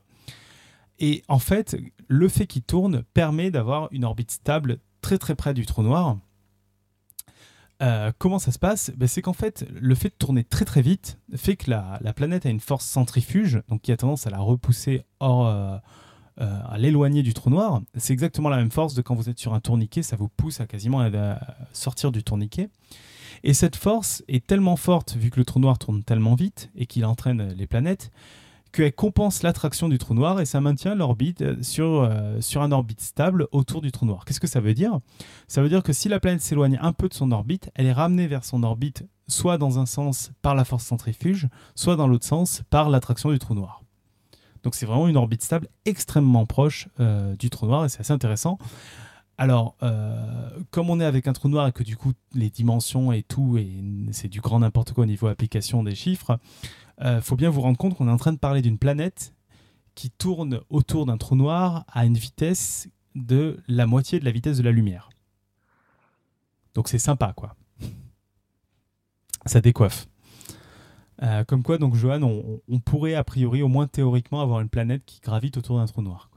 Et 0.98 1.22
en 1.28 1.38
fait, 1.38 1.78
le 2.06 2.28
fait 2.28 2.46
qu'il 2.46 2.60
tourne 2.60 3.02
permet 3.14 3.50
d'avoir 3.50 3.88
une 3.92 4.04
orbite 4.04 4.30
stable 4.30 4.80
très 5.00 5.16
très 5.16 5.34
près 5.34 5.54
du 5.54 5.64
trou 5.64 5.82
noir. 5.82 6.18
Euh, 7.80 8.12
comment 8.18 8.38
ça 8.38 8.52
se 8.52 8.58
passe? 8.58 8.92
Ben, 8.94 9.08
C'est 9.08 9.22
qu'en 9.22 9.32
fait, 9.32 9.66
le 9.72 9.94
fait 9.94 10.10
de 10.10 10.14
tourner 10.18 10.44
très 10.44 10.66
très 10.66 10.82
vite 10.82 11.18
fait 11.36 11.56
que 11.56 11.70
la, 11.70 11.98
la, 12.02 12.12
planète 12.12 12.44
a 12.44 12.50
une 12.50 12.60
force 12.60 12.84
centrifuge, 12.84 13.62
donc 13.68 13.80
qui 13.80 13.90
a 13.90 13.96
tendance 13.96 14.26
à 14.26 14.30
la 14.30 14.38
repousser 14.38 15.06
hors, 15.18 15.46
euh, 15.46 15.78
euh, 16.40 16.60
à 16.68 16.78
l'éloigner 16.78 17.22
du 17.22 17.34
trou 17.34 17.50
noir, 17.50 17.82
c'est 17.96 18.12
exactement 18.12 18.48
la 18.48 18.56
même 18.56 18.70
force 18.70 18.94
de 18.94 19.02
quand 19.02 19.14
vous 19.14 19.28
êtes 19.28 19.38
sur 19.38 19.54
un 19.54 19.60
tourniquet, 19.60 20.02
ça 20.02 20.16
vous 20.16 20.28
pousse 20.28 20.60
à 20.60 20.66
quasiment 20.66 21.00
à, 21.00 21.38
sortir 21.72 22.12
du 22.12 22.22
tourniquet. 22.22 22.68
Et 23.42 23.54
cette 23.54 23.76
force 23.76 24.22
est 24.28 24.46
tellement 24.46 24.76
forte, 24.76 25.16
vu 25.16 25.30
que 25.30 25.38
le 25.38 25.44
trou 25.44 25.60
noir 25.60 25.78
tourne 25.78 26.02
tellement 26.02 26.34
vite 26.34 26.70
et 26.76 26.86
qu'il 26.86 27.04
entraîne 27.04 27.52
les 27.56 27.66
planètes, 27.66 28.10
qu'elle 28.72 28.92
compense 28.92 29.42
l'attraction 29.42 29.88
du 29.88 29.98
trou 29.98 30.14
noir 30.14 30.40
et 30.40 30.46
ça 30.46 30.60
maintient 30.60 30.94
l'orbite 30.94 31.62
sur, 31.62 32.02
euh, 32.02 32.40
sur 32.40 32.62
un 32.62 32.70
orbite 32.70 33.00
stable 33.00 33.48
autour 33.52 33.80
du 33.80 33.90
trou 33.90 34.06
noir. 34.06 34.24
Qu'est-ce 34.24 34.40
que 34.40 34.46
ça 34.46 34.60
veut 34.60 34.74
dire? 34.74 35.00
Ça 35.48 35.62
veut 35.62 35.68
dire 35.68 35.82
que 35.82 35.92
si 35.92 36.08
la 36.08 36.20
planète 36.20 36.42
s'éloigne 36.42 36.78
un 36.80 36.92
peu 36.92 37.08
de 37.08 37.14
son 37.14 37.32
orbite, 37.32 37.70
elle 37.74 37.86
est 37.86 37.92
ramenée 37.92 38.26
vers 38.26 38.44
son 38.44 38.62
orbite 38.62 39.04
soit 39.30 39.58
dans 39.58 39.78
un 39.78 39.86
sens 39.86 40.32
par 40.42 40.54
la 40.54 40.64
force 40.64 40.84
centrifuge, 40.84 41.48
soit 41.74 41.96
dans 41.96 42.06
l'autre 42.06 42.26
sens 42.26 42.62
par 42.70 42.90
l'attraction 42.90 43.30
du 43.30 43.38
trou 43.38 43.54
noir. 43.54 43.82
Donc 44.62 44.74
c'est 44.74 44.86
vraiment 44.86 45.08
une 45.08 45.16
orbite 45.16 45.42
stable 45.42 45.68
extrêmement 45.84 46.46
proche 46.46 46.88
euh, 47.00 47.34
du 47.36 47.50
trou 47.50 47.66
noir 47.66 47.84
et 47.84 47.88
c'est 47.88 48.00
assez 48.00 48.12
intéressant. 48.12 48.58
Alors, 49.38 49.74
euh, 49.82 50.50
comme 50.70 50.90
on 50.90 51.00
est 51.00 51.04
avec 51.04 51.26
un 51.26 51.32
trou 51.32 51.48
noir 51.48 51.66
et 51.66 51.72
que 51.72 51.82
du 51.82 51.96
coup 51.96 52.12
les 52.34 52.50
dimensions 52.50 53.10
et 53.10 53.22
tout, 53.22 53.56
et 53.56 53.82
c'est 54.12 54.28
du 54.28 54.42
grand 54.42 54.58
n'importe 54.58 54.92
quoi 54.92 55.04
au 55.04 55.06
niveau 55.06 55.28
application 55.28 55.82
des 55.82 55.94
chiffres, 55.94 56.38
euh, 57.00 57.22
faut 57.22 57.36
bien 57.36 57.48
vous 57.48 57.62
rendre 57.62 57.78
compte 57.78 57.96
qu'on 57.96 58.06
est 58.08 58.12
en 58.12 58.18
train 58.18 58.34
de 58.34 58.38
parler 58.38 58.60
d'une 58.60 58.76
planète 58.76 59.32
qui 59.94 60.10
tourne 60.10 60.60
autour 60.68 61.06
d'un 61.06 61.16
trou 61.16 61.36
noir 61.36 61.86
à 61.88 62.04
une 62.04 62.18
vitesse 62.18 62.88
de 63.14 63.58
la 63.66 63.86
moitié 63.86 64.20
de 64.20 64.26
la 64.26 64.30
vitesse 64.30 64.58
de 64.58 64.62
la 64.62 64.72
lumière. 64.72 65.08
Donc 66.74 66.88
c'est 66.88 66.98
sympa, 66.98 67.32
quoi. 67.34 67.56
Ça 69.46 69.62
décoiffe. 69.62 70.09
Euh, 71.22 71.44
comme 71.44 71.62
quoi, 71.62 71.78
donc, 71.78 71.94
Johan, 71.94 72.20
on, 72.22 72.78
pourrait 72.78 73.14
a 73.14 73.24
priori, 73.24 73.62
au 73.62 73.68
moins 73.68 73.86
théoriquement, 73.86 74.40
avoir 74.40 74.60
une 74.60 74.68
planète 74.68 75.02
qui 75.04 75.20
gravite 75.20 75.56
autour 75.56 75.76
d'un 75.76 75.86
trou 75.86 76.02
noir. 76.02 76.30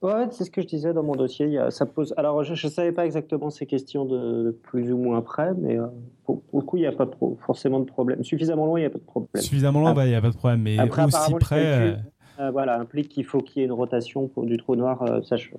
Ouais, 0.00 0.26
c'est 0.30 0.44
ce 0.44 0.50
que 0.50 0.62
je 0.62 0.66
disais 0.66 0.92
dans 0.92 1.04
mon 1.04 1.14
dossier. 1.14 1.60
ça 1.70 1.86
pose... 1.86 2.12
Alors, 2.16 2.42
je 2.42 2.52
ne 2.52 2.72
savais 2.72 2.92
pas 2.92 3.04
exactement 3.04 3.50
ces 3.50 3.66
questions 3.66 4.04
de, 4.04 4.58
plus 4.62 4.90
ou 4.90 4.96
moins 4.96 5.20
près, 5.20 5.52
mais 5.54 5.78
euh, 5.78 5.86
pour, 6.24 6.42
le 6.52 6.60
coup, 6.62 6.76
il 6.76 6.80
n'y 6.80 6.86
a 6.86 6.92
pas 6.92 7.08
forcément 7.46 7.78
de 7.78 7.84
problème. 7.84 8.24
Suffisamment 8.24 8.66
loin, 8.66 8.80
il 8.80 8.82
n'y 8.82 8.86
a 8.86 8.90
pas 8.90 8.98
de 8.98 9.04
problème. 9.04 9.42
Suffisamment 9.42 9.80
loin, 9.80 10.04
il 10.04 10.08
n'y 10.08 10.14
a 10.14 10.20
pas 10.20 10.30
de 10.30 10.36
problème. 10.36 10.62
Mais 10.62 10.78
aussi 10.80 11.34
près. 11.34 11.98
Euh, 12.40 12.50
voilà, 12.50 12.80
implique 12.80 13.10
qu'il 13.10 13.24
faut 13.24 13.40
qu'il 13.40 13.60
y 13.60 13.62
ait 13.62 13.66
une 13.66 13.72
rotation 13.72 14.26
pour 14.26 14.44
du 14.44 14.56
trou 14.56 14.74
noir. 14.74 15.04
ça, 15.24 15.36
je, 15.36 15.50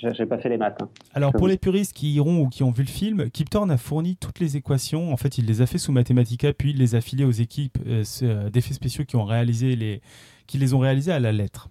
j'ai 0.00 0.26
pas 0.26 0.38
fait 0.38 0.48
les 0.48 0.56
maths. 0.56 0.80
Hein. 0.82 0.88
Alors 1.14 1.32
pour 1.32 1.48
les 1.48 1.58
puristes 1.58 1.92
qui 1.92 2.12
iront 2.12 2.42
ou 2.42 2.48
qui 2.48 2.62
ont 2.62 2.70
vu 2.70 2.82
le 2.82 2.88
film, 2.88 3.30
Kip 3.30 3.50
Thorne 3.50 3.70
a 3.70 3.76
fourni 3.76 4.16
toutes 4.16 4.40
les 4.40 4.56
équations. 4.56 5.12
En 5.12 5.16
fait, 5.16 5.38
il 5.38 5.46
les 5.46 5.62
a 5.62 5.66
fait 5.66 5.78
sous 5.78 5.92
Mathematica, 5.92 6.52
puis 6.52 6.70
il 6.70 6.78
les 6.78 6.94
a 6.94 7.00
filées 7.00 7.24
aux 7.24 7.30
équipes 7.30 7.78
euh, 7.86 8.50
d'effets 8.50 8.74
spéciaux 8.74 9.04
qui 9.04 9.16
ont 9.16 9.24
réalisé 9.24 9.76
les, 9.76 10.00
qui 10.46 10.58
les 10.58 10.74
ont 10.74 10.78
réalisés 10.78 11.12
à 11.12 11.20
la 11.20 11.32
lettre. 11.32 11.68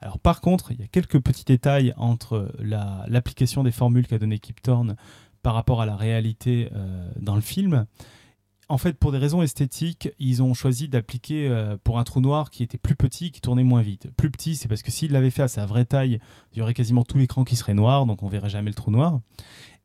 Alors 0.00 0.18
par 0.18 0.40
contre, 0.40 0.72
il 0.72 0.80
y 0.80 0.84
a 0.84 0.86
quelques 0.86 1.20
petits 1.20 1.44
détails 1.44 1.92
entre 1.96 2.52
l'application 2.60 3.64
des 3.64 3.72
formules 3.72 4.06
qu'a 4.06 4.18
donné 4.18 4.38
Kip 4.38 4.62
Thorne 4.62 4.96
par 5.42 5.54
rapport 5.54 5.82
à 5.82 5.86
la 5.86 5.96
réalité 5.96 6.68
euh, 6.74 7.10
dans 7.20 7.34
le 7.34 7.40
film 7.40 7.86
en 8.68 8.76
fait, 8.76 8.98
pour 8.98 9.12
des 9.12 9.18
raisons 9.18 9.42
esthétiques, 9.42 10.10
ils 10.18 10.42
ont 10.42 10.52
choisi 10.52 10.88
d'appliquer 10.88 11.48
euh, 11.48 11.76
pour 11.82 11.98
un 11.98 12.04
trou 12.04 12.20
noir 12.20 12.50
qui 12.50 12.62
était 12.62 12.76
plus 12.76 12.96
petit, 12.96 13.30
qui 13.30 13.40
tournait 13.40 13.64
moins 13.64 13.80
vite. 13.80 14.08
Plus 14.16 14.30
petit, 14.30 14.56
c'est 14.56 14.68
parce 14.68 14.82
que 14.82 14.90
s'il 14.90 15.12
l'avait 15.12 15.30
fait 15.30 15.42
à 15.42 15.48
sa 15.48 15.64
vraie 15.64 15.86
taille, 15.86 16.20
il 16.52 16.58
y 16.58 16.62
aurait 16.62 16.74
quasiment 16.74 17.02
tout 17.02 17.16
l'écran 17.16 17.44
qui 17.44 17.56
serait 17.56 17.74
noir, 17.74 18.04
donc 18.04 18.22
on 18.22 18.28
verrait 18.28 18.50
jamais 18.50 18.70
le 18.70 18.74
trou 18.74 18.90
noir. 18.90 19.20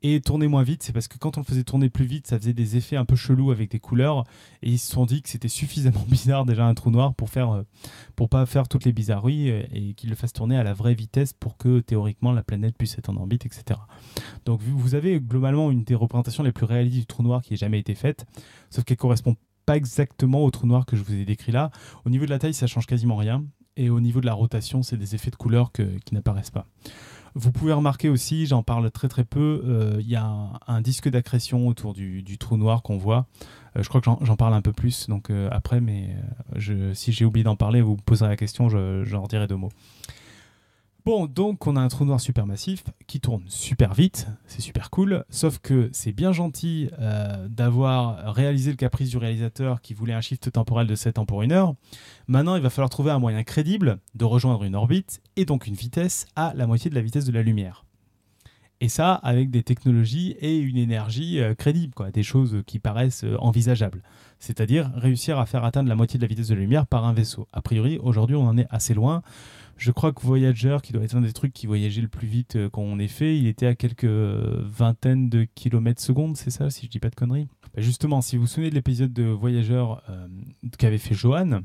Et 0.05 0.19
tourner 0.19 0.49
moins 0.49 0.63
vite, 0.63 0.83
c'est 0.83 0.91
parce 0.91 1.07
que 1.07 1.17
quand 1.17 1.37
on 1.37 1.41
le 1.41 1.45
faisait 1.45 1.63
tourner 1.63 1.89
plus 1.89 2.03
vite, 2.03 2.27
ça 2.27 2.37
faisait 2.37 2.53
des 2.53 2.75
effets 2.75 2.97
un 2.97 3.05
peu 3.05 3.15
chelous 3.15 3.51
avec 3.51 3.71
des 3.71 3.79
couleurs. 3.79 4.25
Et 4.61 4.69
ils 4.69 4.77
se 4.77 4.91
sont 4.91 5.05
dit 5.05 5.21
que 5.21 5.29
c'était 5.29 5.47
suffisamment 5.47 6.05
bizarre 6.09 6.45
déjà 6.45 6.65
un 6.65 6.73
trou 6.73 6.91
noir 6.91 7.15
pour 7.15 7.29
faire, 7.29 7.51
euh, 7.51 7.63
pour 8.17 8.27
pas 8.27 8.45
faire 8.45 8.67
toutes 8.67 8.83
les 8.83 8.91
bizarreries 8.91 9.49
euh, 9.49 9.63
et 9.71 9.93
qu'il 9.93 10.09
le 10.09 10.15
fasse 10.17 10.33
tourner 10.33 10.57
à 10.57 10.63
la 10.63 10.73
vraie 10.73 10.93
vitesse 10.93 11.31
pour 11.31 11.55
que 11.55 11.79
théoriquement 11.79 12.33
la 12.33 12.43
planète 12.43 12.77
puisse 12.77 12.97
être 12.97 13.09
en 13.09 13.15
orbite, 13.15 13.45
etc. 13.45 13.79
Donc 14.43 14.61
vous 14.61 14.93
avez 14.93 15.21
globalement 15.21 15.71
une 15.71 15.85
des 15.85 15.95
représentations 15.95 16.43
les 16.43 16.51
plus 16.51 16.65
réalistes 16.65 16.97
du 16.97 17.05
trou 17.05 17.23
noir 17.23 17.41
qui 17.41 17.53
ait 17.53 17.57
jamais 17.57 17.79
été 17.79 17.95
faite, 17.95 18.25
sauf 18.69 18.83
qu'elle 18.83 18.97
correspond 18.97 19.37
pas 19.65 19.77
exactement 19.77 20.43
au 20.43 20.51
trou 20.51 20.67
noir 20.67 20.85
que 20.85 20.97
je 20.97 21.03
vous 21.03 21.13
ai 21.13 21.23
décrit 21.23 21.53
là. 21.53 21.71
Au 22.05 22.09
niveau 22.09 22.25
de 22.25 22.29
la 22.29 22.39
taille, 22.39 22.53
ça 22.53 22.67
change 22.67 22.87
quasiment 22.87 23.15
rien. 23.15 23.45
Et 23.77 23.89
au 23.89 24.01
niveau 24.01 24.19
de 24.19 24.25
la 24.25 24.33
rotation, 24.33 24.83
c'est 24.83 24.97
des 24.97 25.15
effets 25.15 25.31
de 25.31 25.35
couleurs 25.37 25.71
qui 25.71 26.13
n'apparaissent 26.13 26.51
pas. 26.51 26.67
Vous 27.36 27.51
pouvez 27.51 27.73
remarquer 27.73 28.09
aussi, 28.09 28.45
j'en 28.45 28.61
parle 28.61 28.91
très 28.91 29.07
très 29.09 29.23
peu, 29.23 29.63
euh, 29.65 29.97
il 29.99 30.07
y 30.07 30.15
a 30.15 30.31
un, 30.67 30.81
disque 30.81 31.09
d'accrétion 31.09 31.67
autour 31.67 31.93
du, 31.93 32.38
trou 32.38 32.57
noir 32.57 32.84
qu'on 32.84 32.97
voit. 32.97 33.25
Euh, 33.75 33.81
je 33.81 33.89
crois 33.89 34.01
que 34.01 34.09
j'en 34.21 34.36
parle 34.36 34.53
un 34.53 34.61
peu 34.61 34.71
plus 34.71 35.07
donc 35.09 35.31
euh, 35.31 35.49
après, 35.51 35.81
mais 35.81 36.15
si 36.93 37.11
j'ai 37.11 37.25
oublié 37.25 37.43
d'en 37.43 37.55
parler, 37.55 37.81
vous 37.81 37.95
me 37.95 38.01
poserez 38.01 38.29
la 38.29 38.38
question, 38.38 38.69
j'en 38.69 39.25
dirai 39.27 39.47
deux 39.47 39.55
mots. 39.55 39.71
Bon, 41.05 41.25
donc 41.25 41.67
on 41.67 41.75
a 41.75 41.81
un 41.81 41.89
trou 41.89 42.05
noir 42.05 42.21
supermassif 42.21 42.85
qui 43.07 43.19
tourne 43.19 43.43
super 43.47 43.93
vite, 43.93 44.27
c'est 44.47 44.61
super 44.61 44.89
cool, 44.89 45.25
sauf 45.29 45.59
que 45.59 45.89
c'est 45.91 46.13
bien 46.13 46.31
gentil 46.31 46.89
euh, 46.97 47.49
d'avoir 47.49 48.33
réalisé 48.33 48.71
le 48.71 48.77
caprice 48.77 49.09
du 49.09 49.17
réalisateur 49.17 49.81
qui 49.81 49.93
voulait 49.93 50.13
un 50.13 50.21
shift 50.21 50.49
temporel 50.49 50.87
de 50.87 50.95
7 50.95 51.19
ans 51.19 51.25
pour 51.25 51.41
une 51.41 51.51
heure. 51.51 51.73
Maintenant, 52.27 52.55
il 52.55 52.61
va 52.61 52.69
falloir 52.69 52.89
trouver 52.89 53.11
un 53.11 53.19
moyen 53.19 53.43
crédible 53.43 53.99
de 54.15 54.23
rejoindre 54.23 54.63
une 54.63 54.75
orbite 54.75 55.21
et 55.35 55.43
donc 55.43 55.67
une 55.67 55.75
vitesse 55.75 56.25
à 56.37 56.53
la 56.55 56.67
moitié 56.67 56.89
de 56.89 56.95
la 56.95 57.01
vitesse 57.01 57.25
de 57.25 57.33
la 57.33 57.43
lumière. 57.43 57.83
Et 58.79 58.89
ça 58.89 59.13
avec 59.13 59.49
des 59.49 59.63
technologies 59.63 60.35
et 60.39 60.57
une 60.57 60.77
énergie 60.77 61.41
euh, 61.41 61.53
crédible, 61.53 61.93
quoi, 61.93 62.11
des 62.11 62.23
choses 62.23 62.63
qui 62.65 62.79
paraissent 62.79 63.23
euh, 63.23 63.37
envisageables. 63.39 64.03
C'est-à-dire 64.39 64.91
réussir 64.95 65.39
à 65.39 65.45
faire 65.45 65.63
atteindre 65.63 65.89
la 65.89 65.95
moitié 65.95 66.17
de 66.17 66.23
la 66.23 66.27
vitesse 66.27 66.47
de 66.47 66.55
la 66.55 66.61
lumière 66.61 66.85
par 66.85 67.05
un 67.05 67.13
vaisseau. 67.13 67.47
A 67.53 67.61
priori, 67.61 67.97
aujourd'hui, 68.01 68.35
on 68.35 68.45
en 68.45 68.57
est 68.57 68.67
assez 68.69 68.93
loin. 68.93 69.21
Je 69.84 69.91
crois 69.91 70.13
que 70.13 70.21
Voyager, 70.21 70.77
qui 70.81 70.93
doit 70.93 71.03
être 71.03 71.17
un 71.17 71.19
des 71.19 71.34
trucs 71.34 71.51
qui 71.51 71.67
voyageait 71.67 71.99
le 71.99 72.07
plus 72.07 72.25
vite 72.25 72.55
euh, 72.55 72.69
qu'on 72.69 72.99
ait 72.99 73.09
fait, 73.09 73.38
il 73.38 73.47
était 73.47 73.65
à 73.65 73.75
quelques 73.75 74.05
euh, 74.05 74.63
vingtaines 74.65 75.27
de 75.27 75.43
kilomètres 75.55 76.01
secondes, 76.01 76.38
c'est 76.38 76.51
ça, 76.51 76.69
si 76.69 76.86
je 76.86 76.89
dis 76.89 76.99
pas 76.99 77.09
de 77.09 77.15
conneries? 77.15 77.49
Bah, 77.75 77.81
justement, 77.81 78.21
si 78.21 78.38
vous 78.38 78.43
vous 78.43 78.47
souvenez 78.47 78.69
de 78.69 78.75
l'épisode 78.75 79.11
de 79.11 79.23
Voyager 79.23 79.84
euh, 80.07 80.27
qu'avait 80.77 80.97
fait 80.97 81.15
Johan, 81.15 81.63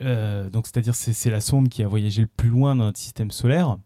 donc 0.00 0.66
c'est-à-dire 0.66 0.94
c'est 0.94 1.30
la 1.30 1.42
sonde 1.42 1.68
qui 1.68 1.82
a 1.82 1.88
voyagé 1.88 2.22
le 2.22 2.28
plus 2.28 2.48
loin 2.48 2.74
dans 2.74 2.84
notre 2.84 2.98
système 2.98 3.30
solaire. 3.30 3.76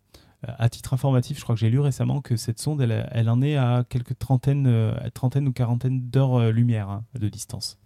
à 0.43 0.69
titre 0.69 0.95
informatif, 0.95 1.39
je 1.39 1.43
crois 1.43 1.57
que 1.57 1.61
j'ai 1.61 1.71
lu 1.71 1.81
récemment 1.81 2.21
que 2.21 2.37
cette 2.37 2.61
sonde, 2.61 2.81
elle, 2.81 3.29
en 3.29 3.43
est 3.43 3.57
à 3.57 3.85
quelques 3.89 4.17
trentaines, 4.17 4.95
trentaine 5.13 5.49
ou 5.49 5.53
quarantaine 5.53 6.09
d'heures 6.09 6.53
lumière 6.53 6.89
hein, 6.89 7.05
de 7.19 7.29
distance. 7.29 7.79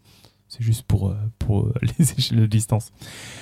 C'est 0.52 0.62
juste 0.62 0.82
pour, 0.86 1.08
euh, 1.08 1.14
pour 1.38 1.60
euh, 1.60 1.72
les 1.98 2.12
échelles 2.12 2.40
de 2.40 2.46
distance. 2.46 2.92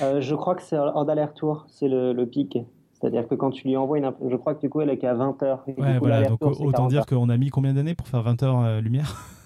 Euh, 0.00 0.20
je 0.20 0.32
crois 0.36 0.54
que 0.54 0.62
c'est 0.62 0.78
en 0.78 1.08
aller-retour, 1.08 1.66
c'est 1.66 1.88
le, 1.88 2.12
le, 2.12 2.24
pic. 2.24 2.56
C'est-à-dire 2.92 3.26
que 3.26 3.34
quand 3.34 3.50
tu 3.50 3.66
lui 3.66 3.76
envoies 3.76 3.98
une. 3.98 4.12
Je 4.28 4.36
crois 4.36 4.54
que 4.54 4.60
du 4.60 4.70
coup, 4.70 4.80
elle 4.80 4.90
est 4.90 4.98
qu'à 4.98 5.14
20 5.14 5.42
heures. 5.42 5.64
ouais, 5.66 5.98
voilà, 5.98 6.28
donc 6.28 6.40
autant 6.40 6.86
dire 6.86 7.06
qu'on 7.06 7.28
a 7.28 7.36
mis 7.36 7.48
combien 7.48 7.74
d'années 7.74 7.96
pour 7.96 8.06
faire 8.06 8.22
20 8.22 8.42
heures 8.44 8.80
lumière? 8.80 9.16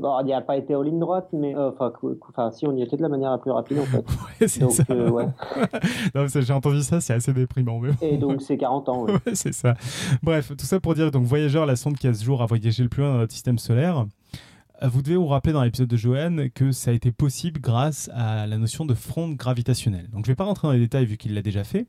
Bon, 0.00 0.18
il 0.22 0.24
n'y 0.24 0.32
a 0.32 0.40
pas 0.40 0.56
été 0.56 0.74
en 0.74 0.82
ligne 0.82 0.98
droite, 0.98 1.28
mais 1.32 1.54
enfin, 1.54 2.50
si 2.50 2.66
on 2.66 2.74
y 2.74 2.82
était 2.82 2.96
de 2.96 3.02
la 3.02 3.08
manière 3.08 3.30
la 3.30 3.38
plus 3.38 3.52
rapide 3.52 3.78
en 3.78 3.84
fait. 3.84 3.98
ouais, 4.40 4.48
c'est 4.48 4.68
ça. 4.68 4.82
ouais. 4.92 5.28
j'ai 6.34 6.52
entendu 6.52 6.80
ça, 6.80 7.00
c'est 7.00 7.12
assez 7.12 7.32
déprimant. 7.32 7.80
Et 8.02 8.18
donc 8.18 8.42
c'est 8.42 8.56
40 8.56 8.88
ans. 8.88 9.04
Ouais, 9.04 9.34
c'est 9.34 9.54
ça. 9.54 9.74
Bref, 10.20 10.50
tout 10.56 10.66
ça 10.66 10.80
pour 10.80 10.94
dire 10.94 11.12
donc 11.12 11.26
Voyageur, 11.26 11.64
la 11.64 11.76
sonde 11.76 11.96
qui 11.96 12.08
a 12.08 12.14
ce 12.14 12.24
jour 12.24 12.42
à 12.42 12.46
voyager 12.46 12.82
le 12.82 12.88
plus 12.88 13.02
loin 13.02 13.12
dans 13.12 13.18
notre 13.18 13.32
système 13.32 13.58
solaire. 13.58 14.04
Vous 14.80 15.02
devez 15.02 15.16
vous 15.16 15.26
rappeler 15.26 15.52
dans 15.52 15.64
l'épisode 15.64 15.88
de 15.88 15.96
Joanne 15.96 16.50
que 16.50 16.70
ça 16.70 16.92
a 16.92 16.94
été 16.94 17.10
possible 17.10 17.60
grâce 17.60 18.08
à 18.14 18.46
la 18.46 18.58
notion 18.58 18.84
de 18.84 18.94
fronde 18.94 19.34
gravitationnelle. 19.36 20.08
Donc 20.10 20.24
je 20.24 20.30
ne 20.30 20.32
vais 20.32 20.36
pas 20.36 20.44
rentrer 20.44 20.68
dans 20.68 20.72
les 20.72 20.78
détails 20.78 21.04
vu 21.04 21.16
qu'il 21.16 21.34
l'a 21.34 21.42
déjà 21.42 21.64
fait. 21.64 21.88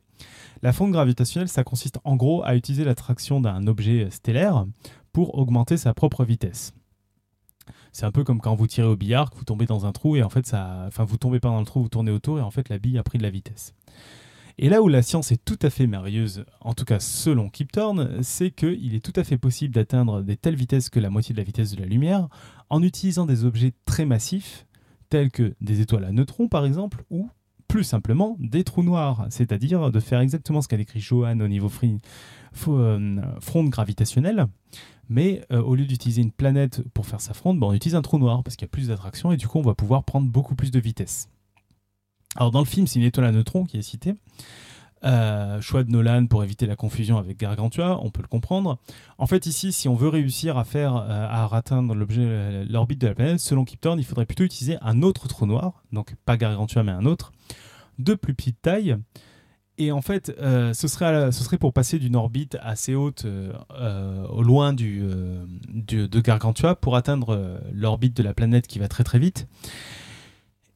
La 0.64 0.74
fronde 0.74 0.92
gravitationnelle, 0.92 1.50
ça 1.50 1.64
consiste 1.64 2.00
en 2.04 2.16
gros 2.16 2.44
à 2.44 2.56
utiliser 2.56 2.84
l'attraction 2.84 3.42
d'un 3.42 3.68
objet 3.68 4.08
stellaire 4.10 4.66
pour 5.14 5.38
augmenter 5.38 5.78
sa 5.78 5.94
propre 5.94 6.26
vitesse. 6.26 6.74
C'est 7.92 8.08
un 8.08 8.12
peu 8.12 8.24
comme 8.24 8.42
quand 8.42 8.56
vous 8.56 8.66
tirez 8.66 8.88
au 8.88 8.96
billard, 8.96 9.30
que 9.30 9.38
vous 9.38 9.46
tombez 9.46 9.68
dans 9.68 9.86
un 9.86 9.92
trou 9.92 10.16
et 10.16 10.24
en 10.24 10.30
fait 10.30 10.48
ça, 10.48 10.86
enfin 10.88 11.04
vous 11.04 11.18
tombez 11.18 11.40
pas 11.40 11.50
dans 11.50 11.60
le 11.60 11.66
trou, 11.66 11.84
vous 11.84 11.90
tournez 11.90 12.12
autour 12.12 12.40
et 12.40 12.42
en 12.42 12.50
fait 12.50 12.70
la 12.70 12.80
bille 12.80 12.98
a 12.98 13.04
pris 13.04 13.20
de 13.20 13.24
la 13.24 13.30
vitesse. 13.30 13.76
Et 14.62 14.68
là 14.68 14.82
où 14.82 14.90
la 14.90 15.02
science 15.02 15.32
est 15.32 15.44
tout 15.46 15.58
à 15.62 15.70
fait 15.70 15.88
merveilleuse, 15.88 16.44
en 16.60 16.74
tout 16.74 16.84
cas 16.84 17.00
selon 17.00 17.50
Kip 17.50 17.72
Thorne, 17.72 18.22
c'est 18.24 18.52
qu'il 18.52 18.94
est 18.94 19.00
tout 19.00 19.18
à 19.18 19.24
fait 19.24 19.38
possible 19.38 19.74
d'atteindre 19.74 20.22
des 20.22 20.36
telles 20.36 20.56
vitesses 20.56 20.90
que 20.90 21.00
la 21.00 21.10
moitié 21.10 21.34
de 21.34 21.40
la 21.40 21.46
vitesse 21.46 21.72
de 21.72 21.80
la 21.80 21.86
lumière 21.86 22.28
en 22.70 22.84
utilisant 22.84 23.26
des 23.26 23.46
objets 23.46 23.74
très 23.86 24.06
massifs, 24.06 24.66
tels 25.10 25.32
que 25.32 25.56
des 25.62 25.82
étoiles 25.82 26.06
à 26.06 26.12
neutrons 26.12 26.48
par 26.48 26.66
exemple, 26.66 27.04
ou 27.10 27.30
plus 27.68 27.84
simplement 27.84 28.36
des 28.40 28.64
trous 28.64 28.84
noirs, 28.84 29.28
c'est-à-dire 29.30 29.92
de 29.92 30.00
faire 30.00 30.20
exactement 30.20 30.62
ce 30.62 30.68
qu'a 30.68 30.78
décrit 30.78 31.00
Johan 31.00 31.40
au 31.40 31.48
niveau 31.48 31.72
euh, 32.68 33.22
fronde 33.40 33.70
gravitationnelle, 33.70 34.48
mais 35.08 35.42
euh, 35.52 35.62
au 35.62 35.76
lieu 35.76 35.86
d'utiliser 35.86 36.22
une 36.22 36.32
planète 36.32 36.82
pour 36.94 37.06
faire 37.06 37.22
sa 37.22 37.34
fronde, 37.34 37.64
on 37.64 37.74
utilise 37.74 37.96
un 37.96 38.02
trou 38.02 38.18
noir 38.18 38.44
parce 38.44 38.56
qu'il 38.56 38.66
y 38.66 38.70
a 38.70 38.72
plus 38.72 38.88
d'attraction 38.88 39.32
et 39.32 39.38
du 39.38 39.48
coup 39.48 39.60
on 39.60 39.64
va 39.64 39.76
pouvoir 39.76 40.04
prendre 40.04 40.28
beaucoup 40.28 40.56
plus 40.56 40.72
de 40.72 40.80
vitesse. 40.80 41.30
Alors 42.36 42.52
dans 42.52 42.60
le 42.60 42.66
film, 42.66 42.88
c'est 42.88 43.00
une 43.00 43.06
étoile 43.06 43.28
à 43.28 43.32
neutrons 43.32 43.66
qui 43.66 43.78
est 43.78 43.82
citée. 43.82 44.16
Euh, 45.06 45.62
choix 45.62 45.84
de 45.84 45.92
Nolan 45.92 46.26
pour 46.26 46.44
éviter 46.44 46.66
la 46.66 46.76
confusion 46.76 47.18
avec 47.18 47.38
Gargantua, 47.38 48.00
on 48.04 48.10
peut 48.10 48.22
le 48.22 48.28
comprendre. 48.28 48.80
En 49.18 49.28
fait, 49.28 49.46
ici, 49.46 49.72
si 49.72 49.88
on 49.88 49.96
veut 49.96 50.10
réussir 50.10 50.58
à 50.58 50.66
faire 50.66 50.96
euh, 50.96 51.28
à 51.30 51.48
atteindre 51.56 51.96
euh, 51.96 52.66
l'orbite 52.70 53.00
de 53.00 53.08
la 53.08 53.16
planète, 53.16 53.40
selon 53.40 53.64
Kip 53.64 53.80
Thorne, 53.80 54.00
il 54.00 54.04
faudrait 54.04 54.26
plutôt 54.26 54.44
utiliser 54.44 54.78
un 54.82 55.02
autre 55.02 55.28
trou 55.30 55.46
noir, 55.46 55.84
donc 55.94 56.16
pas 56.26 56.36
Gargantua 56.36 56.84
mais 56.84 56.92
un 56.92 57.06
autre, 57.06 57.32
de 57.98 58.14
plus 58.14 58.34
petite 58.34 58.62
taille. 58.62 58.98
Et 59.78 59.94
en 59.94 60.02
fait, 60.02 60.34
ce, 60.38 60.88
serait 60.90 61.32
ce 61.32 61.42
serait 61.42 61.58
pour 61.58 61.72
passer 61.72 62.00
d'une 62.00 62.18
orbite 62.18 62.58
assez 62.62 62.96
haute 62.96 63.26
au 63.26 64.44
loin 64.44 64.74
du, 64.74 65.02
de 65.70 66.20
Gargantua 66.20 66.76
pour 66.76 66.98
atteindre 66.98 67.62
l'orbite 67.72 68.18
de 68.18 68.22
la 68.22 68.34
planète 68.34 68.68
qui 68.68 68.78
va 68.78 68.90
très 68.90 69.06
très 69.06 69.20
vite. 69.20 69.48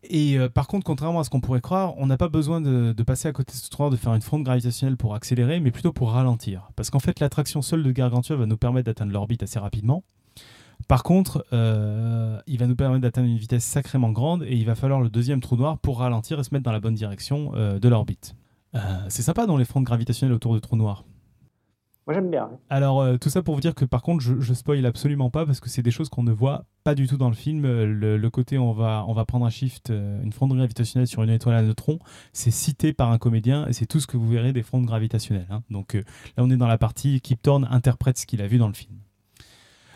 Et 0.03 0.37
euh, 0.37 0.49
par 0.49 0.67
contre, 0.67 0.85
contrairement 0.85 1.19
à 1.19 1.23
ce 1.23 1.29
qu'on 1.29 1.41
pourrait 1.41 1.61
croire, 1.61 1.93
on 1.97 2.07
n'a 2.07 2.17
pas 2.17 2.27
besoin 2.27 2.61
de, 2.61 2.93
passer 3.03 3.27
à 3.27 3.31
côté 3.31 3.53
de 3.53 3.57
ce 3.57 3.69
trou 3.69 3.89
de 3.89 3.95
faire 3.95 4.13
une 4.13 4.21
fronde 4.21 4.43
gravitationnelle 4.43 4.97
pour 4.97 5.15
accélérer, 5.15 5.59
mais 5.59 5.71
plutôt 5.71 5.93
pour 5.93 6.11
ralentir. 6.11 6.69
Parce 6.75 6.89
qu'en 6.89 6.99
fait, 6.99 7.19
l'attraction 7.19 7.61
seule 7.61 7.83
de 7.83 7.91
Gargantua 7.91 8.35
va 8.35 8.45
nous 8.45 8.57
permettre 8.57 8.85
d'atteindre 8.87 9.13
l'orbite 9.13 9.43
assez 9.43 9.59
rapidement. 9.59 10.03
Par 10.87 11.03
contre, 11.03 11.45
euh, 11.53 12.39
il 12.47 12.59
va 12.59 12.67
nous 12.67 12.75
permettre 12.75 13.01
d'atteindre 13.01 13.27
une 13.27 13.37
vitesse 13.37 13.63
sacrément 13.63 14.11
grande 14.11 14.43
et 14.43 14.55
il 14.55 14.65
va 14.65 14.75
falloir 14.75 14.99
le 14.99 15.09
deuxième 15.09 15.39
trou 15.39 15.55
noir 15.55 15.77
pour 15.77 15.99
ralentir 15.99 16.39
et 16.39 16.43
se 16.43 16.53
mettre 16.53 16.65
dans 16.65 16.73
la 16.73 16.81
bonne 16.81 16.95
direction 16.95 17.53
euh, 17.55 17.79
de 17.79 17.87
l'orbite. 17.87 18.35
c'est 19.07 19.21
sympa 19.21 19.45
dans 19.45 19.55
les 19.55 19.65
frondes 19.65 19.85
gravitationnelles 19.85 20.35
autour 20.35 20.53
de 20.53 20.59
trous 20.59 20.75
noirs. 20.75 21.05
Moi 22.05 22.13
j'aime 22.13 22.29
bien. 22.29 22.49
Alors 22.69 23.01
euh, 23.01 23.17
tout 23.17 23.29
ça 23.29 23.41
pour 23.41 23.55
vous 23.55 23.61
dire 23.61 23.75
que 23.75 23.85
par 23.85 24.01
contre 24.01 24.21
je, 24.21 24.39
je 24.39 24.53
spoil 24.53 24.85
absolument 24.85 25.29
pas 25.29 25.45
parce 25.45 25.61
que 25.61 25.69
c'est 25.69 25.81
des 25.81 25.91
choses 25.91 26.09
qu'on 26.09 26.23
ne 26.23 26.33
voit 26.33 26.65
pas 26.83 26.95
du 26.95 27.07
tout 27.07 27.15
dans 27.15 27.29
le 27.29 27.35
film. 27.35 27.63
Euh, 27.63 27.85
le, 27.85 28.29
côté 28.29 28.57
on 28.57 28.73
va, 28.73 29.05
on 29.07 29.13
va 29.13 29.23
prendre 29.23 29.45
un 29.45 29.49
shift, 29.49 29.89
euh, 29.89 30.21
une 30.21 30.33
fronde 30.33 30.53
gravitationnelle 30.53 31.07
sur 31.07 31.23
une 31.23 31.29
étoile 31.29 31.55
à 31.55 31.61
neutrons, 31.61 31.99
c'est 32.33 32.51
cité 32.51 32.91
par 32.91 33.11
un 33.11 33.17
comédien 33.17 33.67
et 33.67 33.73
c'est 33.73 33.85
tout 33.85 34.01
ce 34.01 34.07
que 34.07 34.17
vous 34.17 34.27
verrez 34.27 34.51
des 34.51 34.63
frondes 34.63 34.85
gravitationnelles. 34.85 35.47
Hein. 35.49 35.63
Donc 35.69 35.93
là 35.93 36.43
on 36.43 36.49
est 36.49 36.57
dans 36.57 36.67
la 36.67 36.77
partie 36.77 37.21
Kip 37.21 37.41
Thorne 37.41 37.67
interprète 37.71 38.17
ce 38.17 38.25
qu'il 38.25 38.41
a 38.41 38.47
vu 38.47 38.57
dans 38.57 38.67
le 38.67 38.73
film. 38.73 38.97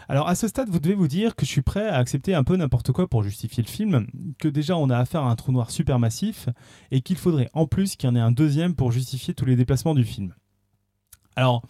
Alors 0.08 0.30
à 0.30 0.36
ce 0.36 0.48
stade, 0.48 0.70
vous 0.70 0.80
devez 0.80 0.96
vous 0.96 1.10
dire 1.10 1.36
que 1.36 1.46
je 1.46 1.52
suis 1.52 1.62
prêt 1.62 1.90
à 1.90 1.98
accepter 1.98 2.34
un 2.34 2.46
peu 2.46 2.56
n'importe 2.56 2.94
quoi 2.94 3.10
pour 3.10 3.24
justifier 3.24 3.62
le 3.62 3.68
film, 3.68 4.08
que 4.40 4.48
déjà 4.48 4.78
on 4.78 4.90
a 4.90 4.98
affaire 4.98 5.24
à 5.24 5.30
un 5.30 5.36
trou 5.36 5.52
noir 5.52 5.72
supermassif 5.72 6.48
et 6.92 7.02
qu'il 7.02 7.18
faudrait 7.18 7.50
en 7.52 7.66
plus 7.66 7.98
qu'il 7.98 8.10
y 8.10 8.12
en 8.14 8.16
ait 8.16 8.22
un 8.22 8.32
deuxième 8.32 8.76
pour 8.76 8.94
justifier 8.94 9.34
tous 9.34 9.44
les 9.44 9.58
déplacements 9.58 9.94
du 9.94 10.06
film. 10.06 10.34
Alors, 11.36 11.62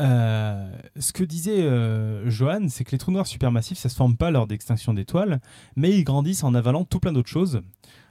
euh, 0.00 0.70
ce 0.98 1.12
que 1.12 1.24
disait 1.24 1.62
euh, 1.62 2.28
Johan, 2.30 2.68
c'est 2.68 2.84
que 2.84 2.92
les 2.92 2.98
trous 2.98 3.10
noirs 3.10 3.26
supermassifs, 3.26 3.78
ça 3.78 3.88
se 3.88 3.96
forme 3.96 4.16
pas 4.16 4.30
lors 4.30 4.46
d'extinction 4.46 4.94
d'étoiles, 4.94 5.40
mais 5.76 5.96
ils 5.96 6.04
grandissent 6.04 6.44
en 6.44 6.54
avalant 6.54 6.84
tout 6.84 7.00
plein 7.00 7.12
d'autres 7.12 7.28
choses, 7.28 7.62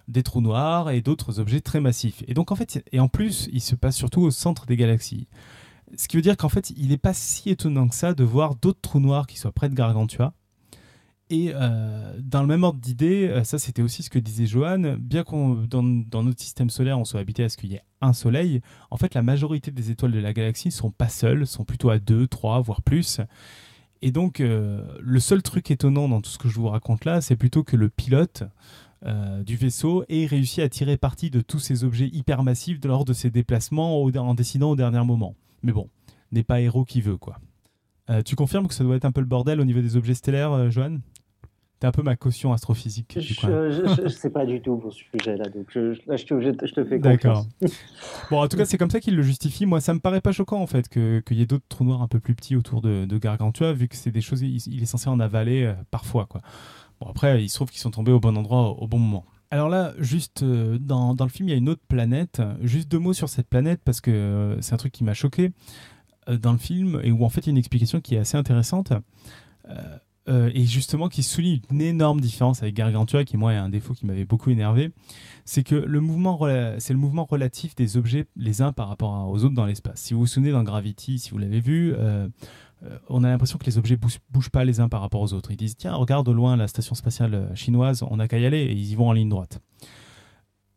des 0.08 0.24
trous 0.24 0.42
noirs 0.42 0.90
et 0.90 1.02
d'autres 1.02 1.40
objets 1.40 1.62
très 1.62 1.80
massifs. 1.80 2.24
Et 2.28 2.34
donc 2.34 2.52
en 2.52 2.56
fait, 2.56 2.84
et 2.92 3.00
en 3.00 3.08
plus, 3.08 3.50
ils 3.54 3.62
se 3.62 3.76
passent 3.76 3.96
surtout 3.96 4.22
au 4.22 4.32
centre 4.32 4.66
des 4.66 4.76
galaxies. 4.76 5.28
Ce 5.96 6.08
qui 6.08 6.18
veut 6.18 6.22
dire 6.22 6.36
qu'en 6.36 6.50
fait, 6.50 6.72
il 6.76 6.90
n'est 6.90 6.98
pas 6.98 7.14
si 7.14 7.50
étonnant 7.50 7.88
que 7.88 7.96
ça 7.96 8.14
de 8.14 8.24
voir 8.24 8.56
d'autres 8.56 8.82
trous 8.82 9.00
noirs 9.00 9.26
qui 9.26 9.38
soient 9.38 9.54
près 9.54 9.70
de 9.70 9.76
Gargantua. 9.76 10.34
Et 11.30 11.52
euh, 11.54 12.14
dans 12.20 12.42
le 12.42 12.48
même 12.48 12.64
ordre 12.64 12.80
d'idée, 12.80 13.28
euh, 13.28 13.44
ça 13.44 13.60
c'était 13.60 13.82
aussi 13.82 14.02
ce 14.02 14.10
que 14.10 14.20
disait 14.20 14.46
Johan, 14.46 14.96
bien 14.98 15.24
qu'on 15.24 15.56
dans, 15.70 15.84
notre 15.84 16.40
système 16.40 16.70
solaire 16.70 16.98
on 16.98 17.04
soit 17.04 17.20
habité 17.20 17.44
à 17.44 17.50
ce 17.50 17.58
qu'il 17.58 17.72
y 17.72 17.76
ait 17.76 17.84
un 18.00 18.14
soleil, 18.14 18.62
en 18.92 18.98
fait 18.98 19.14
la 19.14 19.22
majorité 19.22 19.72
des 19.72 19.92
étoiles 19.92 20.14
de 20.14 20.20
la 20.20 20.32
galaxie 20.32 20.72
sont 20.72 20.92
pas 20.92 21.10
seules, 21.10 21.46
sont 21.46 21.66
plutôt 21.66 21.90
à 21.90 22.00
deux, 22.00 22.28
trois, 22.28 22.62
voire 22.62 22.82
plus. 22.82 23.20
Et 24.02 24.12
donc 24.12 24.40
euh, 24.40 24.86
le 25.02 25.20
seul 25.20 25.42
truc 25.42 25.70
étonnant 25.70 26.08
dans 26.08 26.22
tout 26.22 26.30
ce 26.30 26.38
que 26.38 26.48
je 26.48 26.56
vous 26.56 26.70
raconte 26.70 27.04
là, 27.04 27.20
c'est 27.20 27.36
plutôt 27.36 27.64
que 27.64 27.76
le 27.76 27.90
pilote 27.90 28.44
du 29.46 29.56
vaisseau 29.56 30.04
ait 30.10 30.26
réussi 30.26 30.60
à 30.60 30.70
tirer 30.70 30.98
parti 30.98 31.30
de 31.30 31.40
tous 31.40 31.60
ces 31.60 31.84
objets 31.84 32.08
hypermassifs 32.08 32.84
lors 32.84 33.06
de 33.06 33.14
ses 33.14 33.30
déplacements 33.30 34.02
en 34.02 34.34
décidant 34.34 34.72
au 34.72 34.76
dernier 34.76 35.06
moment. 35.06 35.36
Mais 35.62 35.72
bon, 35.72 35.88
n'est 36.32 36.44
pas 36.44 36.62
héros 36.62 36.84
qui 36.84 37.00
veut, 37.00 37.16
quoi. 37.16 37.40
Tu 38.26 38.36
confirmes 38.36 38.68
que 38.68 38.74
ça 38.74 38.84
doit 38.84 38.96
être 38.96 39.06
un 39.06 39.12
peu 39.12 39.22
le 39.22 39.28
bordel 39.28 39.62
au 39.62 39.66
niveau 39.66 39.82
des 39.82 39.98
objets 39.98 40.16
stellaires, 40.16 40.72
Johan? 40.72 40.98
T'es 41.80 41.86
un 41.86 41.92
peu 41.92 42.02
ma 42.02 42.16
caution 42.16 42.54
astrophysique. 42.54 43.20
Je 43.20 44.02
ne 44.04 44.08
sais 44.08 44.32
pas 44.32 44.48
du 44.48 44.62
tout 44.62 44.78
pour 44.78 44.92
ce 44.92 45.04
sujet-là, 45.12 45.48
donc 45.50 45.68
je, 45.70 45.94
je, 45.94 46.70
te, 46.72 46.86
fais 46.86 46.98
D'accord. 46.98 47.46
bon, 48.32 48.42
en 48.42 48.48
tout 48.48 48.58
cas, 48.58 48.66
c'est 48.66 48.80
comme 48.80 48.90
ça 48.90 49.00
qu'il 49.00 49.16
le 49.16 49.22
justifie. 49.22 49.68
Moi, 49.68 49.80
ça 49.80 49.94
me 49.94 50.00
paraît 50.00 50.22
pas 50.22 50.32
choquant, 50.32 50.60
en 50.60 50.66
fait, 50.66 50.90
qu'il 50.90 51.38
y 51.38 51.42
ait 51.42 51.46
d'autres 51.46 51.68
trous 51.70 51.84
noirs 51.84 52.02
un 52.02 52.08
peu 52.08 52.20
plus 52.20 52.34
petits 52.34 52.56
autour 52.56 52.82
de, 52.82 53.06
Gargantua, 53.20 53.74
vu 53.74 53.88
que 53.88 53.96
c'est 53.96 54.10
des 54.10 54.22
choses, 54.22 54.42
il, 54.42 54.82
est 54.82 54.88
censé 54.88 55.08
en 55.08 55.20
avaler 55.20 55.66
euh, 55.66 55.74
parfois, 55.92 56.26
quoi. 56.26 56.42
Bon, 57.00 57.08
après, 57.10 57.44
il 57.44 57.50
se 57.50 57.56
trouve 57.56 57.70
qu'ils 57.70 57.80
sont 57.80 57.92
tombés 57.92 58.12
au 58.12 58.20
bon 58.20 58.36
endroit 58.36 58.70
au 58.70 58.88
bon 58.88 58.98
moment. 58.98 59.26
Alors 59.52 59.70
là, 59.70 59.94
juste 60.00 60.42
euh, 60.42 60.80
dans, 60.80 61.14
dans, 61.14 61.26
le 61.26 61.30
film, 61.30 61.48
il 61.48 61.52
y 61.52 61.56
a 61.56 61.58
une 61.58 61.70
autre 61.70 61.84
planète. 61.88 62.42
Juste 62.62 62.90
deux 62.90 62.98
mots 62.98 63.14
sur 63.14 63.30
cette 63.30 63.48
planète 63.48 63.82
parce 63.86 64.02
que 64.02 64.10
euh, 64.10 64.62
c'est 64.62 64.74
un 64.74 64.78
truc 64.78 64.94
qui 64.94 65.04
m'a 65.04 65.14
choqué 65.14 65.52
dans 66.28 66.52
le 66.52 66.58
film 66.58 67.00
et 67.04 67.12
où 67.12 67.24
en 67.24 67.30
fait 67.30 67.42
il 67.42 67.46
y 67.46 67.50
a 67.50 67.52
une 67.52 67.58
explication 67.58 68.02
qui 68.02 68.16
est 68.16 68.18
assez 68.18 68.36
intéressante 68.36 68.92
et 70.28 70.66
justement 70.66 71.08
qui 71.08 71.24
souligne 71.24 71.62
une 71.72 71.82
énorme 71.82 72.20
différence 72.20 72.62
avec 72.62 72.76
Gargantua 72.76 73.24
qui 73.24 73.38
moi 73.38 73.54
est 73.54 73.58
un 73.58 73.70
défaut 73.70 73.94
qui 73.94 74.06
m'avait 74.06 74.26
beaucoup 74.26 74.50
énervé. 74.50 74.92
C'est 75.46 75.64
que 75.64 75.76
le 75.76 76.02
mouvement, 76.02 76.38
c'est 76.80 76.94
le 76.94 77.00
mouvement 77.00 77.24
relatif 77.24 77.76
des 77.76 77.96
objets 77.96 78.26
les 78.36 78.62
uns 78.62 78.74
par 78.74 78.90
rapport 78.90 79.30
aux 79.30 79.44
autres 79.46 79.56
dans 79.56 79.66
l'espace. 79.66 80.02
Si 80.02 80.14
vous 80.14 80.22
vous 80.22 80.28
souvenez 80.28 80.52
dans 80.52 80.64
Gravity, 80.64 81.18
si 81.20 81.32
vous 81.32 81.38
l'avez 81.38 81.62
vu, 81.62 81.96
euh, 82.84 82.98
on 83.10 83.24
a 83.24 83.30
l'impression 83.30 83.58
que 83.58 83.66
les 83.66 83.78
objets 83.78 83.98
bougent, 83.98 84.20
bougent 84.30 84.50
pas 84.50 84.64
les 84.64 84.80
uns 84.80 84.90
par 84.90 85.02
rapport 85.02 85.22
aux 85.22 85.34
autres. 85.34 85.52
Ils 85.52 85.58
disent 85.58 85.76
tiens, 85.76 85.96
regarde 85.96 86.28
au 86.28 86.34
loin 86.34 86.56
la 86.56 86.68
station 86.68 86.96
spatiale 86.96 87.34
euh, 87.34 87.56
chinoise, 87.56 88.04
on 88.04 88.18
n'a 88.18 88.28
qu'à 88.28 88.38
y 88.38 88.46
aller 88.46 88.60
et 88.60 88.72
ils 88.72 88.92
y 88.92 88.96
vont 88.96 89.10
en 89.10 89.14
ligne 89.14 89.30
droite. 89.30 89.60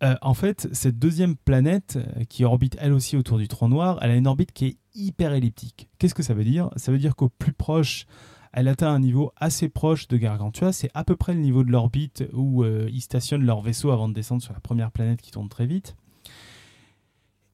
Euh, 0.02 0.14
en 0.22 0.32
fait, 0.32 0.68
cette 0.72 0.98
deuxième 0.98 1.36
planète 1.36 1.98
qui 2.30 2.44
orbite 2.44 2.76
elle 2.80 2.94
aussi 2.94 3.18
autour 3.18 3.36
du 3.36 3.48
trou 3.48 3.68
noir, 3.68 3.98
elle 4.00 4.10
a 4.10 4.16
une 4.16 4.26
orbite 4.26 4.52
qui 4.52 4.66
est 4.66 4.76
hyper 4.94 5.34
elliptique. 5.34 5.90
Qu'est-ce 5.98 6.14
que 6.14 6.22
ça 6.22 6.32
veut 6.32 6.44
dire? 6.44 6.70
Ça 6.76 6.90
veut 6.90 6.98
dire 6.98 7.16
qu'au 7.16 7.28
plus 7.28 7.52
proche, 7.52 8.06
elle 8.52 8.68
atteint 8.68 8.92
un 8.92 8.98
niveau 8.98 9.32
assez 9.36 9.68
proche 9.68 10.08
de 10.08 10.16
Gargantua. 10.16 10.72
C'est 10.72 10.90
à 10.94 11.04
peu 11.04 11.16
près 11.16 11.34
le 11.34 11.40
niveau 11.40 11.64
de 11.64 11.70
l'orbite 11.70 12.24
où 12.32 12.64
ils 12.64 13.00
stationnent 13.00 13.44
leur 13.44 13.60
vaisseau 13.60 13.90
avant 13.90 14.08
de 14.08 14.14
descendre 14.14 14.42
sur 14.42 14.52
la 14.52 14.60
première 14.60 14.90
planète 14.90 15.20
qui 15.20 15.30
tourne 15.30 15.48
très 15.48 15.66
vite. 15.66 15.96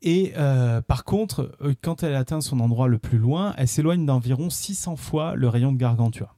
Et 0.03 0.35
euh, 0.37 0.83
par 0.83 1.05
contre, 1.05 1.57
euh, 1.63 1.75
quand 1.81 2.03
elle 2.03 2.15
atteint 2.15 2.41
son 2.41 2.61
endroit 2.61 2.89
le 2.89 2.99
plus 2.99 3.19
loin, 3.19 3.55
elle 3.57 3.69
s'éloigne 3.69 4.05
d'environ 4.05 4.51
600 4.51 4.97
fois 4.97 5.35
le 5.35 5.49
rayon 5.49 5.73
de 5.73 5.79
Gargantua. 5.79 6.35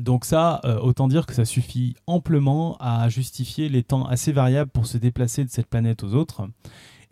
Donc 0.00 0.24
ça, 0.24 0.60
euh, 0.64 0.78
autant 0.80 1.06
dire 1.06 1.26
que 1.26 1.34
ça 1.34 1.44
suffit 1.44 1.94
amplement 2.06 2.76
à 2.80 3.08
justifier 3.08 3.68
les 3.68 3.82
temps 3.82 4.06
assez 4.06 4.32
variables 4.32 4.70
pour 4.70 4.86
se 4.86 4.96
déplacer 4.96 5.44
de 5.44 5.50
cette 5.50 5.68
planète 5.68 6.02
aux 6.02 6.14
autres. 6.14 6.48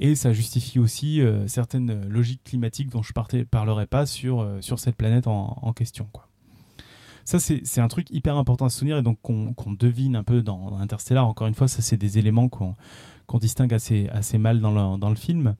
Et 0.04 0.16
ça 0.16 0.32
justifie 0.32 0.80
aussi 0.80 1.20
certaines 1.46 2.08
logiques 2.08 2.42
climatiques 2.42 2.88
dont 2.88 3.04
je 3.04 3.12
ne 3.16 3.44
parlerai 3.44 3.86
pas 3.86 4.04
sur, 4.04 4.44
sur 4.60 4.80
cette 4.80 4.96
planète 4.96 5.28
en, 5.28 5.72
question. 5.76 6.08
Ça, 7.24 7.38
c'est 7.38 7.80
un 7.80 7.86
truc 7.86 8.10
hyper 8.10 8.36
important 8.36 8.64
à 8.64 8.68
se 8.68 8.80
souvenir 8.80 8.98
et 8.98 9.02
donc 9.02 9.20
qu'on 9.22 9.72
devine 9.78 10.16
un 10.16 10.24
peu 10.24 10.42
dans, 10.42 10.76
Interstellar. 10.76 11.24
Encore 11.28 11.46
une 11.46 11.54
fois, 11.54 11.68
ça, 11.68 11.82
c'est 11.82 11.96
des 11.96 12.18
éléments 12.18 12.48
qu'on 12.48 12.74
distingue 13.38 13.72
assez, 13.72 14.08
assez 14.08 14.38
mal 14.38 14.60
dans 14.60 14.72
le, 14.72 14.98
dans 14.98 15.08
le 15.08 15.14
film. 15.14 15.54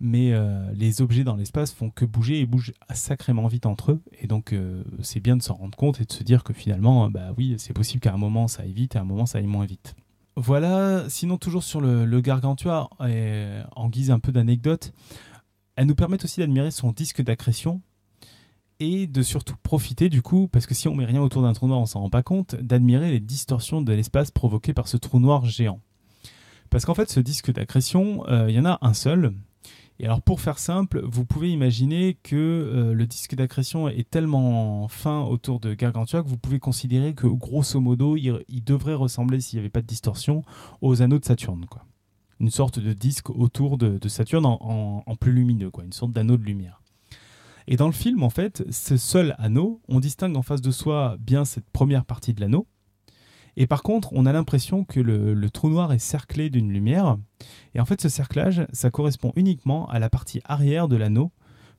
Mais 0.00 0.32
euh, 0.32 0.72
les 0.72 1.02
objets 1.02 1.22
dans 1.22 1.36
l'espace 1.36 1.72
font 1.72 1.90
que 1.90 2.06
bouger 2.06 2.40
et 2.40 2.46
bougent 2.46 2.72
sacrément 2.94 3.46
vite 3.46 3.66
entre 3.66 3.92
eux. 3.92 4.02
Et 4.20 4.26
donc, 4.26 4.54
euh, 4.54 4.82
c'est 5.02 5.20
bien 5.20 5.36
de 5.36 5.42
s'en 5.42 5.54
rendre 5.54 5.76
compte 5.76 6.00
et 6.00 6.06
de 6.06 6.12
se 6.12 6.24
dire 6.24 6.44
que 6.44 6.54
finalement, 6.54 7.10
bah 7.10 7.34
oui, 7.36 7.56
c'est 7.58 7.74
possible 7.74 8.00
qu'à 8.00 8.14
un 8.14 8.16
moment 8.16 8.48
ça 8.48 8.62
aille 8.62 8.72
vite 8.72 8.96
et 8.96 8.98
à 8.98 9.02
un 9.02 9.04
moment 9.04 9.26
ça 9.26 9.38
aille 9.38 9.46
moins 9.46 9.66
vite. 9.66 9.94
Voilà, 10.36 11.04
sinon, 11.08 11.36
toujours 11.36 11.62
sur 11.62 11.80
le, 11.80 12.20
Gargantua, 12.20 12.88
en 12.98 13.88
guise 13.88 14.10
un 14.10 14.18
peu 14.18 14.32
d'anecdote, 14.32 14.92
elles 15.76 15.86
nous 15.86 15.94
permettent 15.94 16.24
aussi 16.24 16.40
d'admirer 16.40 16.70
son 16.70 16.92
disque 16.92 17.22
d'accrétion 17.22 17.82
et 18.80 19.06
de 19.06 19.22
surtout 19.22 19.54
profiter 19.62 20.08
du 20.08 20.22
coup, 20.22 20.48
parce 20.48 20.66
que 20.66 20.74
si 20.74 20.88
on 20.88 20.94
met 20.94 21.04
rien 21.04 21.22
autour 21.22 21.42
d'un 21.42 21.52
trou 21.52 21.68
noir, 21.68 21.80
on 21.80 21.86
s'en 21.86 22.00
rend 22.00 22.10
pas 22.10 22.22
compte, 22.22 22.56
d'admirer 22.56 23.10
les 23.10 23.20
distorsions 23.20 23.80
de 23.80 23.92
l'espace 23.92 24.30
provoquées 24.30 24.74
par 24.74 24.88
ce 24.88 24.96
trou 24.96 25.20
noir 25.20 25.44
géant. 25.44 25.80
Parce 26.70 26.84
qu'en 26.84 26.94
fait, 26.94 27.10
ce 27.10 27.20
disque 27.20 27.52
d'accrétion, 27.52 28.26
euh, 28.28 28.46
il 28.48 28.56
y 28.56 28.58
en 28.58 28.64
a 28.64 28.78
un 28.80 28.94
seul. 28.94 29.34
Et 29.98 30.06
alors, 30.06 30.22
pour 30.22 30.40
faire 30.40 30.58
simple, 30.58 31.00
vous 31.04 31.24
pouvez 31.24 31.50
imaginer 31.50 32.14
que 32.22 32.36
euh, 32.36 32.92
le 32.94 33.06
disque 33.06 33.34
d'accrétion 33.34 33.88
est 33.88 34.08
tellement 34.08 34.88
fin 34.88 35.20
autour 35.22 35.60
de 35.60 35.74
Gargantua 35.74 36.22
que 36.22 36.28
vous 36.28 36.38
pouvez 36.38 36.58
considérer 36.58 37.14
que, 37.14 37.26
grosso 37.26 37.78
modo, 37.80 38.16
il, 38.16 38.64
devrait 38.64 38.94
ressembler, 38.94 39.40
s'il 39.40 39.58
n'y 39.58 39.60
avait 39.60 39.70
pas 39.70 39.82
de 39.82 39.86
distorsion, 39.86 40.42
aux 40.80 41.02
anneaux 41.02 41.18
de 41.18 41.24
Saturne. 41.24 41.66
Quoi. 41.70 41.84
Une 42.40 42.50
sorte 42.50 42.78
de 42.78 42.92
disque 42.92 43.30
autour 43.30 43.78
de, 43.78 44.08
Saturne 44.08 44.46
en, 44.46 45.16
plus 45.20 45.32
lumineux, 45.32 45.70
quoi. 45.70 45.84
une 45.84 45.92
sorte 45.92 46.12
d'anneau 46.12 46.36
de 46.36 46.44
lumière. 46.44 46.82
Et 47.68 47.76
dans 47.76 47.86
le 47.86 47.92
film, 47.92 48.22
en 48.22 48.30
fait, 48.30 48.64
ce 48.70 48.96
seul 48.96 49.36
anneau, 49.38 49.80
on 49.88 50.00
distingue 50.00 50.36
en 50.36 50.42
face 50.42 50.62
de 50.62 50.72
soi 50.72 51.16
bien 51.20 51.44
cette 51.44 51.70
première 51.70 52.04
partie 52.04 52.34
de 52.34 52.40
l'anneau, 52.40 52.66
et 53.56 53.66
par 53.66 53.82
contre, 53.82 54.12
on 54.12 54.26
a 54.26 54.32
l'impression 54.32 54.84
que 54.84 55.00
le, 55.00 55.50
trou 55.50 55.68
noir 55.68 55.92
est 55.92 55.98
cerclé 55.98 56.50
d'une 56.50 56.70
lumière. 56.72 57.18
Et 57.74 57.80
en 57.80 57.84
fait, 57.84 58.00
ce 58.00 58.08
cerclage, 58.08 58.66
ça 58.72 58.90
correspond 58.90 59.32
uniquement 59.36 59.88
à 59.88 59.98
la 59.98 60.08
partie 60.08 60.40
arrière 60.44 60.88
de 60.88 60.96
l'anneau 60.96 61.32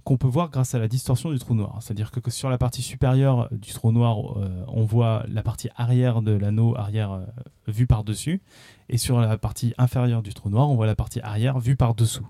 qu'on 0.04 0.18
peut 0.18 0.28
voir 0.28 0.50
grâce 0.50 0.76
à 0.76 0.80
la 0.80 0.90
distorsion 0.90 1.32
du 1.32 1.40
trou 1.40 1.56
noir. 1.56 1.78
C'est-à-dire 1.82 2.12
que, 2.12 2.30
sur 2.30 2.50
la 2.50 2.58
partie 2.58 2.82
supérieure 2.82 3.48
du 3.52 3.72
trou 3.72 3.92
noir, 3.92 4.38
euh, 4.38 4.66
on 4.68 4.84
voit 4.84 5.24
la 5.30 5.44
partie 5.44 5.70
arrière 5.78 6.22
de 6.22 6.34
l'anneau 6.34 6.76
arrière 6.76 7.14
euh, 7.14 7.26
vue 7.68 7.88
par-dessus. 7.88 8.42
Et 8.90 8.98
sur 8.98 9.22
la 9.22 9.38
partie 9.38 9.74
inférieure 9.78 10.22
du 10.22 10.34
trou 10.34 10.50
noir, 10.50 10.70
on 10.70 10.76
voit 10.76 10.88
la 10.88 10.96
partie 10.96 11.22
arrière 11.22 11.58
vue 11.60 11.78
par-dessous. 11.78 12.28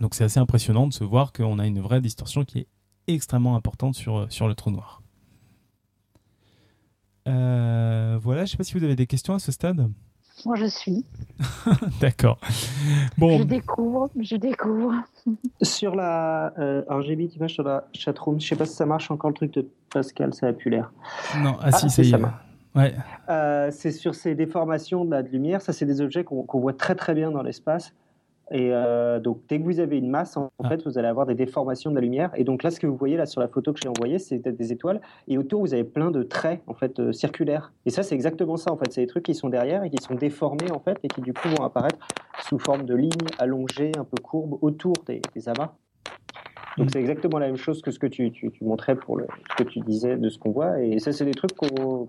Donc 0.00 0.14
c'est 0.14 0.24
assez 0.24 0.38
impressionnant 0.38 0.86
de 0.86 0.92
se 0.92 1.04
voir 1.04 1.32
qu'on 1.32 1.58
a 1.58 1.66
une 1.66 1.80
vraie 1.80 2.00
distorsion 2.00 2.44
qui 2.44 2.60
est 2.60 2.68
extrêmement 3.08 3.56
importante 3.56 3.96
sur, 3.96 4.30
sur 4.30 4.46
le 4.46 4.54
trou 4.54 4.70
noir. 4.70 5.02
Euh, 7.26 8.18
voilà, 8.20 8.40
je 8.40 8.44
ne 8.44 8.50
sais 8.50 8.56
pas 8.56 8.64
si 8.64 8.74
vous 8.74 8.84
avez 8.84 8.96
des 8.96 9.06
questions 9.06 9.34
à 9.34 9.38
ce 9.38 9.52
stade. 9.52 9.88
Moi, 10.44 10.56
je 10.56 10.66
suis. 10.66 11.04
D'accord. 12.00 12.38
Bon. 13.16 13.38
Je 13.38 13.44
découvre, 13.44 14.10
je 14.20 14.36
découvre. 14.36 14.92
Sur 15.62 15.94
la, 15.94 16.52
euh, 16.58 16.82
alors 16.88 17.02
j'ai 17.02 17.16
mis 17.16 17.32
sur 17.48 17.62
la 17.62 17.88
chatroom. 17.94 18.40
Je 18.40 18.46
sais 18.46 18.56
pas 18.56 18.66
si 18.66 18.74
ça 18.74 18.84
marche 18.84 19.10
encore 19.10 19.30
le 19.30 19.34
truc 19.34 19.52
de 19.54 19.66
Pascal, 19.90 20.34
ça 20.34 20.48
a 20.48 20.52
pu 20.52 20.68
l'air. 20.68 20.92
Non, 21.38 21.56
ah, 21.60 21.72
si, 21.72 21.86
ah, 21.86 21.88
ça 21.88 22.02
y 22.02 22.12
est. 22.12 22.16
Ouais. 22.74 22.94
Euh, 23.30 23.70
c'est 23.72 23.92
sur 23.92 24.14
ces 24.14 24.34
déformations 24.34 25.06
de 25.06 25.10
la 25.10 25.22
lumière. 25.22 25.62
Ça, 25.62 25.72
c'est 25.72 25.86
des 25.86 26.02
objets 26.02 26.24
qu'on 26.24 26.60
voit 26.60 26.74
très 26.74 26.94
très 26.94 27.14
bien 27.14 27.30
dans 27.30 27.42
l'espace. 27.42 27.94
Et 28.52 28.70
euh, 28.72 29.18
donc, 29.18 29.40
dès 29.48 29.58
que 29.58 29.64
vous 29.64 29.80
avez 29.80 29.98
une 29.98 30.08
masse, 30.08 30.36
en, 30.36 30.52
ah. 30.62 30.68
fait, 30.68 30.84
vous 30.84 30.98
allez 30.98 31.08
avoir 31.08 31.26
des 31.26 31.34
déformations 31.34 31.90
de 31.90 31.96
la 31.96 32.00
lumière. 32.00 32.30
Et 32.36 32.44
donc 32.44 32.62
là, 32.62 32.70
ce 32.70 32.78
que 32.78 32.86
vous 32.86 32.96
voyez 32.96 33.16
là 33.16 33.26
sur 33.26 33.40
la 33.40 33.48
photo 33.48 33.72
que 33.72 33.80
j'ai 33.82 33.88
envoyée, 33.88 34.18
c'est 34.18 34.38
des 34.38 34.72
étoiles. 34.72 35.00
Et 35.26 35.36
autour, 35.36 35.60
vous 35.60 35.74
avez 35.74 35.84
plein 35.84 36.10
de 36.10 36.22
traits 36.22 36.62
en 36.66 36.74
fait 36.74 36.98
euh, 37.00 37.12
circulaires. 37.12 37.72
Et 37.86 37.90
ça, 37.90 38.02
c'est 38.02 38.14
exactement 38.14 38.56
ça. 38.56 38.72
En 38.72 38.76
fait, 38.76 38.92
c'est 38.92 39.00
des 39.00 39.06
trucs 39.08 39.24
qui 39.24 39.34
sont 39.34 39.48
derrière 39.48 39.82
et 39.82 39.90
qui 39.90 40.02
sont 40.02 40.14
déformés 40.14 40.70
en 40.70 40.78
fait, 40.78 40.98
et 41.02 41.08
qui 41.08 41.20
du 41.22 41.32
coup 41.32 41.48
vont 41.48 41.64
apparaître 41.64 41.98
sous 42.48 42.58
forme 42.58 42.84
de 42.84 42.94
lignes 42.94 43.10
allongées, 43.38 43.92
un 43.98 44.04
peu 44.04 44.22
courbes, 44.22 44.58
autour 44.62 44.94
des, 45.06 45.20
amas. 45.48 45.72
Donc 46.76 46.90
c'est 46.92 47.00
exactement 47.00 47.38
la 47.38 47.46
même 47.46 47.56
chose 47.56 47.80
que 47.80 47.90
ce 47.90 47.98
que 47.98 48.06
tu, 48.06 48.30
tu, 48.30 48.52
montrais 48.60 48.96
pour 48.96 49.16
le, 49.16 49.26
ce 49.50 49.64
que 49.64 49.68
tu 49.68 49.80
disais 49.80 50.16
de 50.16 50.28
ce 50.28 50.38
qu'on 50.38 50.52
voit. 50.52 50.80
Et 50.82 50.98
ça, 50.98 51.10
c'est 51.12 51.24
des 51.24 51.32
trucs 51.32 51.54
qu'on 51.54 52.06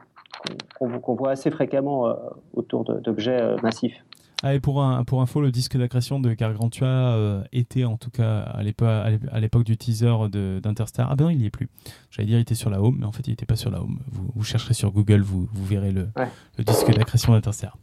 voit 1.15 1.31
assez 1.31 1.49
fréquemment 1.49 2.07
euh, 2.07 2.13
autour 2.53 2.83
d'objets 2.83 3.55
massifs. 3.63 4.03
Ah, 4.43 4.53
et 4.53 4.59
pour, 4.59 4.83
un, 4.83 5.03
pour 5.03 5.21
info, 5.21 5.41
le 5.41 5.51
disque 5.51 5.77
d'accrétion 5.77 6.19
de 6.19 6.31
Gargantua 6.33 6.87
euh, 6.87 7.43
était 7.51 7.85
en 7.85 7.97
tout 7.97 8.11
cas 8.11 8.41
à 8.41 8.61
l'époque 8.61 9.63
du 9.63 9.77
teaser 9.77 10.13
d'Interstar. 10.61 11.09
Ah 11.09 11.15
ben 11.15 11.25
non, 11.25 11.29
il 11.31 11.39
n'y 11.39 11.45
est 11.45 11.49
plus. 11.49 11.69
J'allais 12.11 12.27
dire 12.27 12.37
il 12.37 12.41
était 12.41 12.55
sur 12.55 12.69
la 12.69 12.81
home, 12.81 12.97
mais 12.99 13.05
en 13.05 13.11
fait 13.11 13.25
il 13.27 13.31
n'était 13.31 13.47
pas 13.47 13.55
sur 13.55 13.71
la 13.71 13.81
home. 13.81 13.99
Vous, 14.11 14.29
vous 14.35 14.43
chercherez 14.43 14.75
sur 14.75 14.91
Google, 14.91 15.21
vous, 15.21 15.49
vous 15.51 15.65
verrez 15.65 15.91
le, 15.91 16.09
le 16.57 16.63
disque 16.63 16.93
d'accrétion 16.93 17.33
d'Interstar. 17.33 17.77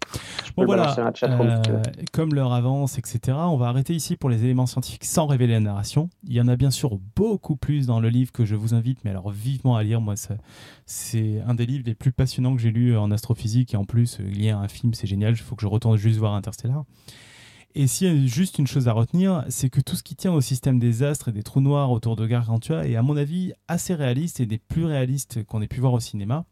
Bon 0.56 0.64
voilà, 0.64 0.94
euh, 1.24 1.82
comme 2.12 2.34
l'heure 2.34 2.52
avance, 2.52 2.98
etc. 2.98 3.36
On 3.36 3.56
va 3.56 3.66
arrêter 3.66 3.94
ici 3.94 4.16
pour 4.16 4.30
les 4.30 4.44
éléments 4.44 4.66
scientifiques 4.66 5.04
sans 5.04 5.26
révéler 5.26 5.54
la 5.54 5.60
narration. 5.60 6.08
Il 6.22 6.34
y 6.34 6.40
en 6.40 6.46
a 6.46 6.54
bien 6.54 6.70
sûr 6.70 6.98
beaucoup 7.16 7.56
plus 7.56 7.86
dans 7.86 7.98
le 7.98 8.08
livre 8.08 8.30
que 8.30 8.44
je 8.44 8.54
vous 8.54 8.74
invite, 8.74 8.98
mais 9.04 9.10
alors 9.10 9.30
vivement 9.30 9.76
à 9.76 9.82
lire. 9.82 10.00
Moi, 10.00 10.14
c'est 10.86 11.40
un 11.46 11.54
des 11.54 11.66
livres 11.66 11.84
les 11.86 11.94
plus 11.94 12.12
passionnants 12.12 12.54
que 12.54 12.60
j'ai 12.60 12.70
lu 12.70 12.96
en 12.96 13.10
astrophysique 13.10 13.74
et 13.74 13.76
en 13.76 13.84
plus 13.84 14.18
il 14.20 14.42
y 14.42 14.50
a 14.50 14.58
un 14.58 14.68
film, 14.68 14.94
c'est 14.94 15.06
génial. 15.06 15.32
Il 15.32 15.38
faut 15.38 15.56
que 15.56 15.62
je 15.62 15.66
retourne 15.66 15.96
juste 15.96 16.18
voir 16.18 16.34
Interstellar. 16.34 16.84
Et 17.76 17.88
s'il 17.88 18.06
y 18.06 18.10
a 18.10 18.26
juste 18.26 18.58
une 18.58 18.68
chose 18.68 18.86
à 18.86 18.92
retenir, 18.92 19.44
c'est 19.48 19.68
que 19.68 19.80
tout 19.80 19.96
ce 19.96 20.04
qui 20.04 20.14
tient 20.14 20.32
au 20.32 20.40
système 20.40 20.78
des 20.78 21.02
astres 21.02 21.30
et 21.30 21.32
des 21.32 21.42
trous 21.42 21.60
noirs 21.60 21.90
autour 21.90 22.14
de 22.14 22.24
Gargantua 22.24 22.86
est 22.86 22.94
à 22.94 23.02
mon 23.02 23.16
avis 23.16 23.52
assez 23.66 23.94
réaliste 23.94 24.38
et 24.38 24.46
des 24.46 24.58
plus 24.58 24.84
réalistes 24.84 25.42
qu'on 25.44 25.60
ait 25.60 25.66
pu 25.66 25.80
voir 25.80 25.92
au 25.92 26.00
cinéma. 26.00 26.44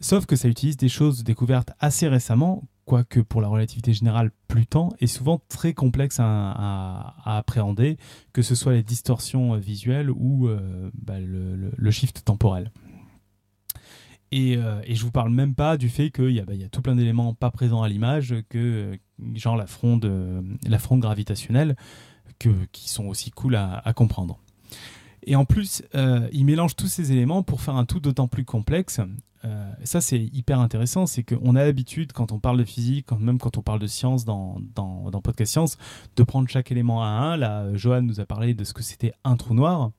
Sauf 0.00 0.26
que 0.26 0.36
ça 0.36 0.48
utilise 0.48 0.76
des 0.76 0.90
choses 0.90 1.24
découvertes 1.24 1.70
assez 1.80 2.08
récemment, 2.08 2.64
quoique 2.84 3.20
pour 3.20 3.40
la 3.40 3.48
relativité 3.48 3.94
générale 3.94 4.32
plus 4.46 4.66
tant, 4.66 4.90
et 5.00 5.06
souvent 5.06 5.40
très 5.48 5.72
complexes 5.72 6.18
à, 6.20 7.14
appréhender, 7.24 7.96
que 8.34 8.42
ce 8.42 8.54
soit 8.54 8.74
les 8.74 8.82
distorsions 8.82 9.56
visuelles 9.56 10.10
ou 10.10 10.48
euh, 10.48 10.90
bah, 10.92 11.18
le, 11.18 11.90
shift 11.90 12.22
temporel. 12.22 12.70
Et, 14.36 14.56
euh, 14.56 14.80
et, 14.84 14.96
je 14.96 15.04
vous 15.04 15.12
parle 15.12 15.30
même 15.30 15.54
pas 15.54 15.76
du 15.76 15.88
fait 15.88 16.10
qu'il 16.10 16.30
y, 16.30 16.40
bah, 16.40 16.54
y, 16.54 16.64
a 16.64 16.68
tout 16.68 16.82
plein 16.82 16.96
d'éléments 16.96 17.34
pas 17.34 17.52
présents 17.52 17.84
à 17.84 17.88
l'image, 17.88 18.34
que 18.48 18.98
genre 19.34 19.56
la 19.56 19.68
fronde, 19.68 20.04
euh, 20.06 20.42
la 20.66 20.80
fronde 20.80 20.98
gravitationnelle, 20.98 21.76
que, 22.40 22.50
qui 22.72 22.88
sont 22.88 23.06
aussi 23.06 23.30
cool 23.30 23.54
à, 23.54 23.92
comprendre. 23.94 24.40
Et 25.22 25.36
en 25.36 25.44
plus, 25.44 25.84
euh, 25.94 26.28
il 26.32 26.46
mélange 26.46 26.74
tous 26.74 26.88
ces 26.88 27.12
éléments 27.12 27.44
pour 27.44 27.60
faire 27.60 27.76
un 27.76 27.84
tout 27.84 28.00
d'autant 28.00 28.26
plus 28.26 28.44
complexe. 28.44 29.00
Euh, 29.44 29.72
ça, 29.84 30.00
c'est 30.00 30.18
hyper 30.18 30.58
intéressant. 30.58 31.06
C'est 31.06 31.22
qu'on 31.22 31.54
a 31.54 31.64
l'habitude, 31.64 32.12
quand 32.12 32.32
on 32.32 32.40
parle 32.40 32.58
de 32.58 32.64
physique, 32.64 33.12
même 33.12 33.38
quand 33.38 33.56
on 33.56 33.62
parle 33.62 33.78
de 33.78 33.86
science 33.86 34.24
dans, 34.24 34.58
dans 34.74 35.20
Podcast 35.22 35.52
Science, 35.52 35.78
de 36.16 36.24
prendre 36.24 36.48
chaque 36.48 36.72
élément 36.72 37.04
à 37.04 37.06
un. 37.06 37.36
Là, 37.36 37.72
Johan 37.74 38.02
nous 38.02 38.18
a 38.18 38.26
parlé 38.26 38.52
de 38.52 38.64
ce 38.64 38.72
que 38.72 38.82
c'était 38.82 39.12
un 39.22 39.36
trou 39.36 39.54
noir 39.54 39.92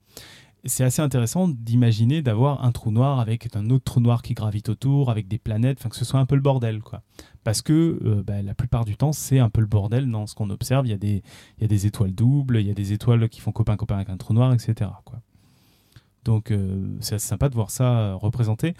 c'est 0.66 0.84
assez 0.84 1.02
intéressant 1.02 1.48
d'imaginer 1.48 2.22
d'avoir 2.22 2.64
un 2.64 2.72
trou 2.72 2.90
noir 2.90 3.20
avec 3.20 3.54
un 3.56 3.70
autre 3.70 3.84
trou 3.84 4.00
noir 4.00 4.22
qui 4.22 4.34
gravite 4.34 4.68
autour, 4.68 5.10
avec 5.10 5.28
des 5.28 5.38
planètes, 5.38 5.78
enfin 5.80 5.88
que 5.88 5.96
ce 5.96 6.04
soit 6.04 6.20
un 6.20 6.26
peu 6.26 6.34
le 6.34 6.40
bordel, 6.40 6.80
quoi. 6.80 7.02
Parce 7.44 7.62
que 7.62 8.00
euh, 8.04 8.22
bah, 8.22 8.42
la 8.42 8.54
plupart 8.54 8.84
du 8.84 8.96
temps, 8.96 9.12
c'est 9.12 9.38
un 9.38 9.50
peu 9.50 9.60
le 9.60 9.66
bordel 9.66 10.10
dans 10.10 10.26
ce 10.26 10.34
qu'on 10.34 10.50
observe. 10.50 10.86
Il 10.86 10.90
y, 10.90 10.94
a 10.94 11.68
des, 11.68 11.86
étoiles 11.86 12.12
doubles, 12.12 12.58
il 12.58 12.66
y 12.66 12.70
a 12.70 12.74
des 12.74 12.92
étoiles 12.92 13.28
qui 13.28 13.40
font 13.40 13.52
copain-copain 13.52 13.96
avec 13.96 14.10
un 14.10 14.16
trou 14.16 14.34
noir, 14.34 14.52
etc. 14.52 14.90
Donc 16.24 16.50
euh, 16.50 16.96
c'est 17.00 17.14
assez 17.14 17.28
sympa 17.28 17.48
de 17.48 17.54
voir 17.54 17.70
ça 17.70 17.98
euh, 17.98 18.14
représenté. 18.16 18.74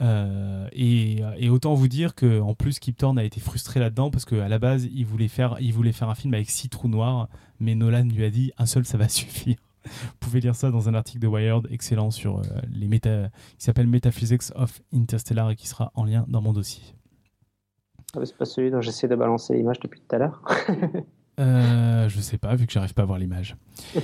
et, 0.00 1.48
autant 1.48 1.74
vous 1.74 1.88
dire 1.88 2.14
que 2.14 2.40
en 2.40 2.54
plus 2.54 2.78
Kip 2.80 2.96
Thorne 2.96 3.18
a 3.18 3.24
été 3.24 3.40
frustré 3.40 3.78
là-dedans 3.78 4.10
parce 4.10 4.24
qu'à 4.24 4.48
la 4.48 4.58
base 4.58 4.88
il 4.92 5.06
voulait 5.06 5.28
faire 5.28 5.56
il 5.60 5.72
voulait 5.72 5.92
faire 5.92 6.08
un 6.08 6.16
film 6.16 6.34
avec 6.34 6.50
six 6.50 6.68
trous 6.68 6.88
noirs 6.88 7.28
mais 7.60 7.76
Nolan 7.76 8.04
lui 8.04 8.24
a 8.24 8.30
dit 8.30 8.50
un 8.58 8.66
seul 8.66 8.84
ça 8.84 8.98
va 8.98 9.08
suffire 9.08 9.58
vous 9.84 10.16
pouvez 10.20 10.40
lire 10.40 10.54
ça 10.54 10.70
dans 10.70 10.88
un 10.88 10.94
article 10.94 11.20
de 11.20 11.26
Wired 11.26 11.66
excellent 11.70 12.10
sur 12.10 12.38
euh, 12.38 12.42
les 12.70 12.88
méta, 12.88 13.28
qui 13.58 13.64
s'appelle 13.64 13.86
Metaphysics 13.86 14.52
of 14.54 14.80
Interstellar 14.92 15.50
et 15.50 15.56
qui 15.56 15.66
sera 15.66 15.90
en 15.94 16.04
lien 16.04 16.24
dans 16.28 16.40
mon 16.40 16.52
dossier. 16.52 16.82
Ah, 18.14 18.20
c'est 18.24 18.36
pas 18.36 18.44
celui 18.44 18.70
dont 18.70 18.80
j'essaie 18.80 19.08
de 19.08 19.16
balancer 19.16 19.54
l'image 19.54 19.80
depuis 19.80 20.00
tout 20.00 20.14
à 20.14 20.18
l'heure. 20.18 20.42
euh, 21.40 22.08
je 22.08 22.20
sais 22.20 22.38
pas, 22.38 22.54
vu 22.54 22.66
que 22.66 22.72
j'arrive 22.72 22.94
pas 22.94 23.02
à 23.02 23.06
voir 23.06 23.18
l'image. 23.18 23.56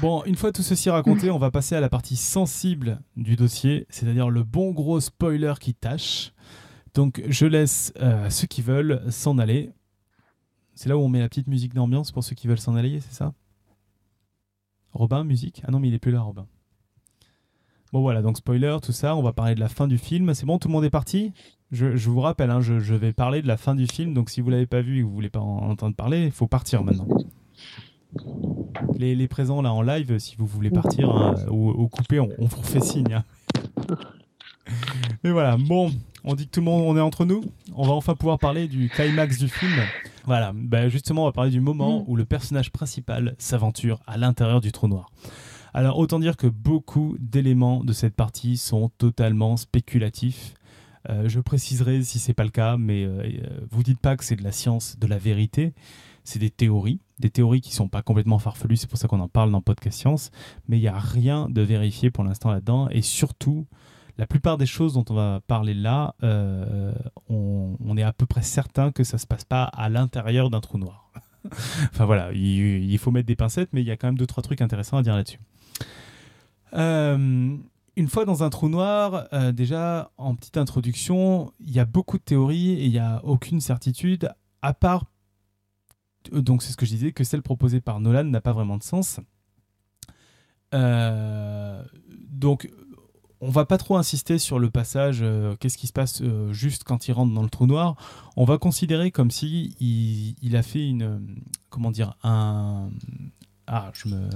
Bon, 0.00 0.24
une 0.24 0.34
fois 0.34 0.50
tout 0.50 0.62
ceci 0.62 0.90
raconté, 0.90 1.30
on 1.30 1.38
va 1.38 1.52
passer 1.52 1.76
à 1.76 1.80
la 1.80 1.88
partie 1.88 2.16
sensible 2.16 3.00
du 3.16 3.36
dossier, 3.36 3.86
c'est-à-dire 3.90 4.28
le 4.28 4.42
bon 4.42 4.72
gros 4.72 4.98
spoiler 4.98 5.54
qui 5.60 5.72
tâche. 5.72 6.32
Donc, 6.94 7.22
je 7.28 7.46
laisse 7.46 7.92
euh, 8.00 8.28
ceux 8.28 8.48
qui 8.48 8.60
veulent 8.60 9.02
s'en 9.10 9.38
aller. 9.38 9.70
C'est 10.74 10.88
là 10.88 10.96
où 10.96 11.00
on 11.00 11.08
met 11.08 11.20
la 11.20 11.28
petite 11.28 11.46
musique 11.46 11.74
d'ambiance 11.74 12.10
pour 12.10 12.24
ceux 12.24 12.34
qui 12.34 12.48
veulent 12.48 12.58
s'en 12.58 12.74
aller, 12.74 13.00
c'est 13.00 13.14
ça? 13.14 13.34
Robin, 14.94 15.24
musique 15.24 15.62
Ah 15.66 15.70
non, 15.70 15.80
mais 15.80 15.88
il 15.88 15.94
est 15.94 15.98
plus 15.98 16.12
là, 16.12 16.22
Robin. 16.22 16.46
Bon 17.92 18.00
voilà, 18.00 18.22
donc 18.22 18.38
spoiler, 18.38 18.76
tout 18.82 18.92
ça, 18.92 19.14
on 19.14 19.22
va 19.22 19.32
parler 19.32 19.54
de 19.54 19.60
la 19.60 19.68
fin 19.68 19.86
du 19.86 19.98
film. 19.98 20.34
C'est 20.34 20.46
bon, 20.46 20.58
tout 20.58 20.68
le 20.68 20.72
monde 20.72 20.84
est 20.84 20.90
parti? 20.90 21.32
Je, 21.70 22.08
vous 22.08 22.20
rappelle, 22.20 22.50
hein, 22.50 22.60
je, 22.60 22.94
vais 22.94 23.12
parler 23.12 23.42
de 23.42 23.48
la 23.48 23.56
fin 23.56 23.74
du 23.74 23.86
film, 23.86 24.14
donc 24.14 24.30
si 24.30 24.40
vous 24.40 24.50
l'avez 24.50 24.66
pas 24.66 24.80
vu 24.80 24.98
et 24.98 25.00
que 25.00 25.06
vous 25.06 25.12
voulez 25.12 25.30
pas 25.30 25.40
en 25.40 25.70
entendre 25.70 25.94
parler, 25.94 26.24
il 26.24 26.30
faut 26.30 26.46
partir 26.46 26.84
maintenant. 26.84 27.08
Les, 28.96 29.28
présents 29.28 29.60
là 29.62 29.72
en 29.72 29.82
live, 29.82 30.18
si 30.18 30.36
vous 30.36 30.46
voulez 30.46 30.70
partir 30.70 31.10
hein, 31.10 31.34
ou, 31.50 31.88
couper, 31.88 32.20
on, 32.20 32.28
vous 32.38 32.62
fait 32.62 32.80
signe. 32.80 33.14
Hein. 33.14 33.24
Mais 35.24 35.30
voilà, 35.30 35.56
bon, 35.56 35.92
on 36.22 36.34
dit 36.34 36.46
que 36.46 36.50
tout 36.52 36.60
le 36.60 36.66
monde 36.66 36.84
on 36.86 36.96
est 36.96 37.00
entre 37.00 37.24
nous. 37.24 37.44
On 37.74 37.86
va 37.86 37.92
enfin 37.92 38.14
pouvoir 38.14 38.38
parler 38.38 38.68
du 38.68 38.88
climax 38.88 39.38
du 39.38 39.48
film. 39.48 39.82
Voilà, 40.26 40.52
bah, 40.54 40.88
justement, 40.88 41.22
on 41.22 41.26
va 41.26 41.32
parler 41.32 41.50
du 41.50 41.60
moment 41.60 42.00
mm. 42.00 42.04
où 42.06 42.16
le 42.16 42.24
personnage 42.24 42.70
principal 42.72 43.34
s'aventure 43.38 44.00
à 44.06 44.16
l'intérieur 44.16 44.60
du 44.60 44.72
trou 44.72 44.88
noir. 44.88 45.10
Alors, 45.74 45.98
autant 45.98 46.20
dire 46.20 46.36
que 46.36 46.46
beaucoup 46.46 47.16
d'éléments 47.18 47.82
de 47.82 47.92
cette 47.92 48.14
partie 48.14 48.56
sont 48.56 48.90
totalement 48.96 49.56
spéculatifs. 49.56 50.54
Euh, 51.10 51.28
je 51.28 51.40
préciserai 51.40 52.02
si 52.02 52.18
c'est 52.18 52.32
pas 52.32 52.44
le 52.44 52.50
cas, 52.50 52.76
mais 52.76 53.04
euh, 53.04 53.22
euh, 53.22 53.60
vous 53.70 53.82
dites 53.82 53.98
pas 53.98 54.16
que 54.16 54.24
c'est 54.24 54.36
de 54.36 54.44
la 54.44 54.52
science, 54.52 54.98
de 54.98 55.06
la 55.06 55.18
vérité. 55.18 55.74
C'est 56.22 56.38
des 56.38 56.48
théories, 56.48 57.00
des 57.18 57.28
théories 57.28 57.60
qui 57.60 57.74
sont 57.74 57.88
pas 57.88 58.02
complètement 58.02 58.38
farfelues. 58.38 58.76
C'est 58.76 58.88
pour 58.88 58.98
ça 58.98 59.08
qu'on 59.08 59.20
en 59.20 59.28
parle 59.28 59.50
dans 59.50 59.60
Podcast 59.60 59.98
Science. 59.98 60.30
Mais 60.68 60.78
il 60.78 60.80
n'y 60.80 60.88
a 60.88 60.98
rien 60.98 61.48
de 61.50 61.60
vérifié 61.60 62.10
pour 62.10 62.24
l'instant 62.24 62.50
là-dedans. 62.50 62.88
Et 62.90 63.02
surtout, 63.02 63.66
la 64.16 64.26
plupart 64.26 64.58
des 64.58 64.66
choses 64.66 64.94
dont 64.94 65.04
on 65.10 65.14
va 65.14 65.40
parler 65.46 65.74
là, 65.74 66.14
euh, 66.22 66.92
on, 67.28 67.96
est 67.96 68.02
à 68.02 68.12
peu 68.12 68.26
près 68.26 68.42
certain 68.42 68.92
que 68.92 69.04
ça 69.04 69.18
se 69.18 69.26
passe 69.26 69.44
pas 69.44 69.64
à 69.64 69.88
l'intérieur 69.88 70.50
d'un 70.50 70.60
trou 70.60 70.78
noir. 70.78 71.10
enfin 71.46 72.04
voilà, 72.04 72.32
il, 72.32 72.96
faut 72.98 73.10
mettre 73.10 73.26
des 73.26 73.36
pincettes, 73.36 73.70
mais 73.72 73.82
il 73.82 73.86
y 73.86 73.90
a 73.90 73.96
quand 73.96 74.08
même 74.08 74.18
deux 74.18 74.26
trois 74.26 74.42
trucs 74.42 74.60
intéressants 74.60 74.98
à 74.98 75.02
dire 75.02 75.16
là-dessus. 75.16 75.40
Euh, 76.74 77.56
une 77.96 78.08
fois 78.08 78.24
dans 78.24 78.42
un 78.42 78.50
trou 78.50 78.68
noir, 78.68 79.28
euh, 79.32 79.52
déjà 79.52 80.10
en 80.16 80.34
petite 80.34 80.56
introduction, 80.56 81.52
il 81.60 81.72
y 81.72 81.80
a 81.80 81.84
beaucoup 81.84 82.18
de 82.18 82.24
théories 82.24 82.72
et 82.72 82.84
il 82.84 82.90
n'y 82.90 82.98
a 82.98 83.20
aucune 83.24 83.60
certitude, 83.60 84.30
à 84.62 84.74
part, 84.74 85.04
donc 86.32 86.62
c'est 86.62 86.72
ce 86.72 86.76
que 86.76 86.86
je 86.86 86.90
disais, 86.90 87.12
que 87.12 87.24
celle 87.24 87.42
proposée 87.42 87.80
par 87.80 88.00
Nolan 88.00 88.24
n'a 88.24 88.40
pas 88.40 88.52
vraiment 88.52 88.78
de 88.78 88.82
sens. 88.82 89.20
donc 90.72 92.68
on 93.44 93.50
va 93.50 93.66
pas 93.66 93.76
trop 93.76 93.96
insister 93.96 94.38
sur 94.38 94.58
le 94.58 94.70
passage, 94.70 95.18
euh, 95.20 95.54
qu'est-ce 95.60 95.76
qui 95.76 95.86
se 95.86 95.92
passe 95.92 96.22
euh, 96.22 96.52
juste 96.52 96.84
quand 96.84 97.08
il 97.08 97.12
rentre 97.12 97.34
dans 97.34 97.42
le 97.42 97.50
trou 97.50 97.66
noir. 97.66 97.96
On 98.36 98.44
va 98.44 98.56
considérer 98.56 99.10
comme 99.10 99.30
si 99.30 99.76
il, 99.80 100.56
a 100.56 100.62
fait 100.62 100.86
une, 100.86 101.02
euh, 101.02 101.18
comment 101.68 101.90
dire, 101.90 102.16
un, 102.22 102.88
ah, 103.66 103.90
je 103.92 104.08
me, 104.08 104.30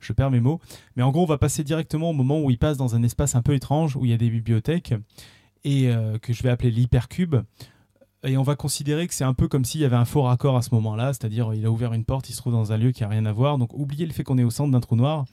je 0.00 0.12
perds 0.14 0.30
mes 0.30 0.40
mots. 0.40 0.60
Mais 0.96 1.02
en 1.02 1.10
gros, 1.10 1.24
on 1.24 1.26
va 1.26 1.36
passer 1.36 1.62
directement 1.62 2.10
au 2.10 2.14
moment 2.14 2.40
où 2.40 2.50
il 2.50 2.58
passe 2.58 2.78
dans 2.78 2.94
un 2.94 3.02
espace 3.02 3.34
un 3.34 3.42
peu 3.42 3.52
étrange 3.52 3.96
où 3.96 4.06
il 4.06 4.10
y 4.10 4.14
a 4.14 4.18
des 4.18 4.30
bibliothèques 4.30 4.94
et 5.64 5.92
que 6.22 6.32
je 6.32 6.42
vais 6.42 6.48
appeler 6.48 6.70
l'hypercube. 6.70 7.36
Et 8.24 8.38
on 8.38 8.42
va 8.42 8.56
considérer 8.56 9.06
que 9.06 9.12
c'est 9.12 9.24
un 9.24 9.34
peu 9.34 9.48
comme 9.48 9.64
s'il 9.64 9.80
y 9.80 9.84
avait 9.84 9.96
un 9.96 10.04
faux 10.04 10.22
raccord 10.22 10.56
à 10.56 10.62
ce 10.62 10.74
moment-là, 10.74 11.12
c'est-à-dire 11.12 11.52
il 11.52 11.66
a 11.66 11.70
ouvert 11.70 11.92
une 11.92 12.04
porte, 12.04 12.30
il 12.30 12.32
se 12.32 12.38
trouve 12.38 12.52
dans 12.52 12.72
un 12.72 12.76
lieu 12.76 12.92
qui 12.92 13.04
a 13.04 13.08
rien 13.08 13.26
à 13.26 13.32
voir. 13.32 13.58
Donc 13.58 13.74
oubliez 13.74 14.06
le 14.06 14.12
fait 14.12 14.24
qu'on 14.24 14.38
est 14.38 14.44
au 14.44 14.50
centre 14.50 14.72
d'un 14.72 14.80
trou 14.80 14.96
noir 14.96 15.24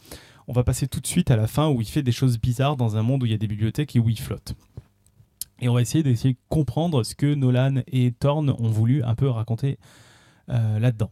on 0.48 0.54
va 0.54 0.64
passer 0.64 0.88
tout 0.88 1.00
de 1.00 1.08
suite 1.08 1.32
à 1.32 1.36
la 1.36 1.48
fin 1.48 1.70
où 1.70 1.82
il 1.82 1.88
fait 1.88 2.04
des 2.04 2.12
choses 2.12 2.40
bizarres 2.40 2.78
dans 2.78 2.98
un 2.98 3.04
monde 3.04 3.24
où 3.24 3.26
il 3.26 3.32
y 3.32 3.36
a 3.36 3.38
des 3.38 3.48
bibliothèques 3.48 3.96
et 3.96 4.00
où 4.00 4.10
il 4.10 4.20
flotte. 4.20 4.56
Et 5.62 5.70
on 5.70 5.74
va 5.74 5.82
essayer 5.82 6.04
d'essayer 6.04 6.34
de 6.34 6.40
comprendre 6.50 7.04
ce 7.04 7.16
que 7.16 7.34
Nolan 7.34 7.82
et 7.88 8.12
Thorne 8.12 8.50
ont 8.50 8.70
voulu 8.70 9.04
un 9.04 9.16
peu 9.16 9.30
raconter 9.30 9.80
euh, 10.50 10.80
là-dedans. 10.80 11.12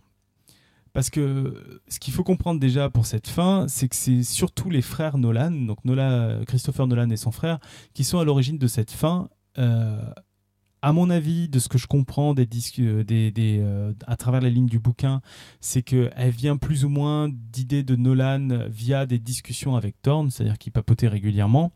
Parce 0.91 1.09
que 1.09 1.81
ce 1.87 1.99
qu'il 1.99 2.13
faut 2.13 2.23
comprendre 2.23 2.59
déjà 2.59 2.89
pour 2.89 3.07
cette 3.07 3.27
fin, 3.27 3.65
c'est 3.67 3.87
que 3.87 3.95
c'est 3.95 4.21
surtout 4.21 4.69
les 4.69 4.83
frères 4.83 5.17
Nolan, 5.17 5.51
donc 5.51 5.79
Christopher 6.45 6.85
Nolan 6.85 7.09
et 7.09 7.17
son 7.17 7.31
frère, 7.31 7.57
qui 7.95 8.03
sont 8.03 8.19
à 8.19 8.23
l'origine 8.23 8.59
de 8.59 8.67
cette 8.67 8.91
fin. 8.91 9.29
Euh, 9.57 9.97
à 10.83 10.91
mon 10.91 11.09
avis, 11.09 11.47
de 11.47 11.59
ce 11.59 11.69
que 11.69 11.77
je 11.77 11.87
comprends 11.87 12.33
des 12.33 12.45
euh, 12.79 13.03
euh, 13.09 13.93
à 14.05 14.17
travers 14.17 14.41
les 14.41 14.49
lignes 14.49 14.67
du 14.67 14.79
bouquin, 14.79 15.21
c'est 15.61 15.81
qu'elle 15.81 16.29
vient 16.29 16.57
plus 16.57 16.83
ou 16.83 16.89
moins 16.89 17.29
d'idées 17.29 17.83
de 17.83 17.95
Nolan 17.95 18.67
via 18.69 19.05
des 19.05 19.17
discussions 19.17 19.77
avec 19.77 20.01
Thorne, 20.01 20.29
c'est-à-dire 20.29 20.57
qu'il 20.57 20.73
papotait 20.73 21.07
régulièrement. 21.07 21.71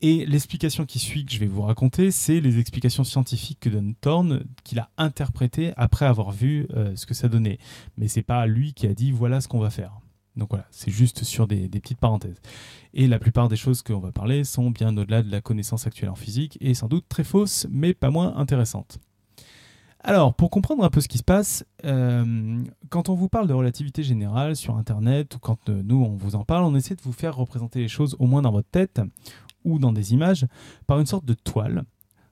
Et 0.00 0.26
l'explication 0.26 0.84
qui 0.84 0.98
suit 0.98 1.24
que 1.24 1.32
je 1.32 1.38
vais 1.38 1.46
vous 1.46 1.62
raconter, 1.62 2.10
c'est 2.10 2.40
les 2.40 2.58
explications 2.58 3.04
scientifiques 3.04 3.60
que 3.60 3.68
donne 3.68 3.94
Thorne, 3.94 4.44
qu'il 4.64 4.80
a 4.80 4.90
interprétées 4.98 5.72
après 5.76 6.06
avoir 6.06 6.32
vu 6.32 6.66
euh, 6.74 6.96
ce 6.96 7.06
que 7.06 7.14
ça 7.14 7.28
donnait. 7.28 7.58
Mais 7.96 8.08
c'est 8.08 8.22
pas 8.22 8.46
lui 8.46 8.74
qui 8.74 8.88
a 8.88 8.94
dit 8.94 9.12
voilà 9.12 9.40
ce 9.40 9.46
qu'on 9.46 9.60
va 9.60 9.70
faire. 9.70 10.00
Donc 10.38 10.50
voilà, 10.50 10.66
c'est 10.70 10.90
juste 10.90 11.24
sur 11.24 11.48
des, 11.48 11.68
petites 11.68 11.98
parenthèses. 11.98 12.40
Et 12.94 13.08
la 13.08 13.18
plupart 13.18 13.48
des 13.48 13.56
choses 13.56 13.82
qu'on 13.82 13.98
va 13.98 14.12
parler 14.12 14.44
sont 14.44 14.70
bien 14.70 14.96
au-delà 14.96 15.22
de 15.22 15.30
la 15.30 15.40
connaissance 15.40 15.86
actuelle 15.86 16.10
en 16.10 16.14
physique 16.14 16.56
et 16.60 16.74
sans 16.74 16.86
doute 16.86 17.04
très 17.08 17.24
fausses, 17.24 17.66
mais 17.70 17.92
pas 17.92 18.10
moins 18.10 18.36
intéressantes. 18.36 18.98
Alors, 20.00 20.32
pour 20.32 20.50
comprendre 20.50 20.84
un 20.84 20.90
peu 20.90 21.00
ce 21.00 21.08
qui 21.08 21.18
se 21.18 21.24
passe, 21.24 21.64
euh, 21.84 22.62
quand 22.88 23.08
on 23.08 23.14
vous 23.14 23.28
parle 23.28 23.48
de 23.48 23.52
relativité 23.52 24.04
générale 24.04 24.54
sur 24.54 24.76
Internet, 24.76 25.34
ou 25.34 25.38
quand 25.40 25.68
euh, 25.68 25.82
nous 25.84 25.96
on 25.96 26.16
vous 26.16 26.36
en 26.36 26.44
parle, 26.44 26.64
on 26.64 26.76
essaie 26.76 26.94
de 26.94 27.02
vous 27.02 27.12
faire 27.12 27.34
représenter 27.34 27.80
les 27.80 27.88
choses 27.88 28.14
au 28.20 28.26
moins 28.26 28.42
dans 28.42 28.52
votre 28.52 28.70
tête 28.70 29.00
ou 29.64 29.80
dans 29.80 29.92
des 29.92 30.14
images 30.14 30.46
par 30.86 31.00
une 31.00 31.06
sorte 31.06 31.24
de 31.24 31.34
toile 31.34 31.82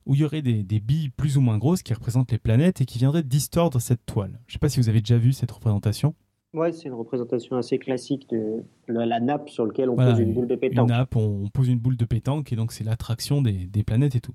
où 0.07 0.15
il 0.15 0.21
y 0.21 0.25
aurait 0.25 0.43
des, 0.43 0.63
des 0.63 0.79
billes 0.79 1.09
plus 1.09 1.37
ou 1.37 1.41
moins 1.41 1.59
grosses 1.59 1.83
qui 1.83 1.93
représentent 1.93 2.31
les 2.31 2.39
planètes 2.39 2.81
et 2.81 2.87
qui 2.87 2.99
viendraient 2.99 3.25
distordre 3.25 3.81
cette 3.81 4.07
toile. 4.07 4.39
Je 4.47 4.51
ne 4.51 4.53
sais 4.53 4.59
pas 4.61 4.69
si 4.69 4.79
vous 4.79 4.89
avez 4.89 5.01
déjà 5.01 5.19
vu 5.19 5.33
cette 5.33 5.51
représentation. 5.51 6.15
Ouais, 6.57 6.73
c'est 6.73 6.89
une 6.89 6.95
représentation 6.95 7.57
assez 7.57 7.79
classique 7.79 8.29
de 8.31 8.65
la, 8.89 9.21
nappe 9.21 9.51
sur 9.51 9.67
laquelle 9.67 9.91
on 9.91 9.95
Voilà, 9.95 10.13
pose 10.13 10.21
une 10.21 10.33
boule 10.33 10.47
de 10.49 10.55
Une 10.55 10.61
pétanque. 10.61 10.89
nappe, 10.89 11.15
on, 11.15 11.43
on 11.45 11.49
pose 11.51 11.69
une 11.69 11.79
boule 11.79 11.97
de 11.99 12.05
pétanque 12.07 12.51
et 12.53 12.57
donc 12.57 12.73
c'est 12.73 12.83
l'attraction 12.83 13.43
des, 13.43 13.67
des 13.67 13.85
planètes 13.85 14.17
et 14.17 14.21
tout. 14.21 14.33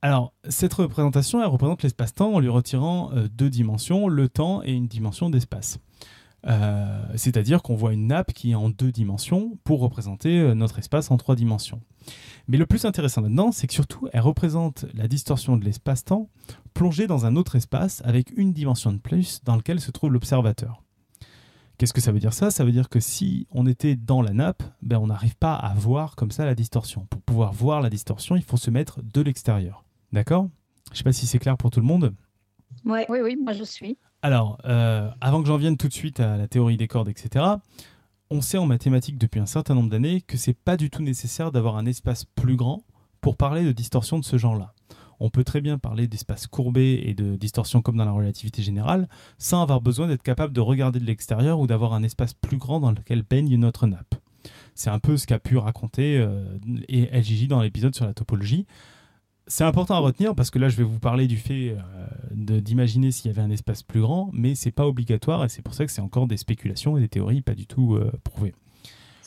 Alors, 0.00 0.32
cette 0.48 0.72
représentation, 0.74 1.40
elle 1.42 1.48
représente 1.48 1.82
l'espace-temps 1.82 2.32
en 2.34 2.38
lui 2.38 2.48
retirant 2.48 3.10
euh, 3.12 3.26
deux 3.32 3.50
dimensions, 3.50 4.06
le 4.06 4.28
temps 4.28 4.62
et 4.62 4.72
une 4.72 4.86
dimension 4.86 5.28
d'espace. 5.28 5.80
Euh, 6.46 7.02
C'est-à-dire 7.16 7.62
qu'on 7.62 7.74
voit 7.74 7.92
une 7.92 8.06
nappe 8.06 8.32
qui 8.32 8.52
est 8.52 8.54
en 8.54 8.70
deux 8.70 8.92
dimensions 8.92 9.58
pour 9.64 9.80
représenter 9.80 10.38
euh, 10.38 10.54
notre 10.54 10.78
espace 10.78 11.10
en 11.10 11.16
trois 11.16 11.34
dimensions. 11.34 11.80
Mais 12.46 12.58
le 12.58 12.64
plus 12.66 12.84
intéressant 12.84 13.22
là-dedans, 13.22 13.50
c'est 13.50 13.66
que 13.66 13.74
surtout, 13.74 14.08
elle 14.12 14.20
représente 14.20 14.86
la 14.94 15.08
distorsion 15.08 15.56
de 15.56 15.64
l'espace-temps 15.64 16.28
plongée 16.74 17.08
dans 17.08 17.26
un 17.26 17.34
autre 17.34 17.56
espace 17.56 18.00
avec 18.04 18.30
une 18.36 18.52
dimension 18.52 18.92
de 18.92 18.98
plus 18.98 19.42
dans 19.42 19.56
lequel 19.56 19.80
se 19.80 19.90
trouve 19.90 20.12
l'observateur. 20.12 20.84
Qu'est-ce 21.78 21.92
que 21.92 22.00
ça 22.00 22.10
veut 22.10 22.18
dire 22.18 22.32
ça? 22.32 22.50
Ça 22.50 22.64
veut 22.64 22.72
dire 22.72 22.88
que 22.88 22.98
si 22.98 23.46
on 23.52 23.64
était 23.64 23.94
dans 23.94 24.20
la 24.20 24.32
nappe, 24.32 24.64
ben 24.82 24.98
on 24.98 25.06
n'arrive 25.06 25.36
pas 25.36 25.54
à 25.54 25.74
voir 25.74 26.16
comme 26.16 26.32
ça 26.32 26.44
la 26.44 26.56
distorsion. 26.56 27.06
Pour 27.08 27.22
pouvoir 27.22 27.52
voir 27.52 27.80
la 27.80 27.88
distorsion, 27.88 28.34
il 28.34 28.42
faut 28.42 28.56
se 28.56 28.70
mettre 28.70 29.00
de 29.00 29.20
l'extérieur. 29.20 29.84
D'accord? 30.12 30.48
Je 30.92 30.98
sais 30.98 31.04
pas 31.04 31.12
si 31.12 31.26
c'est 31.26 31.38
clair 31.38 31.56
pour 31.56 31.70
tout 31.70 31.78
le 31.78 31.86
monde. 31.86 32.14
Ouais. 32.84 33.06
Oui, 33.08 33.20
oui, 33.22 33.36
moi 33.40 33.52
je 33.52 33.62
suis. 33.62 33.96
Alors, 34.22 34.58
euh, 34.64 35.08
avant 35.20 35.40
que 35.40 35.46
j'en 35.46 35.56
vienne 35.56 35.76
tout 35.76 35.86
de 35.86 35.92
suite 35.92 36.18
à 36.18 36.36
la 36.36 36.48
théorie 36.48 36.76
des 36.76 36.88
cordes, 36.88 37.08
etc., 37.08 37.44
on 38.30 38.40
sait 38.40 38.58
en 38.58 38.66
mathématiques 38.66 39.16
depuis 39.16 39.38
un 39.38 39.46
certain 39.46 39.74
nombre 39.74 39.88
d'années 39.88 40.20
que 40.20 40.36
c'est 40.36 40.54
pas 40.54 40.76
du 40.76 40.90
tout 40.90 41.02
nécessaire 41.02 41.52
d'avoir 41.52 41.76
un 41.76 41.86
espace 41.86 42.24
plus 42.24 42.56
grand 42.56 42.82
pour 43.20 43.36
parler 43.36 43.64
de 43.64 43.70
distorsion 43.70 44.18
de 44.18 44.24
ce 44.24 44.36
genre-là. 44.36 44.74
On 45.20 45.30
peut 45.30 45.44
très 45.44 45.60
bien 45.60 45.78
parler 45.78 46.06
d'espace 46.06 46.46
courbé 46.46 47.02
et 47.06 47.14
de 47.14 47.36
distorsion 47.36 47.82
comme 47.82 47.96
dans 47.96 48.04
la 48.04 48.12
relativité 48.12 48.62
générale, 48.62 49.08
sans 49.38 49.62
avoir 49.62 49.80
besoin 49.80 50.06
d'être 50.06 50.22
capable 50.22 50.52
de 50.52 50.60
regarder 50.60 51.00
de 51.00 51.04
l'extérieur 51.04 51.58
ou 51.60 51.66
d'avoir 51.66 51.92
un 51.92 52.02
espace 52.02 52.34
plus 52.34 52.56
grand 52.56 52.80
dans 52.80 52.92
lequel 52.92 53.22
baigne 53.22 53.56
notre 53.56 53.86
nappe. 53.86 54.14
C'est 54.74 54.90
un 54.90 55.00
peu 55.00 55.16
ce 55.16 55.26
qu'a 55.26 55.38
pu 55.40 55.56
raconter 55.56 56.18
euh, 56.18 56.44
LJJ 56.88 57.48
dans 57.48 57.60
l'épisode 57.60 57.94
sur 57.94 58.06
la 58.06 58.14
topologie. 58.14 58.66
C'est 59.48 59.64
important 59.64 59.94
à 59.94 59.98
retenir 59.98 60.34
parce 60.34 60.50
que 60.50 60.58
là, 60.58 60.68
je 60.68 60.76
vais 60.76 60.84
vous 60.84 61.00
parler 61.00 61.26
du 61.26 61.38
fait 61.38 61.74
euh, 61.74 62.60
d'imaginer 62.60 63.10
s'il 63.10 63.30
y 63.30 63.30
avait 63.30 63.42
un 63.42 63.50
espace 63.50 63.82
plus 63.82 64.02
grand, 64.02 64.30
mais 64.32 64.54
c'est 64.54 64.70
pas 64.70 64.86
obligatoire 64.86 65.44
et 65.44 65.48
c'est 65.48 65.62
pour 65.62 65.74
ça 65.74 65.86
que 65.86 65.90
c'est 65.90 66.02
encore 66.02 66.26
des 66.26 66.36
spéculations 66.36 66.96
et 66.96 67.00
des 67.00 67.08
théories 67.08 67.40
pas 67.40 67.54
du 67.54 67.66
tout 67.66 67.96
euh, 67.96 68.12
prouvées. 68.24 68.54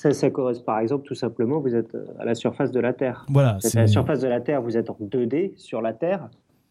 Ça, 0.01 0.11
ça 0.13 0.31
correspond 0.31 0.63
par 0.65 0.79
exemple 0.79 1.05
tout 1.05 1.13
simplement, 1.15 1.59
vous 1.59 1.75
êtes 1.75 1.93
euh, 1.93 2.05
à 2.17 2.25
la 2.25 2.33
surface 2.33 2.71
de 2.71 2.79
la 2.79 2.91
Terre. 2.93 3.25
Voilà, 3.29 3.57
c'est 3.59 3.77
à 3.77 3.81
la 3.81 3.87
surface 3.87 4.19
de 4.19 4.27
la 4.27 4.41
Terre, 4.41 4.61
vous 4.61 4.75
êtes 4.75 4.89
en 4.89 4.97
2D 4.99 5.53
sur 5.57 5.79
la 5.81 5.93
Terre. 5.93 6.29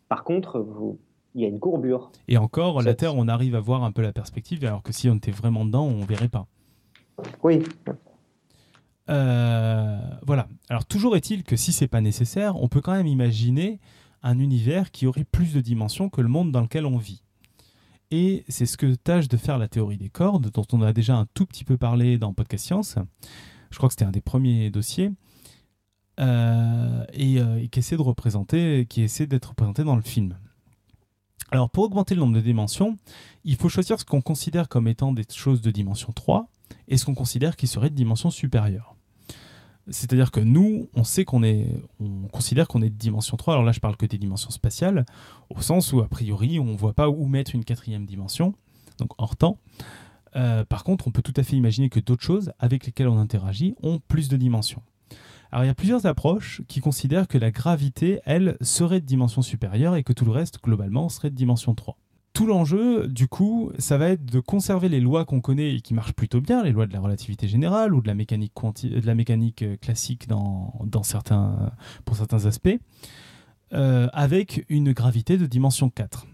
Par 0.09 0.25
contre, 0.25 0.59
vous- 0.59 0.99
il 1.37 1.43
y 1.43 1.45
a 1.45 1.49
une 1.49 1.61
courbure. 1.61 2.11
et 2.27 2.37
encore 2.39 2.83
la 2.83 2.95
Terre, 2.95 3.15
on 3.15 3.29
arrive 3.29 3.55
à 3.55 3.61
voir 3.61 3.85
un 3.85 3.93
peu 3.93 4.03
la 4.03 4.13
perspective, 4.13 4.65
alors 4.65 4.83
que 4.83 4.93
si 4.93 5.09
on 5.09 5.15
était 5.15 5.31
vraiment 5.31 5.65
dedans, 5.65 5.85
on 5.87 6.05
verrait 6.05 6.29
pas. 6.29 6.47
Oui, 7.45 7.63
Euh, 9.09 9.99
voilà. 10.27 10.47
Alors 10.69 10.85
toujours 10.87 11.17
est-il 11.17 11.43
que 11.43 11.57
si 11.57 11.73
c'est 11.73 11.89
pas 11.89 12.01
nécessaire, 12.01 12.61
on 12.63 12.69
peut 12.69 12.81
quand 12.81 12.93
même 12.93 13.07
imaginer 13.07 13.81
un 14.23 14.39
univers 14.39 14.91
qui 14.91 15.07
aurait 15.07 15.25
plus 15.25 15.55
de 15.55 15.61
dimensions 15.61 16.09
que 16.09 16.21
le 16.21 16.29
monde 16.29 16.53
dans 16.53 16.61
lequel 16.61 16.87
on 16.87 16.97
vit. 16.97 17.23
Et 18.11 18.45
c'est 18.49 18.67
ce 18.67 18.77
que 18.77 18.95
tâche 18.95 19.29
de 19.29 19.37
faire 19.37 19.59
la 19.59 19.69
théorie 19.69 19.99
des 19.99 20.09
cordes, 20.09 20.51
dont 20.51 20.67
on 20.73 20.83
a 20.83 20.93
déjà 20.93 21.17
un 21.17 21.27
tout 21.35 21.47
petit 21.47 21.65
peu 21.65 21.77
parlé 21.77 22.19
dans 22.19 22.33
Podcast 22.33 22.67
Science. 22.67 22.97
Je 23.71 23.77
crois 23.77 23.89
que 23.89 23.93
c'était 23.93 24.05
un 24.05 24.11
des 24.11 24.21
premiers 24.21 24.71
dossiers. 24.71 25.13
Euh, 26.19 27.05
et, 27.15 27.41
euh, 27.41 27.63
et 27.63 27.69
qui 27.69 27.79
essaie 27.79 27.97
de 27.97 28.03
représenter, 28.03 28.85
qui 28.87 29.01
essaie 29.01 29.27
d'être 29.27 29.51
représenté 29.51 29.85
dans 29.85 29.97
le 29.97 30.03
film. 30.03 30.37
Alors 31.51 31.71
pour 31.71 31.85
augmenter 31.85 32.15
le 32.15 32.21
nombre 32.21 32.35
de 32.35 32.41
dimensions, 32.41 32.99
il 33.45 33.57
faut 33.57 33.71
choisir 33.71 33.99
ce 33.99 34.05
qu'on 34.05 34.21
considère 34.21 34.69
comme 34.69 34.87
étant 34.87 35.13
des 35.13 35.25
choses 35.33 35.63
de 35.63 35.71
dimension 35.71 36.13
3 36.13 36.51
et 36.89 36.99
ce 36.99 37.07
qu'on 37.07 37.15
considère 37.15 37.57
qui 37.57 37.67
serait 37.67 37.91
de 37.91 37.95
dimension 37.95 38.31
supérieure. 38.31 38.97
C'est-à-dire 39.91 40.31
que 40.31 40.41
nous, 40.41 40.89
on 40.95 41.05
sait 41.05 41.25
qu'on 41.25 41.43
est, 41.43 41.67
on 42.01 42.29
considère 42.29 42.69
qu'on 42.69 42.81
est 42.81 42.91
de 42.91 42.97
dimension 42.97 43.37
3. 43.37 43.55
Alors 43.55 43.65
là, 43.65 43.73
je 43.73 43.81
parle 43.81 43.97
que 43.97 44.07
des 44.07 44.19
dimensions 44.19 44.51
spatiales, 44.51 45.05
au 45.51 45.61
sens 45.61 45.93
où, 45.93 46.01
a 46.01 46.09
priori, 46.09 46.59
on 46.61 46.65
ne 46.65 46.77
voit 46.77 46.95
pas 46.95 47.09
où 47.09 47.27
mettre 47.27 47.55
une 47.55 47.65
quatrième 47.65 48.07
dimension, 48.07 48.55
donc 48.99 49.11
hors 49.19 49.37
temps. 49.37 49.59
Euh, 50.37 50.65
par 50.65 50.85
contre, 50.85 51.09
on 51.09 51.11
peut 51.11 51.23
tout 51.23 51.35
à 51.37 51.43
fait 51.43 51.57
imaginer 51.57 51.89
que 51.89 51.99
d'autres 52.01 52.23
choses 52.23 52.53
avec 52.59 52.87
lesquelles 52.87 53.09
on 53.09 53.19
interagit 53.19 53.75
ont 53.83 54.01
plus 54.07 54.29
de 54.29 54.37
dimensions. 54.37 54.83
Alors 55.53 55.65
il 55.65 55.67
y 55.67 55.71
a 55.71 55.75
plusieurs 55.75 56.07
approches 56.07 56.63
qui 56.69 56.81
considèrent 56.81 57.27
que 57.27 57.37
la 57.37 57.51
gravité, 57.51 58.21
elle, 58.25 58.57
serait 58.61 59.01
de 59.01 59.07
dimension 59.07 59.43
supérieure 59.43 59.97
et 59.97 60.05
que 60.05 60.13
tout 60.13 60.25
le 60.25 60.31
reste, 60.31 60.63
globalement, 60.63 61.09
serait 61.09 61.31
de 61.31 61.35
dimension 61.35 61.75
3 61.75 61.97
tout 62.41 62.47
l'enjeu, 62.47 63.07
du 63.07 63.29
coup, 63.29 63.71
ça 63.79 63.99
va 63.99 64.09
être 64.09 64.25
de 64.25 64.41
conserver 64.41 64.89
les 64.89 65.01
lois 65.01 65.27
qu'on 65.27 65.43
connaît 65.43 65.75
et 65.75 65.81
qui 65.83 65.93
marchent 65.93 66.15
plutôt 66.15 66.41
bien, 66.41 66.63
les 66.63 66.73
lois 66.73 66.87
de 66.87 66.93
la 66.95 67.01
relativité 67.01 67.47
générale 67.49 67.93
ou 67.93 68.01
de 68.01 68.07
la 68.07 68.15
mécanique, 68.15 68.53
quanti- 68.55 68.89
de 68.89 69.07
la 69.07 69.15
mécanique 69.15 69.61
euh, 69.61 69.77
classique 69.77 70.27
dans, 70.27 70.73
certains, 71.03 71.71
pour 72.07 72.17
certains 72.17 72.47
aspects, 72.47 72.79
euh, 73.75 74.09
avec 74.15 74.65
une 74.71 74.93
gravité 74.95 75.37
de 75.37 75.45
dimension 75.45 75.91
4. 75.91 76.27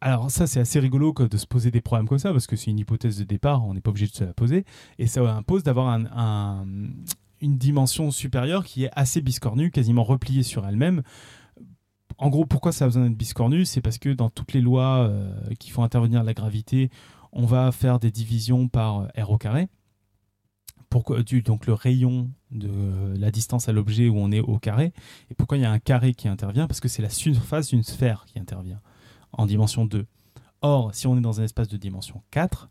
Alors 0.00 0.30
ça, 0.30 0.46
c'est 0.46 0.60
assez 0.60 0.78
rigolo 0.78 1.12
de 1.12 1.36
se 1.36 1.46
poser 1.46 1.72
des 1.72 1.80
problèmes 1.80 2.06
comme 2.06 2.20
ça, 2.20 2.30
parce 2.30 2.46
que 2.46 2.54
c'est 2.54 2.70
une 2.70 2.78
hypothèse 2.78 3.18
de 3.18 3.24
départ, 3.24 3.66
on 3.66 3.74
n'est 3.74 3.80
pas 3.80 3.90
obligé 3.90 4.06
de 4.06 4.14
se 4.14 4.22
la 4.22 4.32
poser, 4.32 4.64
et 5.00 5.08
ça 5.08 5.22
impose 5.34 5.64
d'avoir 5.64 5.88
un- 5.88 6.06
un- 6.16 6.66
une 7.40 7.58
dimension 7.58 8.12
supérieure 8.12 8.64
qui 8.64 8.84
est 8.84 8.90
assez 8.94 9.20
biscornue, 9.20 9.72
quasiment 9.72 10.04
repliée 10.04 10.44
sur 10.44 10.64
elle-même, 10.68 11.02
en 12.20 12.28
gros, 12.28 12.44
pourquoi 12.44 12.70
ça 12.70 12.84
a 12.84 12.88
besoin 12.88 13.04
d'être 13.04 13.16
biscornu? 13.16 13.64
C'est 13.64 13.80
parce 13.80 13.96
que 13.96 14.10
dans 14.10 14.28
toutes 14.28 14.52
les 14.52 14.60
lois 14.60 15.08
euh, 15.08 15.32
qui 15.58 15.70
font 15.70 15.82
intervenir 15.82 16.22
la 16.22 16.34
gravité, 16.34 16.90
on 17.32 17.46
va 17.46 17.72
faire 17.72 17.98
des 17.98 18.10
divisions 18.10 18.68
par 18.68 19.00
euh, 19.00 19.22
r 19.22 19.30
au 19.30 19.38
carré. 19.38 19.68
Pourquoi, 20.90 21.22
donc 21.44 21.66
le 21.66 21.72
rayon 21.72 22.30
de 22.50 23.14
la 23.16 23.30
distance 23.30 23.68
à 23.68 23.72
l'objet 23.72 24.08
où 24.08 24.18
on 24.18 24.32
est 24.32 24.40
au 24.40 24.58
carré. 24.58 24.92
Et 25.30 25.34
pourquoi 25.34 25.56
il 25.56 25.62
y 25.62 25.64
a 25.64 25.70
un 25.70 25.78
carré 25.78 26.12
qui 26.12 26.28
intervient? 26.28 26.66
Parce 26.66 26.80
que 26.80 26.88
c'est 26.88 27.00
la 27.00 27.08
surface 27.08 27.68
d'une 27.68 27.84
sphère 27.84 28.24
qui 28.26 28.38
intervient 28.38 28.80
en 29.32 29.46
dimension 29.46 29.86
2. 29.86 30.04
Or, 30.62 30.94
si 30.94 31.06
on 31.06 31.16
est 31.16 31.22
dans 31.22 31.40
un 31.40 31.44
espace 31.44 31.68
de 31.68 31.78
dimension 31.78 32.22
4, 32.32 32.68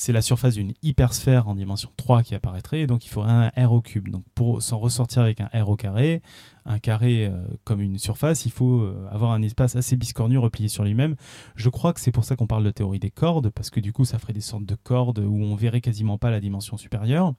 c'est 0.00 0.14
la 0.14 0.22
surface 0.22 0.54
d'une 0.54 0.72
hypersphère 0.82 1.46
en 1.46 1.54
dimension 1.54 1.90
3 1.98 2.22
qui 2.22 2.34
apparaîtrait, 2.34 2.86
donc 2.86 3.04
il 3.04 3.10
faudrait 3.10 3.52
un 3.54 3.66
r 3.66 3.70
au 3.70 3.82
cube. 3.82 4.08
Donc 4.08 4.24
pour 4.34 4.62
s'en 4.62 4.78
ressortir 4.78 5.20
avec 5.20 5.42
un 5.42 5.50
r 5.52 5.68
au 5.68 5.76
carré, 5.76 6.22
un 6.64 6.78
carré 6.78 7.26
euh, 7.26 7.44
comme 7.64 7.82
une 7.82 7.98
surface, 7.98 8.46
il 8.46 8.50
faut 8.50 8.80
euh, 8.80 9.06
avoir 9.10 9.32
un 9.32 9.42
espace 9.42 9.76
assez 9.76 9.96
biscornu 9.96 10.38
replié 10.38 10.70
sur 10.70 10.84
lui-même. 10.84 11.16
Je 11.54 11.68
crois 11.68 11.92
que 11.92 12.00
c'est 12.00 12.12
pour 12.12 12.24
ça 12.24 12.34
qu'on 12.34 12.46
parle 12.46 12.64
de 12.64 12.70
théorie 12.70 12.98
des 12.98 13.10
cordes, 13.10 13.50
parce 13.50 13.68
que 13.68 13.78
du 13.78 13.92
coup 13.92 14.06
ça 14.06 14.18
ferait 14.18 14.32
des 14.32 14.40
sortes 14.40 14.64
de 14.64 14.74
cordes 14.74 15.18
où 15.18 15.36
on 15.36 15.54
verrait 15.54 15.82
quasiment 15.82 16.16
pas 16.16 16.30
la 16.30 16.40
dimension 16.40 16.78
supérieure. 16.78 17.34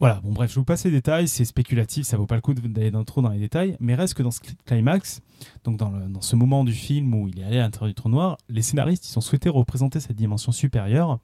Voilà, 0.00 0.20
bon 0.22 0.32
bref, 0.32 0.52
je 0.52 0.54
vous 0.60 0.64
passe 0.64 0.84
les 0.84 0.92
détails, 0.92 1.26
c'est 1.26 1.44
spéculatif, 1.44 2.06
ça 2.06 2.16
vaut 2.16 2.26
pas 2.26 2.36
le 2.36 2.40
coup 2.40 2.54
d'aller 2.54 2.92
dans- 2.92 3.02
trop 3.04 3.20
dans 3.20 3.30
les 3.30 3.40
détails, 3.40 3.76
mais 3.80 3.96
reste 3.96 4.14
que 4.14 4.22
dans 4.22 4.30
ce 4.30 4.38
climax, 4.64 5.20
donc 5.64 5.76
dans, 5.76 6.20
ce 6.20 6.36
moment 6.36 6.62
du 6.62 6.72
film 6.72 7.12
où 7.14 7.26
il 7.26 7.40
est 7.40 7.42
allé 7.44 7.58
à 7.58 7.62
l'intérieur 7.62 7.88
du 7.88 7.94
trou 7.94 8.08
noir, 8.08 8.36
les 8.48 8.62
scénaristes 8.62 9.10
ils 9.10 9.18
ont 9.18 9.20
souhaité 9.20 9.48
représenter 9.48 9.98
cette 9.98 10.14
dimension 10.14 10.52
supérieure, 10.52 11.18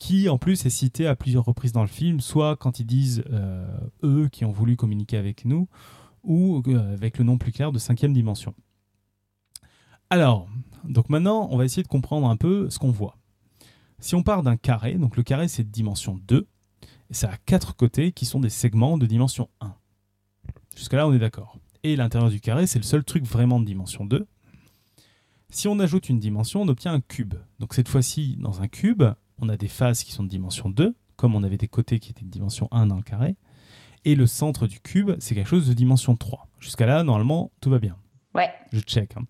qui 0.00 0.28
en 0.28 0.36
plus 0.36 0.66
est 0.66 0.70
citée 0.70 1.06
à 1.06 1.14
plusieurs 1.14 1.44
reprises 1.44 1.70
dans 1.70 1.82
le 1.82 1.86
film, 1.88 2.18
soit 2.18 2.56
quand 2.56 2.80
ils 2.80 2.86
disent 2.86 3.22
euh, 3.30 3.64
eux 4.02 4.28
qui 4.32 4.44
ont 4.44 4.50
voulu 4.50 4.74
communiquer 4.74 5.16
avec 5.16 5.44
nous, 5.44 5.68
ou 6.24 6.60
euh, 6.66 6.94
avec 6.94 7.18
le 7.18 7.24
nom 7.24 7.38
plus 7.38 7.52
clair 7.52 7.70
de 7.70 7.78
cinquième 7.78 8.12
dimension. 8.12 8.52
Alors, 10.10 10.48
donc 10.82 11.08
maintenant, 11.08 11.46
on 11.52 11.56
va 11.56 11.64
essayer 11.64 11.84
de 11.84 11.88
comprendre 11.88 12.28
un 12.28 12.36
peu 12.36 12.68
ce 12.68 12.80
qu'on 12.80 12.90
voit. 12.90 13.16
Si 14.00 14.16
on 14.16 14.24
part 14.24 14.42
d'un 14.42 14.56
carré, 14.56 14.94
donc 14.94 15.16
le 15.16 15.22
carré 15.22 15.46
c'est 15.46 15.70
dimension 15.70 16.18
2, 16.26 16.48
et 17.12 17.14
ça 17.14 17.30
a 17.30 17.36
quatre 17.36 17.76
côtés 17.76 18.10
qui 18.12 18.24
sont 18.24 18.40
des 18.40 18.48
segments 18.48 18.96
de 18.98 19.04
dimension 19.06 19.48
1. 19.60 19.74
Jusqu'à 20.74 20.96
là, 20.96 21.06
on 21.06 21.12
est 21.12 21.18
d'accord. 21.18 21.58
Et 21.82 21.94
l'intérieur 21.94 22.30
du 22.30 22.40
carré, 22.40 22.66
c'est 22.66 22.78
le 22.78 22.84
seul 22.84 23.04
truc 23.04 23.24
vraiment 23.24 23.60
de 23.60 23.66
dimension 23.66 24.04
2. 24.06 24.26
Si 25.50 25.68
on 25.68 25.78
ajoute 25.78 26.08
une 26.08 26.18
dimension, 26.18 26.62
on 26.62 26.68
obtient 26.68 26.94
un 26.94 27.00
cube. 27.02 27.34
Donc 27.58 27.74
cette 27.74 27.88
fois-ci, 27.88 28.36
dans 28.40 28.62
un 28.62 28.68
cube, 28.68 29.02
on 29.38 29.48
a 29.50 29.56
des 29.58 29.68
faces 29.68 30.02
qui 30.04 30.12
sont 30.12 30.22
de 30.24 30.28
dimension 30.28 30.70
2, 30.70 30.94
comme 31.16 31.34
on 31.34 31.42
avait 31.42 31.58
des 31.58 31.68
côtés 31.68 31.98
qui 32.00 32.10
étaient 32.10 32.24
de 32.24 32.30
dimension 32.30 32.68
1 32.70 32.86
dans 32.86 32.96
le 32.96 33.02
carré. 33.02 33.36
Et 34.04 34.14
le 34.14 34.26
centre 34.26 34.66
du 34.66 34.80
cube, 34.80 35.10
c'est 35.18 35.34
quelque 35.34 35.48
chose 35.50 35.68
de 35.68 35.74
dimension 35.74 36.16
3. 36.16 36.48
Jusqu'à 36.58 36.86
là, 36.86 37.04
normalement, 37.04 37.52
tout 37.60 37.68
va 37.70 37.78
bien. 37.78 37.96
Ouais. 38.34 38.50
Je 38.72 38.80
check. 38.80 39.14
hein. 39.18 39.24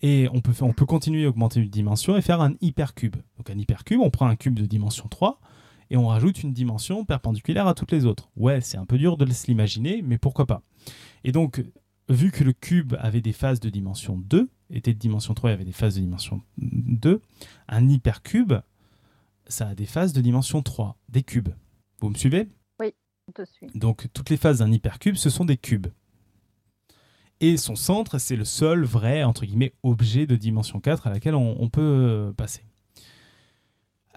Et 0.00 0.28
on 0.32 0.40
peut, 0.40 0.52
faire- 0.52 0.66
on 0.66 0.72
peut 0.72 0.86
continuer 0.86 1.26
à 1.26 1.28
augmenter 1.28 1.60
une 1.60 1.68
dimension 1.68 2.16
et 2.16 2.22
faire 2.22 2.40
un 2.40 2.54
hypercube. 2.62 3.16
Donc 3.36 3.50
un 3.50 3.58
hypercube, 3.58 4.00
on 4.00 4.10
prend 4.10 4.26
un 4.28 4.36
cube 4.36 4.54
de 4.54 4.64
dimension 4.64 5.06
3 5.08 5.40
et 5.90 5.96
on 5.96 6.08
rajoute 6.08 6.42
une 6.42 6.52
dimension 6.52 7.04
perpendiculaire 7.04 7.66
à 7.66 7.74
toutes 7.74 7.92
les 7.92 8.04
autres. 8.04 8.30
Ouais, 8.36 8.60
c'est 8.60 8.76
un 8.76 8.86
peu 8.86 8.98
dur 8.98 9.16
de 9.16 9.30
se 9.32 9.46
l'imaginer, 9.46 10.02
mais 10.02 10.18
pourquoi 10.18 10.46
pas. 10.46 10.62
Et 11.24 11.32
donc, 11.32 11.64
vu 12.08 12.30
que 12.30 12.44
le 12.44 12.52
cube 12.52 12.94
avait 12.98 13.20
des 13.20 13.32
phases 13.32 13.60
de 13.60 13.70
dimension 13.70 14.16
2, 14.18 14.48
étaient 14.70 14.94
de 14.94 14.98
dimension 14.98 15.34
3 15.34 15.50
et 15.50 15.52
avaient 15.54 15.64
des 15.64 15.72
phases 15.72 15.94
de 15.96 16.00
dimension 16.00 16.42
2, 16.58 17.20
un 17.68 17.88
hypercube, 17.88 18.54
ça 19.46 19.68
a 19.68 19.74
des 19.74 19.86
phases 19.86 20.12
de 20.12 20.20
dimension 20.20 20.62
3, 20.62 20.98
des 21.08 21.22
cubes. 21.22 21.50
Vous 22.00 22.10
me 22.10 22.16
suivez? 22.16 22.48
Oui, 22.80 22.94
on 23.28 23.32
te 23.32 23.44
suit. 23.44 23.68
Donc 23.74 24.08
toutes 24.12 24.30
les 24.30 24.36
phases 24.36 24.58
d'un 24.58 24.70
hypercube, 24.70 25.16
ce 25.16 25.30
sont 25.30 25.44
des 25.44 25.56
cubes. 25.56 25.88
Et 27.40 27.56
son 27.56 27.76
centre, 27.76 28.18
c'est 28.18 28.36
le 28.36 28.44
seul 28.44 28.84
vrai, 28.84 29.22
entre 29.22 29.46
guillemets, 29.46 29.72
objet 29.82 30.26
de 30.26 30.34
dimension 30.34 30.80
4 30.80 31.06
à 31.06 31.10
laquelle 31.10 31.36
on, 31.36 31.56
on 31.62 31.68
peut 31.68 32.34
passer. 32.36 32.62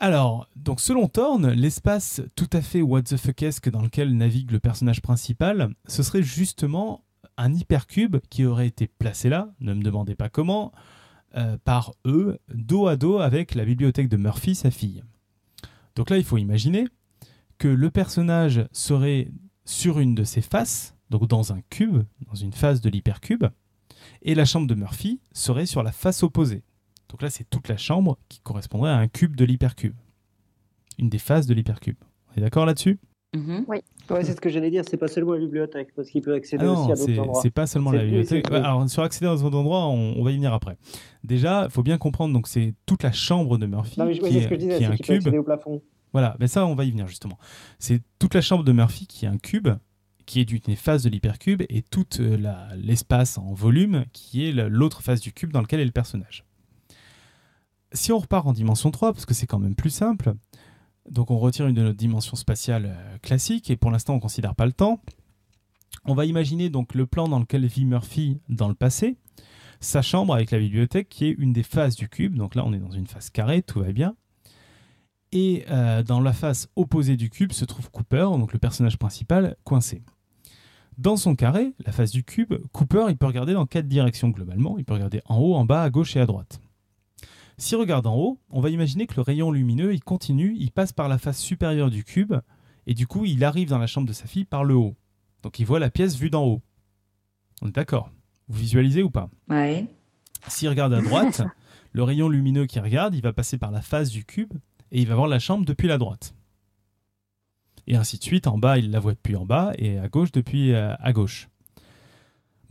Alors, 0.03 0.47
donc 0.55 0.81
selon 0.81 1.07
Thorne, 1.07 1.51
l'espace 1.51 2.23
tout 2.35 2.49
à 2.53 2.61
fait 2.63 2.81
what 2.81 3.03
the 3.03 3.17
fuckesque 3.17 3.69
dans 3.69 3.83
lequel 3.83 4.17
navigue 4.17 4.49
le 4.49 4.59
personnage 4.59 4.99
principal, 4.99 5.75
ce 5.87 6.01
serait 6.01 6.23
justement 6.23 7.03
un 7.37 7.53
hypercube 7.53 8.17
qui 8.31 8.43
aurait 8.45 8.65
été 8.65 8.87
placé 8.87 9.29
là, 9.29 9.53
ne 9.59 9.75
me 9.75 9.83
demandez 9.83 10.15
pas 10.15 10.27
comment, 10.27 10.71
euh, 11.37 11.55
par 11.63 11.93
eux, 12.07 12.39
dos 12.51 12.87
à 12.87 12.95
dos 12.95 13.19
avec 13.19 13.53
la 13.53 13.63
bibliothèque 13.63 14.09
de 14.09 14.17
Murphy, 14.17 14.55
sa 14.55 14.71
fille. 14.71 15.03
Donc 15.95 16.09
là, 16.09 16.17
il 16.17 16.23
faut 16.23 16.37
imaginer 16.37 16.87
que 17.59 17.67
le 17.67 17.91
personnage 17.91 18.65
serait 18.71 19.29
sur 19.65 19.99
une 19.99 20.15
de 20.15 20.23
ses 20.23 20.41
faces, 20.41 20.95
donc 21.11 21.27
dans 21.27 21.53
un 21.53 21.61
cube, 21.69 22.01
dans 22.27 22.33
une 22.33 22.53
face 22.53 22.81
de 22.81 22.89
l'hypercube, 22.89 23.45
et 24.23 24.33
la 24.33 24.45
chambre 24.45 24.65
de 24.65 24.73
Murphy 24.73 25.21
serait 25.31 25.67
sur 25.67 25.83
la 25.83 25.91
face 25.91 26.23
opposée. 26.23 26.63
Donc 27.11 27.21
là, 27.21 27.29
c'est 27.29 27.47
toute 27.49 27.67
la 27.67 27.77
chambre 27.77 28.17
qui 28.29 28.39
correspondrait 28.41 28.89
à 28.91 28.97
un 28.97 29.07
cube 29.07 29.35
de 29.35 29.45
l'hypercube. 29.45 29.93
Une 30.97 31.09
des 31.09 31.19
faces 31.19 31.45
de 31.47 31.53
l'hypercube. 31.53 31.97
On 32.31 32.37
est 32.37 32.41
d'accord 32.41 32.65
là-dessus? 32.65 32.99
Mhm. 33.35 33.65
Ouais, 33.67 33.81
c'est 34.23 34.35
ce 34.35 34.41
que 34.41 34.49
j'allais 34.49 34.69
dire, 34.71 34.83
c'est 34.89 34.97
pas 34.97 35.07
seulement 35.07 35.33
la 35.33 35.39
bibliothèque, 35.39 35.89
parce 35.95 36.09
qu'il 36.09 36.21
peut 36.21 36.33
accéder 36.33 36.65
Ah 36.67 36.71
aussi 36.71 36.81
non, 36.81 36.85
à 36.85 36.95
d'autres 36.95 37.05
c'est 37.05 37.19
endroits. 37.19 37.39
c'est 37.41 37.49
pas 37.49 37.65
seulement 37.67 37.91
la 37.91 38.03
bibliothèque. 38.03 38.45
plus. 38.45 38.55
alors 38.57 38.89
sur 38.89 39.03
accéder 39.03 39.27
à 39.27 39.35
d'autres 39.35 39.55
endroits, 39.57 39.87
on, 39.87 40.15
on 40.17 40.23
va 40.23 40.31
y 40.31 40.35
venir 40.35 40.53
après. 40.53 40.77
Déjà, 41.23 41.63
il 41.65 41.71
faut 41.71 41.81
bien 41.83 41.97
comprendre, 41.97 42.33
donc 42.33 42.47
c'est 42.47 42.73
toute 42.85 43.03
la 43.03 43.13
chambre 43.13 43.57
de 43.57 43.65
Murphy 43.67 43.97
Non, 43.99 44.05
mais 44.05 44.13
je- 44.15 44.21
oui, 44.21 44.29
qui, 44.31 44.37
est, 44.37 44.41
ce 44.43 44.47
que 44.49 44.55
je 44.55 44.59
disais, 44.59 44.77
qui 44.79 44.83
est 44.83 44.87
c'est 44.87 44.93
un 44.93 44.97
cube. 44.97 45.15
accéder 45.15 45.37
au 45.37 45.43
plafond. 45.43 45.81
Voilà, 46.11 46.35
ben 46.39 46.47
ça, 46.47 46.65
on 46.65 46.75
va 46.75 46.83
y 46.83 46.91
venir 46.91 47.07
justement. 47.07 47.37
C'est 47.79 48.01
toute 48.19 48.33
la 48.33 48.41
chambre 48.41 48.65
de 48.65 48.71
Murphy 48.73 49.07
qui 49.07 49.23
est 49.23 49.29
un 49.29 49.37
cube, 49.37 49.69
qui 50.25 50.41
est 50.41 50.45
d'une 50.45 50.59
face 50.75 51.03
de 51.03 51.09
l'hypercube, 51.09 51.63
et 51.69 51.83
tout 51.83 52.05
euh, 52.19 52.37
l'espace 52.75 53.37
en 53.37 53.53
volume 53.53 54.03
qui 54.11 54.45
est 54.45 54.51
l'autre 54.51 55.01
face 55.03 55.21
du 55.21 55.31
cube 55.31 55.53
dans 55.53 55.61
lequel 55.61 55.79
est 55.79 55.85
le 55.85 55.91
personnage. 55.91 56.43
Si 57.93 58.11
on 58.11 58.19
repart 58.19 58.47
en 58.47 58.53
dimension 58.53 58.91
3, 58.91 59.13
parce 59.13 59.25
que 59.25 59.33
c'est 59.33 59.47
quand 59.47 59.59
même 59.59 59.75
plus 59.75 59.89
simple, 59.89 60.33
donc 61.09 61.31
on 61.31 61.37
retire 61.37 61.67
une 61.67 61.75
de 61.75 61.81
notre 61.81 61.97
dimension 61.97 62.35
spatiale 62.35 62.85
euh, 62.85 63.17
classique, 63.19 63.69
et 63.69 63.77
pour 63.77 63.91
l'instant 63.91 64.13
on 64.13 64.17
ne 64.17 64.21
considère 64.21 64.55
pas 64.55 64.65
le 64.65 64.71
temps, 64.71 65.01
on 66.05 66.13
va 66.13 66.25
imaginer 66.25 66.69
donc 66.69 66.95
le 66.95 67.05
plan 67.05 67.27
dans 67.27 67.39
lequel 67.39 67.65
vit 67.65 67.85
Murphy 67.85 68.39
dans 68.49 68.67
le 68.67 68.75
passé, 68.75 69.17
sa 69.79 70.01
chambre 70.01 70.33
avec 70.33 70.51
la 70.51 70.59
bibliothèque 70.59 71.09
qui 71.09 71.25
est 71.25 71.35
une 71.37 71.53
des 71.53 71.63
faces 71.63 71.95
du 71.95 72.07
cube, 72.07 72.35
donc 72.35 72.55
là 72.55 72.63
on 72.65 72.73
est 72.73 72.79
dans 72.79 72.91
une 72.91 73.07
face 73.07 73.29
carrée, 73.29 73.61
tout 73.61 73.79
va 73.79 73.91
bien. 73.91 74.15
Et 75.33 75.65
euh, 75.69 76.03
dans 76.03 76.19
la 76.19 76.33
face 76.33 76.67
opposée 76.75 77.15
du 77.15 77.29
cube 77.29 77.53
se 77.53 77.65
trouve 77.65 77.89
Cooper, 77.89 78.27
donc 78.37 78.53
le 78.53 78.59
personnage 78.59 78.97
principal, 78.97 79.55
coincé. 79.63 80.03
Dans 80.97 81.15
son 81.15 81.35
carré, 81.35 81.73
la 81.85 81.91
face 81.91 82.11
du 82.11 82.23
cube, 82.23 82.53
Cooper 82.73 83.05
il 83.09 83.17
peut 83.17 83.25
regarder 83.25 83.53
dans 83.53 83.65
quatre 83.65 83.87
directions 83.87 84.29
globalement. 84.29 84.77
Il 84.77 84.83
peut 84.83 84.93
regarder 84.93 85.21
en 85.25 85.37
haut, 85.39 85.55
en 85.55 85.65
bas, 85.65 85.83
à 85.83 85.89
gauche 85.89 86.15
et 86.15 86.19
à 86.19 86.25
droite. 86.25 86.61
S'il 87.61 87.77
regarde 87.77 88.07
en 88.07 88.15
haut, 88.15 88.39
on 88.49 88.59
va 88.59 88.71
imaginer 88.71 89.05
que 89.05 89.13
le 89.17 89.21
rayon 89.21 89.51
lumineux 89.51 89.93
il 89.93 90.03
continue, 90.03 90.55
il 90.57 90.71
passe 90.71 90.93
par 90.93 91.07
la 91.07 91.19
face 91.19 91.37
supérieure 91.37 91.91
du 91.91 92.03
cube 92.03 92.33
et 92.87 92.95
du 92.95 93.05
coup 93.05 93.23
il 93.23 93.43
arrive 93.43 93.69
dans 93.69 93.77
la 93.77 93.85
chambre 93.85 94.07
de 94.07 94.13
sa 94.13 94.25
fille 94.25 94.45
par 94.45 94.63
le 94.63 94.73
haut. 94.73 94.95
Donc 95.43 95.59
il 95.59 95.67
voit 95.67 95.77
la 95.77 95.91
pièce 95.91 96.15
vue 96.15 96.31
d'en 96.31 96.43
haut. 96.43 96.63
On 97.61 97.67
est 97.67 97.71
d'accord? 97.71 98.09
Vous 98.47 98.57
visualisez 98.57 99.03
ou 99.03 99.11
pas? 99.11 99.29
Ouais. 99.47 99.85
S'il 100.47 100.69
regarde 100.69 100.91
à 100.91 101.01
droite, 101.01 101.43
le 101.91 102.01
rayon 102.01 102.29
lumineux 102.29 102.65
qui 102.65 102.79
regarde, 102.79 103.13
il 103.13 103.21
va 103.21 103.31
passer 103.31 103.59
par 103.59 103.69
la 103.69 103.83
face 103.83 104.09
du 104.09 104.25
cube 104.25 104.53
et 104.91 104.99
il 104.99 105.07
va 105.07 105.13
voir 105.13 105.27
la 105.27 105.37
chambre 105.37 105.63
depuis 105.63 105.87
la 105.87 105.99
droite. 105.99 106.33
Et 107.85 107.95
ainsi 107.95 108.17
de 108.17 108.23
suite, 108.23 108.47
en 108.47 108.57
bas, 108.57 108.79
il 108.79 108.89
la 108.89 108.99
voit 108.99 109.13
depuis 109.13 109.35
en 109.35 109.45
bas 109.45 109.71
et 109.77 109.99
à 109.99 110.07
gauche 110.07 110.31
depuis 110.31 110.73
euh, 110.73 110.95
à 110.95 111.13
gauche. 111.13 111.47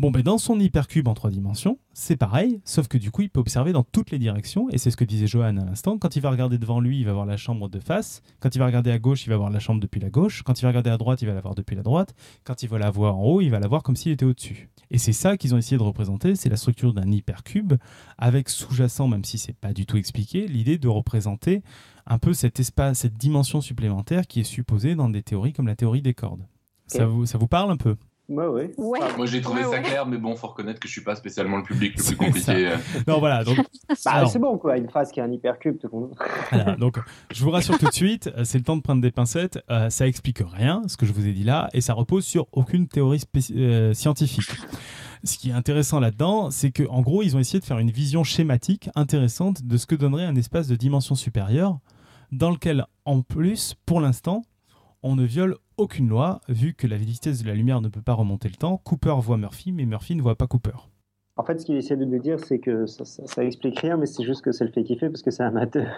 Bon, 0.01 0.11
ben 0.11 0.23
dans 0.23 0.39
son 0.39 0.59
hypercube 0.59 1.09
en 1.09 1.13
trois 1.13 1.29
dimensions, 1.29 1.79
c'est 1.93 2.17
pareil, 2.17 2.63
sauf 2.65 2.89
que 2.89 2.97
du 2.97 3.11
coup, 3.11 3.21
il 3.21 3.29
peut 3.29 3.39
observer 3.39 3.75
dans 3.75 3.83
toutes 3.83 4.11
les 4.11 4.19
directions, 4.19 4.71
et 4.71 4.79
c'est 4.79 4.91
ce 4.91 4.97
que 4.97 5.05
disait 5.05 5.27
Johan 5.27 5.59
à 5.59 5.65
l'instant. 5.67 5.99
Quand 5.99 6.17
il 6.17 6.23
va 6.23 6.31
regarder 6.31 6.57
devant 6.57 6.81
lui, 6.81 7.01
il 7.01 7.05
va 7.05 7.13
voir 7.13 7.27
la 7.27 7.37
chambre 7.37 7.69
de 7.69 7.79
face. 7.79 8.23
Quand 8.41 8.55
il 8.55 8.61
va 8.61 8.65
regarder 8.65 8.91
à 8.91 8.99
gauche, 8.99 9.27
il 9.27 9.29
va 9.29 9.37
voir 9.37 9.51
la 9.51 9.59
chambre 9.59 9.79
depuis 9.79 10.01
la 10.01 10.09
gauche. 10.09 10.43
Quand 10.43 10.59
il 10.59 10.63
va 10.63 10.69
regarder 10.69 10.89
à 10.89 10.97
droite, 10.97 11.21
il 11.21 11.27
va 11.27 11.35
la 11.35 11.43
voir 11.43 11.55
depuis 11.55 11.77
la 11.77 11.83
droite. 11.83 12.15
Quand 12.45 12.63
il 12.63 12.69
va 12.71 12.79
la 12.79 12.91
voir 12.91 13.19
en 13.19 13.25
haut, 13.25 13.41
il 13.43 13.51
va 13.51 13.61
la 13.61 13.69
voir 13.69 13.83
comme 13.83 13.95
s'il 13.95 14.13
était 14.13 14.25
au-dessus. 14.25 14.71
Et 14.91 14.97
c'est 14.97 15.13
ça 15.13 15.37
qu'ils 15.37 15.55
ont 15.55 15.59
essayé 15.59 15.77
de 15.77 15.83
représenter, 15.83 16.35
c'est 16.35 16.49
la 16.49 16.57
structure 16.57 16.95
d'un 16.95 17.13
hypercube, 17.13 17.75
avec 18.17 18.49
sous-jacent, 18.49 19.07
même 19.07 19.25
si 19.25 19.37
c'est 19.37 19.53
pas 19.53 19.75
du 19.75 19.85
tout 19.85 19.99
expliqué, 19.99 20.49
l'idée 20.49 20.79
de 20.79 20.89
représenter 20.89 21.63
un 22.07 22.19
peu 22.19 22.33
cet 22.33 22.59
espace, 22.59 23.01
cette 23.01 23.19
dimension 23.19 23.61
supplémentaire 23.61 24.27
qui 24.27 24.41
est 24.41 24.45
supposée 24.45 24.95
dans 24.95 25.11
des 25.11 25.23
théories 25.23 25.53
comme 25.53 25.67
la 25.67 25.77
théorie 25.77 26.01
des 26.01 26.15
cordes. 26.15 26.47
Ça, 26.87 27.05
vous, 27.05 27.27
ça 27.27 27.37
vous 27.37 27.49
parle 27.49 27.71
un 27.71 27.77
peu? 27.77 27.97
Ouais, 28.31 28.47
ouais. 28.47 28.71
Ouais. 28.79 29.01
Moi 29.17 29.27
j'ai 29.27 29.41
trouvé 29.41 29.59
Ouais, 29.61 29.65
ça 29.65 29.71
ouais. 29.71 29.83
clair, 29.83 30.07
mais 30.07 30.17
bon, 30.17 30.37
faut 30.37 30.47
reconnaître 30.47 30.79
que 30.79 30.87
je 30.87 30.93
suis 30.93 31.03
pas 31.03 31.17
spécialement 31.17 31.57
le 31.57 31.65
public 31.65 31.97
le 31.97 32.03
C'est 32.03 32.15
plus 32.17 32.27
compliqué. 32.27 32.69
euh. 32.69 32.77
Non, 33.09 33.19
voilà. 33.19 33.43
Donc, 33.43 33.59
Bah, 34.05 34.25
c'est 34.27 34.39
bon, 34.39 34.57
quoi. 34.57 34.77
Une 34.79 34.89
phase 34.89 35.11
qui 35.11 35.21
a 35.21 35.25
un 35.25 35.33
hypercube, 35.33 35.79
tout. 35.79 36.11
Voilà, 36.53 36.77
donc 36.77 36.99
je 37.33 37.43
vous 37.45 37.51
rassure 37.51 37.77
tout 37.79 37.87
de 37.87 37.93
suite, 37.93 38.31
euh, 38.37 38.45
c'est 38.45 38.59
le 38.59 38.65
temps 38.65 38.77
de 38.77 38.83
prendre 38.83 39.03
des 39.03 39.11
pincettes. 39.11 39.59
euh, 39.71 39.91
ça 39.91 40.07
explique 40.07 40.39
rien, 40.47 40.83
ce 40.87 40.97
que 40.97 41.07
je 41.07 41.13
vous 41.13 41.27
ai 41.27 41.33
dit 41.33 41.43
là, 41.45 41.69
et 41.73 41.81
ça 41.81 41.93
repose 41.93 42.25
sur 42.25 42.47
aucune 42.53 42.87
théorie 42.87 43.23
euh, 43.57 43.93
scientifique. 43.95 44.51
Ce 45.25 45.37
qui 45.37 45.51
est 45.51 45.53
intéressant 45.53 45.99
là-dedans, 46.01 46.51
c'est 46.51 46.71
que 46.71 46.85
en 46.89 47.03
gros, 47.03 47.23
ils 47.23 47.37
ont 47.37 47.41
essayé 47.41 47.59
de 47.61 47.65
faire 47.65 47.79
une 47.79 47.91
vision 47.91 48.23
schématique 48.25 48.89
intéressante 48.95 49.65
de 49.65 49.77
ce 49.77 49.87
que 49.87 49.95
donnerait 49.97 50.25
un 50.25 50.37
espace 50.37 50.69
de 50.69 50.77
dimension 50.77 51.15
supérieure, 51.17 51.79
dans 52.33 52.51
lequel, 52.51 52.87
en 53.05 53.23
plus, 53.23 53.75
pour 53.87 54.01
l'instant, 54.01 54.43
on 55.03 55.17
ne 55.17 55.25
viole 55.25 55.57
aucune 55.81 56.09
loi, 56.09 56.41
vu 56.49 56.75
que 56.75 56.87
la 56.87 56.97
vitesse 56.97 57.43
de 57.43 57.49
la 57.49 57.55
lumière 57.55 57.81
ne 57.81 57.89
peut 57.89 58.03
pas 58.03 58.13
remonter 58.13 58.49
le 58.49 58.55
temps. 58.55 58.77
Cooper 58.77 59.17
voit 59.19 59.39
Murphy, 59.39 59.73
mais 59.73 59.87
Murphy 59.87 60.15
ne 60.15 60.23
voit 60.23 60.37
pas 60.37 60.47
Cooper. 60.47 60.77
En 61.37 61.43
fait, 61.43 61.59
ce 61.59 61.65
qu'il 61.65 61.77
essaie 61.77 61.97
de 61.97 62.05
nous 62.05 62.19
dire, 62.19 62.39
c'est 62.39 62.59
que 62.59 62.85
ça, 62.85 63.07
ça, 63.07 63.27
ça 63.27 63.45
explique 63.45 63.81
rien, 63.81 63.97
mais 63.97 64.05
c'est 64.05 64.25
juste 64.25 64.43
que 64.43 64.53
c'est 64.53 64.65
le 64.65 64.71
fait 64.71 64.85
kiffer 64.85 65.09
parce 65.09 65.23
que 65.23 65.31
c'est 65.31 65.43
amateur. 65.43 65.89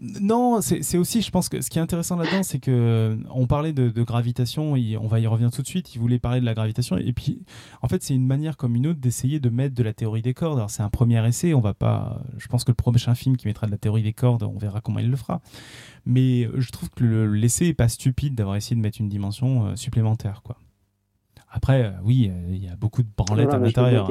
Non, 0.00 0.60
c'est 0.60 0.96
aussi, 0.98 1.22
je 1.22 1.30
pense 1.30 1.48
que 1.48 1.60
ce 1.60 1.70
qui 1.70 1.78
est 1.78 1.82
intéressant 1.82 2.16
là-dedans, 2.16 2.42
c'est 2.42 2.58
que 2.60 2.70
euh, 2.70 3.16
on 3.30 3.46
parlait 3.46 3.72
de, 3.72 3.88
de 3.88 4.02
gravitation, 4.02 4.76
il- 4.76 4.96
on 4.96 5.08
va 5.08 5.18
y 5.20 5.26
revenir 5.26 5.50
tout 5.50 5.62
de 5.62 5.66
suite. 5.66 5.94
Il 5.94 5.98
voulait 6.00 6.18
parler 6.18 6.40
de 6.40 6.44
la 6.44 6.54
gravitation, 6.54 6.96
et 6.96 7.12
puis 7.12 7.42
en 7.82 7.88
fait, 7.88 8.02
c'est 8.02 8.14
une 8.14 8.26
manière 8.26 8.56
comme 8.56 8.76
une 8.76 8.86
autre 8.86 9.00
d'essayer 9.00 9.40
de 9.40 9.48
mettre 9.48 9.74
de 9.74 9.82
la 9.82 9.92
théorie 9.92 10.22
des 10.22 10.34
cordes. 10.34 10.58
Alors 10.58 10.70
c'est 10.70 10.82
un 10.82 10.88
premier 10.90 11.26
essai, 11.26 11.52
on 11.54 11.60
va 11.60 11.74
pas. 11.74 12.22
Je 12.38 12.46
pense 12.48 12.64
que 12.64 12.70
le 12.70 12.76
prochain 12.76 13.14
film 13.14 13.36
qui 13.36 13.46
mettra 13.46 13.66
de 13.66 13.72
la 13.72 13.78
théorie 13.78 14.02
des 14.02 14.12
cordes, 14.12 14.42
on 14.44 14.56
verra 14.58 14.80
comment 14.80 15.00
il 15.00 15.10
le 15.10 15.16
fera. 15.16 15.40
Mais 16.06 16.44
euh, 16.44 16.60
je 16.60 16.70
trouve 16.70 16.90
que 16.90 17.02
le- 17.04 17.32
l'essai 17.34 17.66
est 17.66 17.74
pas 17.74 17.88
stupide 17.88 18.34
d'avoir 18.34 18.56
essayé 18.56 18.76
de 18.76 18.80
mettre 18.80 19.00
une 19.00 19.08
dimension 19.08 19.66
euh, 19.66 19.76
supplémentaire, 19.76 20.42
quoi. 20.44 20.56
Après, 21.50 21.94
oui, 22.04 22.30
il 22.50 22.62
y 22.62 22.68
a 22.68 22.76
beaucoup 22.76 23.02
de 23.02 23.08
branlettes 23.16 23.46
Voilà, 23.46 23.58
à 23.58 23.66
l'intérieur. 23.66 24.06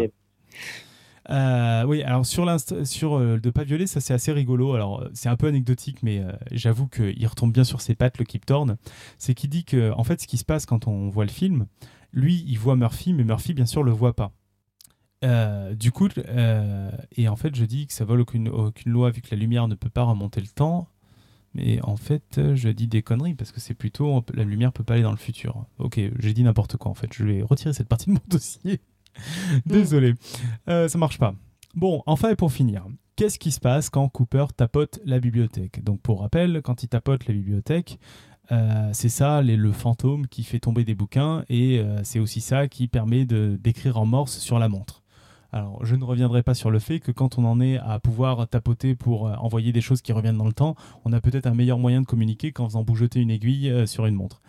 Euh, 1.29 1.83
oui, 1.83 2.03
alors 2.03 2.25
sur 2.25 2.45
sur 2.85 3.17
euh, 3.17 3.37
de 3.39 3.49
pas 3.49 3.63
violer, 3.63 3.87
ça 3.87 3.99
c'est 3.99 4.13
assez 4.13 4.31
rigolo. 4.31 4.73
Alors 4.73 5.01
euh, 5.01 5.09
c'est 5.13 5.29
un 5.29 5.35
peu 5.35 5.47
anecdotique, 5.47 6.01
mais 6.03 6.19
euh, 6.19 6.31
j'avoue 6.51 6.87
qu'il 6.87 7.27
retombe 7.27 7.51
bien 7.51 7.63
sur 7.63 7.81
ses 7.81 7.95
pattes, 7.95 8.17
le 8.17 8.25
Kip 8.25 8.45
Thorne. 8.45 8.77
C'est 9.17 9.33
qu'il 9.33 9.49
dit 9.49 9.65
que 9.65 9.91
en 9.93 10.03
fait, 10.03 10.21
ce 10.21 10.27
qui 10.27 10.37
se 10.37 10.45
passe 10.45 10.65
quand 10.65 10.87
on 10.87 11.09
voit 11.09 11.25
le 11.25 11.31
film, 11.31 11.67
lui, 12.13 12.43
il 12.47 12.57
voit 12.57 12.75
Murphy, 12.75 13.13
mais 13.13 13.23
Murphy, 13.23 13.53
bien 13.53 13.65
sûr, 13.65 13.83
le 13.83 13.91
voit 13.91 14.15
pas. 14.15 14.31
Du 15.73 15.91
coup, 15.91 16.07
et 17.15 17.27
en 17.27 17.35
fait, 17.35 17.55
je 17.55 17.65
dis 17.65 17.87
que 17.87 17.93
ça 17.93 18.05
vole 18.05 18.21
aucune, 18.21 18.49
aucune 18.49 18.91
loi 18.91 19.09
vu 19.09 19.21
que 19.21 19.29
la 19.31 19.37
lumière 19.37 19.67
ne 19.67 19.75
peut 19.75 19.89
pas 19.89 20.03
remonter 20.03 20.39
le 20.41 20.47
temps. 20.47 20.87
Mais 21.53 21.81
en 21.81 21.95
fait, 21.97 22.39
je 22.55 22.69
dis 22.69 22.87
des 22.87 23.01
conneries 23.01 23.33
parce 23.33 23.51
que 23.51 23.59
c'est 23.59 23.73
plutôt 23.73 24.23
la 24.35 24.43
lumière 24.43 24.71
peut 24.71 24.83
pas 24.83 24.93
aller 24.93 25.03
dans 25.03 25.11
le 25.11 25.17
futur. 25.17 25.65
Ok, 25.79 25.99
j'ai 26.19 26.33
dit 26.33 26.43
n'importe 26.43 26.77
quoi 26.77 26.91
en 26.91 26.93
fait. 26.93 27.11
Je 27.13 27.23
vais 27.23 27.41
retirer 27.41 27.73
cette 27.73 27.87
partie 27.89 28.07
de 28.07 28.11
mon 28.13 28.21
dossier. 28.27 28.79
Désolé, 29.65 30.15
Euh, 30.69 30.88
ça 30.88 30.98
marche 30.98 31.18
pas. 31.18 31.34
Bon, 31.76 32.02
enfin 32.06 32.30
et 32.30 32.35
pour 32.35 32.52
finir, 32.52 32.85
qu'est-ce 33.15 33.38
qui 33.39 33.52
se 33.52 33.60
passe 33.60 33.89
quand 33.89 34.10
Cooper 34.10 34.45
tapote 34.56 34.99
la 35.06 35.19
bibliothèque? 35.19 35.84
Donc 35.84 36.02
pour 36.02 36.22
rappel, 36.22 36.61
quand 36.64 36.84
il 36.84 36.88
tapote 36.88 37.27
la 37.27 37.34
bibliothèque, 37.34 37.99
euh, 38.52 38.89
c'est 38.94 39.10
ça 39.10 39.41
le 39.41 39.72
fantôme 39.72 40.27
qui 40.27 40.44
fait 40.44 40.60
tomber 40.60 40.85
des 40.85 40.95
bouquins 40.95 41.44
et 41.49 41.80
euh, 41.80 41.99
c'est 42.03 42.19
aussi 42.19 42.41
ça 42.41 42.68
qui 42.68 42.88
permet 42.88 43.26
de 43.26 43.60
d'écrire 43.61 43.98
en 43.98 44.06
morse 44.06 44.38
sur 44.38 44.57
la 44.57 44.69
montre. 44.69 45.03
Alors, 45.53 45.85
je 45.85 45.95
ne 45.95 46.03
reviendrai 46.03 46.44
pas 46.44 46.53
sur 46.53 46.72
le 46.72 46.80
fait 46.80 46.99
que 46.99 47.11
quand 47.11 47.38
on 47.38 47.45
en 47.45 47.61
est 47.61 47.77
à 47.77 47.99
pouvoir 47.99 48.48
tapoter 48.49 48.95
pour 48.95 49.23
envoyer 49.41 49.72
des 49.72 49.80
choses 49.80 50.02
qui 50.02 50.11
reviennent 50.11 50.38
dans 50.38 50.45
le 50.45 50.53
temps, 50.53 50.76
on 51.06 51.14
a 51.14 51.22
peut-être 51.22 51.45
un 51.48 51.53
meilleur 51.53 51.80
moyen 51.80 52.02
de 52.02 52.06
communiquer 52.06 52.52
qu'en 52.52 52.65
faisant 52.65 52.84
bougeoter 52.84 53.22
une 53.22 53.31
aiguille 53.31 53.88
sur 53.88 54.06
une 54.06 54.15
montre. 54.15 54.41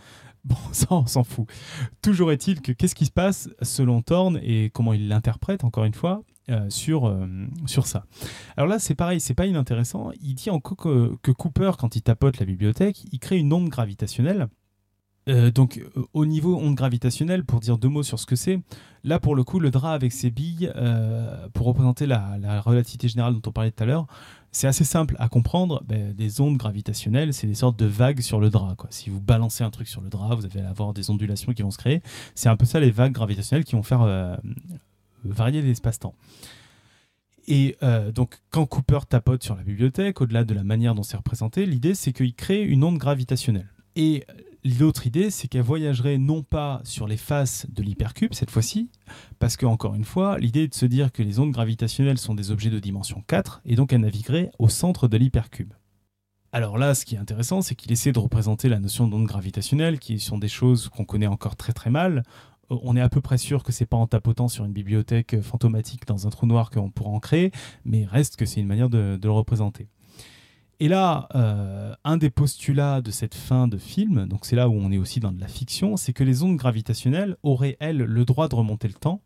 Bon, 0.44 0.56
ça, 0.72 0.86
on 0.90 1.06
s'en 1.06 1.24
fout. 1.24 1.46
Toujours 2.02 2.32
est-il 2.32 2.60
que 2.60 2.72
qu'est-ce 2.72 2.94
qui 2.94 3.06
se 3.06 3.10
passe 3.10 3.48
selon 3.62 4.02
Thorne 4.02 4.38
et 4.42 4.70
comment 4.70 4.92
il 4.92 5.08
l'interprète, 5.08 5.64
encore 5.64 5.84
une 5.84 5.94
fois, 5.94 6.22
euh, 6.50 6.70
sur, 6.70 7.06
euh, 7.06 7.26
sur 7.66 7.86
ça. 7.86 8.06
Alors 8.56 8.68
là, 8.68 8.78
c'est 8.78 8.94
pareil, 8.94 9.20
c'est 9.20 9.34
pas 9.34 9.44
inintéressant. 9.44 10.12
Il 10.22 10.34
dit 10.34 10.48
encore 10.48 10.78
que, 10.78 11.14
que 11.20 11.30
Cooper, 11.30 11.72
quand 11.78 11.94
il 11.94 12.00
tapote 12.00 12.38
la 12.38 12.46
bibliothèque, 12.46 13.04
il 13.12 13.18
crée 13.18 13.36
une 13.36 13.52
onde 13.52 13.68
gravitationnelle 13.68 14.48
Euh, 15.28 15.50
donc, 15.50 15.84
au 16.14 16.24
niveau 16.24 16.56
onde 16.56 16.74
gravitationnelle, 16.74 17.44
pour 17.44 17.60
dire 17.60 17.76
deux 17.76 17.90
mots 17.90 18.02
sur 18.02 18.18
ce 18.18 18.24
que 18.24 18.34
c'est, 18.34 18.60
là 19.04 19.18
pour 19.20 19.36
le 19.36 19.44
coup, 19.44 19.60
le 19.60 19.70
drap 19.70 19.92
avec 19.92 20.10
ses 20.10 20.30
billes, 20.30 20.72
pour 21.52 21.66
représenter 21.66 22.06
la, 22.06 22.38
la 22.40 22.62
relativité 22.62 23.08
générale 23.08 23.34
dont 23.34 23.50
on 23.50 23.52
parlait 23.52 23.70
tout 23.70 23.82
à 23.82 23.86
l'heure, 23.86 24.06
c'est 24.52 24.66
assez 24.66 24.84
simple 24.84 25.14
à 25.18 25.28
comprendre. 25.28 25.82
Ben, 25.86 26.12
des 26.14 26.40
ondes 26.40 26.56
gravitationnelles, 26.56 27.34
c'est 27.34 27.46
des 27.46 27.54
sortes 27.54 27.78
de 27.78 27.86
vagues 27.86 28.20
sur 28.20 28.40
le 28.40 28.50
drap. 28.50 28.74
Quoi. 28.76 28.88
Si 28.90 29.10
vous 29.10 29.20
balancez 29.20 29.64
un 29.64 29.70
truc 29.70 29.88
sur 29.88 30.00
le 30.00 30.08
drap, 30.08 30.34
vous 30.34 30.46
allez 30.46 30.60
avoir 30.60 30.94
des 30.94 31.10
ondulations 31.10 31.52
qui 31.52 31.62
vont 31.62 31.70
se 31.70 31.78
créer. 31.78 32.02
C'est 32.34 32.48
un 32.48 32.56
peu 32.56 32.66
ça 32.66 32.80
les 32.80 32.90
vagues 32.90 33.12
gravitationnelles 33.12 33.64
qui 33.64 33.76
vont 33.76 33.82
faire 33.82 34.02
euh, 34.02 34.36
varier 35.24 35.62
l'espace-temps. 35.62 36.14
Et 37.46 37.76
euh, 37.82 38.12
donc, 38.12 38.38
quand 38.50 38.66
Cooper 38.66 39.00
tapote 39.08 39.42
sur 39.42 39.56
la 39.56 39.62
bibliothèque, 39.62 40.20
au-delà 40.20 40.44
de 40.44 40.52
la 40.54 40.64
manière 40.64 40.94
dont 40.94 41.02
c'est 41.02 41.16
représenté, 41.16 41.64
l'idée 41.64 41.94
c'est 41.94 42.12
qu'il 42.12 42.34
crée 42.34 42.62
une 42.62 42.84
onde 42.84 42.98
gravitationnelle. 42.98 43.72
Et 43.96 44.24
l'autre 44.64 45.06
idée, 45.06 45.30
c'est 45.30 45.48
qu'elle 45.48 45.62
voyagerait 45.62 46.18
non 46.18 46.42
pas 46.42 46.80
sur 46.84 47.06
les 47.06 47.16
faces 47.16 47.66
de 47.70 47.82
l'hypercube 47.82 48.34
cette 48.34 48.50
fois-ci, 48.50 48.90
parce 49.38 49.56
que 49.56 49.66
encore 49.66 49.94
une 49.94 50.04
fois, 50.04 50.38
l'idée 50.38 50.64
est 50.64 50.68
de 50.68 50.74
se 50.74 50.86
dire 50.86 51.12
que 51.12 51.22
les 51.22 51.38
ondes 51.38 51.52
gravitationnelles 51.52 52.18
sont 52.18 52.34
des 52.34 52.50
objets 52.50 52.70
de 52.70 52.78
dimension 52.78 53.22
4, 53.26 53.62
et 53.64 53.76
donc 53.76 53.92
elle 53.92 54.00
naviguerait 54.00 54.50
au 54.58 54.68
centre 54.68 55.08
de 55.08 55.16
l'hypercube. 55.16 55.72
Alors 56.52 56.78
là, 56.78 56.94
ce 56.94 57.04
qui 57.04 57.14
est 57.14 57.18
intéressant, 57.18 57.60
c'est 57.60 57.74
qu'il 57.74 57.92
essaie 57.92 58.12
de 58.12 58.18
représenter 58.18 58.68
la 58.68 58.78
notion 58.78 59.06
d'onde 59.06 59.26
gravitationnelle, 59.26 59.98
qui 59.98 60.18
sont 60.18 60.38
des 60.38 60.48
choses 60.48 60.88
qu'on 60.88 61.04
connaît 61.04 61.26
encore 61.26 61.56
très 61.56 61.72
très 61.72 61.90
mal. 61.90 62.22
Euh, 62.70 62.76
On 62.82 62.96
est 62.96 63.00
à 63.00 63.08
peu 63.08 63.20
près 63.20 63.38
sûr 63.38 63.62
que 63.62 63.72
c'est 63.72 63.86
pas 63.86 63.98
en 63.98 64.06
tapotant 64.06 64.48
sur 64.48 64.64
une 64.64 64.72
bibliothèque 64.72 65.40
fantomatique 65.42 66.06
dans 66.06 66.26
un 66.26 66.30
trou 66.30 66.46
noir 66.46 66.70
qu'on 66.70 66.90
pourra 66.90 67.10
en 67.10 67.20
créer, 67.20 67.52
mais 67.84 68.06
reste 68.06 68.36
que 68.36 68.46
c'est 68.46 68.60
une 68.60 68.66
manière 68.66 68.88
de 68.88 69.18
le 69.22 69.30
représenter. 69.30 69.88
Et 70.80 70.86
là, 70.86 71.28
euh, 71.34 71.92
un 72.04 72.16
des 72.16 72.30
postulats 72.30 73.00
de 73.00 73.10
cette 73.10 73.34
fin 73.34 73.66
de 73.66 73.78
film, 73.78 74.26
donc 74.26 74.44
c'est 74.44 74.54
là 74.54 74.68
où 74.68 74.74
on 74.74 74.92
est 74.92 74.98
aussi 74.98 75.18
dans 75.18 75.32
de 75.32 75.40
la 75.40 75.48
fiction, 75.48 75.96
c'est 75.96 76.12
que 76.12 76.22
les 76.22 76.44
ondes 76.44 76.56
gravitationnelles 76.56 77.36
auraient, 77.42 77.76
elles, 77.80 77.98
le 77.98 78.24
droit 78.24 78.48
de 78.48 78.54
remonter 78.54 78.86
le 78.86 78.94
temps, 78.94 79.20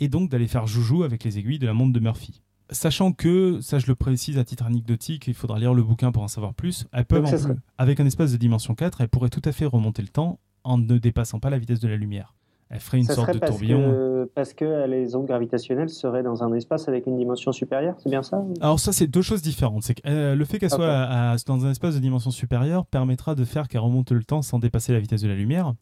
et 0.00 0.08
donc 0.08 0.30
d'aller 0.30 0.48
faire 0.48 0.66
joujou 0.66 1.02
avec 1.02 1.24
les 1.24 1.38
aiguilles 1.38 1.58
de 1.58 1.66
la 1.66 1.74
montre 1.74 1.92
de 1.92 2.00
Murphy. 2.00 2.40
Sachant 2.70 3.12
que, 3.12 3.60
ça 3.60 3.78
je 3.78 3.86
le 3.86 3.94
précise 3.94 4.38
à 4.38 4.44
titre 4.44 4.64
anecdotique, 4.64 5.26
il 5.26 5.34
faudra 5.34 5.58
lire 5.58 5.74
le 5.74 5.82
bouquin 5.82 6.10
pour 6.10 6.22
en 6.22 6.28
savoir 6.28 6.54
plus, 6.54 6.86
elles 6.92 7.04
peuvent, 7.04 7.26
en 7.26 7.54
avec 7.76 8.00
un 8.00 8.06
espace 8.06 8.32
de 8.32 8.38
dimension 8.38 8.74
4, 8.74 9.02
elles 9.02 9.08
pourraient 9.08 9.28
tout 9.28 9.42
à 9.44 9.52
fait 9.52 9.66
remonter 9.66 10.00
le 10.00 10.08
temps 10.08 10.40
en 10.64 10.78
ne 10.78 10.96
dépassant 10.96 11.38
pas 11.38 11.50
la 11.50 11.58
vitesse 11.58 11.80
de 11.80 11.88
la 11.88 11.96
lumière. 11.96 12.34
Elles 12.74 12.80
feraient 12.80 12.98
une 12.98 13.04
Ça 13.04 13.14
sorte 13.14 13.26
serait 13.26 13.34
de 13.34 13.38
parce 13.40 13.50
tourbillon. 13.52 13.80
que, 13.82 14.30
parce 14.34 14.54
que 14.54 14.86
les 14.88 15.14
ondes 15.14 15.26
gravitationnelles 15.26 15.90
seraient 15.90 16.22
dans 16.22 16.42
un 16.42 16.52
espace 16.54 16.88
avec 16.88 17.06
une 17.06 17.18
dimension 17.18 17.52
supérieure, 17.52 17.96
c'est 17.98 18.08
bien 18.08 18.22
ça 18.22 18.42
Alors 18.62 18.80
ça, 18.80 18.92
c'est 18.92 19.06
deux 19.06 19.20
choses 19.20 19.42
différentes. 19.42 19.82
C'est 19.82 19.94
que 19.94 20.08
euh, 20.08 20.34
le 20.34 20.44
fait 20.46 20.58
qu'elle 20.58 20.70
soit 20.70 20.78
Ok. 20.86 20.90
à- 20.90 21.32
à- 21.32 21.36
dans 21.46 21.66
un 21.66 21.70
espace 21.70 21.94
de 21.94 22.00
dimension 22.00 22.30
supérieure 22.30 22.86
permettra 22.86 23.34
de 23.34 23.44
faire 23.44 23.68
qu'elle 23.68 23.82
remonte 23.82 24.10
le 24.10 24.24
temps 24.24 24.40
sans 24.40 24.58
dépasser 24.58 24.92
la 24.94 25.00
vitesse 25.00 25.20
de 25.20 25.28
la 25.28 25.34
lumière. 25.34 25.74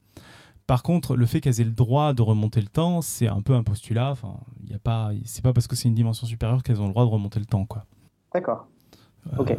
Par 0.67 0.83
contre, 0.83 1.17
le 1.17 1.27
fait 1.27 1.41
qu'elles 1.41 1.61
aient 1.61 1.65
le 1.65 1.71
droit 1.71 2.13
de 2.13 2.23
remonter 2.23 2.61
le 2.61 2.69
temps, 2.69 3.03
c'est 3.03 3.29
un 3.29 3.41
peu 3.41 3.55
un 3.55 3.63
postulat. 3.63 4.11
Enfin, 4.11 4.35
il 4.65 4.71
y 4.71 4.75
a 4.75 4.79
pas, 4.79 5.11
c'est 5.25 5.43
pas 5.43 5.53
parce 5.53 5.67
que 5.69 5.77
c'est 5.77 5.89
une 5.89 5.95
dimension 5.95 6.27
supérieure 6.27 6.63
qu'elles 6.63 6.81
ont 6.81 6.87
le 6.87 6.93
droit 6.93 7.05
de 7.05 7.11
remonter 7.11 7.39
le 7.41 7.47
temps, 7.47 7.67
quoi. 7.67 7.85
D'accord. 8.35 8.67
Euh, 9.39 9.55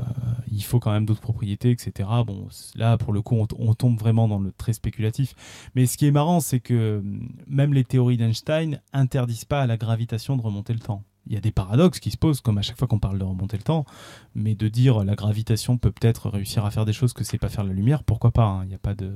il 0.52 0.64
faut 0.64 0.80
quand 0.80 0.92
même 0.92 1.06
d'autres 1.06 1.22
propriétés, 1.22 1.72
etc. 1.72 2.10
Bon, 2.26 2.48
là, 2.76 2.98
pour 2.98 3.14
le 3.14 3.22
coup, 3.22 3.36
on, 3.58 3.74
tombe 3.74 3.98
vraiment 3.98 4.28
dans 4.28 4.40
le 4.40 4.52
très 4.52 4.74
spéculatif. 4.74 5.34
Mais 5.76 5.86
ce 5.86 5.98
qui 5.98 6.08
est 6.08 6.12
marrant, 6.12 6.40
c'est 6.40 6.60
que 6.60 7.00
hum, 7.00 7.30
même 7.48 7.74
les 7.74 7.84
théories 7.84 8.18
d'Einstein 8.18 8.82
interdisent 8.94 9.46
pas 9.46 9.62
à 9.62 9.68
la 9.68 9.78
gravitation 9.78 10.36
de 10.36 10.42
remonter 10.42 10.74
le 10.74 10.80
temps. 10.80 11.04
Il 11.28 11.34
y 11.34 11.38
a 11.38 11.42
des 11.42 11.52
paradoxes 11.52 12.00
qui 12.00 12.10
se 12.10 12.18
posent, 12.18 12.42
comme 12.42 12.58
à 12.58 12.62
chaque 12.64 12.78
fois 12.78 12.88
qu'on 12.88 13.00
parle 13.00 13.20
de 13.20 13.24
remonter 13.24 13.56
le 13.56 13.64
temps, 13.64 13.86
mais 14.34 14.56
de 14.56 14.68
dire 14.68 15.04
la 15.04 15.16
gravitation 15.16 15.78
peut 15.78 15.92
peut-être 15.92 16.30
réussir 16.30 16.66
à 16.66 16.72
faire 16.72 16.86
des 16.86 16.94
choses 16.94 17.14
que 17.14 17.24
c'est 17.24 17.38
pas 17.38 17.50
faire 17.50 17.64
la 17.64 17.74
lumière, 17.74 18.04
pourquoi 18.04 18.32
pas 18.32 18.46
hein. 18.46 18.64
Il 18.64 18.70
n'y 18.70 18.76
a 18.76 18.80
pas 18.80 18.96
de. 18.96 19.12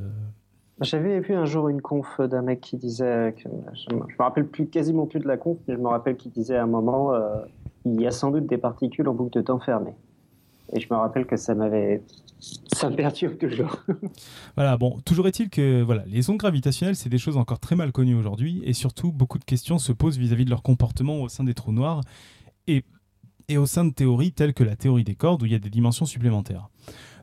J'avais 0.81 1.19
vu 1.21 1.33
un 1.33 1.45
jour 1.45 1.69
une 1.69 1.81
conf 1.81 2.19
d'un 2.19 2.41
mec 2.41 2.59
qui 2.61 2.77
disait, 2.77 3.33
que, 3.37 3.49
je, 3.73 3.95
me- 3.95 4.03
je 4.07 4.15
me 4.19 4.23
rappelle 4.23 4.45
plus 4.45 4.67
quasiment 4.67 5.05
plus 5.07 5.19
de 5.19 5.27
la 5.27 5.37
conf, 5.37 5.57
mais 5.67 5.73
je 5.73 5.79
me 5.79 5.87
rappelle 5.87 6.17
qu'il 6.17 6.31
disait 6.31 6.57
à 6.57 6.63
un 6.63 6.67
moment, 6.67 7.13
euh, 7.13 7.37
il 7.85 7.99
y 7.99 8.05
a 8.05 8.11
sans 8.11 8.29
doute 8.29 8.45
des 8.45 8.57
particules 8.57 9.07
en 9.07 9.13
boucle 9.13 9.37
de 9.37 9.41
temps 9.41 9.59
fermée. 9.59 9.95
Et 10.73 10.79
je 10.79 10.87
me 10.91 10.97
rappelle 10.97 11.25
que 11.25 11.37
ça 11.37 11.55
m'avait, 11.55 12.01
ça 12.73 12.89
me 12.89 12.95
perturbe 12.95 13.37
toujours. 13.37 13.83
Voilà, 14.55 14.77
bon, 14.77 14.99
toujours 15.05 15.27
est-il 15.27 15.49
que 15.49 15.81
voilà, 15.81 16.03
les 16.07 16.29
ondes 16.29 16.37
gravitationnelles, 16.37 16.95
c'est 16.95 17.09
des 17.09 17.17
choses 17.17 17.37
encore 17.37 17.59
très 17.59 17.75
mal 17.75 17.91
connues 17.91 18.15
aujourd'hui, 18.15 18.61
et 18.63 18.73
surtout, 18.73 19.11
beaucoup 19.11 19.37
de 19.37 19.43
questions 19.43 19.77
se 19.79 19.91
posent 19.91 20.17
vis-à-vis 20.17 20.45
de 20.45 20.49
leur 20.49 20.63
comportement 20.63 21.21
au 21.21 21.27
sein 21.27 21.43
des 21.43 21.53
trous 21.53 21.73
noirs, 21.73 22.01
et, 22.67 22.85
et 23.49 23.57
au 23.57 23.65
sein 23.65 23.83
de 23.85 23.93
théories 23.93 24.31
telles 24.31 24.53
que 24.53 24.63
la 24.63 24.75
théorie 24.75 25.03
des 25.03 25.15
cordes, 25.15 25.43
où 25.43 25.45
il 25.45 25.51
y 25.51 25.55
a 25.55 25.59
des 25.59 25.69
dimensions 25.69 26.05
supplémentaires. 26.05 26.69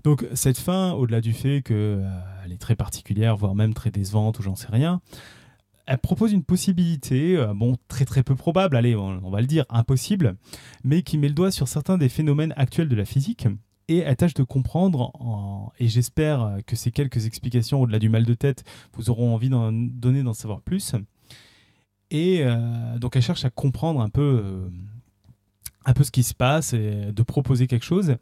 Donc, 0.04 0.26
cette 0.34 0.58
fin, 0.58 0.92
au-delà 0.92 1.20
du 1.20 1.32
fait 1.32 1.62
qu'elle 1.62 2.52
est 2.52 2.60
très 2.60 2.76
particulière, 2.76 3.36
voire 3.36 3.54
même 3.54 3.72
très 3.72 3.90
décevante, 3.90 4.38
ou 4.38 4.42
j'en 4.42 4.56
sais 4.56 4.70
rien, 4.70 5.00
elle 5.86 5.98
propose 5.98 6.32
une 6.32 6.44
possibilité, 6.44 7.36
euh, 7.36 7.54
bon, 7.54 7.76
très 7.88 8.04
très 8.04 8.22
peu 8.22 8.34
probable, 8.34 8.76
allez, 8.76 8.94
on, 8.94 9.30
va 9.30 9.40
le 9.40 9.46
dire, 9.46 9.64
impossible, 9.68 10.36
mais 10.84 11.02
qui 11.02 11.18
met 11.18 11.28
le 11.28 11.34
doigt 11.34 11.50
sur 11.50 11.68
certains 11.68 11.98
des 11.98 12.08
phénomènes 12.08 12.54
actuels 12.56 12.88
de 12.88 12.96
la 12.96 13.04
physique, 13.04 13.48
et 13.88 13.98
elle 13.98 14.16
tâche 14.16 14.34
de 14.34 14.44
comprendre, 14.44 15.10
en- 15.20 15.72
et 15.78 15.88
j'espère 15.88 16.58
que 16.66 16.76
ces 16.76 16.90
quelques 16.92 17.26
explications 17.26 17.80
au-delà 17.82 17.98
du 17.98 18.08
mal 18.08 18.24
de 18.24 18.34
tête 18.34 18.64
vous 18.94 19.10
auront 19.10 19.34
envie 19.34 19.48
d'en 19.48 19.72
donner 19.72 20.22
d'en 20.22 20.34
savoir 20.34 20.60
plus. 20.60 20.94
Et 22.10 22.42
euh, 22.42 22.98
donc 22.98 23.16
elle 23.16 23.22
cherche 23.22 23.44
à 23.44 23.50
comprendre 23.50 24.00
un 24.00 24.08
peu, 24.10 24.42
euh, 24.44 24.68
un 25.84 25.94
peu 25.94 26.04
ce 26.04 26.10
qui 26.10 26.22
se 26.22 26.34
passe 26.34 26.74
et 26.74 27.10
de 27.12 27.22
proposer 27.22 27.66
quelque 27.66 27.84
chose. 27.84 28.16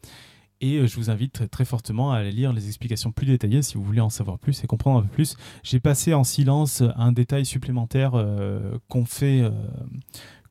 Et 0.61 0.77
euh, 0.77 0.87
je 0.87 0.95
vous 0.95 1.09
invite 1.09 1.49
très, 1.49 1.65
fortement 1.65 2.11
à 2.11 2.17
aller 2.17 2.31
lire 2.31 2.53
les 2.53 2.67
explications 2.67 3.11
plus 3.11 3.25
détaillées 3.25 3.63
si 3.63 3.75
vous 3.75 3.83
voulez 3.83 3.99
en 3.99 4.09
savoir 4.09 4.39
plus 4.39 4.63
et 4.63 4.67
comprendre 4.67 4.99
un 4.99 5.01
peu 5.01 5.09
plus. 5.09 5.35
J'ai 5.63 5.79
passé 5.79 6.13
en 6.13 6.23
silence 6.23 6.83
un 6.95 7.11
détail 7.11 7.45
supplémentaire 7.45 8.11
euh, 8.13 8.77
qu'on 8.87 9.05
fait, 9.05 9.41
euh, 9.41 9.49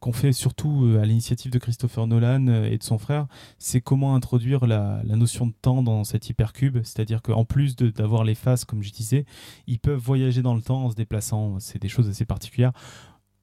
qu'on 0.00 0.12
fait 0.12 0.32
surtout 0.32 0.96
à 1.00 1.04
l'initiative 1.04 1.52
de 1.52 1.58
Christopher 1.58 2.06
Nolan 2.06 2.46
et 2.64 2.78
de 2.78 2.82
son 2.82 2.98
frère, 2.98 3.26
c'est 3.58 3.80
comment 3.80 4.14
introduire 4.14 4.66
la, 4.66 5.00
la 5.04 5.16
notion 5.16 5.46
de 5.46 5.52
temps 5.62 5.82
dans 5.82 6.04
cet 6.04 6.28
hypercube. 6.28 6.78
C'est-à-dire 6.82 7.22
qu'en 7.22 7.44
plus 7.44 7.76
d'avoir 7.76 8.24
les 8.24 8.34
faces, 8.34 8.64
comme 8.64 8.82
je 8.82 8.90
disais, 8.90 9.26
ils 9.66 9.78
peuvent 9.78 10.00
voyager 10.00 10.42
dans 10.42 10.54
le 10.54 10.62
temps 10.62 10.84
en 10.84 10.90
se 10.90 10.96
déplaçant. 10.96 11.58
C'est 11.60 11.80
des 11.80 11.88
choses 11.88 12.08
assez 12.08 12.24
particulières. 12.24 12.72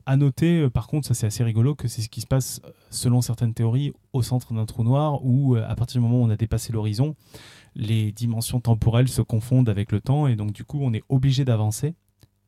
À 0.09 0.15
noter, 0.15 0.61
euh, 0.61 0.69
par 0.69 0.87
contre, 0.87 1.05
ça 1.05 1.13
c'est 1.13 1.27
assez 1.27 1.43
rigolo, 1.43 1.75
que 1.75 1.89
c'est 1.89 2.01
ce 2.01 2.07
qui 2.07 2.21
se 2.21 2.27
passe, 2.27 2.61
euh, 2.63 2.71
selon 2.91 3.19
certaines 3.19 3.53
théories, 3.53 3.91
au 4.13 4.21
centre 4.21 4.53
d'un 4.53 4.65
trou 4.65 4.85
noir, 4.85 5.19
où 5.25 5.57
euh, 5.57 5.65
à 5.67 5.75
partir 5.75 5.99
du 5.99 6.07
moment 6.07 6.21
où 6.21 6.25
on 6.25 6.29
a 6.29 6.37
dépassé 6.37 6.71
l'horizon, 6.71 7.13
les 7.75 8.13
dimensions 8.13 8.61
temporelles 8.61 9.09
se 9.09 9.21
confondent 9.21 9.67
avec 9.67 9.91
le 9.91 9.99
temps, 9.99 10.25
et 10.27 10.37
donc 10.37 10.53
du 10.53 10.63
coup 10.63 10.79
on 10.81 10.93
est 10.93 11.03
obligé 11.09 11.43
d'avancer, 11.43 11.93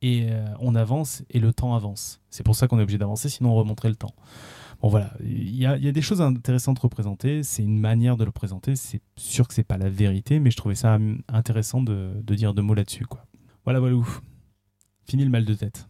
et 0.01 0.29
on 0.61 0.75
avance, 0.75 1.23
et 1.29 1.41
le 1.41 1.51
temps 1.51 1.75
avance. 1.75 2.21
C'est 2.29 2.43
pour 2.43 2.55
ça 2.55 2.69
qu'on 2.69 2.79
est 2.79 2.83
obligé 2.83 2.97
d'avancer, 2.97 3.27
sinon 3.27 3.51
on 3.51 3.55
remonterait 3.55 3.89
le 3.89 3.97
temps. 3.97 4.13
Bon 4.81 4.87
voilà, 4.87 5.13
il 5.21 5.53
y, 5.57 5.65
a- 5.65 5.77
des 5.77 6.01
choses 6.01 6.21
intéressantes 6.21 6.79
représentées, 6.79 7.43
c'est 7.43 7.63
une 7.63 7.77
manière 7.77 8.15
de 8.15 8.23
le 8.23 8.31
présenter, 8.31 8.77
c'est 8.77 9.01
sûr 9.17 9.45
que 9.49 9.53
c'est 9.53 9.65
pas 9.65 9.77
la 9.77 9.89
vérité, 9.89 10.39
mais 10.39 10.51
je 10.51 10.55
trouvais 10.55 10.75
ça 10.75 10.95
hum, 10.95 11.21
intéressant 11.27 11.81
de, 11.81 12.13
dire 12.33 12.53
deux 12.53 12.61
mots 12.61 12.73
là-dessus. 12.73 13.05
Voilà, 13.65 13.81
voilà. 13.81 13.97
Fini 15.05 15.25
le 15.25 15.29
mal 15.29 15.43
de 15.43 15.53
tête. 15.53 15.89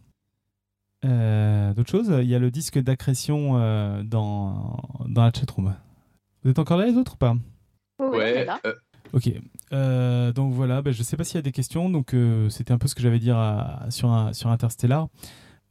Euh, 1.04 1.72
D'autres 1.74 1.90
choses 1.90 2.12
Il 2.20 2.28
y 2.28 2.34
a 2.34 2.38
le 2.38 2.50
disque 2.50 2.78
d'accrétion 2.78 3.52
euh, 3.58 4.02
dans, 4.02 4.76
dans 5.08 5.22
la 5.22 5.32
chatroom. 5.34 5.74
Vous 6.44 6.50
êtes 6.50 6.58
encore 6.58 6.78
là 6.78 6.86
les 6.86 6.96
autres 6.96 7.14
ou 7.14 7.16
pas? 7.16 7.34
Ouais, 7.98 8.44
là. 8.44 8.58
euh, 8.66 8.74
Ok. 9.12 9.30
Euh, 9.72 10.32
donc 10.32 10.52
voilà, 10.52 10.82
ben, 10.82 10.92
je 10.92 11.02
sais 11.02 11.16
pas 11.16 11.24
s'il 11.24 11.36
y 11.36 11.38
a 11.38 11.42
des 11.42 11.52
questions. 11.52 11.90
Donc 11.90 12.14
euh, 12.14 12.48
c'était 12.48 12.72
un 12.72 12.78
peu 12.78 12.86
ce 12.88 12.94
que 12.94 13.02
j'avais 13.02 13.16
à 13.16 13.18
dire 13.18 13.36
à- 13.36 13.86
sur, 13.90 14.10
un- 14.10 14.32
sur 14.32 14.50
Interstellar. 14.50 15.08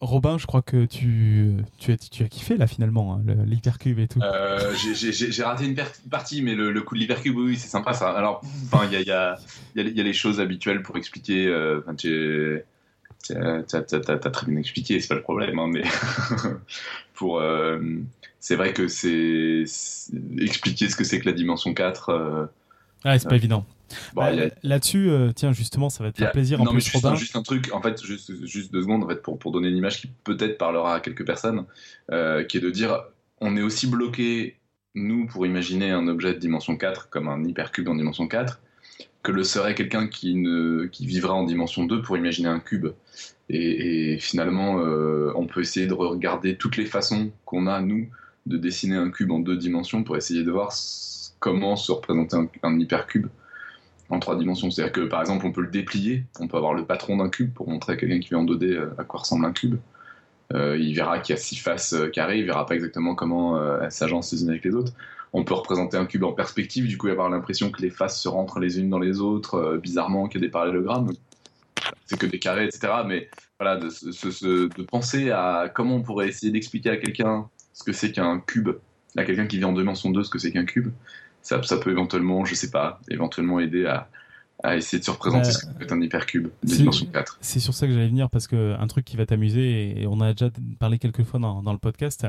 Robin, 0.01 0.37
je 0.37 0.45
crois 0.47 0.61
que 0.61 0.85
tu, 0.85 1.57
tu, 1.77 1.91
as, 1.91 1.97
tu 1.97 2.23
as 2.23 2.27
kiffé 2.29 2.55
là 2.55 2.67
finalement, 2.67 3.15
hein, 3.15 3.21
le- 3.25 3.43
l'hypercube 3.43 3.99
et 3.99 4.07
tout. 4.07 4.21
euh, 4.21 4.73
j'ai- 4.73 5.43
raté 5.43 5.65
une 5.65 5.75
partie, 6.09 6.41
mais 6.41 6.55
le, 6.55 6.71
le 6.71 6.81
coup 6.81 6.95
de 6.95 7.01
l'hypercube, 7.01 7.35
oui, 7.35 7.57
c'est 7.57 7.67
sympa 7.67 7.91
ça. 7.93 8.09
Alors, 8.11 8.41
enfin, 8.71 8.85
il 8.85 8.93
y 8.93 8.95
a, 8.95 9.01
il 9.01 9.07
y, 9.07 9.11
a, 9.11 9.37
il 9.75 9.81
y, 9.81 9.85
a, 9.85 9.91
y 9.91 9.99
a 9.99 10.03
les 10.03 10.13
choses 10.13 10.39
habituelles 10.39 10.81
pour 10.83 10.95
expliquer. 10.97 11.47
euh, 11.47 11.81
Enfin, 11.81 11.95
tu 11.95 12.61
t'as 13.27 14.17
très 14.31 14.47
bien 14.47 14.59
expliqué, 14.59 14.99
c'est 14.99 15.07
pas 15.07 15.15
le 15.15 15.21
problème, 15.21 15.59
hein, 15.59 15.67
mais 15.71 15.83
pour. 17.13 17.39
euh, 17.39 17.79
c'est 18.39 18.55
vrai 18.55 18.73
que 18.73 18.87
c'est 18.87 19.65
expliquer 20.39 20.87
ce 20.89 20.95
que 20.95 21.03
c'est 21.03 21.19
que 21.19 21.25
la 21.25 21.33
dimension 21.33 21.73
4. 21.73 22.09
euh, 22.09 22.45
Ah, 23.03 23.17
c'est 23.19 23.27
pas 23.27 23.35
euh, 23.35 23.37
évident. 23.37 23.65
bon, 24.13 24.21
Bah, 24.21 24.27
a- 24.27 24.49
Là-dessus, 24.63 25.09
euh, 25.09 25.31
tiens, 25.33 25.51
justement, 25.51 25.89
ça 25.89 26.03
va 26.03 26.11
te 26.11 26.17
a- 26.17 26.21
faire 26.21 26.31
plaisir 26.31 26.61
en 26.61 26.65
mais 26.65 26.71
plus, 26.71 26.81
juste, 26.85 26.95
Robin. 27.03 27.15
juste 27.15 27.35
un 27.35 27.43
truc, 27.43 27.69
en 27.73 27.81
fait, 27.81 28.01
juste, 28.03 28.45
juste 28.45 28.71
deux 28.71 28.81
secondes, 28.81 29.03
en 29.03 29.07
fait, 29.09 29.21
pour, 29.21 29.37
pour 29.39 29.51
donner 29.51 29.67
une 29.69 29.77
image 29.77 29.99
qui 30.01 30.07
peut-être 30.23 30.57
parlera 30.57 30.95
à 30.95 30.99
quelques 31.01 31.25
personnes, 31.25 31.65
qui 32.09 32.57
est 32.57 32.61
de 32.61 32.69
dire, 32.69 33.03
on 33.41 33.57
est 33.57 33.61
aussi 33.61 33.87
bloqué, 33.87 34.57
nous, 34.95 35.27
pour 35.27 35.45
imaginer 35.45 35.91
un 35.91 36.07
objet 36.07 36.33
de 36.33 36.39
dimension 36.39 36.77
4, 36.77 37.09
comme 37.09 37.27
un 37.27 37.43
hypercube 37.43 37.87
en 37.89 37.95
dimension 37.95 38.27
4, 38.27 38.61
que 39.23 39.31
le 39.31 39.43
serait 39.43 39.75
quelqu'un 39.75 40.07
qui, 40.07 40.43
qui 40.91 41.05
vivra 41.05 41.33
en 41.33 41.43
dimension 41.43 41.83
2 41.85 42.01
pour 42.01 42.17
imaginer 42.17 42.47
un 42.47 42.59
cube. 42.59 42.87
Et, 43.49 44.17
finalement, 44.19 44.79
euh, 44.79 45.31
on 45.35 45.47
peut 45.47 45.61
essayer 45.61 45.87
de 45.87 45.93
regarder 45.93 46.55
toutes 46.55 46.77
les 46.77 46.85
façons 46.85 47.31
qu'on 47.45 47.67
a, 47.67 47.81
nous, 47.81 48.07
de 48.45 48.57
dessiner 48.57 48.95
un 48.95 49.09
cube 49.09 49.31
en 49.31 49.39
deux 49.39 49.57
dimensions 49.57 50.03
pour 50.03 50.17
essayer 50.17 50.43
de 50.43 50.51
voir 50.51 50.71
comment 51.39 51.75
se 51.75 51.91
représenter 51.91 52.37
un, 52.63 52.79
hypercube. 52.79 53.27
en 54.09 54.19
trois 54.19 54.37
dimensions. 54.37 54.69
C'est-à-dire 54.69 54.93
que 54.93 55.01
par 55.01 55.21
exemple, 55.21 55.45
on 55.45 55.51
peut 55.51 55.61
le 55.61 55.69
déplier, 55.69 56.23
on 56.39 56.47
peut 56.47 56.57
avoir 56.57 56.73
le 56.73 56.85
patron 56.85 57.17
d'un 57.17 57.29
cube 57.29 57.53
pour 57.53 57.69
montrer 57.69 57.93
à 57.93 57.95
quelqu'un 57.95 58.19
qui 58.19 58.29
vit 58.29 58.35
en 58.35 58.45
2D 58.45 58.65
euh, 58.65 58.93
à 58.97 59.03
quoi 59.03 59.21
ressemble 59.21 59.45
un 59.45 59.51
cube. 59.51 59.77
Euh, 60.53 60.77
il 60.79 60.95
verra 60.95 61.19
qu'il 61.19 61.35
y 61.35 61.37
a 61.37 61.41
six 61.41 61.57
faces 61.57 61.95
carrées, 62.13 62.39
il 62.39 62.45
verra 62.45 62.65
pas 62.65 62.75
exactement 62.75 63.13
comment 63.13 63.79
elles 63.81 63.91
s'agencent 63.91 64.31
les 64.31 64.43
unes 64.43 64.49
avec 64.49 64.63
les 64.63 64.73
autres. 64.73 64.93
On 65.33 65.43
peut 65.43 65.53
représenter 65.53 65.95
un 65.97 66.05
cube 66.05 66.23
en 66.23 66.33
perspective, 66.33 66.87
du 66.87 66.97
coup 66.97 67.07
avoir 67.07 67.29
l'impression 67.29 67.69
que 67.71 67.81
les 67.81 67.91
faces 67.91 68.19
se 68.21 68.27
rentrent 68.27 68.59
les 68.59 68.79
unes 68.79 68.89
dans 68.89 68.99
les 68.99 69.19
autres, 69.21 69.55
euh, 69.55 69.77
bizarrement 69.77 70.27
qu'il 70.27 70.41
y 70.41 70.43
a 70.43 70.47
des 70.47 70.51
parallélogrammes. 70.51 71.11
C'est 72.05 72.17
que 72.17 72.25
des 72.25 72.39
carrés, 72.39 72.65
etc. 72.65 72.87
Mais 73.05 73.29
voilà, 73.59 73.77
de, 73.77 73.89
se- 73.89 74.11
se- 74.11 74.31
se- 74.31 74.67
de 74.75 74.83
penser 74.83 75.29
à 75.31 75.71
comment 75.73 75.95
on 75.95 76.01
pourrait 76.01 76.27
essayer 76.29 76.51
d'expliquer 76.51 76.89
à 76.89 76.97
quelqu'un 76.97 77.47
ce 77.73 77.83
que 77.83 77.93
c'est 77.93 78.11
qu'un 78.11 78.39
cube, 78.39 78.69
à 79.15 79.23
quelqu'un 79.23 79.45
qui 79.47 79.57
vit 79.57 79.65
en 79.65 79.73
dimension 79.73 80.09
2 80.09 80.23
ce 80.23 80.29
que 80.29 80.39
c'est 80.39 80.51
qu'un 80.51 80.65
cube, 80.65 80.91
ça, 81.41 81.61
ça 81.63 81.77
peut 81.77 81.91
éventuellement, 81.91 82.43
je 82.45 82.55
sais 82.55 82.71
pas, 82.71 82.99
éventuellement 83.09 83.59
aider 83.59 83.85
à, 83.85 84.09
à 84.63 84.75
essayer 84.75 84.99
de 84.99 85.05
se 85.05 85.11
représenter 85.11 85.47
Ouais. 85.47 85.53
ce 85.53 85.65
que 85.65 85.73
peut 85.73 85.83
être 85.85 85.93
un 85.93 86.01
hypercube 86.01 86.47
de 86.63 86.67
dimension 86.75 87.05
4. 87.05 87.37
C'est 87.39 87.59
sur 87.59 87.73
ça 87.73 87.87
que 87.87 87.93
j'allais 87.93 88.07
venir 88.09 88.29
parce 88.29 88.47
que 88.47 88.75
un 88.79 88.87
truc 88.87 89.05
qui 89.05 89.15
va 89.15 89.25
t'amuser 89.25 90.01
et 90.01 90.07
on 90.07 90.19
a 90.19 90.33
déjà 90.33 90.49
parlé 90.79 90.99
quelques 90.99 91.23
fois 91.23 91.39
dans, 91.39 91.61
dans 91.63 91.71
le 91.71 91.77
podcast. 91.79 92.27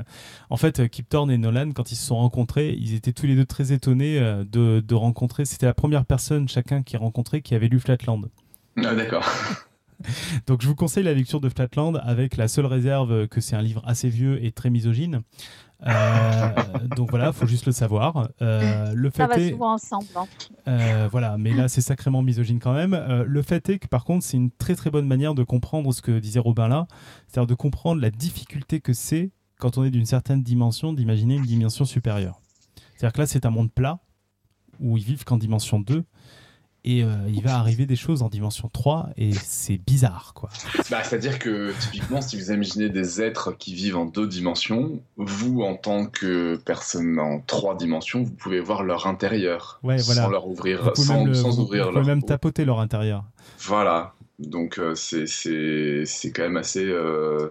En 0.48 0.56
fait, 0.56 0.88
Kip 0.88 1.08
Thorne 1.08 1.30
et 1.30 1.38
Nolan, 1.38 1.72
quand 1.72 1.90
ils 1.90 1.96
se 1.96 2.06
sont 2.06 2.16
rencontrés, 2.16 2.70
ils 2.78 2.94
étaient 2.94 3.12
tous 3.12 3.26
les 3.26 3.34
deux 3.34 3.46
très 3.46 3.72
étonnés 3.72 4.18
euh, 4.20 4.44
de, 4.44 4.80
de 4.80 4.94
rencontrer. 4.94 5.44
C'était 5.44 5.66
la 5.66 5.74
première 5.74 6.04
personne 6.04 6.48
chacun 6.48 6.82
qui 6.82 6.96
rencontrait 6.96 7.40
qui 7.42 7.54
avait 7.54 7.68
lu 7.68 7.80
Flatland. 7.80 8.22
Ah, 8.76 8.94
d'accord. 8.94 9.28
Donc 10.46 10.62
je 10.62 10.66
vous 10.68 10.74
conseille 10.74 11.04
la 11.04 11.14
lecture 11.14 11.40
de 11.40 11.48
Flatland 11.48 12.00
avec 12.02 12.36
la 12.36 12.48
seule 12.48 12.66
réserve 12.66 13.28
que 13.28 13.40
c'est 13.40 13.56
un 13.56 13.62
livre 13.62 13.82
assez 13.86 14.08
vieux 14.08 14.42
et 14.44 14.52
très 14.52 14.70
misogyne. 14.70 15.22
Euh, 15.86 16.48
donc 16.96 17.10
voilà, 17.10 17.32
faut 17.32 17.46
juste 17.46 17.66
le 17.66 17.72
savoir. 17.72 18.28
Euh, 18.42 18.92
le 18.94 19.10
Ça 19.10 19.28
fait 19.28 19.34
va 19.34 19.40
est, 19.40 19.50
souvent 19.50 19.72
ensemble. 19.74 20.06
hein. 20.16 20.26
euh, 20.68 21.08
voilà, 21.10 21.38
mais 21.38 21.52
là 21.52 21.68
c'est 21.68 21.80
sacrément 21.80 22.22
misogyne 22.22 22.58
quand 22.58 22.74
même. 22.74 22.94
Euh, 22.94 23.24
le 23.26 23.42
fait 23.42 23.68
est 23.70 23.78
que 23.78 23.88
par 23.88 24.04
contre 24.04 24.24
c'est 24.24 24.36
une 24.36 24.50
très 24.50 24.74
très 24.74 24.90
bonne 24.90 25.06
manière 25.06 25.34
de 25.34 25.42
comprendre 25.42 25.92
ce 25.92 26.02
que 26.02 26.18
disait 26.18 26.40
Robin 26.40 26.68
là, 26.68 26.86
c'est-à-dire 27.28 27.46
de 27.46 27.54
comprendre 27.54 28.00
la 28.00 28.10
difficulté 28.10 28.80
que 28.80 28.92
c'est 28.92 29.30
quand 29.58 29.78
on 29.78 29.84
est 29.84 29.90
d'une 29.90 30.06
certaine 30.06 30.42
dimension 30.42 30.92
d'imaginer 30.92 31.36
une 31.36 31.44
dimension 31.46 31.84
supérieure. 31.84 32.40
C'est-à-dire 32.96 33.12
que 33.14 33.20
là 33.20 33.26
c'est 33.26 33.46
un 33.46 33.50
monde 33.50 33.72
plat 33.72 34.00
où 34.80 34.96
ils 34.96 35.04
vivent 35.04 35.24
qu'en 35.24 35.36
dimension 35.36 35.80
2 35.80 36.04
et 36.84 37.04
euh, 37.04 37.08
il 37.28 37.42
va 37.42 37.56
arriver 37.58 37.84
des 37.86 37.96
choses 37.96 38.22
en 38.22 38.28
dimension 38.28 38.70
3 38.72 39.10
et 39.16 39.32
c'est 39.32 39.76
bizarre 39.78 40.32
quoi. 40.34 40.48
Bah, 40.90 41.02
C'est-à-dire 41.04 41.38
que 41.38 41.72
typiquement, 41.78 42.20
si 42.22 42.36
vous 42.40 42.50
imaginez 42.52 42.88
des 42.88 43.20
êtres 43.20 43.52
qui 43.58 43.74
vivent 43.74 43.96
en 43.98 44.06
deux 44.06 44.26
dimensions, 44.26 45.00
vous, 45.16 45.62
en 45.62 45.76
tant 45.76 46.06
que 46.06 46.56
personne 46.64 47.18
en 47.18 47.40
trois 47.40 47.76
dimensions, 47.76 48.22
vous 48.22 48.32
pouvez 48.32 48.60
voir 48.60 48.82
leur 48.82 49.06
intérieur 49.06 49.78
Ouais, 49.82 49.98
sans 49.98 50.28
leur 50.30 50.46
ouvrir, 50.48 50.82
Vous 50.82 50.90
pouvez 50.92 51.06
sans, 51.06 51.18
même, 51.18 51.26
le- 51.28 51.34
sans 51.34 51.50
vous 51.50 51.62
ouvrir 51.62 51.84
pouvez 51.88 51.96
leur 51.98 52.06
même 52.06 52.22
tapoter 52.22 52.64
leur 52.64 52.80
intérieur. 52.80 53.24
Voilà. 53.60 54.14
Donc 54.38 54.78
euh, 54.78 54.94
c'est 54.94 56.32
quand 56.34 56.42
même 56.42 56.56
assez 56.56 56.84
euh, 56.84 57.48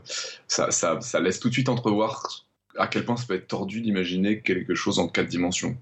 ça, 0.47 0.71
ça 0.71 0.99
ça 1.01 1.19
laisse 1.19 1.39
tout 1.39 1.49
de 1.49 1.53
suite 1.53 1.69
entrevoir 1.69 2.23
à 2.77 2.87
quel 2.87 3.05
point 3.05 3.15
ça 3.15 3.25
peut 3.27 3.35
être 3.35 3.47
tordu 3.47 3.81
d'imaginer 3.81 4.39
quelque 4.39 4.73
chose 4.73 4.97
en 4.97 5.07
quatre 5.07 5.27
dimensions. 5.27 5.75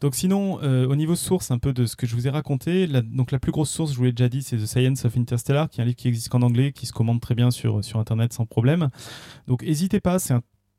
Donc 0.00 0.14
sinon, 0.14 0.58
euh, 0.62 0.86
au 0.86 0.96
niveau 0.96 1.14
source, 1.14 1.50
un 1.50 1.58
peu 1.58 1.72
de 1.72 1.84
ce 1.84 1.94
que 1.94 2.06
je 2.06 2.14
vous 2.14 2.26
ai 2.26 2.30
raconté, 2.30 2.86
la, 2.86 3.02
donc 3.02 3.32
la 3.32 3.38
plus 3.38 3.52
grosse 3.52 3.70
source, 3.70 3.92
je 3.92 3.96
vous 3.96 4.04
l'ai 4.04 4.12
déjà 4.12 4.28
dit, 4.28 4.42
c'est 4.42 4.56
The 4.56 4.66
Science 4.66 5.04
of 5.04 5.16
Interstellar, 5.16 5.68
qui 5.68 5.80
est 5.80 5.82
un 5.82 5.86
livre 5.86 5.96
qui 5.96 6.08
existe 6.08 6.28
qu'en 6.30 6.42
anglais, 6.42 6.72
qui 6.72 6.86
se 6.86 6.92
commande 6.92 7.20
très 7.20 7.34
bien 7.34 7.50
sur, 7.50 7.84
sur 7.84 7.98
Internet 7.98 8.32
sans 8.32 8.46
problème. 8.46 8.88
Donc 9.46 9.62
n'hésitez 9.62 10.00
pas, 10.00 10.18
c'est 10.18 10.34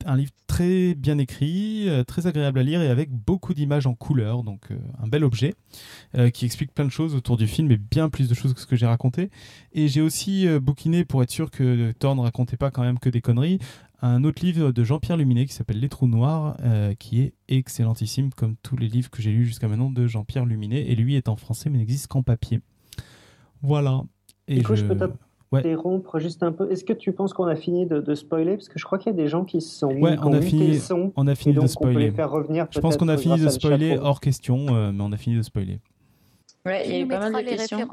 un, 0.06 0.15
livre 0.15 0.31
très 0.48 0.95
bien 0.95 1.19
écrit, 1.19 1.88
euh, 1.88 2.03
très 2.03 2.26
agréable 2.26 2.57
à 2.60 2.64
lire 2.64 2.81
et 2.81 2.89
avec 2.89 3.11
beaucoup 3.11 3.53
d'images 3.53 3.85
en 3.85 3.93
couleur, 3.93 4.41
donc 4.41 4.72
euh, 4.72 4.77
un 4.99 5.07
bel 5.07 5.23
objet 5.23 5.53
qui 6.34 6.45
explique 6.45 6.73
plein 6.73 6.85
de 6.85 6.91
choses 6.91 7.15
autour 7.15 7.38
du 7.38 7.48
film 7.48 7.72
et 7.72 7.77
bien 7.77 8.10
plus 8.10 8.27
de 8.27 8.34
choses 8.34 8.53
que 8.53 8.60
ce 8.60 8.65
que 8.65 8.76
j'ai 8.76 8.88
raconté. 8.88 9.30
Et 9.73 9.88
j'ai 9.88 10.02
aussi 10.02 10.48
euh, 10.48 10.60
bouquiné, 10.60 11.06
pour 11.06 11.22
être 11.23 11.30
sûr 11.30 11.52
que 11.52 11.91
Thorne 11.99 12.18
ne 12.18 12.23
racontait 12.23 12.57
pas 12.57 12.72
quand 12.72 12.81
même 12.81 12.99
que 12.99 13.10
des 13.10 13.22
conneries, 13.22 13.60
un 14.01 14.23
autre 14.23 14.43
livre 14.43 14.71
de 14.71 14.83
Jean-Pierre 14.83 15.17
Luminet 15.17 15.45
qui 15.45 15.53
s'appelle 15.53 15.79
Les 15.79 15.89
Trous 15.89 16.07
Noirs, 16.07 16.57
euh, 16.63 16.93
qui 16.95 17.21
est 17.21 17.33
excellentissime, 17.47 18.31
comme 18.33 18.55
tous 18.63 18.75
les 18.77 18.87
livres 18.87 19.09
que 19.09 19.21
j'ai 19.21 19.31
lus 19.31 19.45
jusqu'à 19.45 19.67
maintenant 19.67 19.89
de 19.89 20.07
Jean-Pierre 20.07 20.45
Luminet. 20.45 20.81
Et 20.89 20.95
lui 20.95 21.15
est 21.15 21.29
en 21.29 21.35
français, 21.35 21.69
mais 21.69 21.77
n'existe 21.77 22.07
qu'en 22.07 22.23
papier. 22.23 22.59
Voilà. 23.61 24.01
Et 24.47 24.57
Du 24.57 24.63
coup, 24.63 24.75
je 24.75 24.85
peux 24.85 24.97
Ouais. 25.51 25.59
Interrompre 25.59 26.17
juste 26.17 26.43
un 26.43 26.53
peu. 26.53 26.71
Est-ce 26.71 26.85
que 26.85 26.93
tu 26.93 27.11
penses 27.11 27.33
qu'on 27.33 27.43
a 27.45 27.57
fini 27.57 27.85
de, 27.85 27.99
de 27.99 28.15
spoiler? 28.15 28.55
Parce 28.55 28.69
que 28.69 28.79
je 28.79 28.85
crois 28.85 28.97
qu'il 28.97 29.11
y 29.11 29.13
a 29.13 29.17
des 29.17 29.27
gens 29.27 29.43
qui 29.43 29.59
se 29.59 29.79
sont 29.79 29.93
mis, 29.93 30.01
Ouais, 30.01 30.15
on 30.21 30.27
ont 30.27 30.33
a 30.33 30.39
fini-. 30.41 30.79
On 31.17 31.27
a 31.27 31.33
Et 31.33 31.35
fini 31.35 31.53
donc, 31.55 31.65
de 31.65 31.71
on 31.77 31.81
peut 31.81 31.87
les 31.89 31.93
spoiler. 31.93 32.11
faire 32.11 32.31
revenir. 32.31 32.67
Je 32.71 32.79
pense 32.79 32.95
qu'on 32.95 33.09
a 33.09 33.17
fini 33.17 33.37
de 33.37 33.49
spoiler 33.49 33.97
hors 33.97 34.21
question, 34.21 34.67
euh, 34.73 34.93
mais 34.93 35.03
on 35.03 35.11
a 35.11 35.17
fini 35.17 35.35
de 35.35 35.41
spoiler. 35.41 35.81
Ouais, 36.65 36.83
il 36.87 36.91
y 36.93 36.95
a 36.95 36.99
eu 37.01 37.07
pas 37.07 37.29
mal 37.29 37.43
de 37.43 37.49
questions. 37.49 37.89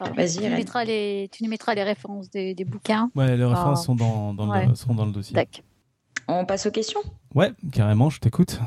Ah. 0.00 0.10
Vas-y, 0.16 0.38
tu, 0.38 0.42
nous 0.44 0.50
mettras 0.56 0.84
les... 0.84 1.28
tu 1.32 1.44
nous 1.44 1.50
mettras 1.50 1.74
les 1.74 1.82
références 1.82 2.30
des, 2.30 2.54
des 2.54 2.64
bouquins. 2.64 3.10
Ouais, 3.14 3.36
les 3.36 3.44
références 3.44 3.80
Ah. 3.80 3.84
sont, 3.84 3.94
dans, 3.94 4.34
dans 4.34 4.48
Ouais. 4.50 4.66
le, 4.66 4.74
sont 4.74 4.94
dans 4.94 5.06
le 5.06 5.12
dossier. 5.12 5.34
Tac. 5.34 5.62
On 6.28 6.44
passe 6.44 6.66
aux 6.66 6.70
questions? 6.70 7.00
Ouais, 7.34 7.50
carrément, 7.72 8.10
je 8.10 8.20
t'écoute. 8.20 8.60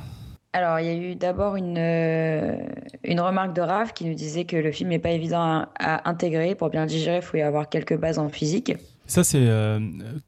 Alors, 0.54 0.80
il 0.80 0.86
y 0.86 0.90
a 0.90 0.96
eu 0.96 1.16
d'abord 1.16 1.58
une, 1.58 1.78
euh, 1.78 2.56
une 3.04 3.20
remarque 3.20 3.54
de 3.54 3.62
Raph 3.62 3.94
qui 3.94 4.06
nous 4.06 4.14
disait 4.14 4.46
que 4.46 4.56
le 4.56 4.72
film 4.72 4.90
n'est 4.90 5.00
pas 5.00 5.12
évident 5.12 5.42
à, 5.42 5.70
à 5.80 6.10
intégrer. 6.10 6.56
Pour 6.56 6.70
bien 6.70 6.82
le 6.82 6.88
digérer, 6.88 7.18
il 7.18 7.22
faut 7.22 7.36
y 7.38 7.42
avoir 7.42 7.68
quelques 7.68 7.98
bases 7.98 8.20
en 8.20 8.30
physique. 8.30 8.74
Ça, 9.06 9.24
c'est 9.24 9.38
euh, 9.42 9.80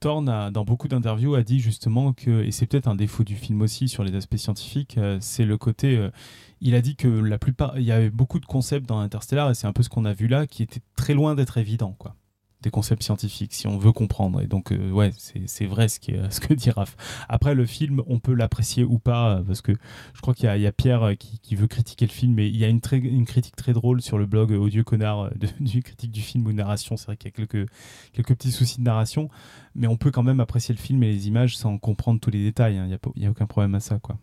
Thorne, 0.02 0.28
a- 0.30 0.52
dans 0.52 0.66
beaucoup 0.66 0.88
d'interviews, 0.90 1.34
a 1.36 1.44
dit 1.44 1.60
justement 1.60 2.12
que, 2.14 2.44
et 2.44 2.52
c'est 2.52 2.66
peut-être 2.66 2.88
un 2.88 2.96
défaut 2.96 3.24
du 3.24 3.36
film 3.36 3.62
aussi 3.62 3.88
sur 3.88 4.04
les 4.04 4.16
aspects 4.16 4.36
scientifiques, 4.36 4.98
euh, 4.98 5.18
c'est 5.22 5.46
le 5.46 5.58
côté. 5.58 5.98
Il 6.62 6.76
a 6.76 6.82
dit 6.82 6.96
que 6.96 7.08
la 7.08 7.38
plupart, 7.38 7.78
il 7.78 7.86
y 7.86 7.92
avait 7.92 8.10
beaucoup 8.10 8.40
de 8.40 8.46
concepts 8.46 8.88
dans 8.88 9.00
Interstellar, 9.00 9.50
et 9.52 9.56
c'est 9.56 9.68
un 9.68 9.74
peu 9.74 9.84
ce 9.84 9.90
qu'on 9.90 10.06
a 10.06 10.14
vu 10.14 10.28
là, 10.28 10.48
qui 10.48 10.64
étaient 10.64 10.82
très 10.96 11.14
loin 11.14 11.36
d'être 11.36 11.58
évidents, 11.58 11.96
quoi. 11.98 12.16
Des 12.64 12.72
concepts 12.72 13.04
scientifiques, 13.04 13.54
si 13.54 13.68
on 13.68 13.78
veut 13.78 13.92
comprendre. 13.92 14.42
Et 14.42 14.48
donc, 14.48 14.72
euh, 14.72 14.90
ouais, 14.90 15.12
c'est 15.16 15.66
vrai 15.68 15.88
ce, 15.90 16.00
que 16.00 16.54
dit 16.56 16.72
Raph. 16.72 16.96
Après, 17.30 17.54
le 17.54 17.68
film, 17.68 18.02
on 18.08 18.18
peut 18.18 18.34
l'apprécier 18.34 18.84
ou 18.84 18.98
pas, 18.98 19.38
euh, 19.38 19.44
parce 19.44 19.62
que 19.62 19.74
je 20.16 20.22
crois 20.22 20.34
qu'il 20.34 20.50
y, 20.50 20.66
a- 20.66 20.72
Pierre 20.72 21.04
euh, 21.04 21.14
qui, 21.14 21.56
veut 21.56 21.68
critiquer 21.68 22.08
le 22.08 22.12
film, 22.12 22.40
et 22.40 22.48
il 22.48 22.58
y 22.58 22.66
a 22.66 22.68
une, 22.68 22.82
critique 22.82 23.56
très 23.56 23.74
drôle 23.74 24.02
sur 24.02 24.18
le 24.18 24.26
blog 24.26 24.52
Odieux 24.52 24.84
Connard 24.84 25.30
de- 25.36 25.48
du 25.64 25.84
critique 25.84 26.12
du 26.12 26.22
film 26.22 26.48
ou 26.48 26.52
narration. 26.52 26.98
C'est 26.98 27.06
vrai 27.06 27.18
qu'il 27.18 27.30
y 27.30 27.34
a 27.34 27.46
quelques, 27.46 27.70
petits 28.28 28.52
soucis 28.52 28.80
de 28.80 28.84
narration, 28.86 29.30
mais 29.76 29.86
on 29.86 29.96
peut 29.98 30.10
quand 30.10 30.24
même 30.24 30.40
apprécier 30.40 30.74
le 30.74 30.80
film 30.82 31.04
et 31.04 31.12
les 31.12 31.28
images 31.28 31.56
sans 31.56 31.78
comprendre 31.78 32.20
tous 32.20 32.32
les 32.32 32.44
détails. 32.44 32.78
hein. 32.78 32.86
Il 32.86 33.20
n'y 33.22 33.26
a, 33.26 33.28
a 33.28 33.32
aucun 33.32 33.46
problème 33.46 33.76
à 33.76 33.80
ça, 33.80 34.00
quoi. 34.00 34.18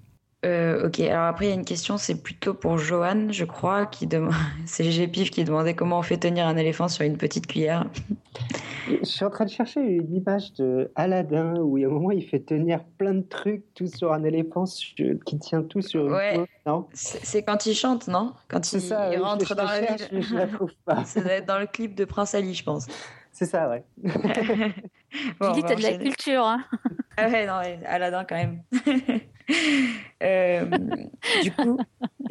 Euh, 0.45 0.87
ok, 0.87 1.01
alors 1.01 1.25
après, 1.25 1.47
il 1.47 1.49
y 1.49 1.53
a 1.53 1.55
une 1.55 1.65
question, 1.65 1.97
c'est 1.97 2.23
plutôt 2.23 2.53
pour 2.55 2.77
Johan, 2.79 3.29
je 3.31 3.45
crois, 3.45 3.87
qui 3.87 4.07
demande. 4.07 4.33
C'est 4.67 4.85
GG 4.85 5.09
Pif 5.09 5.31
qui 5.31 5.43
demandait 5.45 5.75
comment 5.75 5.99
on 5.99 6.03
fait 6.03 6.19
tenir 6.19 6.47
un 6.47 6.57
éléphant 6.57 6.89
sur 6.89 7.05
une 7.05 7.17
petite 7.17 7.47
cuillère. 7.47 7.87
Je 8.89 9.05
suis 9.05 9.25
en 9.25 9.31
train 9.31 9.47
de 9.47 9.51
chercher 9.51 9.81
une 9.81 10.15
image 10.15 10.53
de 10.55 10.91
Aladdin 10.95 11.55
où 11.57 11.79
a 11.79 11.87
un 11.87 11.89
moment 11.89 12.11
il 12.11 12.23
fait 12.23 12.41
tenir 12.41 12.85
plein 12.99 13.15
de 13.15 13.23
trucs 13.23 13.65
tout 13.75 13.87
sur 13.87 14.13
un 14.13 14.23
éléphant 14.25 14.67
sur- 14.67 15.17
qui 15.25 15.39
tient 15.39 15.63
tout 15.63 15.81
sur 15.81 16.07
une 16.07 16.13
Ouais. 16.13 16.47
Non? 16.67 16.87
C'est 16.93 17.43
quand 17.43 17.65
il 17.65 17.75
chante, 17.75 18.09
non? 18.09 18.35
Quand 18.49 18.63
C'est 18.65 18.77
il, 18.79 18.83
ça, 18.83 19.11
il 19.15 19.19
rentre 19.21 19.47
je, 19.47 19.55
dans 19.55 19.65
la 19.65 19.87
cherche, 19.87 20.11
ville. 20.11 20.23
je 20.23 20.35
la 20.35 20.47
trouve 20.47 20.73
pas. 20.85 21.05
Ça 21.07 21.21
doit 21.23 21.33
être 21.33 21.47
dans 21.47 21.59
le 21.59 21.67
clip 21.67 21.95
de 21.95 22.05
Prince 22.05 22.35
Ali, 22.35 22.53
je 22.55 22.65
pense. 22.65 22.87
C'est 23.45 23.51
ça, 23.51 23.69
ouais. 23.69 23.85
Bon, 25.39 25.47
on 25.49 25.55
Julie, 25.55 25.63
va 25.63 25.69
t'as 25.69 25.75
de 25.77 25.83
la 25.83 25.95
culture. 25.95 26.45
Hein. 26.45 26.65
Ah 27.17 27.29
ouais, 27.29 27.47
non, 27.47 27.59
ouais, 27.59 27.79
Aladdin 27.87 28.25
quand 28.25 28.37
même. 28.37 28.63
Euh, 30.23 30.65
du 31.43 31.53
coup, 31.53 31.79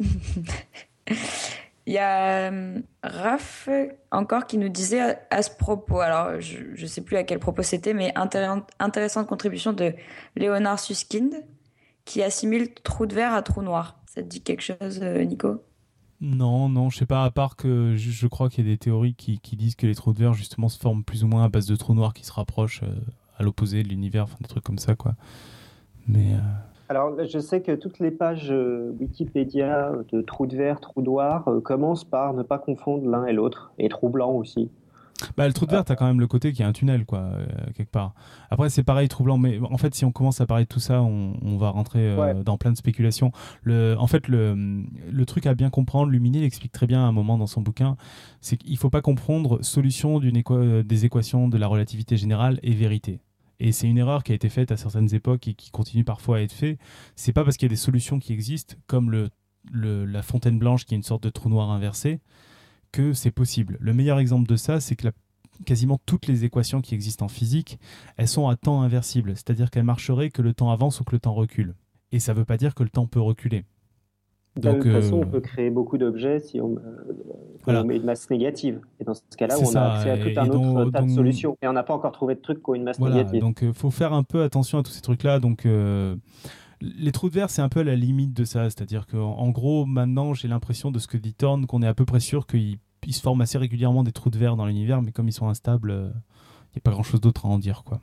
il 1.86 1.92
y 1.92 1.98
a 1.98 2.50
euh, 2.50 2.80
Raph 3.04 3.68
encore 4.10 4.46
qui 4.46 4.58
nous 4.58 4.68
disait 4.68 5.00
à, 5.00 5.20
à 5.30 5.42
ce 5.42 5.50
propos, 5.50 6.00
alors 6.00 6.40
je 6.40 6.58
ne 6.82 6.86
sais 6.86 7.02
plus 7.02 7.16
à 7.16 7.22
quel 7.22 7.38
propos 7.38 7.62
c'était, 7.62 7.94
mais 7.94 8.10
intér- 8.16 8.64
intéressante 8.80 9.28
contribution 9.28 9.72
de 9.72 9.94
Léonard 10.34 10.80
Susskind 10.80 11.44
qui 12.04 12.20
assimile 12.22 12.74
trou 12.74 13.06
de 13.06 13.14
verre 13.14 13.32
à 13.32 13.42
trou 13.42 13.62
noir. 13.62 14.00
Ça 14.06 14.22
te 14.22 14.26
dit 14.26 14.42
quelque 14.42 14.62
chose, 14.62 15.00
euh, 15.00 15.22
Nico? 15.22 15.62
Non, 16.20 16.68
non, 16.68 16.90
je 16.90 16.98
sais 16.98 17.06
pas, 17.06 17.24
à 17.24 17.30
part 17.30 17.56
que 17.56 17.96
je, 17.96 18.26
crois 18.26 18.48
qu'il 18.48 18.66
y 18.66 18.68
a 18.68 18.72
des 18.72 18.78
théories 18.78 19.14
qui, 19.14 19.56
disent 19.56 19.74
que 19.74 19.86
les 19.86 19.94
trous 19.94 20.12
de 20.12 20.18
verre, 20.18 20.32
justement, 20.32 20.68
se 20.68 20.78
forment 20.78 21.04
plus 21.04 21.24
ou 21.24 21.26
moins 21.26 21.44
à 21.44 21.48
base 21.48 21.66
de 21.66 21.76
trous 21.76 21.94
noirs 21.94 22.14
qui 22.14 22.24
se 22.24 22.32
rapprochent 22.32 22.82
euh, 22.82 22.94
à 23.36 23.42
l'opposé 23.42 23.82
de 23.82 23.88
l'univers, 23.88 24.24
enfin 24.24 24.36
des 24.40 24.48
trucs 24.48 24.64
comme 24.64 24.78
ça, 24.78 24.94
quoi. 24.94 25.14
Mais. 26.06 26.34
euh, 26.34 26.38
Alors, 26.88 27.12
je 27.24 27.38
sais 27.38 27.62
que 27.62 27.72
toutes 27.72 27.98
les 27.98 28.10
pages 28.10 28.50
euh, 28.50 28.94
Wikipédia 29.00 29.92
de 30.12 30.22
trous 30.22 30.46
de 30.46 30.56
verre, 30.56 30.80
trous 30.80 31.02
noirs 31.02 31.48
commencent 31.64 32.04
par 32.04 32.32
ne 32.32 32.42
pas 32.42 32.58
confondre 32.58 33.08
l'un 33.08 33.26
et 33.26 33.32
l'autre, 33.32 33.72
et 33.78 33.88
trous 33.88 34.08
blancs 34.08 34.38
aussi. 34.38 34.70
Bah, 35.36 35.46
le 35.46 35.52
trou 35.52 35.64
de 35.66 35.70
verre, 35.70 35.84
t'as 35.84 35.94
quand 35.94 36.06
même 36.06 36.18
le 36.20 36.26
côté 36.26 36.52
qui 36.52 36.62
est 36.62 36.64
un 36.64 36.72
tunnel, 36.72 37.06
quoi, 37.06 37.20
euh, 37.20 37.46
quelque 37.76 37.90
part. 37.90 38.14
Après, 38.50 38.68
c'est 38.68 38.82
pareil, 38.82 39.08
troublant, 39.08 39.38
mais 39.38 39.58
en 39.62 39.78
fait, 39.78 39.94
si 39.94 40.04
on 40.04 40.10
commence 40.12 40.40
à 40.40 40.46
parler 40.46 40.64
de 40.64 40.68
tout 40.68 40.80
ça, 40.80 41.02
on, 41.02 41.34
on 41.42 41.56
va 41.56 41.70
rentrer 41.70 42.00
euh, 42.10 42.34
Ouais. 42.34 42.44
dans 42.44 42.58
plein 42.58 42.72
de 42.72 42.76
spéculations. 42.76 43.30
Le, 43.62 43.94
en 43.98 44.06
fait, 44.08 44.26
le, 44.28 44.82
le 45.10 45.26
truc 45.26 45.46
à 45.46 45.54
bien 45.54 45.70
comprendre, 45.70 46.10
Luminé 46.10 46.40
l'explique 46.40 46.72
très 46.72 46.86
bien 46.86 47.00
à 47.04 47.06
un 47.06 47.12
moment 47.12 47.38
dans 47.38 47.46
son 47.46 47.62
bouquin, 47.62 47.96
c'est 48.40 48.56
qu'il 48.56 48.76
faut 48.76 48.90
pas 48.90 49.02
comprendre 49.02 49.62
solution 49.62 50.18
équa- 50.20 50.54
euh, 50.56 50.82
des 50.82 51.04
équations 51.04 51.48
de 51.48 51.58
la 51.58 51.68
relativité 51.68 52.16
générale 52.16 52.58
et 52.62 52.72
vérité. 52.72 53.20
Et 53.60 53.70
c'est 53.70 53.86
une 53.88 53.98
erreur 53.98 54.24
qui 54.24 54.32
a 54.32 54.34
été 54.34 54.48
faite 54.48 54.72
à 54.72 54.76
certaines 54.76 55.14
époques 55.14 55.46
et 55.46 55.54
qui 55.54 55.70
continue 55.70 56.02
parfois 56.04 56.38
à 56.38 56.40
être 56.40 56.52
faite. 56.52 56.78
C'est 57.14 57.32
pas 57.32 57.44
parce 57.44 57.56
qu'il 57.56 57.66
y 57.66 57.70
a 57.70 57.74
des 57.74 57.76
solutions 57.76 58.18
qui 58.18 58.32
existent, 58.32 58.74
comme 58.88 59.10
le 59.12 59.28
la 59.72 60.20
fontaine 60.20 60.58
blanche 60.58 60.84
qui 60.84 60.92
est 60.94 60.98
une 60.98 61.02
sorte 61.02 61.22
de 61.22 61.30
trou 61.30 61.48
noir 61.48 61.70
inversé 61.70 62.20
que 62.94 63.12
c'est 63.12 63.32
possible. 63.32 63.76
Le 63.80 63.92
meilleur 63.92 64.20
exemple 64.20 64.48
de 64.48 64.54
ça, 64.54 64.78
c'est 64.78 64.94
que 64.94 65.08
quasiment 65.66 65.98
toutes 66.06 66.28
les 66.28 66.44
équations 66.44 66.80
qui 66.80 66.94
existent 66.94 67.24
en 67.24 67.28
physique, 67.28 67.80
elles 68.16 68.28
sont 68.28 68.48
à 68.48 68.54
temps 68.54 68.82
inversible, 68.82 69.32
c'est-à-dire 69.34 69.70
qu'elles 69.70 69.84
marcheraient 69.84 70.30
que 70.30 70.42
le 70.42 70.54
temps 70.54 70.70
avance 70.70 71.00
ou 71.00 71.04
que 71.04 71.10
le 71.10 71.18
temps 71.18 71.34
recule. 71.34 71.74
Et 72.12 72.20
ça 72.20 72.32
ne 72.32 72.38
veut 72.38 72.44
pas 72.44 72.56
dire 72.56 72.74
que 72.74 72.84
le 72.84 72.90
temps 72.90 73.06
peut 73.06 73.20
reculer. 73.20 73.64
de 74.56 74.70
toute 74.70 74.92
façon, 74.92 75.22
on 75.22 75.26
peut 75.26 75.40
créer 75.40 75.70
beaucoup 75.70 75.98
d'objets 75.98 76.38
si 76.38 76.60
on, 76.60 76.76
met 77.84 77.96
une 77.96 78.04
masse 78.04 78.30
négative. 78.30 78.80
Et 79.00 79.04
dans 79.04 79.14
ce 79.14 79.22
cas-là, 79.36 79.56
on 79.58 79.74
a 79.74 79.80
accès 79.80 80.10
à 80.10 80.18
tout 80.18 80.38
un 80.38 80.48
autre 80.50 80.90
tas 80.92 81.02
de 81.02 81.10
solutions. 81.10 81.56
Et 81.62 81.66
on 81.66 81.72
n'a 81.72 81.82
pas 81.82 81.94
encore 81.94 82.12
trouvé 82.12 82.36
de 82.36 82.40
trucs 82.40 82.62
qui 82.62 82.70
ont 82.70 82.74
une 82.76 82.84
masse 82.84 83.00
négative. 83.00 83.40
Donc, 83.40 83.58
il 83.62 83.74
faut 83.74 83.90
faire 83.90 84.12
un 84.12 84.22
peu 84.22 84.44
attention 84.44 84.78
à 84.78 84.84
tous 84.84 84.92
ces 84.92 85.02
trucs-là. 85.02 85.40
Donc, 85.40 85.66
les 86.80 87.12
trous 87.12 87.28
de 87.28 87.34
verre, 87.34 87.50
c'est 87.50 87.62
un 87.62 87.68
peu 87.68 87.80
à 87.80 87.84
la 87.84 87.96
limite 87.96 88.34
de 88.34 88.44
ça. 88.44 88.64
C'est-à-dire 88.64 89.06
qu'en 89.08 89.50
gros, 89.50 89.84
maintenant, 89.84 90.34
j'ai 90.34 90.48
l'impression 90.48 90.92
de 90.92 90.98
ce 91.00 91.08
que 91.08 91.16
dit 91.16 91.34
Thorne, 91.34 91.66
qu'on 91.66 91.82
est 91.82 91.88
à 91.88 91.94
peu 91.94 92.04
près 92.04 92.20
sûr 92.20 92.46
qu'il 92.46 92.78
se 93.12 93.20
forme 93.20 93.40
assez 93.40 93.58
régulièrement 93.58 94.02
des 94.02 94.12
trous 94.12 94.30
de 94.30 94.38
verre 94.38 94.56
dans 94.56 94.66
l'univers, 94.66 95.02
mais 95.02 95.12
comme 95.12 95.28
ils 95.28 95.32
sont 95.32 95.48
instables, 95.48 95.90
il 95.92 96.74
n'y 96.74 96.78
a 96.78 96.80
pas 96.80 96.92
grand-chose 96.92 97.20
d'autre 97.20 97.46
à 97.46 97.48
en 97.48 97.58
dire. 97.58 97.82
quoi. 97.84 98.00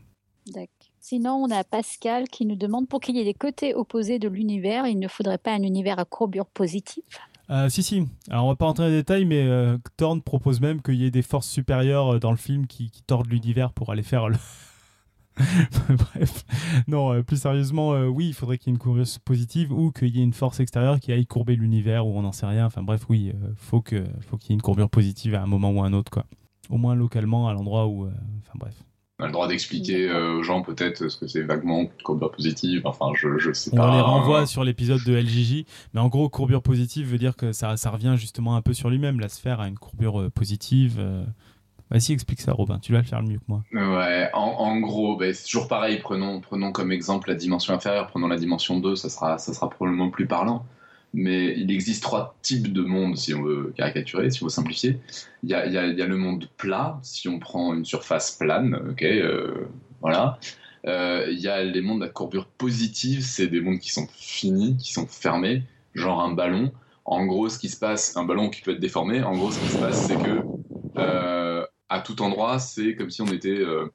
Sinon, 0.99 1.31
on 1.31 1.51
a 1.51 1.63
Pascal 1.63 2.27
qui 2.27 2.45
nous 2.45 2.55
demande 2.55 2.87
pour 2.87 2.99
qu'il 2.99 3.15
y 3.15 3.19
ait 3.19 3.25
des 3.25 3.33
côtés 3.33 3.73
opposés 3.73 4.19
de 4.19 4.27
l'univers, 4.27 4.85
il 4.85 4.99
ne 4.99 5.07
faudrait 5.07 5.37
pas 5.37 5.51
un 5.53 5.63
univers 5.63 5.99
à 5.99 6.05
courbure 6.05 6.45
positive? 6.45 7.03
Euh, 7.49 7.69
si, 7.69 7.83
si. 7.83 8.07
Alors, 8.29 8.45
on 8.45 8.49
va 8.49 8.55
pas 8.55 8.65
rentrer 8.65 8.83
dans 8.83 8.89
les 8.89 8.97
détails, 8.97 9.25
mais 9.25 9.43
euh, 9.43 9.77
Thorne 9.97 10.21
propose 10.21 10.61
même 10.61 10.81
qu'il 10.81 10.95
y 10.95 11.05
ait 11.05 11.11
des 11.11 11.21
forces 11.21 11.49
supérieures 11.49 12.15
euh, 12.15 12.19
dans 12.19 12.31
le 12.31 12.37
film 12.37 12.67
qui, 12.67 12.91
qui 12.91 13.01
tordent 13.01 13.29
l'univers 13.29 13.73
pour 13.73 13.91
aller 13.91 14.03
faire 14.03 14.29
le, 14.29 14.37
Bref, 15.89 16.45
non, 16.87 17.13
euh, 17.13 17.23
plus 17.23 17.41
sérieusement, 17.41 17.93
euh, 17.93 18.07
oui, 18.07 18.27
il 18.27 18.33
faudrait 18.33 18.57
qu'il 18.57 18.67
y 18.67 18.71
ait 18.71 18.75
une 18.75 18.79
course 18.79 19.19
positive 19.19 19.71
ou 19.71 19.91
qu'il 19.91 20.15
y 20.15 20.19
ait 20.19 20.23
une 20.23 20.33
force 20.33 20.59
extérieure 20.59 20.99
qui 20.99 21.11
aille 21.11 21.25
courber 21.25 21.55
l'univers 21.55 22.05
ou 22.05 22.17
on 22.17 22.21
n'en 22.21 22.31
sait 22.31 22.45
rien. 22.45 22.65
Enfin 22.65 22.83
bref, 22.83 23.05
oui, 23.09 23.31
euh, 23.33 23.47
faut 23.55 23.81
que, 23.81 24.03
faut 24.21 24.37
qu'il 24.37 24.49
y 24.49 24.53
ait 24.53 24.55
une 24.55 24.61
courbure 24.61 24.89
positive 24.89 25.35
à 25.35 25.41
un 25.41 25.47
moment 25.47 25.71
ou 25.71 25.83
à 25.83 25.87
un 25.87 25.93
autre, 25.93 26.11
quoi. 26.11 26.25
Au 26.69 26.77
moins 26.77 26.95
localement, 26.95 27.47
à 27.47 27.53
l'endroit 27.53 27.87
où, 27.87 28.05
enfin 28.05 28.53
bref. 28.55 28.75
On 29.19 29.25
a 29.25 29.27
le 29.27 29.33
droit 29.33 29.47
d'expliquer 29.47 30.09
aux 30.11 30.41
gens 30.41 30.61
peut-être 30.61 31.09
ce 31.09 31.17
que 31.17 31.27
c'est 31.27 31.41
vaguement 31.41 31.85
courbure 32.03 32.31
positive. 32.31 32.81
Enfin, 32.85 33.11
je, 33.13 33.37
je 33.37 33.51
sais 33.51 33.69
pas. 33.69 33.91
On 33.91 33.95
les 33.95 34.01
renvoie 34.01 34.45
sur 34.45 34.63
l'épisode 34.63 35.03
de 35.03 35.13
LJJ, 35.13 35.65
mais 35.93 35.99
en 35.99 36.07
gros, 36.07 36.29
courbure 36.29 36.63
positive 36.63 37.07
veut 37.07 37.17
dire 37.17 37.35
que 37.35 37.51
ça, 37.51 37.75
ça 37.77 37.89
revient 37.89 38.15
justement 38.17 38.55
un 38.55 38.61
peu 38.61 38.73
sur 38.73 38.89
lui-même. 38.89 39.19
La 39.19 39.27
sphère 39.29 39.59
a 39.59 39.67
une 39.67 39.77
courbure 39.77 40.31
positive. 40.31 40.99
Vas-y, 41.91 42.13
explique 42.13 42.39
ça, 42.39 42.53
Robin. 42.53 42.79
Tu 42.79 42.93
vas 42.93 42.99
le 42.99 43.03
faire 43.03 43.21
mieux 43.21 43.37
que 43.37 43.43
moi. 43.49 43.63
Ouais, 43.73 44.29
en, 44.33 44.79
gros, 44.79 45.17
bah, 45.17 45.33
c'est 45.33 45.43
toujours 45.43 45.67
pareil. 45.67 45.99
Prenons, 45.99 46.41
comme 46.71 46.91
exemple 46.91 47.27
la 47.27 47.35
dimension 47.35 47.73
inférieure. 47.73 48.07
Prenons 48.07 48.27
la 48.27 48.37
dimension 48.37 48.79
2, 48.79 48.95
ça 48.95 49.09
sera, 49.09 49.37
ça 49.37 49.53
sera 49.53 49.69
probablement 49.69 50.09
plus 50.09 50.25
parlant. 50.25 50.65
Mais 51.13 51.53
il 51.57 51.69
existe 51.69 52.01
trois 52.01 52.37
types 52.41 52.71
de 52.71 52.81
mondes, 52.83 53.17
si 53.17 53.33
on 53.33 53.43
veut 53.43 53.73
caricaturer, 53.75 54.29
si 54.29 54.41
on 54.41 54.45
veut 54.45 54.49
simplifier. 54.49 54.99
Il 55.43 55.49
y 55.49 55.53
a 55.53 55.65
le 56.05 56.15
monde 56.15 56.47
plat, 56.55 56.97
si 57.03 57.27
on 57.27 57.39
prend 57.39 57.73
une 57.73 57.83
surface 57.83 58.31
plane, 58.37 58.79
ok, 58.91 59.03
euh, 59.03 59.67
voilà. 59.99 60.39
Euh, 60.87 61.27
il 61.29 61.39
y 61.39 61.49
a 61.49 61.61
les 61.61 61.81
mondes 61.81 62.01
à 62.01 62.07
courbure 62.07 62.45
positive, 62.45 63.21
c'est 63.21 63.47
des 63.47 63.59
mondes 63.59 63.79
qui 63.79 63.91
sont 63.91 64.07
finis, 64.15 64.77
qui 64.77 64.93
sont 64.93 65.05
fermés, 65.05 65.63
genre 65.93 66.21
un 66.21 66.31
ballon. 66.31 66.71
En 67.03 67.25
gros, 67.25 67.49
ce 67.49 67.59
qui 67.59 67.67
se 67.67 67.77
passe, 67.77 68.15
un 68.15 68.23
ballon 68.23 68.49
qui 68.49 68.61
peut 68.61 68.71
être 68.71 68.79
déformé, 68.79 69.21
en 69.21 69.35
gros, 69.35 69.51
ce 69.51 69.59
qui 69.59 69.67
se 69.67 69.77
passe, 69.77 70.07
c'est 70.07 70.17
que 70.17 70.39
euh, 70.97 71.50
à 71.91 71.99
tout 71.99 72.21
endroit, 72.21 72.57
c'est 72.57 72.95
comme 72.95 73.11
si 73.11 73.21
on 73.21 73.27
était 73.27 73.49
euh, 73.49 73.85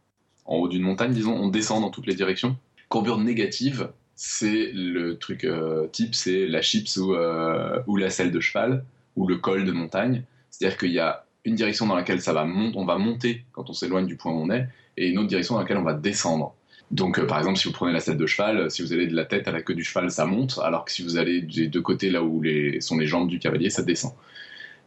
en 0.45 0.57
haut 0.57 0.69
d'une 0.69 0.83
montagne, 0.83 1.13
disons, 1.13 1.35
on 1.35 1.49
descend 1.49 1.81
dans 1.81 1.91
toutes 1.91 2.07
les 2.07 2.15
directions. 2.15 2.57
Courbure 2.91 3.19
négative, 3.19 3.91
c'est 4.15 4.71
le 4.75 5.17
truc 5.17 5.45
euh, 5.45 5.89
type, 5.89 6.15
c'est 6.15 6.47
la 6.47 6.61
chips 6.61 6.99
ou, 6.99 7.15
euh, 7.15 7.81
ou 7.87 7.97
la 7.97 8.11
selle 8.11 8.31
de 8.31 8.39
cheval, 8.39 8.85
ou 9.17 9.27
le 9.27 9.37
col 9.37 9.65
de 9.65 9.73
montagne. 9.73 10.25
C'est-à-dire 10.51 10.77
qu'il 10.77 10.93
y 10.93 10.99
a 10.99 11.25
une 11.47 11.55
direction 11.55 11.87
dans 11.87 11.97
laquelle 11.97 12.21
ça 12.21 12.35
va 12.35 12.45
on 12.45 12.85
va 12.85 12.99
monter 12.99 13.45
quand 13.53 13.71
on 13.71 13.73
s'éloigne 13.73 14.07
du 14.07 14.17
point 14.17 14.33
où 14.33 14.43
on 14.43 14.51
est, 14.51 14.69
et 14.99 15.09
une 15.09 15.19
autre 15.19 15.29
direction 15.29 15.55
dans 15.55 15.63
laquelle 15.63 15.79
on 15.79 15.83
va 15.83 15.95
descendre. 15.95 16.55
Donc, 16.91 17.25
par 17.27 17.39
exemple, 17.39 17.59
si 17.59 17.67
vous 17.67 17.75
prenez 17.75 17.93
la 17.93 18.01
selle 18.01 18.19
de 18.19 18.27
cheval, 18.27 18.71
si 18.71 18.83
vous 18.83 18.93
allez 18.93 19.07
de 19.07 19.17
la 19.17 19.25
tête 19.25 19.49
à 19.49 19.53
la 19.53 19.63
queue 19.63 19.75
du 19.75 19.85
cheval, 19.85 20.11
ça 20.11 20.27
monte, 20.27 20.61
alors 20.63 20.85
que 20.85 20.93
si 20.93 21.03
vous 21.03 21.17
allez 21.17 21.41
des 21.41 21.67
deux 21.67 21.81
côtés 21.81 22.11
là 22.11 22.23
où 22.23 22.43
sont 22.81 22.99
les 22.99 23.07
jambes 23.07 23.29
du 23.29 23.39
cavalier, 23.39 23.71
ça 23.71 23.83
descend. 23.83 24.13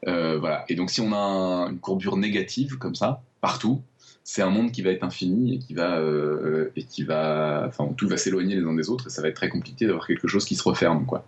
Euh. 0.08 0.40
Et 0.68 0.76
donc 0.76 0.90
si 0.90 1.02
on 1.02 1.14
a 1.14 1.70
une 1.70 1.80
courbure 1.80 2.18
négative 2.18 2.78
comme 2.78 2.96
ça, 2.96 3.22
partout, 3.42 3.82
c'est 4.24 4.42
un 4.42 4.50
monde 4.50 4.72
qui 4.72 4.82
va 4.82 4.92
être 4.92 5.04
infini 5.04 5.56
et 5.56 5.60
qui 5.60 5.74
va, 5.74 5.98
euh, 5.98 6.72
et 6.76 6.84
qui 6.84 7.04
va, 7.04 7.66
enfin 7.68 7.90
tout 7.98 8.08
va 8.08 8.18
s'éloigner 8.18 8.56
les 8.56 8.64
uns 8.64 8.74
des 8.74 8.90
autres 8.90 9.08
et 9.08 9.10
ça 9.10 9.22
va 9.22 9.30
être 9.30 9.36
très 9.36 9.50
compliqué 9.50 9.86
d'avoir 9.86 10.06
quelque 10.06 10.28
chose 10.28 10.46
qui 10.46 10.56
se 10.56 10.64
referme, 10.64 11.06
quoi. 11.06 11.26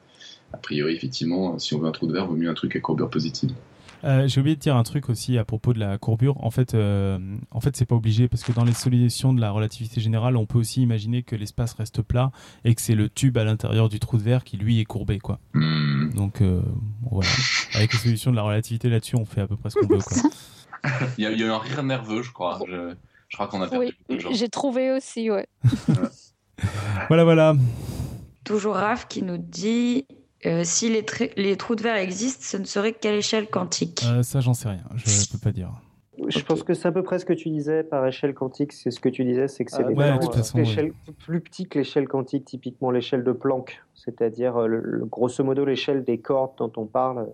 A 0.54 0.58
priori, 0.58 0.94
effectivement, 0.94 1.58
si 1.60 1.74
on 1.74 1.80
veut 1.80 1.88
un 1.88 1.92
trou 1.92 2.08
de 2.08 2.14
verre, 2.14 2.28
vaut 2.28 2.36
mieux 2.36 2.50
un 2.50 2.54
truc 2.54 2.76
à 2.76 2.80
courbure 2.80 3.10
positive. 3.10 3.54
Euh, 4.04 4.28
j'ai 4.28 4.42
oublié 4.42 4.56
de 4.56 4.62
dire 4.62 4.76
un 4.76 4.84
truc 4.84 5.10
aussi 5.10 5.38
à 5.38 5.46
propos 5.46 5.74
de 5.74 5.80
la 5.80 5.98
courbure. 5.98 6.44
En 6.44 6.52
fait, 6.52 6.74
euh, 6.74 7.20
en 7.52 7.62
fait, 7.62 7.76
c'est 7.76 7.86
pas 7.86 7.96
obligé 7.96 8.28
parce 8.28 8.44
que 8.44 8.52
dans 8.52 8.64
les 8.64 8.74
solutions 8.74 9.34
de 9.34 9.42
la 9.42 9.52
relativité 9.52 10.02
générale, 10.02 10.38
on 10.38 10.46
peut 10.46 10.58
aussi 10.58 10.82
imaginer 10.82 11.24
que 11.24 11.36
l'espace 11.36 11.74
reste 11.74 12.02
plat 12.02 12.32
et 12.66 12.74
que 12.74 12.82
c'est 12.82 12.96
le 12.96 13.10
tube 13.10 13.38
à 13.38 13.44
l'intérieur 13.44 13.90
du 13.90 14.00
trou 14.00 14.18
de 14.18 14.24
verre 14.24 14.44
qui 14.44 14.58
lui 14.58 14.80
est 14.80 14.86
courbé, 14.86 15.20
quoi. 15.20 15.40
Hmm. 15.54 16.10
Donc 16.14 16.42
euh, 16.42 16.62
voilà. 17.10 17.30
Avec 17.76 17.94
les 17.94 18.00
solutions 18.00 18.32
de 18.32 18.36
la 18.36 18.44
relativité 18.44 18.90
là-dessus, 18.90 19.16
on 19.16 19.26
fait 19.26 19.42
à 19.42 19.48
peu 19.48 19.56
près 19.56 19.70
ce 19.70 19.80
qu'on 19.80 19.88
veut, 19.88 20.02
quoi. 20.02 20.18
il, 21.18 21.24
y 21.24 21.28
a, 21.28 21.32
eu 21.32 21.44
un 21.50 21.60
rire 21.60 21.84
nerveux, 21.84 22.24
je 22.24 22.32
crois. 22.32 22.60
Je, 22.68 22.94
je 23.30 23.38
crois 23.38 23.48
qu'on 23.48 23.62
a 23.62 23.68
perdu. 23.68 23.94
Oui, 24.10 24.20
j'ai 24.32 24.50
trouvé 24.50 24.92
aussi, 24.92 25.30
ouais. 25.30 25.48
voilà, 27.08 27.24
voilà. 27.24 27.56
Toujours 28.44 28.76
Raph 28.76 29.08
qui 29.08 29.22
nous 29.22 29.38
dit 29.38 30.06
euh, 30.46 30.64
si 30.64 30.90
les, 30.90 31.06
les, 31.38 31.56
trous 31.56 31.76
de 31.76 31.84
verre 31.84 31.98
existent, 31.98 32.44
ce 32.44 32.58
ne 32.58 32.66
serait 32.66 32.94
qu'à 32.94 33.12
l'échelle 33.12 33.48
quantique. 33.48 34.04
Euh, 34.06 34.24
ça, 34.24 34.40
j'en 34.40 34.54
sais 34.54 34.70
rien. 34.70 34.84
Je 34.96 35.06
ne 35.06 35.32
peux 35.32 35.38
pas 35.38 35.52
dire. 35.52 35.72
Je 36.28 36.40
pense 36.40 36.64
que 36.64 36.74
c'est 36.74 36.88
à 36.88 36.92
peu 36.92 37.04
près 37.04 37.20
ce 37.20 37.26
que 37.26 37.34
tu 37.34 37.50
disais 37.50 37.84
par 37.84 38.06
échelle 38.06 38.34
quantique. 38.34 38.74
C'est 38.74 38.92
ce 38.92 39.00
que 39.00 39.10
tu 39.10 39.24
disais, 39.24 39.48
c'est 39.48 39.66
que 39.66 39.72
c'est 39.72 39.84
euh, 39.84 40.92
plus 41.20 41.42
petit 41.42 41.68
que 41.68 41.80
l'échelle 41.80 42.08
quantique, 42.08 42.46
typiquement 42.46 42.92
l'échelle 42.92 43.24
de 43.24 43.32
Planck, 43.32 43.84
c'est-à-dire 43.94 44.68
le, 44.68 45.06
grosso 45.06 45.44
modo 45.44 45.64
l'échelle 45.64 46.04
des 46.04 46.20
cordes 46.20 46.52
dont 46.58 46.72
on 46.78 46.86
parle. 46.86 47.28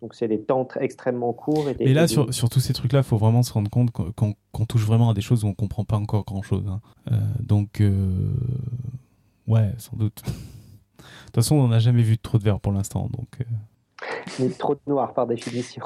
Donc 0.00 0.14
c'est 0.14 0.28
des 0.28 0.40
temps 0.40 0.68
extrêmement 0.78 1.32
courts. 1.32 1.66
Et, 1.80 1.94
là, 1.94 2.06
sur, 2.06 2.32
sur, 2.32 2.50
tous 2.50 2.60
ces 2.60 2.74
trucs-là, 2.74 3.00
il 3.00 3.04
faut 3.04 3.16
vraiment 3.16 3.42
se 3.42 3.52
rendre 3.52 3.70
compte 3.70 3.90
qu'on 3.90 4.66
touche 4.66 4.84
vraiment 4.84 5.10
à 5.10 5.14
des 5.14 5.22
choses 5.22 5.44
où 5.44 5.46
on 5.46 5.50
ne 5.50 5.54
comprend 5.54 5.84
pas 5.84 5.96
encore 5.96 6.24
grand-chose. 6.24 6.64
Hein. 6.68 6.80
donc, 7.40 7.82
ouais, 9.46 9.70
sans 9.78 9.96
doute. 9.96 10.22
De 11.34 11.40
toute 11.40 11.46
façon, 11.46 11.56
on 11.56 11.66
n'a 11.66 11.80
jamais 11.80 12.02
vu 12.02 12.14
de 12.14 12.20
trou 12.22 12.38
de 12.38 12.44
verre 12.44 12.60
pour 12.60 12.70
l'instant. 12.70 13.08
Donc, 13.10 13.26
euh... 13.40 13.44
Mais 14.38 14.50
trop 14.50 14.76
de 14.76 14.80
noir 14.86 15.12
par 15.14 15.26
définition. 15.26 15.82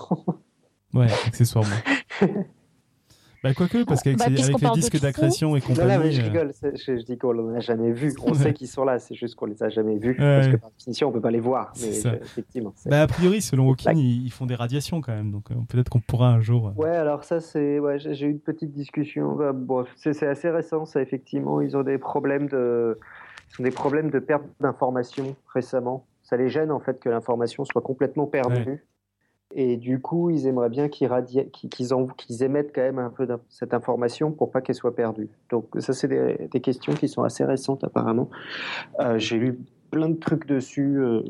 ouais, 0.92 1.06
accessoirement. 1.26 1.74
bah, 3.42 3.54
quoique, 3.54 3.84
parce 3.84 4.02
qu'avec 4.02 4.18
bah, 4.18 4.26
les 4.28 4.70
disques 4.74 5.00
d'accrétion 5.00 5.56
et 5.56 5.62
compagnie. 5.62 5.90
Non, 5.90 6.00
mais 6.00 6.12
je 6.12 6.20
euh, 6.20 6.24
rigole, 6.24 6.52
je, 6.62 7.02
dis 7.02 7.16
qu'on 7.16 7.32
n'en 7.32 7.54
a 7.54 7.60
jamais 7.60 7.92
vu. 7.92 8.12
On 8.26 8.34
sait 8.34 8.52
qu'ils 8.52 8.68
sont 8.68 8.84
là, 8.84 8.98
c'est 8.98 9.14
juste 9.14 9.36
qu'on 9.36 9.46
les 9.46 9.62
a 9.62 9.70
jamais 9.70 9.96
vus. 9.96 10.16
Parce 10.16 10.48
que 10.48 10.56
par 10.56 10.70
définition, 10.70 11.08
on 11.08 11.12
peut 11.12 11.20
pas 11.22 11.30
les 11.30 11.40
voir. 11.40 11.72
Mais 11.80 11.96
effectivement. 11.96 12.74
Bah, 12.84 13.00
a 13.00 13.06
priori, 13.06 13.40
selon 13.40 13.70
Hawking, 13.70 13.96
ils, 13.96 14.30
font 14.30 14.44
des 14.44 14.54
radiations 14.54 15.00
quand 15.00 15.14
même. 15.14 15.30
Donc 15.30 15.50
euh, 15.50 15.54
peut-être 15.66 15.88
qu'on 15.88 16.00
pourra 16.00 16.28
un 16.28 16.40
jour. 16.40 16.68
Euh, 16.68 16.82
ouais, 16.82 16.94
alors 16.94 17.24
ça, 17.24 17.40
c'est. 17.40 17.78
Ouais, 17.78 17.98
j'ai 17.98 18.26
eu 18.26 18.30
une 18.32 18.40
petite 18.40 18.72
discussion. 18.72 19.34
Bah, 19.34 19.52
bon, 19.54 19.86
c'est 19.96 20.26
assez 20.26 20.50
récent, 20.50 20.84
ça, 20.84 21.00
effectivement. 21.00 21.62
Ils 21.62 21.74
ont 21.74 21.84
des 21.84 21.96
problèmes 21.96 22.48
de 22.48 22.98
sont 23.50 23.62
des 23.62 23.70
problèmes 23.70 24.10
de 24.10 24.18
perte 24.18 24.44
d'information 24.60 25.36
récemment. 25.52 26.06
Ça 26.22 26.36
les 26.36 26.48
gêne 26.48 26.70
en 26.70 26.80
fait 26.80 27.00
que 27.00 27.08
l'information 27.08 27.64
soit 27.64 27.82
complètement 27.82 28.26
perdue. 28.26 28.84
Et 29.54 29.78
du 29.78 29.98
coup, 30.00 30.28
ils 30.28 30.46
aimeraient 30.46 30.68
bien 30.68 30.88
qu'ils, 30.88 31.08
qu'ils, 31.52 32.42
émettent 32.42 32.70
quand 32.74 32.82
même 32.82 32.98
un 32.98 33.08
peu 33.08 33.26
cette 33.48 33.72
information 33.72 34.30
pour 34.30 34.50
pas 34.50 34.60
qu'elle 34.60 34.74
soit 34.74 34.94
perdue. 34.94 35.30
Donc 35.48 35.68
ça, 35.78 35.94
c'est 35.94 36.08
des, 36.08 36.60
questions 36.60 36.92
qui 36.92 37.08
sont 37.08 37.22
assez 37.22 37.44
récentes 37.44 37.82
apparemment. 37.82 38.28
Euh, 39.00 39.18
j'ai 39.18 39.38
lu 39.38 39.58
plein 39.90 40.09
de 40.09 40.16
trucs 40.16 40.47
dessus, 40.47 40.98
euh, 40.98 41.23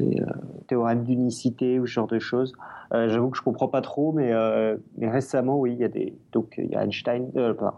euh, 0.00 0.24
théorème 0.66 1.04
d'unicité 1.04 1.78
ou 1.78 1.86
ce 1.86 1.92
genre 1.92 2.06
de 2.06 2.18
choses. 2.18 2.52
Euh, 2.94 3.08
j'avoue 3.08 3.30
que 3.30 3.36
je 3.36 3.42
comprends 3.42 3.68
pas 3.68 3.80
trop, 3.80 4.12
mais, 4.12 4.32
mais 4.98 5.10
récemment, 5.10 5.58
oui, 5.58 5.72
il 5.72 5.78
y 5.78 5.84
a 5.84 5.88
donc 6.32 6.54
il 6.58 6.70
y 6.70 6.74
a 6.74 6.84
Einstein, 6.84 7.30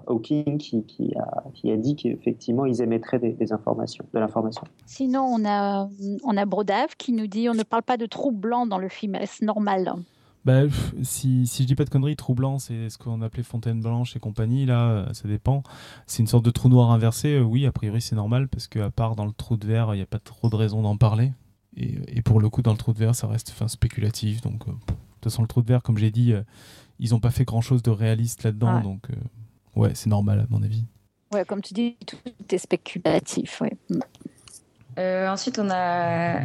Hawking 0.07 0.59
qui, 0.59 1.15
a, 1.17 1.45
qui 1.55 1.71
a 1.71 1.77
dit 1.77 1.97
qu'effectivement 1.97 2.67
ils 2.67 2.83
émettraient 2.83 3.19
des, 3.19 3.53
informations, 3.53 4.05
de 4.13 4.19
l'information. 4.19 4.65
Sinon, 4.87 5.23
on 5.23 5.45
a 5.45 5.89
on 6.25 6.37
a 6.37 6.45
Brodave 6.47 6.97
qui 6.97 7.13
nous 7.13 7.27
dit 7.27 7.49
on 7.49 7.55
ne 7.55 7.63
parle 7.63 7.83
pas 7.83 7.97
de 7.97 8.07
trou 8.07 8.33
blanc 8.33 8.67
dans 8.67 8.79
le 8.79 8.89
film, 8.89 9.15
est-ce 9.15 9.45
normal? 9.45 9.95
Bah, 10.45 10.63
si, 11.03 11.47
si 11.47 11.63
je 11.63 11.69
dis 11.69 11.75
pas 11.75 11.85
de 11.85 11.91
conneries, 11.91 12.17
troublant, 12.17 12.59
c'est 12.59 12.91
ce 12.91 12.99
qu'on 12.99 13.23
appelait 13.23 13.43
fontaine 13.43 13.81
blanche 13.81 14.15
et 14.17 14.21
compagnie, 14.21 14.67
là, 14.67 14.91
euh, 14.91 15.13
ça 15.15 15.27
dépend. 15.27 15.63
C'est 16.07 16.23
une 16.23 16.27
sorte 16.27 16.45
de 16.45 16.51
trou 16.51 16.69
noir 16.69 16.91
inversé, 16.91 17.37
euh, 17.37 17.43
oui, 17.43 17.65
a 17.67 17.73
priori 17.73 18.03
c'est 18.03 18.17
normal, 18.17 18.49
parce 18.49 18.69
qu'à 18.69 18.91
part 18.91 19.17
dans 19.17 19.25
le 19.25 19.33
trou 19.33 19.57
de 19.57 19.67
verre, 19.67 19.95
il 19.95 19.99
n'y 19.99 20.03
a 20.03 20.07
pas 20.07 20.19
trop 20.19 20.51
de 20.51 20.57
raison 20.57 20.83
d'en 20.83 20.97
parler. 20.97 21.33
Et, 21.77 21.99
et, 22.19 22.23
pour 22.23 22.41
le 22.41 22.49
coup, 22.51 22.63
dans 22.63 22.73
le 22.73 22.79
trou 22.79 22.93
de 22.93 22.99
verre, 22.99 23.15
ça 23.15 23.27
reste 23.27 23.51
fin, 23.51 23.69
spéculatif. 23.69 24.43
Donc, 24.43 24.69
euh, 24.69 24.73
de 24.73 24.77
toute 24.77 25.25
façon, 25.25 25.43
le 25.43 25.49
trou 25.49 25.63
de 25.63 25.67
verre, 25.67 25.83
comme 25.83 25.99
j'ai 25.99 26.11
dit, 26.11 26.35
ils 26.99 27.11
n'ont 27.11 27.21
pas 27.21 27.31
fait 27.31 27.45
grand 27.45 27.63
chose 27.63 27.83
de 27.83 27.91
réaliste 27.91 28.43
là-dedans, 28.43 28.81
donc 28.81 29.09
ouais, 29.75 29.93
c'est 29.95 30.11
normal 30.11 30.41
à 30.41 30.47
mon 30.51 30.63
avis. 30.63 30.85
Ouais, 31.33 31.45
comme 31.47 31.63
tu 31.63 31.73
dis, 31.73 31.97
tout 32.07 32.17
est 32.51 32.59
spéculatif, 32.59 33.63
ouais. 33.63 33.73
Ensuite, 34.99 35.59
on 35.59 35.69
a 35.71 36.41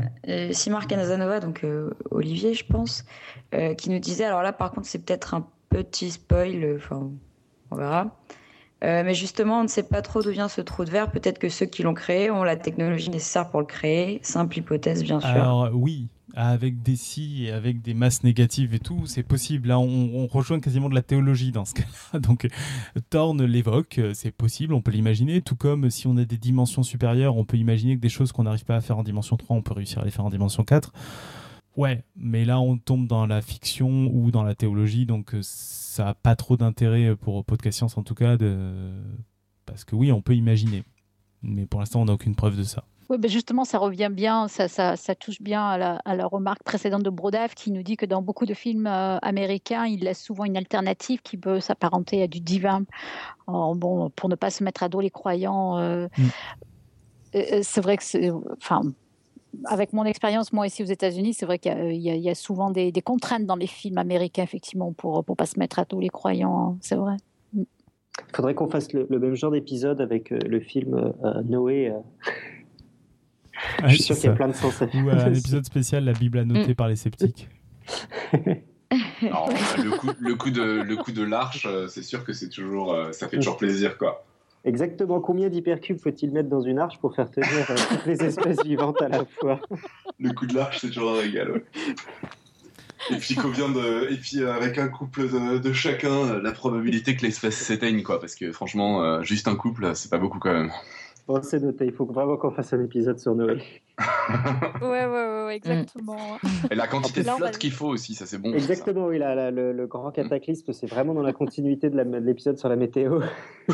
Simar 0.51 0.87
Canazanova, 0.87 1.39
donc 1.39 1.65
Olivier, 2.11 2.53
je 2.53 2.65
pense, 2.65 3.05
qui 3.77 3.89
nous 3.89 3.99
disait, 3.99 4.25
alors 4.25 4.41
là, 4.43 4.53
par 4.53 4.71
contre, 4.71 4.87
c'est 4.87 4.99
peut-être 4.99 5.33
un 5.33 5.47
petit 5.69 6.11
spoil, 6.11 6.75
enfin, 6.77 7.11
on 7.71 7.75
verra. 7.75 8.15
Mais 8.81 9.13
justement, 9.13 9.59
on 9.59 9.63
ne 9.63 9.67
sait 9.67 9.83
pas 9.83 10.01
trop 10.01 10.21
d'où 10.21 10.31
vient 10.31 10.47
ce 10.47 10.61
trou 10.61 10.85
de 10.85 10.89
verre. 10.89 11.11
Peut-être 11.11 11.39
que 11.39 11.49
ceux 11.49 11.65
qui 11.65 11.83
l'ont 11.83 11.93
créé 11.93 12.31
ont 12.31 12.43
la 12.43 12.55
technologie 12.55 13.09
nécessaire 13.09 13.49
pour 13.49 13.59
le 13.59 13.65
créer. 13.65 14.19
Simple 14.23 14.59
hypothèse, 14.59 15.03
bien 15.03 15.19
sûr. 15.19 15.29
Alors 15.29 15.69
oui, 15.73 16.07
avec 16.35 16.81
des 16.81 16.95
si 16.95 17.45
et 17.45 17.51
avec 17.51 17.81
des 17.81 17.93
masses 17.93 18.23
négatives 18.23 18.73
et 18.73 18.79
tout, 18.79 19.05
c'est 19.05 19.23
possible. 19.23 19.69
Là, 19.69 19.79
on, 19.79 20.27
rejoint 20.27 20.59
quasiment 20.59 20.89
de 20.89 20.95
la 20.95 21.01
théologie 21.01 21.51
dans 21.51 21.65
ce 21.65 21.73
cas-là. 21.73 22.19
Donc, 22.19 22.47
Thorne 23.09 23.43
l'évoque, 23.43 23.99
c'est 24.13 24.31
possible, 24.31 24.73
on 24.73 24.81
peut 24.81 24.91
l'imaginer. 24.91 25.41
Tout 25.41 25.55
comme 25.55 25.89
si 25.89 26.07
on 26.07 26.17
a 26.17 26.25
des 26.25 26.37
dimensions 26.37 26.83
supérieures, 26.83 27.35
on 27.35 27.45
peut 27.45 27.57
imaginer 27.57 27.95
que 27.95 28.01
des 28.01 28.09
choses 28.09 28.31
qu'on 28.31 28.43
n'arrive 28.43 28.65
pas 28.65 28.75
à 28.75 28.81
faire 28.81 28.97
en 28.97 29.03
dimension 29.03 29.37
3, 29.37 29.55
on 29.55 29.61
peut 29.61 29.73
réussir 29.73 29.99
à 29.99 30.05
les 30.05 30.11
faire 30.11 30.25
en 30.25 30.29
dimension 30.29 30.63
4. 30.63 30.91
Ouais, 31.79 32.03
mais 32.17 32.43
là, 32.43 32.59
on 32.59 32.77
tombe 32.77 33.07
dans 33.07 33.25
la 33.25 33.41
fiction 33.41 34.11
ou 34.11 34.31
dans 34.31 34.43
la 34.43 34.53
théologie, 34.53 35.05
donc 35.05 35.33
ça 35.41 36.03
n'a 36.03 36.13
pas 36.13 36.35
trop 36.35 36.57
d'intérêt 36.57 37.15
pour 37.15 37.45
Podcast 37.45 37.77
Science 37.77 37.97
en 37.97 38.03
tout 38.03 38.15
cas, 38.15 38.35
de... 38.35 38.91
parce 39.65 39.85
que 39.85 39.95
oui, 39.95 40.11
on 40.11 40.21
peut 40.21 40.35
imaginer. 40.35 40.83
Mais 41.41 41.65
pour 41.65 41.79
l'instant, 41.79 42.01
on 42.01 42.05
n'a 42.05 42.11
aucune 42.11 42.35
preuve 42.35 42.57
de 42.57 42.63
ça. 42.63 42.83
Oui, 43.09 43.17
ben 43.17 43.31
justement, 43.31 43.63
ça 43.63 43.77
revient 43.77 44.09
bien, 44.11 44.49
ça, 44.49 44.67
ça, 44.67 44.97
ça 44.97 45.15
touche 45.15 45.41
bien 45.41 45.65
à 45.65 45.77
la, 45.77 46.01
à 46.03 46.17
la, 46.17 46.27
remarque 46.27 46.63
précédente 46.63 47.03
de 47.03 47.09
Brodave 47.09 47.53
qui 47.53 47.71
nous 47.71 47.81
dit 47.81 47.95
que 47.95 48.05
dans 48.05 48.21
beaucoup 48.21 48.45
de 48.45 48.53
films 48.53 48.85
euh, 48.85 49.17
américains, 49.19 49.85
il 49.85 50.01
laisse 50.01 50.21
souvent 50.21 50.43
une 50.43 50.57
alternative 50.57 51.21
qui 51.21 51.37
peut 51.37 51.61
s'apparenter 51.61 52.21
à 52.21 52.27
du 52.27 52.41
divin. 52.41 52.83
bon, 53.47 54.09
pour 54.17 54.27
ne 54.27 54.35
pas 54.35 54.49
se 54.49 54.65
mettre 54.65 54.83
à 54.83 54.89
dos 54.89 54.99
les 54.99 55.11
croyants, 55.11 55.77
euh, 55.77 56.09
mm. 56.17 56.23
euh, 57.35 57.59
c'est 57.63 57.79
vrai 57.79 57.95
que 57.95 58.03
c'est. 58.03 58.31
Enfin, 58.57 58.81
avec 59.65 59.93
mon 59.93 60.05
expérience, 60.05 60.53
moi 60.53 60.67
ici 60.67 60.83
aux 60.83 60.87
États-Unis, 60.87 61.33
c'est 61.33 61.45
vrai 61.45 61.59
qu'il 61.59 61.93
y, 61.93 62.09
y, 62.09 62.29
a 62.29 62.35
souvent 62.35 62.71
des, 62.71 62.91
des, 62.91 63.01
contraintes 63.01 63.45
dans 63.45 63.55
les 63.55 63.67
films 63.67 63.97
américains, 63.97 64.43
effectivement, 64.43 64.93
pour 64.93 65.25
ne 65.27 65.35
pas 65.35 65.45
se 65.45 65.59
mettre 65.59 65.79
à 65.79 65.85
dos 65.85 65.99
les 65.99 66.09
croyants, 66.09 66.59
hein, 66.59 66.77
c'est 66.81 66.95
vrai. 66.95 67.17
Mm. 67.53 67.63
Il 68.27 68.35
faudrait 68.35 68.53
qu'on 68.53 68.69
fasse 68.69 68.91
le, 68.93 69.07
même 69.09 69.35
genre 69.35 69.51
d'épisode 69.51 70.01
avec 70.01 70.29
le 70.29 70.59
film 70.59 71.13
Noé 71.45 71.93
je 73.85 73.93
suis 73.93 74.03
sûr 74.03 74.15
qu'il 74.15 74.25
y 74.25 74.29
a 74.29 74.35
plein 74.35 74.47
de 74.47 74.53
sens. 74.53 74.81
Ou 74.81 75.09
un 75.09 75.33
épisode 75.33 75.65
spécial, 75.65 76.03
la 76.03 76.13
Bible 76.13 76.39
annotée 76.39 76.71
mm. 76.71 76.75
par 76.75 76.87
les 76.87 76.95
sceptiques. 76.95 77.49
le, 79.21 79.97
coup, 79.97 80.07
le, 80.19 80.35
coup, 80.35 80.51
de, 80.51 80.81
le 80.81 80.95
coup 80.95 81.11
de 81.11 81.23
l'arche, 81.23 81.65
euh, 81.65 81.87
c'est 81.87 82.03
sûr 82.03 82.23
que 82.23 82.33
c'est 82.33 82.49
toujours, 82.49 82.93
euh, 82.93 83.11
ça 83.11 83.27
fait 83.27 83.37
toujours 83.37 83.57
plaisir, 83.57 83.97
quoi. 83.97 84.25
Exactement. 84.65 85.19
Combien 85.21 85.49
d'hypercubes 85.49 85.99
faut-il 85.99 86.31
mettre 86.31 86.49
dans 86.49 86.61
une 86.61 86.79
arche 86.79 86.97
pour 86.99 87.15
faire 87.15 87.31
tenir 87.31 87.49
euh, 87.69 87.75
toutes 87.89 88.05
les 88.05 88.23
espèces 88.23 88.63
vivantes 88.63 89.01
à 89.01 89.07
la 89.07 89.25
fois? 89.25 89.61
Le 90.19 90.31
coup 90.33 90.45
de 90.45 90.55
l'arche, 90.55 90.79
c'est 90.79 90.87
toujours 90.87 91.11
un 91.11 91.21
régal. 91.21 91.63
Et 93.09 93.15
puis, 93.15 93.35
de... 93.35 94.11
Et 94.11 94.17
puis 94.17 94.43
avec 94.43 94.77
un 94.77 94.89
couple 94.89 95.29
de, 95.61 95.73
chacun, 95.73 96.39
la 96.39 96.51
probabilité 96.51 97.15
que 97.15 97.21
l'espèce 97.21 97.55
s'éteigne, 97.55 98.03
quoi. 98.03 98.19
Parce 98.19 98.35
que 98.35 98.51
franchement, 98.51 99.23
juste 99.23 99.47
un 99.47 99.55
couple, 99.55 99.95
c'est 99.95 100.09
pas 100.09 100.17
beaucoup 100.17 100.39
quand 100.39 100.51
même 100.51 100.71
c'est 101.41 101.59
noté. 101.59 101.85
Il 101.85 101.93
faut 101.93 102.05
vraiment 102.05 102.37
qu'on 102.37 102.51
fasse 102.51 102.73
un 102.73 102.83
épisode 102.83 103.19
sur 103.19 103.35
Noël. 103.35 103.61
ouais, 104.81 105.05
ouais, 105.05 105.45
ouais, 105.45 105.55
exactement. 105.55 106.37
Et 106.69 106.75
la 106.75 106.87
quantité 106.87 107.23
de 107.23 107.29
flotte 107.29 107.57
qu'il 107.57 107.71
faut 107.71 107.87
aussi, 107.87 108.15
ça 108.15 108.25
c'est 108.25 108.37
bon. 108.37 108.53
Exactement, 108.53 109.07
oui. 109.07 109.19
le, 109.19 109.85
grand 109.85 110.11
cataclysme, 110.11 110.73
c'est 110.73 110.87
vraiment 110.87 111.13
dans 111.13 111.21
la 111.21 111.33
continuité 111.33 111.89
de 111.89 112.01
l'épisode 112.19 112.57
sur 112.57 112.69
la 112.69 112.75
météo. 112.75 113.21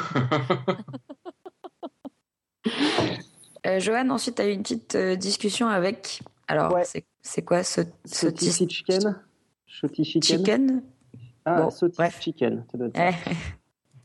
euh, 3.66 3.80
Johan, 3.80 4.10
ensuite, 4.10 4.36
tu 4.36 4.42
as 4.42 4.48
eu 4.50 4.54
une 4.54 4.64
petite 4.64 4.96
euh, 4.96 5.16
discussion 5.16 5.68
avec. 5.68 6.22
Alors, 6.48 6.78
c'est 7.22 7.42
quoi 7.42 7.64
ce. 7.64 7.82
ce 8.06 8.28
chicken? 8.36 9.20
Chicken? 9.66 10.22
Chicken? 10.22 10.84
Ah, 11.46 11.62
bon, 11.62 11.70
chicken, 12.22 12.66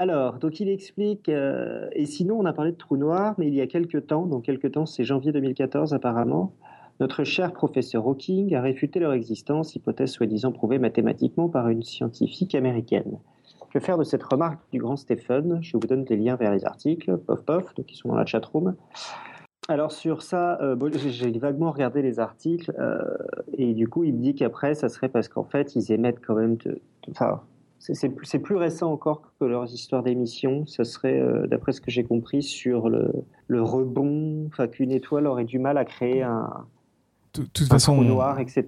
alors, 0.01 0.39
donc 0.39 0.61
il 0.61 0.71
explique, 0.71 1.29
euh, 1.29 1.91
et 1.93 2.07
sinon 2.07 2.39
on 2.41 2.47
a 2.47 2.55
parlé 2.55 2.73
de 2.73 2.77
trou 2.79 2.97
noir, 2.97 3.35
mais 3.37 3.49
il 3.49 3.55
y 3.55 3.61
a 3.61 3.67
quelques 3.67 4.07
temps, 4.07 4.25
donc 4.25 4.45
quelques 4.45 4.73
temps, 4.73 4.87
c'est 4.87 5.05
janvier 5.05 5.31
2014 5.31 5.93
apparemment, 5.93 6.55
notre 7.01 7.23
cher 7.23 7.53
professeur 7.53 8.07
Hawking 8.07 8.55
a 8.55 8.63
réfuté 8.63 8.99
leur 8.99 9.13
existence, 9.13 9.77
hypothèse 9.77 10.11
soi-disant 10.13 10.53
prouvée 10.53 10.79
mathématiquement 10.79 11.51
par 11.51 11.69
une 11.69 11.83
scientifique 11.83 12.55
américaine. 12.55 13.19
Que 13.75 13.79
faire 13.79 13.99
de 13.99 14.05
cette 14.05 14.23
remarque 14.23 14.59
du 14.73 14.79
grand 14.79 14.97
Stephen? 14.97 15.59
Je 15.61 15.77
vous 15.77 15.87
donne 15.87 16.05
des 16.05 16.17
liens 16.17 16.37
vers 16.37 16.53
les 16.53 16.65
articles, 16.65 17.19
pof 17.19 17.45
pof, 17.45 17.75
donc 17.75 17.93
ils 17.93 17.97
sont 17.97 18.09
dans 18.09 18.17
la 18.17 18.25
chatroom. 18.25 18.77
Alors 19.69 19.93
sur 19.93 20.23
ça, 20.23 20.59
euh, 20.63 20.77
j'ai 21.09 21.31
vaguement 21.39 21.73
regardé 21.73 22.01
les 22.01 22.21
articles 22.21 22.73
euh, 22.79 23.05
et 23.53 23.75
du 23.75 23.87
coup 23.87 24.05
il 24.05 24.15
me 24.15 24.23
dit 24.23 24.35
qu'après 24.35 24.75
ça 24.75 24.89
serait 24.89 25.11
parce 25.11 25.29
qu'en 25.29 25.45
fait 25.45 25.77
ils 25.77 25.93
émettent 25.93 26.25
quand 26.27 26.37
même, 26.37 26.57
de, 26.57 26.81
c'est 27.81 28.39
plus 28.39 28.57
récent 28.57 28.93
encore 28.93 29.23
que 29.41 29.47
leurs 29.47 29.73
histoires 29.73 30.03
d'émissions. 30.03 30.67
Ce 30.67 30.85
serait, 30.85 31.19
euh, 31.19 31.47
d'après 31.47 31.73
ce 31.73 31.81
que 31.81 31.91
j'ai 31.91 32.05
compris, 32.05 32.43
sur 32.43 32.91
le, 32.91 33.25
rebond, 33.49 34.47
enfin 34.49 34.69
qu'une 34.69 34.93
étoile 34.93 35.27
aurait 35.27 35.45
du 35.45 35.59
mal 35.59 35.79
à 35.79 35.87
créer 35.87 36.23
un, 36.23 36.67
toute 37.33 37.59
façon, 37.61 37.95
trou 37.95 38.05
noir, 38.05 38.39
etc. 38.39 38.67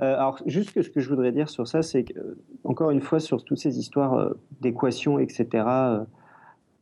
Euh, 0.00 0.14
alors, 0.14 0.40
juste 0.46 0.72
que 0.72 0.80
ce 0.80 0.88
que 0.88 1.00
je 1.00 1.08
voudrais 1.10 1.32
dire 1.32 1.50
sur 1.50 1.68
ça, 1.68 1.82
c'est 1.82 2.04
que, 2.04 2.18
euh, 2.18 2.38
encore 2.64 2.90
une 2.90 3.02
fois, 3.02 3.20
sur 3.20 3.44
toutes 3.44 3.58
ces 3.58 3.78
histoires 3.78 4.30
d'équations, 4.62 5.18
etc., 5.18 5.64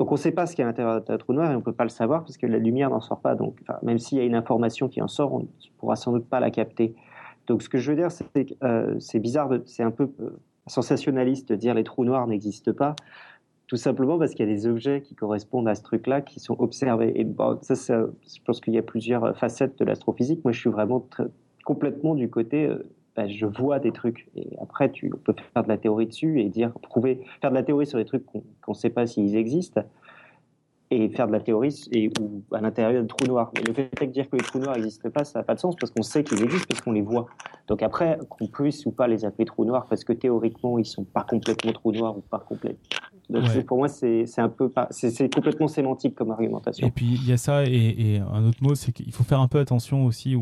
donc 0.01 0.11
on 0.11 0.15
ne 0.15 0.19
sait 0.19 0.33
pas 0.33 0.47
ce 0.47 0.57
qu'il 0.57 0.63
y 0.63 0.65
a 0.65 0.67
à 0.67 0.71
l'intérieur 0.71 1.03
d'un 1.03 1.19
trou 1.19 1.33
noir 1.33 1.51
et 1.51 1.55
on 1.55 1.59
ne 1.59 1.65
peut 1.65 1.73
pas 1.73 1.85
le 1.85 1.91
savoir 1.91 2.23
parce 2.23 2.37
que 2.37 2.47
la 2.47 2.59
lumière 2.59 2.91
n'en 2.91 3.01
sort 3.01 3.21
pas. 3.21 3.35
Donc, 3.35 3.61
même 3.83 3.99
s'il 3.99 4.19
y 4.19 4.21
a 4.21 4.25
une 4.25 4.35
information 4.35 4.89
qui 4.89 5.01
en 5.01 5.09
sort, 5.09 5.33
on 5.33 5.41
ne 5.41 5.47
pourra 5.79 5.97
sans 5.97 6.13
doute 6.13 6.29
pas 6.29 6.41
la 6.41 6.51
capter. 6.51 6.95
Donc, 7.47 7.63
ce 7.63 7.69
que 7.69 7.79
je 7.79 7.91
veux 7.91 7.97
dire, 7.97 8.11
c'est 8.11 8.45
que 8.45 8.97
c'est 8.99 9.21
bizarre, 9.21 9.51
c'est 9.67 9.85
un 9.85 9.93
peu 9.93 10.11
sensationnaliste 10.67 11.53
dire 11.53 11.75
les 11.75 11.85
trous 11.85 12.05
noirs 12.05 12.27
n'existent 12.27 12.73
pas, 12.73 12.97
tout 13.67 13.77
simplement 13.77 14.19
parce 14.19 14.33
qu'il 14.33 14.47
y 14.47 14.51
a 14.51 14.55
des 14.55 14.67
objets 14.67 15.01
qui 15.01 15.15
correspondent 15.15 15.69
à 15.69 15.75
ce 15.75 15.83
truc-là 15.83 16.21
qui 16.21 16.39
sont 16.39 16.57
observés. 16.59 17.13
Et 17.17 17.25
bon, 17.25 17.59
ça, 17.63 17.75
je 17.75 18.39
pense 18.45 18.61
qu'il 18.61 18.75
y 18.75 18.79
a 18.79 18.83
plusieurs 18.83 19.37
facettes 19.37 19.79
de 19.79 19.85
l'astrophysique. 19.85 20.45
Moi, 20.45 20.53
je 20.53 20.61
suis 20.61 20.71
vraiment 20.71 21.07
complètement 21.65 22.15
du 22.15 22.29
côté, 22.29 22.67
euh, 22.67 22.87
bah, 23.17 23.27
je 23.27 23.47
vois 23.47 23.79
des 23.79 23.93
trucs. 23.93 24.29
Et 24.37 24.51
après, 24.61 24.91
tu 24.91 25.11
on 25.15 25.19
peut 25.19 25.35
faire 25.55 25.63
de 25.63 25.69
la 25.69 25.79
théorie 25.79 26.07
dessus 26.07 26.41
et 26.41 26.49
dire, 26.51 26.73
prouver, 26.83 27.21
faire 27.41 27.51
de 27.51 27.55
la 27.55 27.63
théorie 27.63 27.87
sur 27.87 27.99
des 27.99 28.05
trucs 28.05 28.25
qu'on 28.27 28.43
ne 28.69 28.75
sait 28.75 28.91
pas 28.91 29.07
s'ils 29.07 29.37
existent 29.37 29.83
et 30.95 31.09
faire 31.11 31.27
de 31.27 31.33
la 31.33 31.41
théorie 31.41 31.75
et, 31.93 32.09
ou 32.21 32.43
à 32.53 32.61
l'intérieur 32.61 33.03
de 33.03 33.09
trous 33.09 33.27
noirs. 33.27 33.51
Mais 33.55 33.63
le 33.63 33.75
fait 33.75 34.07
de 34.07 34.13
dire 34.13 34.29
que 34.29 34.37
les 34.37 34.43
trous 34.43 34.59
noirs 34.59 34.77
n'existent 34.77 35.11
pas, 35.11 35.25
ça 35.25 35.41
n'a 35.41 35.43
pas 35.45 35.55
de 35.55 35.61
sens 35.61 35.75
parce 35.77 35.93
qu'on 35.93 36.03
sait 36.03 36.25
qu'ils 36.25 36.43
existent, 36.43 36.67
parce 36.69 36.81
qu'on 36.81 36.93
les 36.93 37.03
voit. 37.03 37.27
Donc 37.69 37.83
après, 37.83 38.19
qu'on 38.29 38.47
puisse 38.47 38.85
ou 38.87 38.93
pas 38.93 39.07
les 39.07 39.25
appeler 39.25 39.45
trous 39.45 39.65
noirs, 39.65 39.87
parce 39.89 40.05
que 40.05 40.13
théoriquement, 40.13 40.79
ils 40.79 40.85
sont 40.85 41.05
pas 41.05 41.25
complètement 41.25 41.73
trous 41.73 41.93
noirs 41.93 42.17
ou 42.17 42.21
pas 42.21 42.39
complètement. 42.39 42.79
Donc 43.31 43.65
pour 43.65 43.79
moi, 43.79 43.89
c'est 43.89 44.27
un 44.39 44.49
peu 44.49 44.71
c'est 44.91 45.35
complètement 45.35 45.69
sémantique 45.69 46.15
comme 46.15 46.31
argumentation. 46.31 46.87
Et 46.87 46.91
puis 46.91 47.07
il 47.07 47.27
y 47.27 47.33
a 47.33 47.39
ça 47.39 47.65
et, 47.65 48.19
un 48.19 48.45
autre 48.47 48.63
mot, 48.63 48.75
c'est 48.75 48.93
qu'il 48.93 49.13
faut 49.13 49.25
faire 49.25 49.41
un 49.41 49.49
peu 49.49 49.59
attention 49.59 50.05
aussi. 50.05 50.37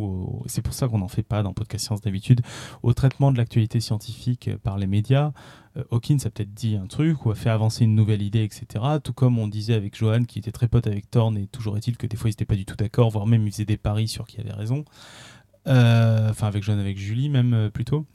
C'est 0.46 0.62
pour 0.62 0.74
ça 0.74 0.88
qu'on 0.88 0.98
n'en 0.98 1.08
fait 1.08 1.22
pas 1.22 1.42
dans 1.42 1.52
Podcast 1.52 1.86
Science 1.86 2.00
d'habitude 2.00 2.40
au 2.82 2.92
traitement 2.92 3.30
de 3.30 3.38
l'actualité 3.38 3.78
scientifique 3.80 4.50
par 4.62 4.78
les 4.78 4.86
médias. 4.86 5.32
Euh, 5.76 5.84
Hawkins 5.90 6.18
a 6.24 6.30
peut-être 6.30 6.52
dit 6.52 6.76
un 6.76 6.86
truc 6.86 7.24
ou 7.24 7.30
a 7.30 7.34
fait 7.34 7.50
avancer 7.50 7.84
une 7.84 7.94
nouvelle 7.94 8.22
idée, 8.22 8.44
etc. 8.44 8.84
Tout 9.02 9.12
comme 9.12 9.38
on 9.38 9.48
disait 9.48 9.74
avec 9.74 9.96
Johan, 9.96 10.24
qui 10.24 10.38
était 10.38 10.52
très 10.52 10.68
pote 10.68 10.86
avec 10.86 11.10
Thorne, 11.10 11.38
et 11.38 11.46
toujours 11.46 11.76
est-il 11.76 11.96
que 11.96 12.06
des 12.06 12.16
fois 12.16 12.28
ils 12.28 12.32
n'étaient 12.32 12.44
pas 12.44 12.56
du 12.56 12.64
tout 12.64 12.76
d'accord, 12.76 13.10
voire 13.10 13.26
même 13.26 13.46
ils 13.46 13.52
faisaient 13.52 13.64
des 13.64 13.76
paris 13.76 14.08
sur 14.08 14.26
qui 14.26 14.40
avait 14.40 14.52
raison. 14.52 14.84
Euh, 15.68 16.30
enfin, 16.30 16.48
avec 16.48 16.62
Johan, 16.62 16.78
avec 16.78 16.98
Julie, 16.98 17.28
même 17.28 17.54
euh, 17.54 17.70
plutôt. 17.70 18.06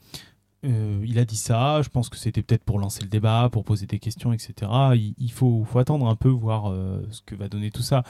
Euh, 0.64 1.04
il 1.06 1.20
a 1.20 1.24
dit 1.24 1.36
ça, 1.36 1.82
je 1.82 1.88
pense 1.88 2.08
que 2.08 2.16
c'était 2.16 2.42
peut-être 2.42 2.64
pour 2.64 2.80
lancer 2.80 3.02
le 3.02 3.08
débat, 3.08 3.48
pour 3.50 3.64
poser 3.64 3.86
des 3.86 4.00
questions, 4.00 4.32
etc. 4.32 4.70
Il, 5.18 5.30
faut, 5.30 5.64
attendre 5.76 6.08
un 6.08 6.16
peu, 6.16 6.28
voir 6.28 6.70
euh, 6.70 7.06
ce 7.10 7.22
que 7.22 7.36
va 7.36 7.48
donner 7.48 7.70
tout 7.70 7.82
ça. 7.82 8.02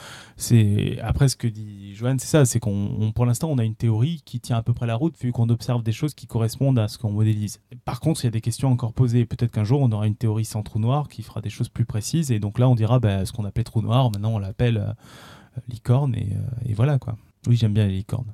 Après, 1.03 1.27
ce 1.27 1.35
que 1.35 1.47
dit 1.47 1.93
Joanne, 1.93 2.17
c'est 2.17 2.27
ça, 2.27 2.45
c'est 2.45 2.59
qu'on, 2.59 3.11
pour 3.13 3.25
l'instant, 3.27 3.49
on 3.51 3.59
a 3.59 3.63
une 3.63 3.75
théorie 3.75 4.23
qui 4.25 4.39
tient 4.39 4.57
à 4.57 4.63
peu 4.63 4.73
près 4.73 4.87
la 4.87 4.95
route, 4.95 5.15
vu 5.21 5.31
qu'on 5.31 5.49
observe 5.49 5.83
des 5.83 5.91
choses 5.91 6.15
qui 6.15 6.25
correspondent 6.25 6.79
à 6.79 6.87
ce 6.87 6.97
qu'on 6.97 7.11
modélise. 7.11 7.61
Par 7.85 7.99
contre, 7.99 8.23
il 8.23 8.27
y 8.27 8.29
a 8.29 8.31
des 8.31 8.41
questions 8.41 8.71
encore 8.71 8.93
posées. 8.93 9.25
Peut-être 9.25 9.51
qu'un 9.51 9.63
jour, 9.63 9.81
on 9.81 9.91
aura 9.91 10.07
une 10.07 10.15
théorie 10.15 10.45
sans 10.45 10.63
trou 10.63 10.79
noir 10.79 11.07
qui 11.07 11.21
fera 11.21 11.41
des 11.41 11.51
choses 11.51 11.69
plus 11.69 11.85
précises, 11.85 12.31
et 12.31 12.39
donc 12.39 12.57
là, 12.57 12.67
on 12.67 12.75
dira 12.75 12.99
bah, 12.99 13.25
ce 13.25 13.31
qu'on 13.31 13.45
appelait 13.45 13.63
trou 13.63 13.81
noir, 13.81 14.09
maintenant 14.11 14.33
on 14.33 14.39
l'appelle 14.39 14.77
euh, 14.77 15.61
licorne, 15.67 16.15
et, 16.15 16.29
et 16.65 16.73
voilà 16.73 16.97
quoi. 16.97 17.15
Oui, 17.47 17.55
j'aime 17.55 17.73
bien 17.73 17.85
les 17.85 17.93
licornes. 17.93 18.33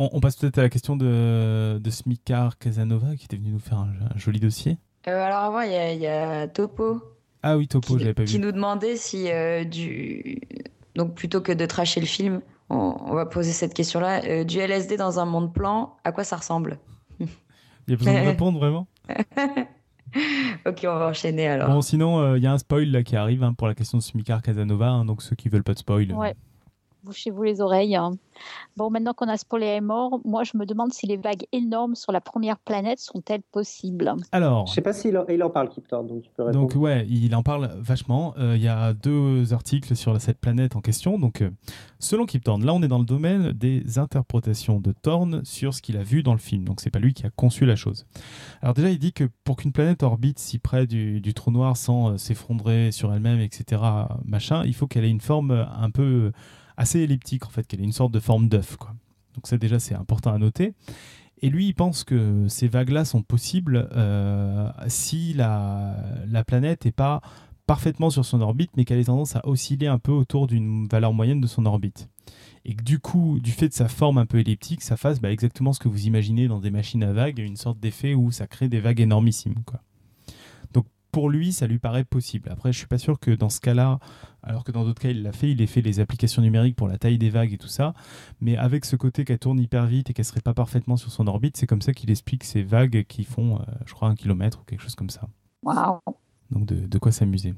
on, 0.00 0.20
passe 0.20 0.36
peut-être 0.36 0.58
à 0.58 0.62
la 0.62 0.70
question 0.70 0.96
de, 0.96 1.78
de 1.78 1.90
Smikar 1.90 2.58
Casanova 2.58 3.14
qui 3.16 3.26
était 3.26 3.36
venu 3.36 3.50
nous 3.50 3.58
faire 3.58 3.78
un, 3.78 3.92
joli 4.16 4.40
dossier. 4.40 4.78
Euh, 5.06 5.22
alors 5.22 5.38
avant, 5.38 5.60
il 5.60 6.00
y, 6.00 6.06
a 6.06 6.48
Topo. 6.48 7.02
Ah 7.42 7.56
oui, 7.56 7.68
Topo, 7.68 7.98
j'avais 7.98 8.14
pas 8.14 8.22
vu. 8.22 8.28
Qui 8.28 8.38
nous 8.38 8.52
demandait 8.52 8.96
si 8.96 9.30
euh, 9.30 9.64
du. 9.64 10.40
Donc 10.94 11.14
plutôt 11.14 11.40
que 11.40 11.52
de 11.52 11.66
tracher 11.66 12.00
le 12.00 12.06
film, 12.06 12.40
on, 12.70 13.14
va 13.14 13.26
poser 13.26 13.52
cette 13.52 13.74
question-là. 13.74 14.22
Euh, 14.24 14.44
du 14.44 14.58
LSD 14.58 14.96
dans 14.96 15.20
un 15.20 15.26
monde 15.26 15.52
plan, 15.52 15.96
à 16.04 16.12
quoi 16.12 16.24
ça 16.24 16.36
ressemble? 16.36 16.78
Il 17.20 17.26
y 17.88 17.92
a 17.92 17.96
besoin 17.96 18.14
de 18.14 18.18
répondre 18.26 18.58
vraiment? 18.58 18.86
Ok, 20.66 20.80
on 20.82 20.98
va 20.98 21.06
enchaîner 21.06 21.46
alors. 21.46 21.70
Bon, 21.70 21.82
sinon, 21.82 22.34
il 22.34 22.42
y 22.42 22.46
a 22.48 22.52
un 22.52 22.58
spoil 22.58 22.90
là 22.90 23.04
qui 23.04 23.14
arrive 23.14 23.44
hein, 23.44 23.54
pour 23.54 23.68
la 23.68 23.76
question 23.76 23.96
de 23.96 24.02
Smikar 24.02 24.42
Casanova, 24.42 24.88
hein, 24.88 25.04
donc 25.04 25.22
ceux 25.22 25.36
qui 25.36 25.48
veulent 25.48 25.62
pas 25.62 25.72
de 25.72 25.78
spoil. 25.78 26.12
Ouais. 26.12 26.34
Bouchez-vous 27.04 27.42
les 27.42 27.60
oreilles. 27.60 27.96
Hein. 27.96 28.12
Bon, 28.76 28.90
maintenant 28.90 29.12
qu'on 29.12 29.28
a 29.28 29.36
spoilé 29.36 29.66
est 29.66 29.80
mort, 29.80 30.20
moi 30.24 30.44
je 30.44 30.56
me 30.56 30.64
demande 30.64 30.92
si 30.92 31.06
les 31.06 31.16
vagues 31.16 31.44
énormes 31.52 31.94
sur 31.94 32.12
la 32.12 32.20
première 32.20 32.58
planète 32.58 32.98
sont-elles 32.98 33.42
possibles? 33.42 34.14
Alors, 34.32 34.66
Je 34.66 34.74
sais 34.74 34.80
pas 34.80 34.92
s'il 34.92 35.16
en, 35.18 35.26
il 35.28 35.42
en 35.42 35.50
parle, 35.50 35.68
Kip 35.68 35.86
Thorne, 35.86 36.06
donc 36.06 36.22
tu 36.22 36.30
peux 36.36 36.44
répondre. 36.44 36.66
Donc 36.66 36.80
ouais, 36.80 37.06
il 37.08 37.34
en 37.34 37.42
parle 37.42 37.70
vachement. 37.78 38.34
Euh, 38.38 38.56
Il 38.56 38.62
y 38.62 38.68
a 38.68 38.94
deux 38.94 39.52
articles 39.52 39.94
sur 39.94 40.18
cette 40.20 40.38
planète 40.38 40.76
en 40.76 40.80
question. 40.80 41.18
Donc 41.18 41.42
euh, 41.42 41.50
selon 41.98 42.24
Kip 42.26 42.42
Thorne, 42.44 42.64
là 42.64 42.72
on 42.72 42.82
est 42.82 42.88
dans 42.88 42.98
le 42.98 43.04
domaine 43.04 43.52
des 43.52 43.98
interprétations 43.98 44.80
de 44.80 44.92
Thorne 44.92 45.44
sur 45.44 45.74
ce 45.74 45.82
qu'il 45.82 45.96
a 45.96 46.02
vu 46.02 46.22
dans 46.22 46.32
le 46.32 46.38
film. 46.38 46.64
Donc 46.64 46.80
c'est 46.80 46.90
pas 46.90 46.98
lui 46.98 47.12
qui 47.12 47.26
a 47.26 47.30
conçu 47.30 47.66
la 47.66 47.76
chose. 47.76 48.06
Alors 48.62 48.74
déjà 48.74 48.90
il 48.90 48.98
dit 48.98 49.12
que 49.12 49.28
pour 49.44 49.56
qu'une 49.56 49.72
planète 49.72 50.02
orbite 50.02 50.38
si 50.38 50.58
près 50.58 50.86
du, 50.86 51.20
du 51.20 51.34
trou 51.34 51.50
noir 51.50 51.76
sans 51.76 52.12
euh, 52.12 52.16
s'effondrer 52.16 52.92
sur 52.92 53.12
elle-même, 53.12 53.40
etc. 53.40 53.82
Machin, 54.24 54.64
il 54.64 54.74
faut 54.74 54.86
qu'elle 54.86 55.04
ait 55.04 55.10
une 55.10 55.20
forme 55.20 55.50
un 55.50 55.90
peu 55.90 56.02
euh, 56.02 56.32
assez 56.80 57.00
elliptique 57.00 57.46
en 57.46 57.50
fait, 57.50 57.66
qu'elle 57.66 57.80
ait 57.80 57.84
une 57.84 57.92
sorte 57.92 58.12
de 58.12 58.20
forme 58.20 58.48
d'œuf. 58.48 58.76
Donc 59.34 59.46
ça 59.46 59.58
déjà 59.58 59.78
c'est 59.78 59.94
important 59.94 60.32
à 60.32 60.38
noter. 60.38 60.74
Et 61.42 61.48
lui, 61.48 61.68
il 61.68 61.74
pense 61.74 62.04
que 62.04 62.46
ces 62.48 62.68
vagues-là 62.68 63.04
sont 63.04 63.22
possibles 63.22 63.88
euh, 63.92 64.70
si 64.88 65.32
la, 65.32 65.96
la 66.26 66.44
planète 66.44 66.84
n'est 66.84 66.92
pas 66.92 67.22
parfaitement 67.66 68.10
sur 68.10 68.24
son 68.24 68.40
orbite, 68.40 68.72
mais 68.76 68.84
qu'elle 68.84 68.98
ait 68.98 69.04
tendance 69.04 69.36
à 69.36 69.46
osciller 69.46 69.86
un 69.86 69.98
peu 69.98 70.12
autour 70.12 70.46
d'une 70.46 70.86
valeur 70.88 71.14
moyenne 71.14 71.40
de 71.40 71.46
son 71.46 71.64
orbite. 71.64 72.08
Et 72.64 72.74
que 72.74 72.82
du 72.82 72.98
coup, 72.98 73.38
du 73.40 73.52
fait 73.52 73.68
de 73.68 73.74
sa 73.74 73.88
forme 73.88 74.18
un 74.18 74.26
peu 74.26 74.38
elliptique, 74.38 74.82
ça 74.82 74.96
fasse 74.96 75.20
bah, 75.20 75.30
exactement 75.30 75.72
ce 75.72 75.78
que 75.78 75.88
vous 75.88 76.06
imaginez 76.06 76.46
dans 76.48 76.60
des 76.60 76.70
machines 76.70 77.02
à 77.04 77.12
vagues, 77.12 77.38
une 77.38 77.56
sorte 77.56 77.78
d'effet 77.80 78.14
où 78.14 78.32
ça 78.32 78.46
crée 78.46 78.68
des 78.68 78.80
vagues 78.80 79.00
énormissimes. 79.00 79.62
Quoi. 79.64 79.80
Pour 81.12 81.28
lui, 81.28 81.52
ça 81.52 81.66
lui 81.66 81.78
paraît 81.78 82.04
possible. 82.04 82.48
Après, 82.50 82.72
je 82.72 82.78
suis 82.78 82.86
pas 82.86 82.98
sûr 82.98 83.18
que 83.18 83.32
dans 83.32 83.48
ce 83.48 83.60
cas-là, 83.60 83.98
alors 84.44 84.62
que 84.64 84.70
dans 84.70 84.84
d'autres 84.84 85.02
cas, 85.02 85.10
il 85.10 85.22
l'a 85.22 85.32
fait, 85.32 85.50
il 85.50 85.60
a 85.62 85.66
fait 85.66 85.80
les 85.80 85.98
applications 85.98 86.40
numériques 86.40 86.76
pour 86.76 86.86
la 86.88 86.98
taille 86.98 87.18
des 87.18 87.30
vagues 87.30 87.52
et 87.52 87.58
tout 87.58 87.66
ça, 87.68 87.94
mais 88.40 88.56
avec 88.56 88.84
ce 88.84 88.94
côté 88.96 89.24
qu'elle 89.24 89.38
tourne 89.40 89.58
hyper 89.58 89.86
vite 89.86 90.08
et 90.10 90.12
qu'elle 90.12 90.24
serait 90.24 90.40
pas 90.40 90.54
parfaitement 90.54 90.96
sur 90.96 91.10
son 91.10 91.26
orbite, 91.26 91.56
c'est 91.56 91.66
comme 91.66 91.82
ça 91.82 91.92
qu'il 91.92 92.10
explique 92.10 92.44
ces 92.44 92.62
vagues 92.62 93.04
qui 93.08 93.24
font, 93.24 93.56
euh, 93.56 93.64
je 93.86 93.92
crois, 93.94 94.08
un 94.08 94.14
kilomètre 94.14 94.60
ou 94.60 94.64
quelque 94.64 94.82
chose 94.82 94.94
comme 94.94 95.10
ça. 95.10 95.28
Waouh. 95.64 95.98
Donc 96.50 96.66
de, 96.66 96.86
de 96.86 96.98
quoi 96.98 97.10
s'amuser. 97.12 97.54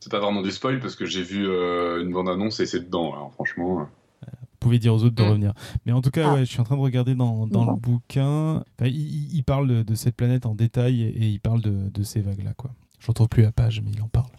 C'est 0.00 0.10
pas 0.12 0.20
vraiment 0.20 0.42
du 0.42 0.50
spoil 0.50 0.78
parce 0.80 0.96
que 0.96 1.04
j'ai 1.06 1.22
vu 1.22 1.46
euh, 1.48 2.02
une 2.02 2.12
bande-annonce 2.12 2.60
et 2.60 2.66
c'est 2.66 2.80
dedans, 2.80 3.14
là, 3.14 3.28
franchement. 3.34 3.86
Vous 4.22 4.66
pouvez 4.68 4.78
dire 4.78 4.94
aux 4.94 5.02
autres 5.04 5.14
de 5.16 5.22
Mm. 5.22 5.26
revenir. 5.28 5.52
Mais 5.86 5.92
en 5.92 6.02
tout 6.02 6.10
cas, 6.10 6.30
Ah. 6.30 6.34
ouais, 6.34 6.40
je 6.40 6.50
suis 6.50 6.60
en 6.60 6.64
train 6.64 6.76
de 6.76 6.82
regarder 6.82 7.14
dans, 7.14 7.46
le 7.46 7.76
bouquin. 7.80 8.56
Enfin, 8.78 8.86
il, 8.90 9.42
parle 9.42 9.66
de, 9.68 9.82
de 9.82 9.94
cette 9.94 10.16
planète 10.16 10.44
en 10.44 10.54
détail 10.54 11.02
et, 11.02 11.08
et 11.08 11.28
il 11.28 11.40
parle 11.40 11.62
de, 11.62 11.88
de 11.88 12.02
ces 12.02 12.20
vagues-là. 12.20 12.52
quoi. 12.54 12.70
Je 13.00 13.06
retrouve 13.06 13.28
plus 13.28 13.42
la 13.42 13.52
page, 13.52 13.82
mais 13.82 13.90
il 13.90 14.02
en 14.02 14.08
parle. 14.08 14.30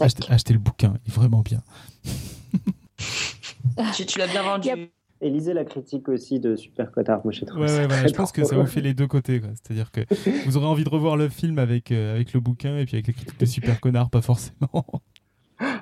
Achetez, 0.00 0.24
achetez 0.30 0.52
le 0.52 0.58
bouquin, 0.58 0.94
il 1.04 1.10
est 1.10 1.14
vraiment 1.14 1.40
bien. 1.40 1.62
tu, 3.94 4.06
tu 4.06 4.18
l'as 4.18 4.26
bien 4.26 4.42
vendu. 4.42 4.68
Yep. 4.68 4.90
Et 5.20 5.30
lisez 5.30 5.54
la 5.54 5.64
critique 5.64 6.08
aussi 6.08 6.38
de 6.38 6.54
Super 6.54 6.90
Cotard. 6.90 7.20
Moi, 7.24 7.32
j'ai 7.32 7.46
trouvé 7.46 7.62
Ouais, 7.62 7.68
ça 7.68 7.76
ouais, 7.76 7.86
voilà, 7.86 8.02
très 8.02 8.08
je 8.08 8.14
pense 8.14 8.30
que 8.30 8.44
ça 8.44 8.56
vous 8.56 8.66
fait 8.66 8.82
les 8.82 8.92
deux 8.92 9.06
côtés. 9.06 9.40
C'est-à-dire 9.54 9.90
que 9.90 10.02
vous 10.46 10.56
aurez 10.56 10.66
envie 10.66 10.84
de 10.84 10.90
revoir 10.90 11.16
le 11.16 11.28
film 11.28 11.58
avec, 11.58 11.92
euh, 11.92 12.14
avec 12.14 12.34
le 12.34 12.40
bouquin 12.40 12.76
et 12.76 12.84
puis 12.84 12.96
avec 12.96 13.06
les 13.06 13.14
critiques 13.14 13.40
de 13.40 13.46
super 13.46 13.80
connard, 13.80 14.10
pas 14.10 14.20
forcément. 14.20 14.84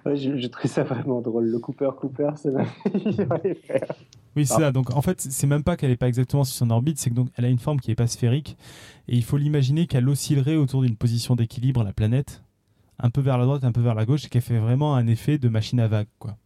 Ouais, 0.04 0.16
j'ai 0.16 0.38
j'ai 0.38 0.50
trouvé 0.50 0.68
ça 0.68 0.82
vraiment 0.84 1.20
drôle. 1.20 1.46
Le 1.46 1.58
Cooper 1.58 1.90
Cooper, 1.98 2.30
ça 2.36 2.50
m'a. 2.50 2.64
Oui, 4.34 4.46
c'est 4.46 4.54
Ah. 4.54 4.58
ça. 4.58 4.72
Donc, 4.72 4.94
en 4.96 5.02
fait, 5.02 5.20
c'est 5.20 5.46
même 5.46 5.62
pas 5.62 5.76
qu'elle 5.76 5.90
est 5.90 5.96
pas 5.96 6.08
exactement 6.08 6.44
sur 6.44 6.54
son 6.56 6.70
orbite, 6.70 6.98
c'est 6.98 7.10
que 7.10 7.14
donc 7.14 7.28
elle 7.36 7.44
a 7.44 7.48
une 7.48 7.58
forme 7.58 7.80
qui 7.80 7.90
est 7.90 7.94
pas 7.94 8.06
sphérique, 8.06 8.56
et 9.08 9.16
il 9.16 9.22
faut 9.24 9.36
l'imaginer 9.36 9.86
qu'elle 9.86 10.08
oscillerait 10.08 10.56
autour 10.56 10.82
d'une 10.82 10.96
position 10.96 11.36
d'équilibre 11.36 11.84
la 11.84 11.92
planète, 11.92 12.42
un 12.98 13.10
peu 13.10 13.20
vers 13.20 13.36
la 13.36 13.44
droite, 13.44 13.64
un 13.64 13.72
peu 13.72 13.82
vers 13.82 13.94
la 13.94 14.06
gauche, 14.06 14.24
et 14.24 14.28
qu'elle 14.28 14.40
fait 14.42 14.58
vraiment 14.58 14.94
un 14.94 15.06
effet 15.06 15.36
de 15.38 15.48
machine 15.48 15.80
à 15.80 15.88
vagues, 15.88 16.08
quoi. 16.18 16.36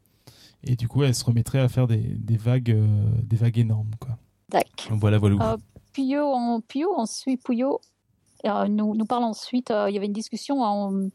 Et 0.64 0.74
du 0.74 0.88
coup, 0.88 1.04
elle 1.04 1.14
se 1.14 1.24
remettrait 1.24 1.60
à 1.60 1.68
faire 1.68 1.86
des, 1.86 1.98
des 1.98 2.36
vagues, 2.36 2.72
euh, 2.72 2.86
des 3.22 3.36
vagues 3.36 3.58
énormes, 3.58 3.90
quoi. 4.00 4.18
Tac. 4.50 4.88
Voilà, 4.90 5.18
voilà. 5.18 5.36
Ah. 5.40 5.56
Puyot, 5.92 6.24
en, 6.24 6.60
Puyot 6.60 6.92
ensuite, 6.96 7.42
Puyot 7.44 7.74
euh, 7.74 7.78
nous, 8.68 8.94
nous 8.94 9.04
parle 9.06 9.24
ensuite, 9.24 9.70
euh, 9.70 9.88
il 9.90 9.94
y 9.94 9.96
avait 9.96 10.06
une 10.06 10.12
discussion 10.12 10.62
en- 10.62 11.08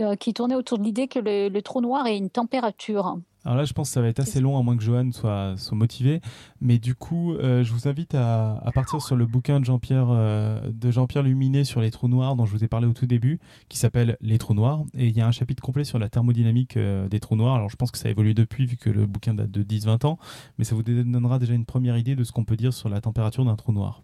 euh, 0.00 0.16
qui 0.16 0.34
tournait 0.34 0.54
autour 0.56 0.78
de 0.78 0.84
l'idée 0.84 1.08
que 1.08 1.18
le, 1.18 1.48
le 1.48 1.62
trou 1.62 1.80
noir 1.80 2.06
ait 2.06 2.16
une 2.16 2.30
température. 2.30 3.18
Alors 3.46 3.58
là, 3.58 3.64
je 3.66 3.74
pense 3.74 3.90
que 3.90 3.92
ça 3.92 4.00
va 4.00 4.08
être 4.08 4.20
assez 4.20 4.40
long, 4.40 4.58
à 4.58 4.62
moins 4.62 4.74
que 4.74 4.82
Johan 4.82 5.10
soit, 5.12 5.54
soit 5.58 5.76
motivé. 5.76 6.22
Mais 6.62 6.78
du 6.78 6.94
coup, 6.94 7.34
euh, 7.34 7.62
je 7.62 7.74
vous 7.74 7.86
invite 7.88 8.14
à, 8.14 8.56
à 8.64 8.72
partir 8.72 9.02
sur 9.02 9.16
le 9.16 9.26
bouquin 9.26 9.60
de 9.60 9.66
Jean-Pierre 9.66 10.06
euh, 10.08 10.58
de 10.72 10.90
Jean-Pierre 10.90 11.22
Luminet 11.22 11.64
sur 11.64 11.82
les 11.82 11.90
trous 11.90 12.08
noirs, 12.08 12.36
dont 12.36 12.46
je 12.46 12.52
vous 12.52 12.64
ai 12.64 12.68
parlé 12.68 12.86
au 12.86 12.94
tout 12.94 13.04
début, 13.04 13.40
qui 13.68 13.76
s'appelle 13.76 14.16
Les 14.22 14.38
trous 14.38 14.54
noirs. 14.54 14.82
Et 14.94 15.08
il 15.08 15.14
y 15.16 15.20
a 15.20 15.26
un 15.26 15.30
chapitre 15.30 15.62
complet 15.62 15.84
sur 15.84 15.98
la 15.98 16.08
thermodynamique 16.08 16.78
euh, 16.78 17.06
des 17.06 17.20
trous 17.20 17.36
noirs. 17.36 17.56
Alors 17.56 17.68
je 17.68 17.76
pense 17.76 17.90
que 17.90 17.98
ça 17.98 18.08
a 18.08 18.10
évolué 18.10 18.32
depuis, 18.32 18.64
vu 18.64 18.78
que 18.78 18.88
le 18.88 19.04
bouquin 19.06 19.34
date 19.34 19.50
de 19.50 19.62
10-20 19.62 20.06
ans. 20.06 20.18
Mais 20.56 20.64
ça 20.64 20.74
vous 20.74 20.82
donnera 20.82 21.38
déjà 21.38 21.52
une 21.52 21.66
première 21.66 21.98
idée 21.98 22.16
de 22.16 22.24
ce 22.24 22.32
qu'on 22.32 22.46
peut 22.46 22.56
dire 22.56 22.72
sur 22.72 22.88
la 22.88 23.02
température 23.02 23.44
d'un 23.44 23.56
trou 23.56 23.72
noir. 23.72 24.02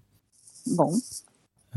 Bon, 0.77 0.93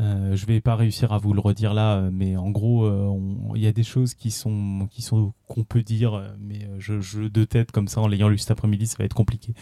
Euh, 0.00 0.34
je 0.34 0.46
vais 0.46 0.60
pas 0.60 0.74
réussir 0.74 1.12
à 1.12 1.18
vous 1.18 1.32
le 1.34 1.40
redire 1.40 1.72
là, 1.72 1.98
euh, 1.98 2.10
mais 2.12 2.36
en 2.36 2.50
gros, 2.50 2.84
euh, 2.84 3.16
il 3.54 3.62
y 3.62 3.66
a 3.68 3.72
des 3.72 3.84
choses 3.84 4.14
qui 4.14 4.32
sont 4.32 4.88
qui 4.90 5.02
sont 5.02 5.32
qu'on 5.46 5.62
peut 5.62 5.82
dire, 5.82 6.14
euh, 6.14 6.28
mais 6.40 6.68
je, 6.78 7.00
je 7.00 7.22
de 7.22 7.44
tête 7.44 7.70
comme 7.70 7.86
ça 7.86 8.00
en 8.00 8.08
l'ayant 8.08 8.28
lu 8.28 8.36
cet 8.38 8.50
après-midi, 8.50 8.88
ça 8.88 8.96
va 8.98 9.04
être 9.04 9.14
compliqué. 9.14 9.54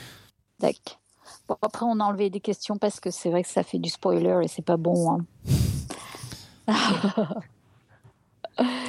tac. 0.58 0.98
Bon, 1.48 1.56
après, 1.60 1.84
on 1.86 2.00
a 2.00 2.04
enlevé 2.04 2.30
des 2.30 2.40
questions 2.40 2.78
parce 2.78 2.98
que 3.00 3.10
c'est 3.10 3.30
vrai 3.30 3.42
que 3.42 3.48
ça 3.48 3.62
fait 3.62 3.78
du 3.78 3.90
spoiler 3.90 4.38
et 4.42 4.48
c'est 4.48 4.64
pas 4.64 4.76
bon. 4.76 5.18
hein. 6.68 6.74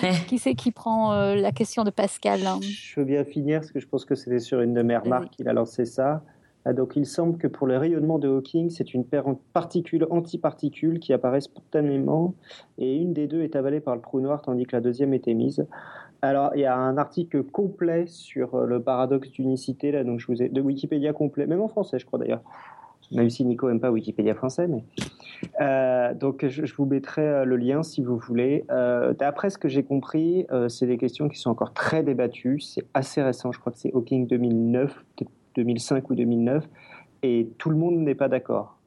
qui 0.28 0.38
c'est 0.38 0.56
qui 0.56 0.72
prend 0.72 1.14
euh, 1.14 1.36
la 1.36 1.52
question 1.52 1.84
de 1.84 1.90
Pascal 1.90 2.46
hein? 2.46 2.60
Je 2.62 3.00
veux 3.00 3.06
bien 3.06 3.24
finir 3.24 3.62
parce 3.62 3.72
que 3.72 3.80
je 3.80 3.88
pense 3.88 4.06
que 4.06 4.16
c'était 4.16 4.40
sur 4.40 4.62
une 4.62 4.74
de 4.74 4.82
mes 4.82 4.98
remarques 4.98 5.30
qu'il 5.32 5.48
a 5.48 5.54
lancé 5.54 5.86
ça. 5.86 6.24
Ah, 6.66 6.74
donc, 6.74 6.96
il 6.96 7.06
semble 7.06 7.38
que 7.38 7.48
pour 7.48 7.68
le 7.68 7.78
rayonnement 7.78 8.20
de 8.20 8.30
Hawking, 8.30 8.70
c'est 8.70 8.94
une 8.94 9.06
paire 9.06 9.28
de 9.28 9.36
particules 9.54 10.06
antiparticules 10.10 11.00
qui 11.00 11.14
apparaît 11.14 11.42
spontanément 11.42 12.36
et 12.78 12.96
une 12.96 13.14
des 13.14 13.28
deux 13.28 13.42
est 13.42 13.56
avalée 13.56 13.82
par 13.82 13.96
le 13.96 14.02
trou 14.02 14.22
noir 14.22 14.42
tandis 14.42 14.66
que 14.66 14.76
la 14.76 14.82
deuxième 14.82 15.14
est 15.14 15.28
émise. 15.28 15.66
Alors, 16.22 16.52
il 16.56 16.62
y 16.62 16.66
a 16.66 16.76
un 16.76 16.98
article 16.98 17.44
complet 17.44 18.06
sur 18.08 18.56
euh, 18.56 18.66
le 18.66 18.82
paradoxe 18.82 19.30
d'unicité 19.32 19.92
là, 19.92 20.06
donc 20.06 20.22
je 20.22 20.28
vous 20.28 20.42
ai 20.42 20.48
de 20.48 20.62
Wikipédia 20.62 21.12
complet, 21.12 21.48
même 21.48 21.62
en 21.62 21.68
français, 21.68 22.00
je 22.00 22.06
crois 22.06 22.18
d'ailleurs. 22.18 22.42
Même 23.12 23.30
si 23.30 23.46
Nico 23.46 23.70
aime 23.70 23.80
pas 23.80 23.92
Wikipédia 23.92 24.34
français, 24.34 24.68
mais 24.68 24.84
euh, 25.62 26.14
donc 26.14 26.46
je, 26.48 26.74
vous 26.76 26.86
mettrai 26.86 27.22
euh, 27.22 27.46
le 27.46 27.58
lien 27.58 27.84
si 27.84 28.02
vous 28.02 28.18
voulez. 28.18 28.66
Euh, 28.72 29.14
D'après 29.14 29.50
ce 29.50 29.58
que 29.58 29.68
j'ai 29.68 29.84
compris, 29.84 30.48
c'est 30.68 30.88
des 30.88 30.98
questions 30.98 31.30
qui 31.30 31.40
sont 31.40 31.50
encore 31.50 31.74
très 31.74 32.04
débattues. 32.04 32.60
C'est 32.60 32.86
assez 32.94 33.22
récent, 33.22 33.52
je 33.52 33.60
crois 33.60 33.72
que 33.72 33.78
c'est 33.78 33.94
Hawking 33.94 34.28
2009, 34.28 34.94
peut-être 35.16 35.32
2005 35.56 36.10
ou 36.10 36.16
2009, 36.16 36.68
et 37.24 37.48
tout 37.58 37.70
le 37.70 37.76
monde 37.78 37.96
n'est 38.00 38.16
pas 38.16 38.28
d'accord. 38.28 38.78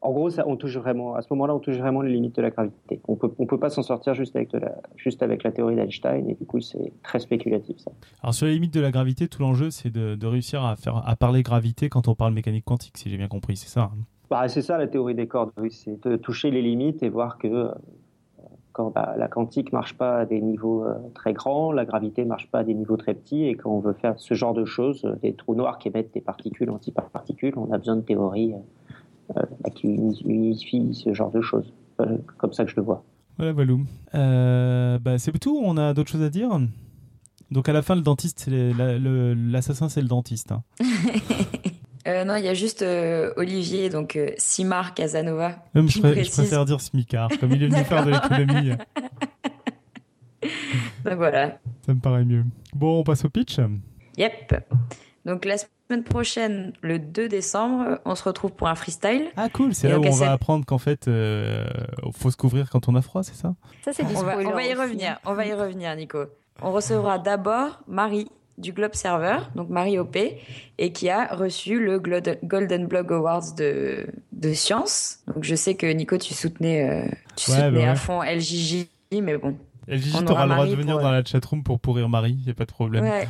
En 0.00 0.12
gros, 0.12 0.28
ça, 0.28 0.44
on 0.46 0.56
touche 0.56 0.76
vraiment, 0.76 1.14
à 1.14 1.22
ce 1.22 1.28
moment-là, 1.30 1.54
on 1.54 1.60
touche 1.60 1.76
vraiment 1.78 2.02
les 2.02 2.12
limites 2.12 2.36
de 2.36 2.42
la 2.42 2.50
gravité. 2.50 3.00
On 3.08 3.16
peut, 3.16 3.32
on 3.38 3.46
peut 3.46 3.58
pas 3.58 3.70
s'en 3.70 3.82
sortir 3.82 4.12
juste 4.12 4.36
avec, 4.36 4.50
de 4.50 4.58
la, 4.58 4.74
juste 4.96 5.22
avec 5.22 5.42
la 5.44 5.50
théorie 5.50 5.76
d'Einstein, 5.76 6.28
et 6.28 6.34
du 6.34 6.44
coup, 6.44 6.60
c'est 6.60 6.92
très 7.02 7.20
spéculatif 7.20 7.78
ça. 7.78 7.90
Alors 8.22 8.34
sur 8.34 8.46
les 8.46 8.52
limites 8.52 8.74
de 8.74 8.82
la 8.82 8.90
gravité, 8.90 9.28
tout 9.28 9.40
l'enjeu 9.40 9.70
c'est 9.70 9.88
de, 9.90 10.14
de 10.14 10.26
réussir 10.26 10.62
à 10.62 10.76
faire 10.76 11.02
à 11.08 11.16
parler 11.16 11.42
gravité 11.42 11.88
quand 11.88 12.06
on 12.08 12.14
parle 12.14 12.34
mécanique 12.34 12.66
quantique, 12.66 12.98
si 12.98 13.08
j'ai 13.08 13.16
bien 13.16 13.28
compris, 13.28 13.56
c'est 13.56 13.68
ça. 13.70 13.90
hein? 13.94 13.98
Bah, 14.28 14.46
c'est 14.48 14.60
ça 14.62 14.76
la 14.76 14.88
théorie 14.88 15.14
des 15.14 15.26
cordes, 15.26 15.52
oui, 15.56 15.70
c'est 15.70 16.02
de 16.06 16.16
toucher 16.16 16.50
les 16.50 16.60
limites 16.60 17.02
et 17.02 17.08
voir 17.08 17.38
que 17.38 17.70
quand 18.74 18.90
bah, 18.94 19.14
la 19.16 19.28
quantique 19.28 19.72
marche 19.72 19.94
pas 19.96 20.18
à 20.18 20.24
des 20.26 20.40
niveaux 20.42 20.84
euh, 20.84 20.94
très 21.14 21.32
grands, 21.32 21.72
la 21.72 21.86
gravité 21.86 22.26
marche 22.26 22.50
pas 22.50 22.58
à 22.58 22.64
des 22.64 22.74
niveaux 22.74 22.98
très 22.98 23.14
petits, 23.14 23.44
et 23.46 23.54
quand 23.54 23.70
on 23.70 23.80
veut 23.80 23.94
faire 23.94 24.14
ce 24.18 24.34
genre 24.34 24.52
de 24.52 24.66
choses, 24.66 25.04
euh, 25.06 25.14
des 25.22 25.32
trous 25.32 25.54
noirs 25.54 25.78
qui 25.78 25.88
émettent 25.88 26.12
des 26.12 26.20
particules 26.20 26.68
antiparticules, 26.70 27.54
on 27.56 27.72
a 27.72 27.78
besoin 27.78 27.96
de 27.96 28.02
théories 28.02 28.52
euh, 29.36 29.42
qui 29.74 29.86
uni- 29.86 30.20
unifient 30.26 30.92
ce 30.92 31.14
genre 31.14 31.30
de 31.30 31.40
choses. 31.40 31.72
Euh, 32.00 32.18
comme 32.36 32.52
ça 32.52 32.64
que 32.64 32.70
je 32.70 32.76
le 32.76 32.82
vois. 32.82 33.04
Voilà. 33.38 33.52
Euh, 34.14 34.98
bah, 34.98 35.18
c'est 35.18 35.32
tout. 35.38 35.60
On 35.64 35.76
a 35.76 35.94
d'autres 35.94 36.10
choses 36.10 36.22
à 36.22 36.28
dire? 36.30 36.50
Donc 37.50 37.68
à 37.68 37.72
la 37.72 37.82
fin, 37.82 37.94
le 37.94 38.00
dentiste, 38.02 38.48
la- 38.50 38.98
l'assassin, 38.98 39.88
c'est 39.88 40.02
le 40.02 40.08
dentiste. 40.08 40.50
hein. 40.52 40.62
Euh, 42.06 42.24
non, 42.24 42.36
il 42.36 42.44
y 42.44 42.48
a 42.48 42.54
juste 42.54 42.82
euh, 42.82 43.32
Olivier, 43.36 43.88
donc 43.88 44.16
euh, 44.16 44.28
Simar 44.36 44.92
Casanova. 44.94 45.56
Même 45.74 45.88
je, 45.88 45.98
pré- 46.00 46.08
je 46.10 46.14
précise. 46.16 46.34
préfère 46.36 46.64
dire 46.66 46.80
smicard, 46.80 47.30
comme 47.40 47.52
il 47.52 47.62
est 47.62 47.68
venu 47.68 47.82
faire 47.84 48.04
de 48.04 48.10
l'économie, 48.10 48.72
Donc 51.04 51.14
voilà. 51.14 51.58
ça 51.86 51.94
me 51.94 52.00
paraît 52.00 52.24
mieux. 52.24 52.44
Bon, 52.74 53.00
on 53.00 53.04
passe 53.04 53.24
au 53.24 53.30
pitch. 53.30 53.58
Yep. 54.18 54.54
Donc 55.24 55.44
la 55.46 55.56
semaine 55.58 56.04
prochaine, 56.04 56.72
le 56.82 56.98
2 56.98 57.28
décembre, 57.28 57.98
on 58.04 58.14
se 58.14 58.22
retrouve 58.24 58.52
pour 58.52 58.68
un 58.68 58.74
freestyle. 58.74 59.28
Ah 59.36 59.48
cool, 59.50 59.74
c'est 59.74 59.88
là 59.88 59.98
où 59.98 60.04
on 60.04 60.10
va 60.10 60.32
apprendre 60.32 60.64
qu'en 60.66 60.78
fait, 60.78 61.08
euh, 61.08 61.64
faut 62.12 62.30
se 62.30 62.36
couvrir 62.36 62.68
quand 62.70 62.88
on 62.88 62.94
a 62.94 63.02
froid, 63.02 63.22
c'est 63.22 63.34
ça? 63.34 63.54
Ça, 63.84 63.92
c'est 63.94 64.04
du 64.04 64.14
On 64.16 64.22
va, 64.22 64.32
spoiler. 64.32 64.48
on 64.48 64.52
va 64.54 64.64
y 64.66 64.74
revenir. 64.74 65.18
On 65.24 65.32
va 65.34 65.46
y 65.46 65.52
revenir, 65.54 65.94
Nico. 65.96 66.18
On 66.62 66.72
recevra 66.72 67.18
d'abord 67.18 67.80
Marie 67.88 68.28
du 68.58 68.72
Globe 68.72 68.94
Server, 68.94 69.38
donc 69.56 69.68
Marie 69.68 69.98
OP, 69.98 70.16
et 70.78 70.92
qui 70.92 71.08
a 71.10 71.34
reçu 71.34 71.84
le 71.84 71.98
Golden 71.98 72.86
Blog 72.86 73.12
Awards 73.12 73.54
de, 73.56 74.06
de 74.32 74.52
science. 74.52 75.18
Donc 75.26 75.42
je 75.44 75.54
sais 75.54 75.74
que 75.74 75.86
Nico, 75.86 76.16
tu 76.18 76.34
soutenais, 76.34 76.88
euh, 76.88 77.04
tu 77.36 77.50
Ouais, 77.50 77.56
soutenais 77.56 77.84
bah 77.84 77.90
à 77.92 77.96
fond 77.96 78.22
LJJ, 78.22 78.86
mais 79.20 79.36
bon. 79.36 79.56
On 79.88 80.22
t'auras 80.22 80.32
aura 80.32 80.46
le 80.46 80.52
droit 80.54 80.66
de 80.66 80.74
venir 80.74 80.94
pour- 80.94 81.02
dans 81.02 81.10
la 81.12 81.24
chatroom 81.24 81.62
pour 81.62 81.78
pourrir 81.80 82.08
Marie, 82.08 82.38
y 82.46 82.50
a 82.50 82.54
pas 82.54 82.64
de 82.64 82.72
problème. 82.72 83.04
Ouais. 83.04 83.28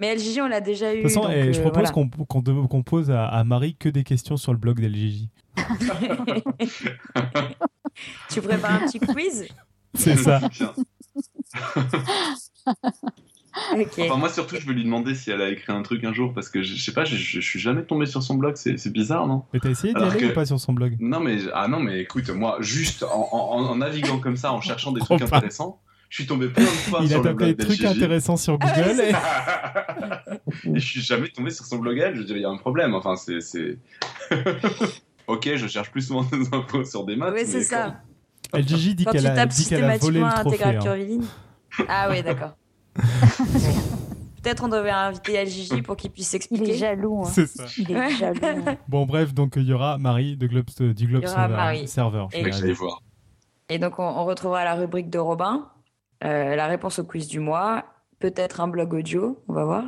Mais 0.00 0.14
LGJ, 0.14 0.40
on 0.42 0.46
l'a 0.48 0.60
déjà 0.60 0.94
eu. 0.94 0.98
De 0.98 1.02
toute 1.02 1.10
façon, 1.10 1.22
donc, 1.22 1.32
eh, 1.34 1.52
je 1.52 1.58
euh, 1.58 1.62
propose 1.62 1.90
voilà. 1.92 2.68
qu'on 2.68 2.82
pose 2.82 3.10
à, 3.10 3.26
à 3.26 3.44
Marie 3.44 3.74
que 3.76 3.88
des 3.88 4.04
questions 4.04 4.36
sur 4.36 4.52
le 4.52 4.58
blog 4.58 4.80
d'LGJ. 4.80 5.26
tu 8.30 8.40
prépares 8.40 8.82
un 8.82 8.86
petit 8.86 9.00
quiz? 9.00 9.48
C'est 9.94 10.16
ça. 10.16 10.40
Enfin, 14.04 14.16
moi, 14.16 14.28
surtout, 14.28 14.56
je 14.60 14.66
veux 14.66 14.72
lui 14.72 14.84
demander 14.84 15.14
si 15.14 15.30
elle 15.30 15.40
a 15.42 15.48
écrit 15.48 15.72
un 15.72 15.82
truc 15.82 16.04
un 16.04 16.12
jour, 16.12 16.32
parce 16.34 16.48
que 16.48 16.62
je, 16.62 16.74
je 16.74 16.80
sais 16.82 16.92
pas, 16.92 17.04
je, 17.04 17.16
je- 17.16 17.40
je 17.40 17.46
suis 17.46 17.58
jamais 17.58 17.82
tombé 17.82 18.06
sur 18.06 18.22
son 18.22 18.34
blog, 18.36 18.54
c'est 18.56 18.76
c'est 18.76 18.90
bizarre, 18.92 19.26
non? 19.26 19.44
Mais 19.52 19.60
t'as 19.60 19.70
essayé 19.70 19.94
d'y 19.94 20.02
aller 20.02 20.18
que- 20.20 20.26
ou 20.26 20.32
pas 20.34 20.46
sur 20.46 20.58
son 20.60 20.72
blog? 20.72 20.96
Non, 21.00 21.20
mais, 21.20 21.38
ah 21.54 21.68
non, 21.68 21.80
mais 21.80 22.00
écoute, 22.00 22.28
moi, 22.30 22.58
juste 22.60 23.02
en, 23.02 23.28
en- 23.32 23.64
en 23.70 23.76
naviguant 23.76 24.18
comme 24.18 24.36
ça, 24.36 24.52
en 24.52 24.60
cherchant 24.60 24.92
des 24.92 25.00
trucs 25.00 25.22
intéressants, 25.36 25.80
je 26.10 26.16
suis 26.16 26.26
tombé 26.26 26.48
plein 26.48 26.64
de 26.64 26.68
fois 26.68 27.00
Il 27.02 27.06
a 27.06 27.16
sur 27.16 27.22
le 27.22 27.30
tapé 27.30 27.52
des 27.54 27.56
trucs 27.64 27.84
intéressants 27.84 28.36
sur 28.36 28.58
Ah 28.60 28.66
Google. 28.74 29.00
et- 29.00 29.12
Et 30.74 30.80
je 30.80 30.86
suis 30.86 31.00
jamais 31.02 31.28
tombé 31.28 31.50
sur 31.50 31.64
son 31.64 31.78
blog 31.78 31.98
elle, 31.98 32.16
je 32.16 32.22
dirais, 32.22 32.38
il 32.38 32.42
y 32.42 32.46
a 32.46 32.50
un 32.50 32.56
problème. 32.56 32.94
Enfin, 32.94 33.16
c'est. 33.16 33.40
c'est- 33.40 33.78
ok, 35.26 35.50
je 35.56 35.66
cherche 35.66 35.90
plus 35.90 36.02
souvent 36.06 36.24
des 36.24 36.46
infos 36.52 36.84
sur 36.84 37.04
des 37.04 37.16
maths. 37.16 37.34
Oui, 37.34 37.40
mais 37.40 37.46
c'est 37.46 37.62
ça. 37.64 37.96
LGJ 38.54 38.94
dit 38.94 39.04
Quand 39.04 39.10
tu 39.12 39.16
qu'elle 39.18 39.26
a, 39.26 39.30
tapes 39.34 39.50
dit 39.50 39.66
qu'elle 39.66 39.84
a 39.84 39.98
volé 39.98 40.20
systématiquement 40.20 40.26
le 40.26 40.40
trophée. 40.40 40.76
hein. 40.76 41.84
Ah 41.88 42.08
oui, 42.10 42.22
d'accord. 42.22 42.56
Peut-être 44.42 44.64
on 44.64 44.68
devrait 44.68 44.90
inviter 44.90 45.44
LGJ 45.44 45.82
pour 45.82 45.96
qu'il 45.96 46.10
puisse 46.10 46.26
Il 46.32 46.36
est 46.36 46.38
s'expliquer. 46.40 46.74
jaloux. 46.74 47.22
hein. 47.24 47.30
C'est 47.32 47.46
ça. 47.46 47.64
Il 47.76 47.90
est 47.90 48.10
jaloux. 48.10 48.38
hein. 48.44 48.76
Bon, 48.88 49.04
bref, 49.04 49.34
donc 49.34 49.54
il 49.56 49.64
y 49.64 49.72
aura 49.72 49.98
Marie 49.98 50.36
de 50.36 50.46
Globe, 50.46 50.66
euh, 50.80 50.94
du 50.94 51.06
Globe 51.06 51.22
Il 51.24 51.28
y 51.28 51.32
aura 51.32 51.40
Server- 51.42 51.56
Marie. 51.56 51.88
serveur. 51.88 52.28
je 52.32 52.36
Et- 52.38 52.42
vais 52.44 52.52
j'aille 52.52 52.60
arriver. 52.60 52.74
voir. 52.74 53.02
Et 53.68 53.78
donc, 53.78 53.98
on, 53.98 54.04
on 54.04 54.24
retrouvera 54.24 54.64
la 54.64 54.74
rubrique 54.76 55.10
de 55.10 55.18
Robin, 55.18 55.68
euh, 56.24 56.54
la 56.56 56.66
réponse 56.68 56.98
au 57.00 57.04
quiz 57.04 57.26
du 57.28 57.40
mois, 57.40 57.84
peut-être 58.20 58.60
un 58.60 58.68
blog 58.68 58.94
audio, 58.94 59.42
on 59.48 59.52
va 59.52 59.64
voir. 59.64 59.84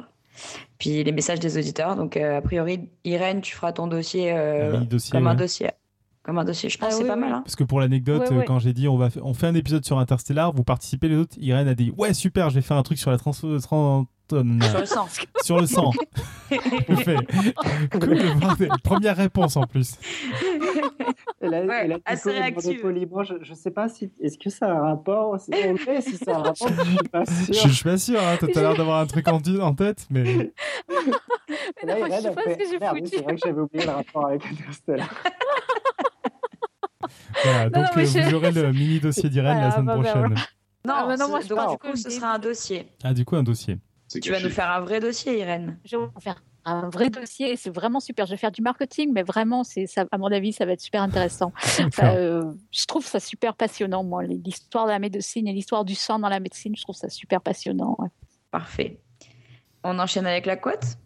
Puis 0.78 1.02
les 1.04 1.12
messages 1.12 1.40
des 1.40 1.56
auditeurs. 1.56 1.96
Donc, 1.96 2.16
euh, 2.16 2.38
a 2.38 2.40
priori, 2.42 2.90
Irène, 3.04 3.40
tu 3.40 3.54
feras 3.54 3.72
ton 3.72 3.86
dossier, 3.86 4.32
euh, 4.32 4.72
comme 5.12 5.26
un 5.28 5.34
dossier. 5.34 5.68
Comme 6.22 6.38
un 6.38 6.44
dossier. 6.44 6.68
Je 6.68 6.78
pense 6.78 6.88
Ah 6.88 6.90
que 6.90 6.96
c'est 6.96 7.02
oui, 7.02 7.08
pas 7.08 7.14
oui. 7.14 7.20
mal. 7.20 7.32
Hein. 7.32 7.42
Parce 7.44 7.56
que 7.56 7.64
pour 7.64 7.80
l'anecdote, 7.80 8.22
Ouais, 8.22 8.32
euh, 8.32 8.38
ouais. 8.40 8.44
quand 8.44 8.58
j'ai 8.58 8.72
dit 8.72 8.88
on, 8.88 8.96
va 8.98 9.08
on 9.22 9.34
fait 9.34 9.46
un 9.46 9.54
épisode 9.54 9.84
sur 9.84 9.98
Interstellar, 9.98 10.52
vous 10.52 10.64
participez 10.64 11.08
les 11.08 11.16
autres, 11.16 11.34
Irène 11.38 11.68
a 11.68 11.74
dit 11.74 11.92
ouais 11.96 12.12
super, 12.14 12.50
je 12.50 12.56
vais 12.56 12.62
faire 12.62 12.76
un 12.76 12.82
truc 12.82 12.98
sur 12.98 13.10
la 13.10 13.18
trans... 13.18 13.32
trans- 13.62 14.06
euh, 14.32 14.44
Sur 14.62 14.78
le 14.80 14.86
sang. 14.86 15.08
sur 15.42 15.60
le 15.60 15.66
sang. 15.66 15.90
Première 18.84 19.16
réponse 19.16 19.56
en 19.56 19.64
plus. 19.64 19.94
Et 21.42 21.48
là, 21.48 21.62
Ouais, 21.64 21.84
et 21.86 21.88
là, 21.88 21.98
assez 22.04 22.30
réactive. 22.30 22.80
je, 22.84 23.34
je 23.42 23.54
sais 23.54 23.70
pas 23.70 23.88
si. 23.88 24.12
Est-ce 24.20 24.38
que 24.38 24.50
ça 24.50 24.66
a 24.66 24.70
un 24.72 24.80
rapport 24.82 25.38
si 25.40 25.50
on 25.66 25.72
le 25.72 25.78
fait, 25.78 26.00
si 26.00 26.16
ça 26.16 26.32
a 26.32 26.34
un 26.38 26.42
rapport, 26.42 26.68
je 26.68 26.84
suis 26.84 26.96
pas 27.10 27.24
sûr. 27.26 27.54
je 27.54 27.68
suis 27.74 27.84
pas 27.84 27.98
sûr, 27.98 28.20
hein, 28.20 28.36
t'as 28.40 28.60
l'air 28.60 28.76
d'avoir 28.76 29.00
un 29.00 29.06
truc 29.06 29.26
en, 29.28 29.40
en 29.60 29.74
tête, 29.74 30.06
mais 30.10 30.22
Mais 31.82 31.88
là, 31.88 31.94
non, 31.94 31.98
moi, 31.98 32.08
je 32.08 32.12
Irène 32.12 32.22
sais 32.22 32.30
pas 32.34 32.42
fait, 32.42 32.52
ce 32.52 32.58
que 32.58 32.64
j'ai 32.70 32.86
foutu. 32.86 33.06
c'est 33.16 33.22
vrai 33.22 33.34
que 33.34 33.40
j'avais 33.44 33.60
oublié 33.60 33.84
le 33.84 33.90
rapport 33.90 34.26
avec 34.26 34.42
Interstellar. 34.46 35.08
Voilà. 37.44 37.64
Non, 37.64 37.70
Donc 37.82 37.96
non, 37.96 38.02
euh, 38.02 38.04
je- 38.06 38.18
vous 38.28 38.34
aurez 38.34 38.50
le 38.52 38.72
mini 38.72 39.00
dossier 39.00 39.28
d'Irène 39.30 39.58
la 39.60 39.70
semaine 39.70 39.86
bah, 39.86 39.96
bah, 39.96 40.02
prochaine. 40.12 40.34
Non, 40.86 40.94
Ah, 40.96 41.06
bah 41.06 41.16
non, 41.16 41.28
moi, 41.28 41.40
je 41.40 41.48
donc, 41.48 41.70
du 41.72 41.76
coup, 41.90 41.96
ce 41.96 42.10
sera 42.10 42.34
un 42.34 42.38
dossier. 42.38 42.86
Ah 43.02 43.12
du 43.14 43.24
coup 43.24 43.36
un 43.36 43.42
dossier. 43.42 43.78
Tu 44.22 44.30
vas 44.30 44.40
nous 44.40 44.50
faire 44.50 44.70
un 44.70 44.80
vrai 44.80 44.98
dossier, 44.98 45.38
Irène. 45.38 45.78
Je 45.84 45.96
vais 45.96 46.02
vous 46.04 46.20
faire 46.20 46.42
un 46.64 46.88
vrai 46.88 47.10
dossier. 47.10 47.56
C'est 47.56 47.70
vraiment 47.72 48.00
super. 48.00 48.26
Je 48.26 48.32
vais 48.32 48.36
faire 48.36 48.50
du 48.50 48.60
marketing, 48.60 49.12
mais 49.12 49.22
vraiment, 49.22 49.62
c'est 49.62 49.86
ça. 49.86 50.04
À 50.10 50.18
mon 50.18 50.26
avis, 50.32 50.52
ça 50.52 50.66
va 50.66 50.72
être 50.72 50.80
super 50.80 51.02
intéressant. 51.02 51.52
Euh, 52.02 52.42
je 52.72 52.84
trouve 52.86 53.04
ça 53.06 53.20
super 53.20 53.54
passionnant, 53.54 54.02
moi, 54.04 54.22
l'histoire 54.24 54.86
de 54.86 54.90
la 54.90 54.98
médecine 54.98 55.46
et 55.48 55.52
l'histoire 55.52 55.84
du 55.84 55.94
sang 55.94 56.18
dans 56.18 56.28
la 56.28 56.40
médecine. 56.40 56.74
Je 56.76 56.82
trouve 56.82 56.96
ça 56.96 57.08
super 57.08 57.40
passionnant. 57.40 57.94
ouais. 57.98 58.08
Parfait. 58.50 59.00
On 59.84 59.98
enchaîne 59.98 60.26
avec 60.26 60.46
la 60.46 60.56
quote? 60.56 60.96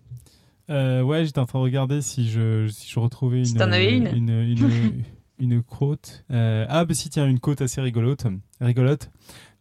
Euh, 0.71 1.03
ouais, 1.03 1.25
j'étais 1.27 1.41
en 1.41 1.47
train 1.47 1.59
de 1.59 1.65
regarder 1.65 2.01
si 2.01 2.29
je, 2.29 2.69
si 2.69 2.89
je 2.91 2.99
retrouvais 2.99 3.39
une, 3.41 3.45
Si 3.45 3.55
t'en 3.55 3.71
avais 3.71 3.97
une. 3.97 4.07
une, 4.07 4.31
une, 4.31 4.71
une 4.71 5.03
quote. 5.67 6.25
Euh, 6.31 6.67
ah, 6.69 6.85
bah 6.85 6.95
si, 6.95 7.11
tiens, 7.11 7.27
une 7.27 7.41
quote 7.41 7.61
assez 7.61 7.81
rigolote. 7.81 8.27
rigolote. 8.61 9.11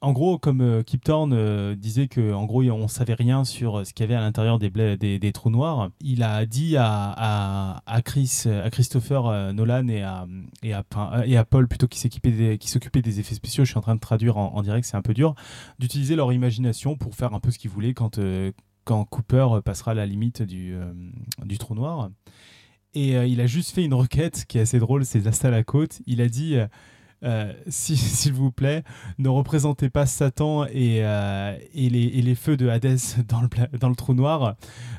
En 0.02 0.12
gros, 0.12 0.38
comme 0.38 0.62
euh, 0.62 0.84
Kip 0.84 1.04
Thorne 1.04 1.32
euh, 1.34 1.76
disait 1.76 2.08
que 2.08 2.34
en 2.34 2.46
gros, 2.46 2.62
on 2.64 2.88
savait 2.90 3.14
rien 3.14 3.46
sur 3.46 3.86
ce 3.86 3.94
qu'il 3.94 4.04
y 4.04 4.08
avait 4.08 4.16
à 4.16 4.22
l'intérieur 4.22 4.60
des, 4.60 4.70
des, 4.98 5.32
trous 5.32 5.50
noirs, 5.50 5.92
il 6.02 6.24
a 6.24 6.46
dit 6.46 6.76
à, 6.78 7.82
à, 7.86 8.02
Chris, 8.02 8.44
à 8.46 8.70
Christopher 8.70 9.54
Nolan 9.54 9.88
et 9.88 10.02
à, 10.02 10.28
et, 10.62 10.74
à, 10.74 11.46
Paul, 11.46 11.68
plutôt 11.68 11.88
qui 11.88 12.00
s'occupait 12.00 12.32
des, 12.32 13.20
effets 13.20 13.36
spéciaux, 13.36 13.64
je 13.64 13.70
suis 13.70 13.78
en 13.78 13.82
train 13.82 13.96
de 13.96 14.02
traduire 14.02 14.38
en, 14.38 14.62
direct, 14.62 14.86
c'est 14.86 14.98
un 14.98 15.02
peu 15.02 15.14
dur, 15.14 15.36
d'utiliser 15.80 16.16
leur 16.18 16.34
imagination 16.34 16.98
pour 16.98 17.16
faire 17.16 17.34
un 17.34 17.40
peu 17.40 17.50
ce 17.52 17.58
qu'ils 17.58 17.72
voulaient 17.72 17.94
quand, 17.94 18.20
quand 18.84 19.06
Cooper 19.06 19.48
passera 19.64 19.94
la 19.94 20.06
limite 20.06 20.42
du, 20.42 20.76
du 21.46 21.58
trou 21.58 21.76
noir. 21.76 22.10
Et 22.96 23.18
euh, 23.18 23.26
il 23.26 23.42
a 23.42 23.48
juste 23.48 23.72
fait 23.72 23.84
une 23.84 23.94
requête 23.94 24.46
qui 24.48 24.58
est 24.58 24.62
assez 24.62 24.80
drôle, 24.80 25.06
c'est 25.06 25.44
la 25.50 25.64
côte. 25.64 26.02
Il 26.06 26.22
a 26.22 26.30
dit 26.30 26.56
euh, 26.58 26.68
euh, 27.24 27.52
si- 27.68 27.98
s'il 27.98 28.34
vous 28.34 28.52
plaît, 28.52 28.84
ne 29.18 29.30
représentez 29.30 29.90
pas 29.90 30.06
Satan 30.06 30.66
et, 30.66 31.04
euh, 31.04 31.58
et, 31.74 31.90
les, 31.90 32.04
et 32.04 32.22
les 32.22 32.36
feux 32.36 32.56
de 32.58 32.68
Hadès 32.70 32.98
dans 33.28 33.42
le, 33.42 33.48
pla- 33.48 33.68
dans 33.80 33.90
le 33.90 33.96
trou 33.96 34.14
noir, 34.14 34.56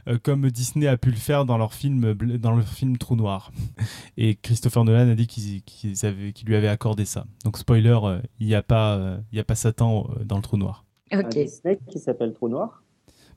euh, 0.09 0.19
comme 0.23 0.51
Disney 0.51 0.87
a 0.87 0.97
pu 0.97 1.11
le 1.11 1.17
faire 1.17 1.45
dans 1.45 1.57
leur 1.59 1.73
film, 1.75 2.15
dans 2.15 2.53
leur 2.57 2.67
film 2.67 2.97
Trou 2.99 3.15
Noir. 3.17 3.53
Et 4.17 4.35
Christopher 4.37 4.85
Nolan 4.85 5.09
a 5.11 5.15
dit 5.15 5.27
qu'il 5.27 6.45
lui 6.47 6.57
avait 6.57 6.69
accordé 6.69 7.05
ça. 7.05 7.27
Donc 7.45 7.59
spoiler, 7.59 7.99
il 8.41 8.47
n'y 8.47 8.55
a, 8.55 8.63
pas, 8.63 8.97
euh, 8.97 9.19
y 9.33 9.39
a 9.39 9.45
pas 9.45 9.55
Satan 9.55 10.09
dans 10.25 10.37
le 10.37 10.43
trou 10.43 10.57
noir. 10.57 10.85
Un 11.13 11.21
Ok. 11.21 11.29
Disney 11.31 11.79
qui 11.91 11.99
s'appelle 11.99 12.33
Trou 12.33 12.49
Noir? 12.49 12.83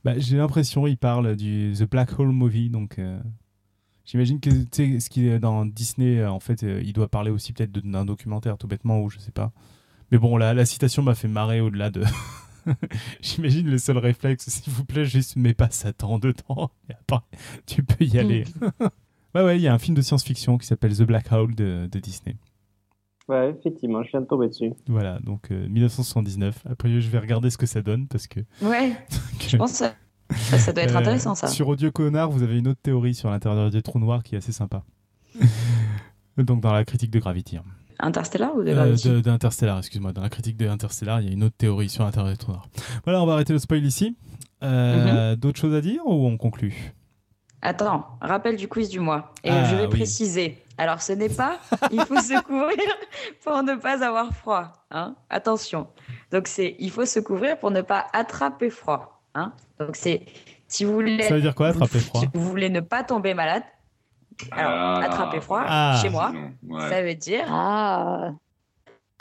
Bah, 0.04 0.18
J'ai 0.18 0.38
l'impression 0.38 0.88
il 0.88 0.98
parle 0.98 1.36
du 1.36 1.74
The 1.78 1.84
Black 1.90 2.18
Hole 2.18 2.30
Movie, 2.32 2.70
donc 2.70 2.98
euh, 2.98 3.20
j'imagine 4.08 4.40
que 4.40 4.50
tu 4.50 4.68
sais, 4.72 5.00
ce 5.00 5.10
qui 5.10 5.28
est 5.28 5.38
dans 5.38 5.66
Disney, 5.66 6.18
euh, 6.18 6.32
en 6.32 6.40
fait, 6.40 6.64
euh, 6.64 6.82
il 6.84 6.94
doit 6.94 7.08
parler 7.08 7.30
aussi 7.30 7.54
peut-être 7.54 7.72
d'un 7.72 8.06
documentaire 8.06 8.58
tout 8.58 8.68
bêtement 8.68 9.02
ou 9.02 9.10
je 9.12 9.20
sais 9.20 9.32
pas. 9.32 9.52
Mais 10.12 10.18
bon, 10.18 10.38
la, 10.38 10.56
la 10.56 10.66
citation 10.66 11.04
m'a 11.04 11.14
fait 11.14 11.28
marrer 11.28 11.62
au-delà 11.62 11.92
de. 11.92 12.04
j'imagine 13.22 13.70
le 13.70 13.78
seul 13.78 13.98
réflexe, 13.98 14.50
s'il 14.50 14.74
vous 14.74 14.86
plaît, 14.86 15.06
juste 15.06 15.36
mets 15.36 15.54
pas 15.54 15.70
Satan 15.70 16.18
dedans. 16.18 16.72
Et 16.90 16.94
après, 16.94 17.26
tu 17.66 17.84
peux 17.84 18.06
y 18.06 18.18
aller. 18.18 18.46
ouais, 19.36 19.44
ouais, 19.44 19.58
il 19.58 19.62
y 19.62 19.68
a 19.68 19.74
un 19.74 19.80
film 19.80 19.96
de 19.96 20.02
science-fiction 20.02 20.58
qui 20.58 20.66
s'appelle 20.66 20.96
The 20.96 21.04
Black 21.04 21.32
Hole 21.32 21.54
de, 21.54 21.88
de 21.92 22.00
Disney. 22.00 22.38
Ouais, 23.28 23.50
effectivement, 23.50 24.04
je 24.04 24.12
viens 24.12 24.22
de 24.22 24.26
tomber 24.26 24.48
dessus. 24.48 24.72
Voilà, 24.88 25.20
donc 25.20 25.52
euh, 25.52 25.68
1979. 25.68 26.64
Après, 26.70 27.02
je 27.02 27.10
vais 27.10 27.20
regarder 27.20 27.50
ce 27.50 27.58
que 27.58 27.66
ça 27.66 27.82
donne 27.82 28.08
parce 28.08 28.28
que. 28.28 28.40
Ouais, 28.62 28.94
je 29.48 29.58
pense 29.58 29.72
que 29.72 29.78
ça, 29.78 29.96
ça, 30.36 30.58
ça 30.60 30.74
doit 30.74 30.84
être 30.84 30.95
Euh, 30.95 30.99
intéressant, 30.99 31.36
ça. 31.36 31.48
Sur 31.48 31.68
Audio 31.70 31.91
Connard, 31.91 32.30
vous 32.30 32.44
avez 32.44 32.58
une 32.58 32.68
autre 32.68 32.80
théorie 32.82 33.14
sur 33.16 33.30
l'intérieur 33.30 33.70
des 33.70 33.82
trous 33.82 33.99
noirs 33.99 34.24
qui 34.24 34.36
est 34.36 34.40
assez 34.40 34.52
sympa. 34.52 34.84
Donc 36.38 36.62
dans 36.62 36.72
la 36.74 36.86
critique 36.86 37.12
de 37.12 37.20
Gravity. 37.20 37.58
hein. 37.58 37.64
Interstellar 37.99 38.56
ou 38.56 38.62
de 38.64 38.70
Euh, 38.70 38.74
Gravity 38.76 39.10
de- 39.10 39.20
d'Interstellar, 39.22 39.80
excuse-moi. 39.80 40.14
Dans 40.14 40.22
la 40.22 40.30
critique 40.30 40.56
de 40.58 40.68
Interstellar, 40.68 41.22
il 41.22 41.28
y 41.28 41.30
a 41.30 41.34
une 41.34 41.44
autre 41.44 41.56
théorie 41.58 41.90
sur 41.90 42.04
l'intérieur 42.04 42.32
des 42.32 42.38
trous 42.38 42.52
noirs. 42.52 42.68
Voilà, 43.06 43.22
on 43.24 43.26
va 43.26 43.34
arrêter 43.34 43.54
le 43.54 43.60
spoil 43.60 43.84
ici. 43.86 44.16
Euh, 44.64 45.32
Mhm. 45.32 45.36
D'autres 45.38 45.60
choses 45.60 45.74
à 45.74 45.82
dire 45.82 46.02
ou 46.06 46.28
on 46.28 46.38
conclut? 46.38 46.94
Attends, 47.64 48.06
rappel 48.22 48.56
du 48.56 48.68
quiz 48.68 48.90
du 48.90 48.99
mois. 48.99 49.34
Et 49.44 49.49
Ah, 49.49 49.64
je 49.66 49.76
vais 49.76 49.84
oui. 49.86 49.90
préciser. 49.90 50.64
Alors, 50.78 51.02
ce 51.02 51.14
n'est 51.14 51.28
pas 51.30 51.60
il 51.91 51.99
faut 52.02 52.20
se 52.20 52.40
couvrir 52.44 52.78
pour 53.44 53.64
ne 53.64 53.74
pas 53.76 54.06
avoir 54.06 54.32
froid. 54.32 54.74
Hein 54.91 55.16
Attention. 55.32 55.88
Donc, 56.32 56.48
c'est 56.48 56.76
il 56.78 56.91
faut 56.91 57.06
se 57.06 57.20
couvrir 57.20 57.58
pour 57.58 57.72
ne 57.72 57.82
pas 57.82 58.06
attraper 58.14 58.70
froid. 58.70 59.16
Hein 59.38 59.53
Donc, 59.80 59.95
c'est 59.95 60.26
si 60.68 60.84
vous 60.84 60.93
voulez. 60.93 61.22
Ça 61.23 61.35
veut 61.35 61.41
dire 61.41 61.55
quoi, 61.55 61.68
attraper 61.68 61.99
froid 61.99 62.22
Vous 62.34 62.43
voulez 62.49 62.69
ne 62.69 62.80
pas 62.81 63.03
tomber 63.03 63.34
malade. 63.34 63.64
Alors, 64.51 64.72
Ah, 64.72 65.03
attraper 65.03 65.41
froid 65.41 65.64
Ah. 65.65 65.99
chez 66.01 66.09
moi, 66.09 66.31
ouais. 66.68 66.89
ça 66.89 67.01
veut 67.01 67.15
dire. 67.15 67.45
Ah, 67.49 68.31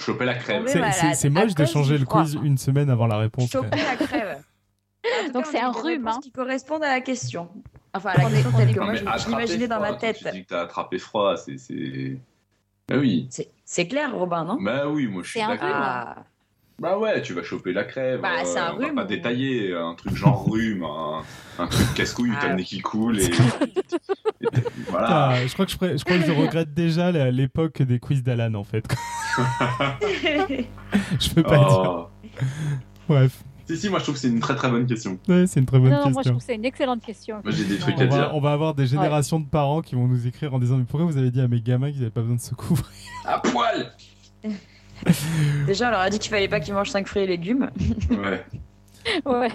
Choper 0.01 0.25
la 0.27 0.35
crème. 0.35 0.65
Tomber 0.65 0.91
C'est- 1.15 1.31
moche 1.31 1.55
de 1.55 1.65
changer 1.65 1.97
le 1.99 2.05
quiz 2.05 2.35
une 2.43 2.59
semaine 2.59 2.91
avant 2.91 3.07
la 3.07 3.17
réponse. 3.19 3.51
Choper 3.51 3.77
la 3.77 3.97
crève. 3.97 4.43
Donc 5.35 5.47
c'est 5.47 5.61
un 5.61 5.71
rhume, 5.71 6.07
hein. 6.09 6.19
qui 6.23 6.31
correspondent 6.33 6.83
à 6.85 6.89
la 6.89 7.01
question. 7.01 7.49
Enfin, 7.95 8.11
à 8.11 8.19
la 8.19 8.25
On 8.25 8.29
est- 8.29 8.33
question 8.33 8.51
on 8.55 8.59
telle 8.59 8.71
est- 8.71 8.75
que 8.75 8.81
moi, 8.81 8.95
je 8.95 9.29
l'imaginais 9.29 9.69
dans 9.69 9.81
ma 9.81 9.95
tête. 9.95 10.19
Tu 10.19 10.31
dis 10.33 10.43
que 10.45 10.49
t'as 10.49 10.63
attrapé 10.63 10.99
froid, 10.99 11.37
c'est. 11.37 11.57
c'est- 11.59 12.19
Bah 12.89 12.97
oui. 12.99 13.29
C'est 13.65 13.89
clair, 13.89 14.15
Robin, 14.15 14.45
non? 14.45 14.59
Bah 14.61 14.87
oui, 14.89 15.07
moi 15.07 15.23
je 15.23 15.31
suis 15.31 15.41
d'accord. 15.41 16.17
Ah. 16.79 16.83
Bah 16.83 16.99
ouais, 16.99 17.23
tu 17.23 17.33
vas 17.33 17.43
choper 17.43 17.73
la 17.73 17.85
crève. 17.85 18.21
Bah, 18.21 18.45
c'est 18.45 18.59
un 18.59 18.75
on 18.75 18.79
va 18.79 18.87
rhume. 18.87 18.95
pas 18.97 19.05
détailler 19.05 19.75
un 19.75 19.95
truc 19.95 20.15
genre 20.15 20.45
rhume, 20.51 20.85
un, 20.85 21.23
un 21.59 21.67
truc 21.69 21.95
casse-couille, 21.95 22.33
Ah. 22.35 22.39
t'as 22.43 22.49
le 22.51 22.57
nez 22.57 22.65
qui 22.65 22.81
coule 22.81 23.19
et. 23.19 23.25
et- 24.43 24.49
voilà. 24.91 25.07
Ah, 25.31 25.47
je, 25.47 25.53
crois 25.55 25.65
que 25.67 25.73
je, 25.73 25.77
je 25.77 26.05
crois 26.05 26.19
que 26.19 26.27
je 26.27 26.33
regrette 26.33 26.75
déjà 26.75 27.11
l'époque 27.31 27.81
des 27.83 27.99
quiz 27.99 28.23
d'Alan 28.23 28.55
en 28.55 28.65
fait. 28.65 28.85
je 31.21 31.31
peux 31.35 31.43
pas 31.43 31.57
dire. 31.59 31.83
Oh. 31.85 32.09
Bref, 33.09 33.43
Si, 33.67 33.77
si, 33.79 33.89
moi 33.89 33.99
je 33.99 34.05
trouve 34.05 34.15
que 34.17 34.21
c'est 34.21 34.29
une 34.29 34.41
très 34.41 34.55
très 34.55 34.69
bonne 34.71 34.87
question. 34.87 35.19
Ouais, 35.29 35.47
c'est 35.47 35.61
une 35.61 35.67
très 35.67 35.79
bonne 35.79 35.91
non, 35.91 35.97
non, 35.97 36.03
moi 36.05 36.11
je 36.11 36.17
question. 36.17 36.33
trouve 36.33 36.41
que 36.41 36.47
c'est 36.47 36.55
une 36.57 36.65
excellente 36.65 37.03
question. 37.03 37.41
Moi, 37.43 37.53
j'ai 37.53 37.65
des 37.65 37.79
trucs 37.79 37.95
à 38.01 38.07
va, 38.07 38.17
dire. 38.17 38.31
on 38.35 38.41
va 38.41 38.53
avoir 38.53 38.75
des 38.75 38.87
générations 38.87 39.41
de 39.41 39.47
parents 39.47 39.81
qui 39.81 39.95
vont 39.95 40.07
nous 40.07 40.27
écrire 40.27 40.53
en 40.55 40.59
disant 40.59 40.77
mais 40.77 40.85
pourquoi 40.85 41.07
vous 41.07 41.17
avez 41.17 41.31
dit 41.31 41.41
à 41.41 41.49
mes 41.49 41.61
gamins 41.61 41.91
qu'ils 41.91 42.01
n'avaient 42.01 42.11
pas 42.11 42.21
besoin 42.21 42.37
de 42.37 42.41
se 42.41 42.55
couvrir? 42.55 42.87
À 43.25 43.39
poil 43.39 43.93
Déjà, 45.67 45.89
on 45.89 45.91
leur 45.91 46.01
a 46.01 46.11
dit 46.11 46.19
qu'il 46.19 46.31
fallait 46.31 46.49
pas 46.49 46.61
qu'ils 46.61 46.75
mangent 46.75 46.91
5 46.91 47.07
fruits 47.07 47.23
et 47.23 47.27
légumes. 47.27 47.71
Ouais. 48.11 48.45
Ouais. 49.25 49.49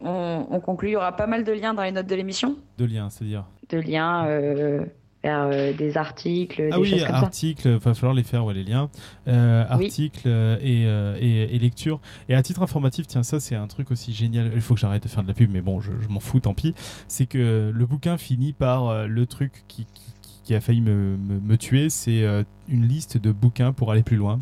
on, 0.00 0.60
conclut. 0.60 0.90
Il 0.90 0.92
y 0.92 0.96
aura 0.96 1.16
pas 1.16 1.26
mal 1.26 1.44
de 1.44 1.52
liens 1.52 1.74
dans 1.74 1.82
les 1.82 1.92
notes 1.92 2.06
de 2.06 2.14
l'émission. 2.14 2.56
De 2.78 2.84
liens, 2.84 3.10
c'est-à-dire 3.10 3.44
De 3.70 3.78
liens 3.78 4.26
euh, 4.26 4.84
vers 5.22 5.48
euh, 5.50 5.72
des 5.72 5.96
articles, 5.96 6.68
ah 6.70 6.76
des 6.76 6.82
oui, 6.82 6.90
choses 6.90 7.04
comme 7.04 7.14
articles, 7.14 7.68
il 7.68 7.78
va 7.78 7.94
falloir 7.94 8.14
les 8.14 8.22
faire, 8.22 8.44
ouais, 8.44 8.54
les 8.54 8.64
liens. 8.64 8.90
Euh, 9.28 9.64
articles 9.68 10.28
et, 10.28 10.82
et, 10.84 11.58
lectures. 11.58 12.00
Et 12.28 12.34
à 12.34 12.42
titre 12.42 12.62
informatif, 12.62 13.06
tiens, 13.06 13.22
ça 13.22 13.40
c'est 13.40 13.56
un 13.56 13.66
truc 13.66 13.90
aussi 13.90 14.12
génial. 14.12 14.50
Il 14.54 14.60
faut 14.60 14.74
que 14.74 14.80
j'arrête 14.80 15.02
de 15.02 15.08
faire 15.08 15.22
de 15.22 15.28
la 15.28 15.34
pub, 15.34 15.50
mais 15.50 15.62
bon, 15.62 15.80
je, 15.80 15.90
m'en 16.08 16.20
fous, 16.20 16.40
tant 16.40 16.54
pis. 16.54 16.74
C'est 17.08 17.26
que 17.26 17.72
le 17.74 17.86
bouquin 17.86 18.18
finit 18.18 18.52
par 18.52 19.06
le 19.06 19.26
truc 19.26 19.64
qui, 19.68 19.86
qui, 19.94 20.03
a 20.52 20.60
failli 20.60 20.80
me, 20.80 21.16
me, 21.16 21.56
tuer, 21.56 21.88
c'est 21.88 22.24
une 22.68 22.86
liste 22.86 23.16
de 23.16 23.32
bouquins 23.32 23.72
pour 23.72 23.92
aller 23.92 24.02
plus 24.02 24.16
loin. 24.16 24.40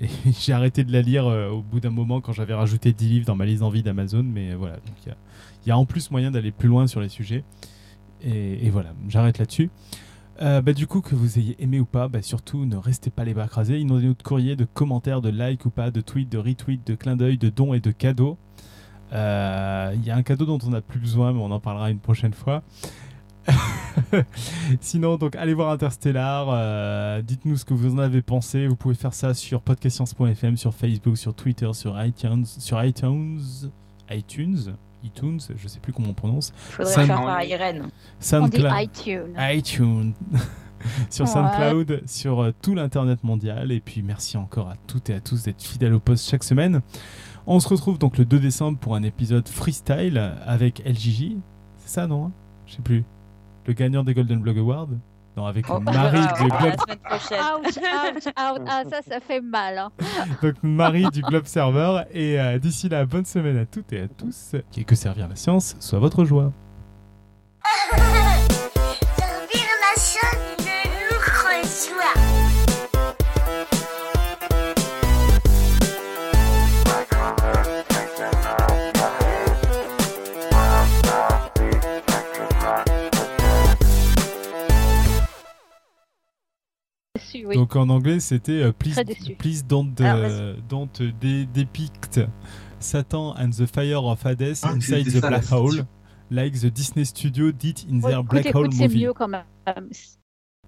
Et 0.00 0.08
j'ai 0.40 0.52
arrêté 0.52 0.84
de 0.84 0.92
la 0.92 1.02
lire 1.02 1.26
euh, 1.26 1.50
au 1.50 1.62
bout 1.62 1.80
d'un 1.80 1.90
moment 1.90 2.20
quand 2.20 2.32
j'avais 2.32 2.54
rajouté 2.54 2.92
10 2.92 3.08
livres 3.08 3.26
dans 3.26 3.36
ma 3.36 3.46
liste 3.46 3.60
d'envie 3.60 3.82
d'Amazon. 3.82 4.22
Mais 4.22 4.54
voilà, 4.54 4.76
il 5.06 5.68
y, 5.68 5.70
a 5.70 5.78
en 5.78 5.86
plus 5.86 6.10
moyen 6.10 6.30
d'aller 6.30 6.52
plus 6.52 6.68
loin 6.68 6.86
sur 6.86 7.00
les 7.00 7.08
sujets. 7.08 7.44
Et, 8.22 8.70
voilà, 8.70 8.94
j'arrête 9.08 9.38
là-dessus. 9.38 9.70
Euh, 10.40 10.62
bah, 10.62 10.72
du 10.72 10.86
coup, 10.86 11.02
que 11.02 11.14
vous 11.14 11.38
ayez 11.38 11.56
aimé 11.62 11.78
ou 11.78 11.84
pas, 11.84 12.08
bah, 12.08 12.22
surtout 12.22 12.64
ne 12.64 12.76
restez 12.76 13.10
pas 13.10 13.24
les 13.24 13.34
bras 13.34 13.48
crasés. 13.48 13.78
Inondez-nous 13.78 14.14
de 14.14 14.22
courriers, 14.22 14.56
de 14.56 14.64
commentaires, 14.64 15.20
de 15.20 15.28
likes 15.28 15.66
ou 15.66 15.70
pas, 15.70 15.90
de 15.90 16.00
tweets, 16.00 16.32
de 16.32 16.38
retweets, 16.38 16.86
de 16.86 16.94
clins 16.94 17.16
d'œil, 17.16 17.36
de 17.36 17.50
dons 17.50 17.74
et 17.74 17.80
de 17.80 17.90
cadeaux. 17.90 18.38
Euh, 19.12 19.92
il 19.94 20.04
y 20.04 20.10
a 20.10 20.16
un 20.16 20.22
cadeau 20.22 20.46
dont 20.46 20.58
on 20.66 20.70
n'a 20.70 20.80
plus 20.80 20.98
besoin, 20.98 21.34
mais 21.34 21.40
on 21.40 21.50
en 21.50 21.60
parlera 21.60 21.90
une 21.90 21.98
prochaine 21.98 22.32
fois. 22.32 22.62
Sinon, 24.80 25.16
donc 25.16 25.36
allez 25.36 25.54
voir 25.54 25.70
Interstellar. 25.70 26.46
Euh, 26.50 27.22
dites-nous 27.22 27.56
ce 27.56 27.64
que 27.64 27.74
vous 27.74 27.94
en 27.94 27.98
avez 27.98 28.22
pensé. 28.22 28.66
Vous 28.66 28.76
pouvez 28.76 28.94
faire 28.94 29.14
ça 29.14 29.34
sur 29.34 29.60
podcastscience.fm, 29.62 30.56
sur 30.56 30.74
Facebook, 30.74 31.16
sur 31.16 31.34
Twitter, 31.34 31.72
sur 31.72 32.02
iTunes, 32.02 32.44
sur 32.46 32.82
iTunes, 32.82 33.40
iTunes, 34.10 34.76
iTunes, 35.02 35.40
je 35.56 35.68
sais 35.68 35.80
plus 35.80 35.92
comment 35.92 36.10
on 36.10 36.14
prononce. 36.14 36.52
Faudrait 36.56 37.06
faire 37.06 37.22
par 37.22 37.42
Irène. 37.42 37.88
SoundCloud, 38.20 38.66
on 38.66 38.76
dit 38.76 38.84
iTunes. 38.84 39.34
iTunes. 39.38 40.14
sur 41.10 41.28
SoundCloud, 41.28 42.02
sur 42.06 42.40
euh, 42.40 42.52
tout 42.62 42.74
l'internet 42.74 43.22
mondial. 43.24 43.72
Et 43.72 43.80
puis 43.80 44.02
merci 44.02 44.36
encore 44.36 44.68
à 44.68 44.76
toutes 44.86 45.10
et 45.10 45.14
à 45.14 45.20
tous 45.20 45.42
d'être 45.44 45.62
fidèles 45.62 45.94
au 45.94 46.00
poste 46.00 46.28
chaque 46.28 46.44
semaine. 46.44 46.80
On 47.46 47.60
se 47.60 47.68
retrouve 47.68 47.98
donc 47.98 48.16
le 48.16 48.24
2 48.24 48.38
décembre 48.38 48.78
pour 48.78 48.94
un 48.94 49.02
épisode 49.02 49.48
freestyle 49.48 50.18
avec 50.46 50.82
LJJ. 50.86 51.36
C'est 51.76 51.90
ça, 51.90 52.06
non? 52.06 52.32
Je 52.66 52.76
sais 52.76 52.82
plus 52.82 53.04
le 53.66 53.72
gagnant 53.72 54.04
des 54.04 54.14
Golden 54.14 54.40
Blog 54.40 54.58
Awards 54.58 54.88
non, 55.36 55.46
avec 55.46 55.66
oh, 55.68 55.80
Marie 55.80 56.20
du 56.20 56.48
Globe. 56.48 56.74
Ouch, 57.10 57.32
ouch, 57.32 58.32
Ah, 58.36 58.82
ça, 58.88 59.02
ça 59.02 59.18
fait 59.20 59.40
mal. 59.40 59.78
Hein. 59.78 59.90
Donc, 60.42 60.54
Marie 60.62 61.06
du 61.12 61.22
Globe 61.22 61.46
Server. 61.46 62.02
Et 62.12 62.38
euh, 62.38 62.58
d'ici 62.58 62.88
là, 62.88 63.04
bonne 63.04 63.24
semaine 63.24 63.56
à 63.56 63.66
toutes 63.66 63.92
et 63.92 64.02
à 64.02 64.08
tous. 64.08 64.54
Et 64.76 64.84
que 64.84 64.94
servir 64.94 65.26
la 65.28 65.34
science 65.34 65.74
soit 65.80 65.98
votre 65.98 66.24
joie. 66.24 66.52
Donc 87.52 87.76
en 87.76 87.88
anglais, 87.88 88.20
c'était 88.20 88.68
uh, 88.68 88.72
please, 88.72 88.96
please 89.38 89.64
don't, 89.66 89.94
uh, 90.00 90.54
don't 90.68 90.90
depict 91.52 92.20
Satan 92.78 93.34
and 93.36 93.50
the 93.50 93.66
fire 93.66 94.04
of 94.04 94.22
Hades 94.24 94.62
ah, 94.64 94.72
inside 94.74 95.06
the 95.06 95.20
black 95.20 95.44
hole, 95.50 95.86
like 96.30 96.54
the 96.60 96.70
Disney 96.70 97.04
Studio 97.04 97.50
did 97.50 97.84
in 97.90 98.00
their 98.00 98.22
black 98.22 98.54
hole 98.54 98.68
movie. 98.68 99.04
Mieux 99.04 99.12
quand 99.12 99.28
même. 99.28 99.44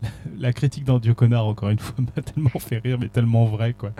La 0.38 0.52
critique 0.52 0.84
d'Andio 0.84 1.14
Connard, 1.14 1.46
encore 1.46 1.70
une 1.70 1.78
fois, 1.78 1.96
m'a 2.16 2.22
tellement 2.22 2.58
fait 2.58 2.78
rire, 2.78 2.98
mais 2.98 3.08
tellement 3.08 3.46
vrai, 3.46 3.74
quoi. 3.74 3.92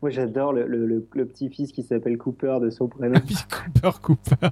Moi, 0.00 0.10
j'adore 0.10 0.52
le, 0.52 0.66
le, 0.66 0.86
le, 0.86 1.26
petit-fils 1.26 1.72
qui 1.72 1.82
s'appelle 1.82 2.16
Cooper 2.16 2.58
de 2.60 2.70
son 2.70 2.88
prénom. 2.88 3.20
Cooper, 3.20 4.00
Cooper. 4.00 4.48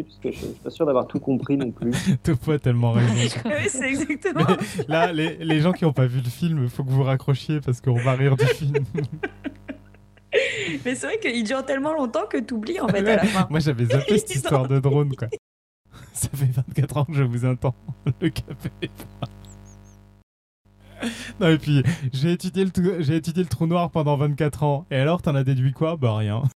Parce 0.00 0.18
que 0.18 0.32
je, 0.32 0.38
suis 0.38 0.46
pas 0.62 0.70
sûr 0.70 0.86
d'avoir 0.86 1.06
tout 1.06 1.20
compris 1.20 1.56
non 1.56 1.70
plus. 1.70 1.92
Topo 2.22 2.52
a 2.52 2.58
tellement 2.58 2.92
raison. 2.92 3.12
oui, 3.44 3.68
c'est 3.68 3.88
exactement. 3.88 4.46
là, 4.88 5.12
les, 5.12 5.36
les, 5.36 5.60
gens 5.60 5.72
qui 5.72 5.84
n'ont 5.84 5.92
pas 5.92 6.06
vu 6.06 6.20
le 6.20 6.30
film, 6.30 6.62
il 6.64 6.70
faut 6.70 6.84
que 6.84 6.90
vous 6.90 7.02
raccrochiez 7.02 7.60
parce 7.60 7.80
qu'on 7.80 7.98
va 7.98 8.12
rire 8.12 8.36
du 8.36 8.46
film. 8.46 8.84
Mais 10.84 10.94
c'est 10.94 11.06
vrai 11.06 11.18
qu'il 11.18 11.44
dure 11.44 11.64
tellement 11.64 11.92
longtemps 11.92 12.26
que 12.26 12.38
tu 12.38 12.54
oublies 12.54 12.80
en 12.80 12.88
fait 12.88 13.06
à 13.06 13.16
la 13.16 13.24
fin. 13.24 13.46
Moi 13.50 13.60
j'avais 13.60 13.84
zappé 13.84 14.18
cette 14.18 14.34
histoire 14.34 14.66
de 14.66 14.78
drone 14.78 15.14
quoi. 15.14 15.28
Ça 16.14 16.28
fait 16.32 16.46
24 16.46 16.96
ans 16.96 17.04
que 17.04 17.12
je 17.12 17.22
vous 17.22 17.44
entends. 17.44 17.74
Le 18.20 18.30
café 18.30 18.70
Non 21.38 21.48
et 21.48 21.58
puis 21.58 21.82
j'ai 22.12 22.32
étudié, 22.32 22.64
le 22.64 23.02
j'ai 23.02 23.16
étudié 23.16 23.42
le 23.42 23.48
trou 23.48 23.66
noir 23.66 23.90
pendant 23.90 24.16
24 24.16 24.62
ans. 24.62 24.86
Et 24.90 24.96
alors 24.96 25.20
t'en 25.20 25.34
as 25.34 25.44
déduit 25.44 25.72
quoi? 25.72 25.96
Bah 25.96 26.16
rien. 26.16 26.42